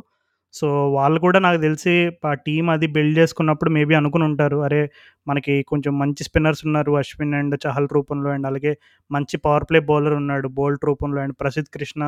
సో 0.59 0.67
వాళ్ళు 0.95 1.19
కూడా 1.25 1.39
నాకు 1.45 1.59
తెలిసి 1.61 1.93
ఆ 2.29 2.33
టీం 2.47 2.65
అది 2.75 2.87
బిల్డ్ 2.87 3.17
చేసుకున్నప్పుడు 3.19 3.71
మేబీ 3.77 3.93
అనుకుని 3.99 4.25
ఉంటారు. 4.29 4.57
అరే 4.67 4.81
మనకి 5.27 5.53
కొంచెం 5.71 5.93
మంచి 5.99 6.23
స్పిన్నర్స్ 6.27 6.63
ఉన్నారు 6.67 6.91
అశ్విన్ 7.01 7.35
అండ్ 7.39 7.55
చహల్ 7.65 7.89
రూపంలో 7.93 8.29
అండ్ 8.35 8.47
అలాగే 8.47 8.73
మంచి 9.11 9.37
పవర్ 9.45 9.65
ప్లే 9.69 9.79
బౌలర్ 9.91 10.15
ఉన్నాడు 10.21 10.49
బోల్ట్ 10.59 10.85
రూపంలో 10.85 11.21
and 11.21 11.35
Prasidh 11.41 11.71
Krishna 11.75 12.03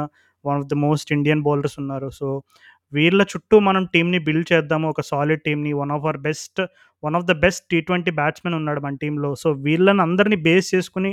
one 0.45 0.57
of 0.59 0.69
the 0.73 0.77
most 0.87 1.11
Indian 1.17 1.43
bowlers 1.47 1.77
ఉన్నారు. 1.79 2.09
సో 2.19 2.27
వీళ్ళ 2.93 3.21
చుట్టూ 3.31 3.55
మనం 3.59 3.83
టీంని 3.93 4.19
బిల్డ్ 4.19 4.53
చేద్దాము. 4.53 4.85
ఒక 4.89 5.01
సాలిడ్ 5.01 5.41
టీంని 5.41 5.73
one 5.81 5.91
of 5.95 6.03
our 6.05 6.19
best 6.29 6.61
one 7.03 7.15
of 7.15 7.25
the 7.25 7.33
best 7.41 7.65
T 7.71 7.79
twenty 7.81 8.11
batsmen 8.11 8.55
ఉన్నాడు 8.55 8.79
మన 8.81 8.95
టీంలో 9.01 9.29
సో 9.35 9.51
వీళ్ళని 9.67 10.01
అందరినీ 10.01 10.37
బేస్ 10.47 10.67
చేసుకుని 10.75 11.11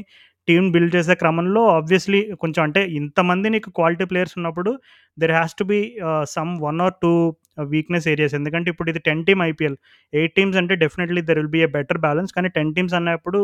టీం 0.49 0.73
బిల్డ్ 0.73 0.97
చేసే 0.97 1.15
క్రమంలో 1.15 1.67
ఆబ్వియస్లీ 1.69 2.21
కొంచెం 2.33 2.63
అంటే 2.63 2.81
ఇంతమంది 2.85 3.51
నీకు 3.51 3.71
క్వాలిటీ 3.71 4.05
ప్లేయర్స్ 4.05 4.35
ఉన్నప్పుడు 4.39 4.71
there 5.19 5.31
has 5.31 5.55
to 5.55 5.65
be 5.65 5.79
some 6.23 6.53
one 6.63 6.81
or 6.81 6.95
two 7.03 7.13
weakness 7.69 8.09
areas 8.09 8.35
ఎందుకంటే 8.35 8.71
ఇప్పుడు 8.71 8.91
ఇది 8.91 8.99
ten 8.99 9.25
team 9.25 9.43
IPL 9.43 9.77
eight 10.13 10.35
teams 10.35 10.57
అంటే 10.57 10.75
definitely 10.75 11.23
there 11.23 11.39
will 11.39 11.49
be 11.49 11.63
a 11.63 11.67
better 11.67 11.99
balance 11.99 12.33
కానీ 12.33 12.49
టెన్ 12.49 12.75
టీమ్స్ 12.75 12.95
అన్నప్పుడు 12.95 13.41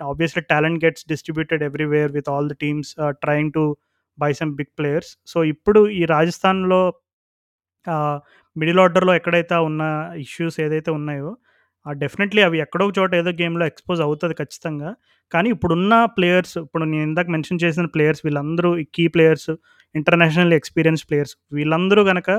obviously 0.00 0.42
talent 0.42 0.84
gets 0.84 1.04
distributed 1.08 1.62
everywhere 1.62 2.12
with 2.12 2.28
all 2.28 2.48
the 2.48 2.52
teams 2.60 2.92
trying 3.22 3.52
to 3.52 3.64
buy 4.18 4.32
some 4.32 4.52
big 4.56 4.72
players 4.78 5.12
so 5.26 5.44
ఇప్పుడు 5.44 5.80
ఈ 5.90 6.04
రాజస్థాన్లో 6.04 6.82
middle 8.56 8.80
ఆర్డర్లో 8.80 9.14
ఎక్కడైతే 9.14 9.54
ఉన్న 9.54 9.82
issues 10.16 10.60
ఏదైతే 10.60 10.90
ఉన్నాయో 10.90 11.30
డెఫినెట్లీ 11.86 12.42
అవి 12.48 12.58
ఎక్కడో 12.64 12.84
చోట 12.98 13.12
ఏదో 13.20 13.30
గేమ్లో 13.40 13.64
ఎక్స్పోజ్ 13.70 14.00
అవుతుంది 14.06 14.34
ఖచ్చితంగా. 14.40 14.90
కానీ 15.32 15.48
ఇప్పుడున్న 15.54 15.94
ప్లేయర్స్ 16.16 16.56
ఇప్పుడు 16.64 16.84
నేను 16.92 17.04
ఇందాక 17.10 17.28
మెన్షన్ 17.34 17.60
చేసిన 17.64 17.86
ప్లేయర్స్ 17.94 18.22
వీళ్ళందరూ 18.26 18.70
key 18.96 19.04
players 19.14 19.50
international 19.94 20.54
experience 20.60 21.02
players 21.08 21.34
వీళ్ళందరూ 21.58 22.02
కనుక 22.10 22.30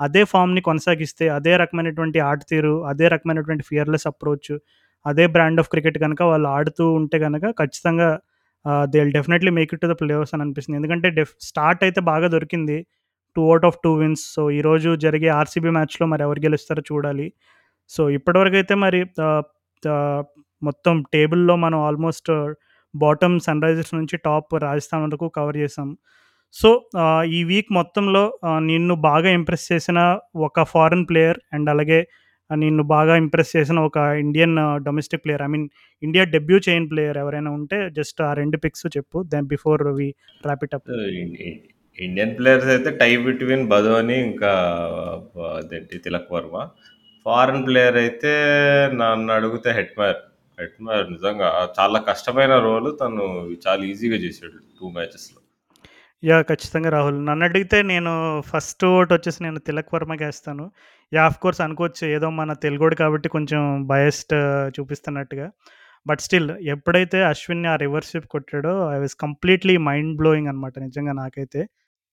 అదే 0.00 0.22
ఫామ్ని 0.32 0.62
కొనసాగిస్తే 0.68 1.24
అదే 1.36 1.52
రకమైనటువంటి 1.62 2.18
ఆట 2.30 2.40
తీరు 2.50 2.74
అదే 2.90 3.06
రకమైనటువంటి 3.14 3.64
ఫియర్లెస్ 3.70 4.06
అప్రోచ్ 4.10 4.52
అదే 5.06 5.24
బ్రాండ్ 5.34 5.60
ఆఫ్ 5.62 5.68
క్రికెట్ 5.72 5.98
కనుక 6.04 6.22
వాళ్ళు 6.30 6.48
ఆడుతూ 6.56 6.84
ఉంటే 7.00 7.18
కనుక 7.26 7.44
ఖచ్చితంగా 7.60 8.08
they 8.92 8.98
will 9.02 9.14
definitely 9.16 9.50
make 9.58 9.72
it 9.74 9.82
to 9.84 9.88
the 9.92 9.94
players 10.00 10.32
అని 10.34 10.42
అనిపిస్తుంది. 10.44 10.76
ఎందుకంటే 10.80 11.08
డెఫ్ 11.18 11.32
స్టార్ట్ 11.48 11.82
అయితే 11.86 12.00
బాగా 12.10 12.28
దొరికింది. 12.34 12.78
Two 13.36 13.42
out 13.50 13.66
of 13.68 13.78
two 13.84 13.92
wins 14.00 14.24
so 14.36 14.42
ఈరోజు 14.58 14.90
జరిగే 15.04 15.28
ఆర్సీబీ 15.40 15.70
మ్యాచ్లో 15.76 16.06
మరి 16.12 16.22
ఎవరు 16.26 16.40
గెలుస్తారో 16.46 16.82
చూడాలి. 16.90 17.26
సో 17.94 18.02
ఇప్పటివరకు 18.16 18.56
అయితే 18.60 18.74
మరి 18.84 19.00
మొత్తం 20.62 20.94
టేబుల్లో 21.14 21.54
మనం 21.64 21.78
ఆల్మోస్ట్ 21.88 22.30
బాటమ్ 22.94 23.34
సన్ 23.46 23.64
రైజర్స్ 23.64 23.94
నుంచి 23.98 24.16
టాప్ 24.26 24.52
రాజస్థాన్ 24.66 25.02
వరకు 25.06 25.26
కవర్ 25.38 25.56
చేసాం. 25.62 25.88
సో 26.54 26.68
ఈ 27.36 27.40
వీక్ 27.50 27.70
మొత్తంలో 27.78 28.22
నిన్ను 28.70 28.94
బాగా 29.08 29.30
ఇంప్రెస్ 29.38 29.66
చేసిన 29.72 29.98
ఒక 30.46 30.62
ఫారెన్ 30.72 31.04
ప్లేయర్ 31.10 31.40
అండ్ 31.56 31.68
అలాగే 31.74 32.00
నిన్ను 32.50 32.82
బాగా 32.94 33.14
ఇంప్రెస్ 33.22 33.50
చేసిన 33.56 33.78
ఒక 33.88 33.98
Indian 34.24 34.54
domestic 34.86 35.22
player 35.24 35.42
I 35.46 35.48
mean 35.54 35.66
India 36.02 36.24
debut 36.34 36.58
చేయని 36.66 36.88
ప్లేయర్ 36.92 37.18
ఎవరైనా 37.22 37.50
ఉంటే 37.58 37.78
జస్ట్ 37.98 38.20
ఆ 38.28 38.30
రెండు 38.40 38.58
పిక్స్ 38.64 38.86
చెప్పు 38.96 39.20
then 39.32 39.48
before 39.54 39.82
we 39.98 40.08
wrap 40.46 40.64
up. 40.78 40.90
Indian 41.98 42.34
players 42.38 42.70
అయితే 42.74 42.90
టై 43.00 43.12
బిట్వీన్ 43.26 43.64
బధోని 43.72 44.16
ఇంకా 44.28 44.52
అదేంటి 45.58 45.98
తిలక్ 46.06 46.32
వర్మ. 46.36 46.56
ఫారెన్ 47.26 47.64
ప్లేయర్ 47.66 47.96
అయితే 47.96 48.32
నన్ను 49.00 49.32
అడిగితే 49.32 49.70
హెట్మైర్ 49.78 50.20
హెట్మైర్ 50.58 51.06
నిజంగా 51.10 51.48
చాలా 51.78 51.98
కష్టమైన 52.10 52.54
రోల్ 52.58 52.90
తను 53.00 53.24
చాలా 53.66 53.82
ఈజీగా 53.84 54.18
చేశాడు 54.26 54.56
టూ 54.78 54.88
మ్యాచెస్లో 54.88 55.40
యా 56.22 56.36
ఖచ్చితంగా 56.42 56.90
రాహుల్. 56.90 57.18
నన్ను 57.26 57.44
అడిగితే 57.44 57.78
నేను 57.92 58.12
ఫస్ట్ 58.50 58.84
ఓట్ 58.84 59.10
వచ్చేసి 59.12 59.40
నేను 59.42 59.58
తిలక్ 59.58 59.94
వర్మకి 59.94 60.24
వేస్తాను 60.24 60.64
యా 61.12 61.24
ఆఫ్ 61.24 61.38
కోర్స్ 61.38 61.60
అనుకోవచ్చు 61.60 62.04
ఏదో 62.16 62.28
మన 62.30 62.52
తెలుగుడు 62.64 62.94
కాబట్టి 62.94 63.28
కొంచెం 63.28 63.60
బయస్ట్ 63.86 64.32
చూపిస్తున్నట్టుగా. 64.76 65.46
బట్ 66.06 66.20
స్టిల్ 66.20 66.50
ఎప్పుడైతే 66.74 67.18
అశ్విన్ 67.24 67.66
ఆ 67.66 67.76
reverse sweep 67.76 68.26
కొట్టాడో 68.26 68.72
I 68.94 68.98
was 69.04 69.16
completely 69.20 69.76
mind 69.88 70.16
blowing 70.16 70.48
అనమాట 70.48 70.74
నిజంగా 70.78 71.12
నాకైతే. 71.22 71.62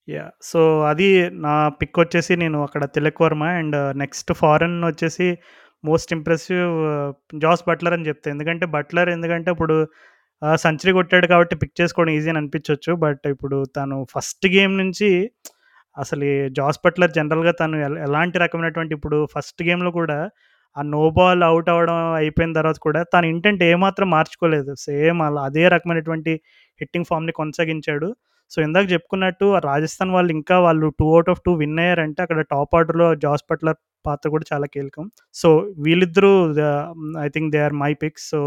యా 0.07 0.23
సో, 0.43 0.59
అది 0.89 1.07
నా 1.43 1.51
పిక్ 1.79 1.97
వచ్చేసి 2.01 2.33
నేను 2.41 2.57
అక్కడ 2.65 2.83
Tilak 2.95 3.21
Varma 3.23 3.43
and 3.59 3.75
uh, 3.81 3.91
next 4.01 4.31
foreign 4.41 4.77
వచ్చేసి 4.87 5.27
most 5.83 6.11
impressive 6.17 6.71
uh, 6.89 7.07
Jos 7.43 7.63
Buttler 7.69 7.95
అని 7.97 8.07
చెప్తాను 8.09 8.33
ఎందుకంటే 8.35 8.65
బట్లర్ 8.75 9.09
ఎందుకంటే 9.15 9.49
ఇప్పుడు 9.55 9.75
సెంచరీ 10.59 10.91
కొట్టాడు 10.97 11.27
కాబట్టి 11.31 11.55
పిక్ 11.61 11.75
చేసుకోవడం 11.79 12.13
ఈజీ 12.17 12.29
అని 12.31 12.39
అనిపించొచ్చు. 12.41 12.91
బట్ 13.03 13.23
ఇప్పుడు 13.33 13.57
తను 13.77 13.97
ఫస్ట్ 14.13 14.47
గేమ్ 14.55 14.73
నుంచి 14.81 15.09
అసలు 15.97 16.27
జాస్ 16.57 16.79
బట్లర్ 16.85 17.13
జనరల్‌గా 17.17 17.53
తను 17.61 17.77
ఎలాంటి 18.07 18.37
రకమైనటువంటి 18.43 18.93
ఇప్పుడు 18.97 19.17
ఫస్ట్ 19.33 19.61
గేమ్‌లో 19.67 19.91
కూడా 19.99 20.17
ఆ 20.75 20.83
నో 20.93 21.03
బాల్ 21.17 21.43
అవుట్ 21.49 21.69
అవ్వడం 21.73 21.97
అయిపోయిన 22.19 22.53
తర్వాత 22.59 22.77
కూడా 22.87 23.01
తన 23.13 23.23
ఇంటెంట్ 23.33 23.63
ఏమాత్రం 23.71 24.07
మార్చుకోలేదు. 24.15 24.71
సేమ్ 24.87 25.19
అలా 25.27 25.41
అదే 25.49 25.65
రకమైనటువంటి 25.75 26.33
హిట్టింగ్ 26.81 27.09
ఫామ్ని 27.11 27.33
కొనసాగించాడు. 27.41 28.09
సో, 28.53 28.61
ఇందాక 28.61 28.85
చెప్పుకున్నట్టు 28.91 29.45
రాజస్థాన్ 29.65 30.11
వాళ్ళు 30.11 30.31
ఇంకా 30.31 30.59
వాళ్ళు 30.59 30.87
two 30.99 31.05
out 31.13 31.29
of 31.29 31.41
two 31.45 31.53
win 31.53 31.79
అయ్యారంటే 31.79 32.21
అక్కడ 32.23 32.41
టాప్ 32.51 32.75
ఆర్డర్‌లో 32.75 33.15
జాస్ 33.15 33.43
పట్లర్ 33.51 33.77
పాత్ర 34.05 34.29
కూడా 34.29 34.45
చాలా 34.53 34.67
కీలకం. 34.73 35.05
సో, 35.33 35.49
వీళ్ళిద్దరూ 35.83 36.31
I 37.23 37.27
think 37.29 37.51
they 37.51 37.59
are 37.59 37.73
my 37.73 37.93
picks. 37.93 38.29
So, 38.29 38.41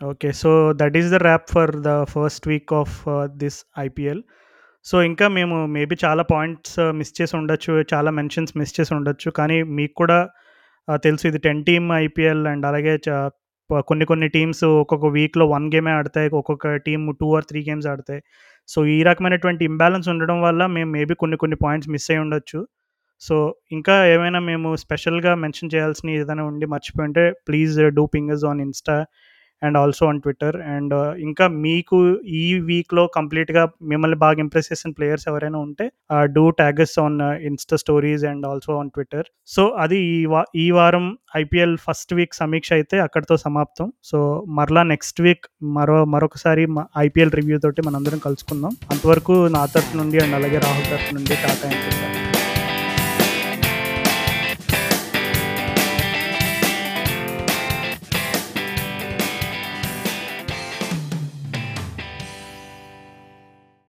okay. 0.00 0.32
So, 0.32 0.50
that 0.76 0.96
is 0.96 1.10
the 1.12 1.14
wrap 1.14 1.46
for 1.50 1.72
the 1.88 1.92
first 2.04 2.48
week 2.48 2.74
of 2.74 2.96
this 3.44 3.58
IPL. 3.78 4.22
So, 4.84 5.02
ఇంకా 5.02 5.28
మేము 5.28 5.66
మేబీ 5.66 5.96
చాలా 6.04 6.22
పాయింట్స్ 6.22 6.76
మిస్ 6.92 7.12
uh, 7.12 7.16
చేసి 7.22 7.34
ఉండొచ్చు. 7.36 7.72
చాలా 7.94 8.10
మెన్షన్స్ 8.10 8.52
మిస్ 8.56 8.74
చేసి 8.80 8.94
ఉండొచ్చు. 8.94 9.30
కానీ 9.30 9.56
మీకు 9.78 9.94
కూడా 9.96 10.18
తెలుసు 10.90 11.24
ఇది 11.28 11.38
10 11.38 11.62
టీమ్ 11.64 11.86
ఐపీఎల్ 11.92 12.46
అండ్ 12.46 12.66
అలాగే 12.66 12.94
కొన్ని 13.86 14.04
కొన్ని 14.04 14.28
టీమ్స్ 14.28 14.64
ఒక్కొక్క 14.64 15.06
వీక్‌లో 15.06 15.44
వన్ 15.46 15.64
గేమే 15.74 15.90
ఆడతాయి. 15.90 16.28
ఒక్కొక్క 16.32 16.76
team 16.76 17.04
two 17.20 17.28
or 17.36 17.44
three 17.44 17.60
games 17.68 17.86
ఆడతాయి. 17.86 18.20
So, 18.68 18.86
ఈ 18.86 19.02
రకమైనటువంటి 19.02 19.64
ఇంబ్యాలెన్స్ 19.64 20.08
ఉండడం 20.08 20.38
వల్ల 20.42 20.66
మేము 20.66 20.90
మేబీ 20.90 21.14
కొన్ని 21.14 21.36
కొన్ని 21.36 21.56
పాయింట్స్ 21.56 21.90
మిస్ 21.90 22.10
అయ్యి 22.10 22.22
ఉండొచ్చు. 22.22 22.60
సో, 23.22 23.36
ఇంకా 23.72 24.06
ఏమైనా 24.06 24.38
మేము 24.40 24.76
స్పెషల్‌గా 24.76 25.34
మెన్షన్ 25.34 25.70
చేయాల్సిన 25.74 26.10
ఏదైనా 26.16 26.44
ఉండి 26.44 26.66
మర్చిపోయి 26.66 27.06
ఉంటే 27.06 27.24
please 27.48 27.76
do 27.94 28.06
ping us 28.06 28.44
on 28.44 28.60
Insta 28.60 28.96
and 29.66 29.78
also 29.80 30.02
on 30.10 30.20
Twitter. 30.24 30.56
And 30.74 30.92
uh, 30.98 31.10
ఇంకా 31.26 31.44
మీకు 31.64 31.96
ఈ 32.40 32.44
వీక్‌లో 32.68 33.04
కంప్లీట్‌గా 33.16 33.62
మిమ్మల్ని 33.92 34.18
బాగా 34.24 34.38
ఇంప్రెస్ 34.44 34.68
చేసిన 34.72 34.90
ప్లేయర్స్ 34.98 35.26
ఎవరైనా 35.32 35.58
ఉంటే 35.66 35.86
uh, 36.14 36.24
do 36.36 36.44
tag us 36.60 36.96
on 37.04 37.18
Insta 37.48 37.78
stories 37.84 38.24
and 38.32 38.46
also 38.46 38.72
on 38.80 38.90
Twitter. 38.96 39.26
So, 39.54 39.64
అది 39.84 39.98
ఈ 40.12 40.18
వా 40.32 40.42
ఈ 40.56 40.66
వారం 40.78 41.06
ఐపీఎల్ 41.36 41.76
ఫస్ట్ 41.86 42.14
వీక్ 42.18 42.34
సమీక్ష 42.40 42.70
అయితే 42.72 42.98
అక్కడితో 43.06 43.36
సమాప్తం. 43.46 43.88
సో, 44.10 44.18
మరలా 44.58 44.84
నెక్స్ట్ 44.92 45.20
వీక్ 45.26 45.46
మరో 45.78 45.98
మరొకసారి 46.14 46.64
ఐపీఎల్ 47.06 47.34
రివ్యూ 47.40 47.58
తోటి 47.66 47.82
మనందరం 47.88 48.22
కలుసుకుందాం. 48.28 48.74
అంతవరకు 48.94 49.36
నా 49.58 49.64
తరపు 49.74 49.96
నుండి 50.02 50.20
అండ్ 50.24 50.36
అలాగే 50.40 50.60
రాహుల్ 50.66 50.88
తరఫు 50.92 51.12
నుండి 51.18 51.36
టాటా 51.44 51.68
అండ్ 51.70 52.25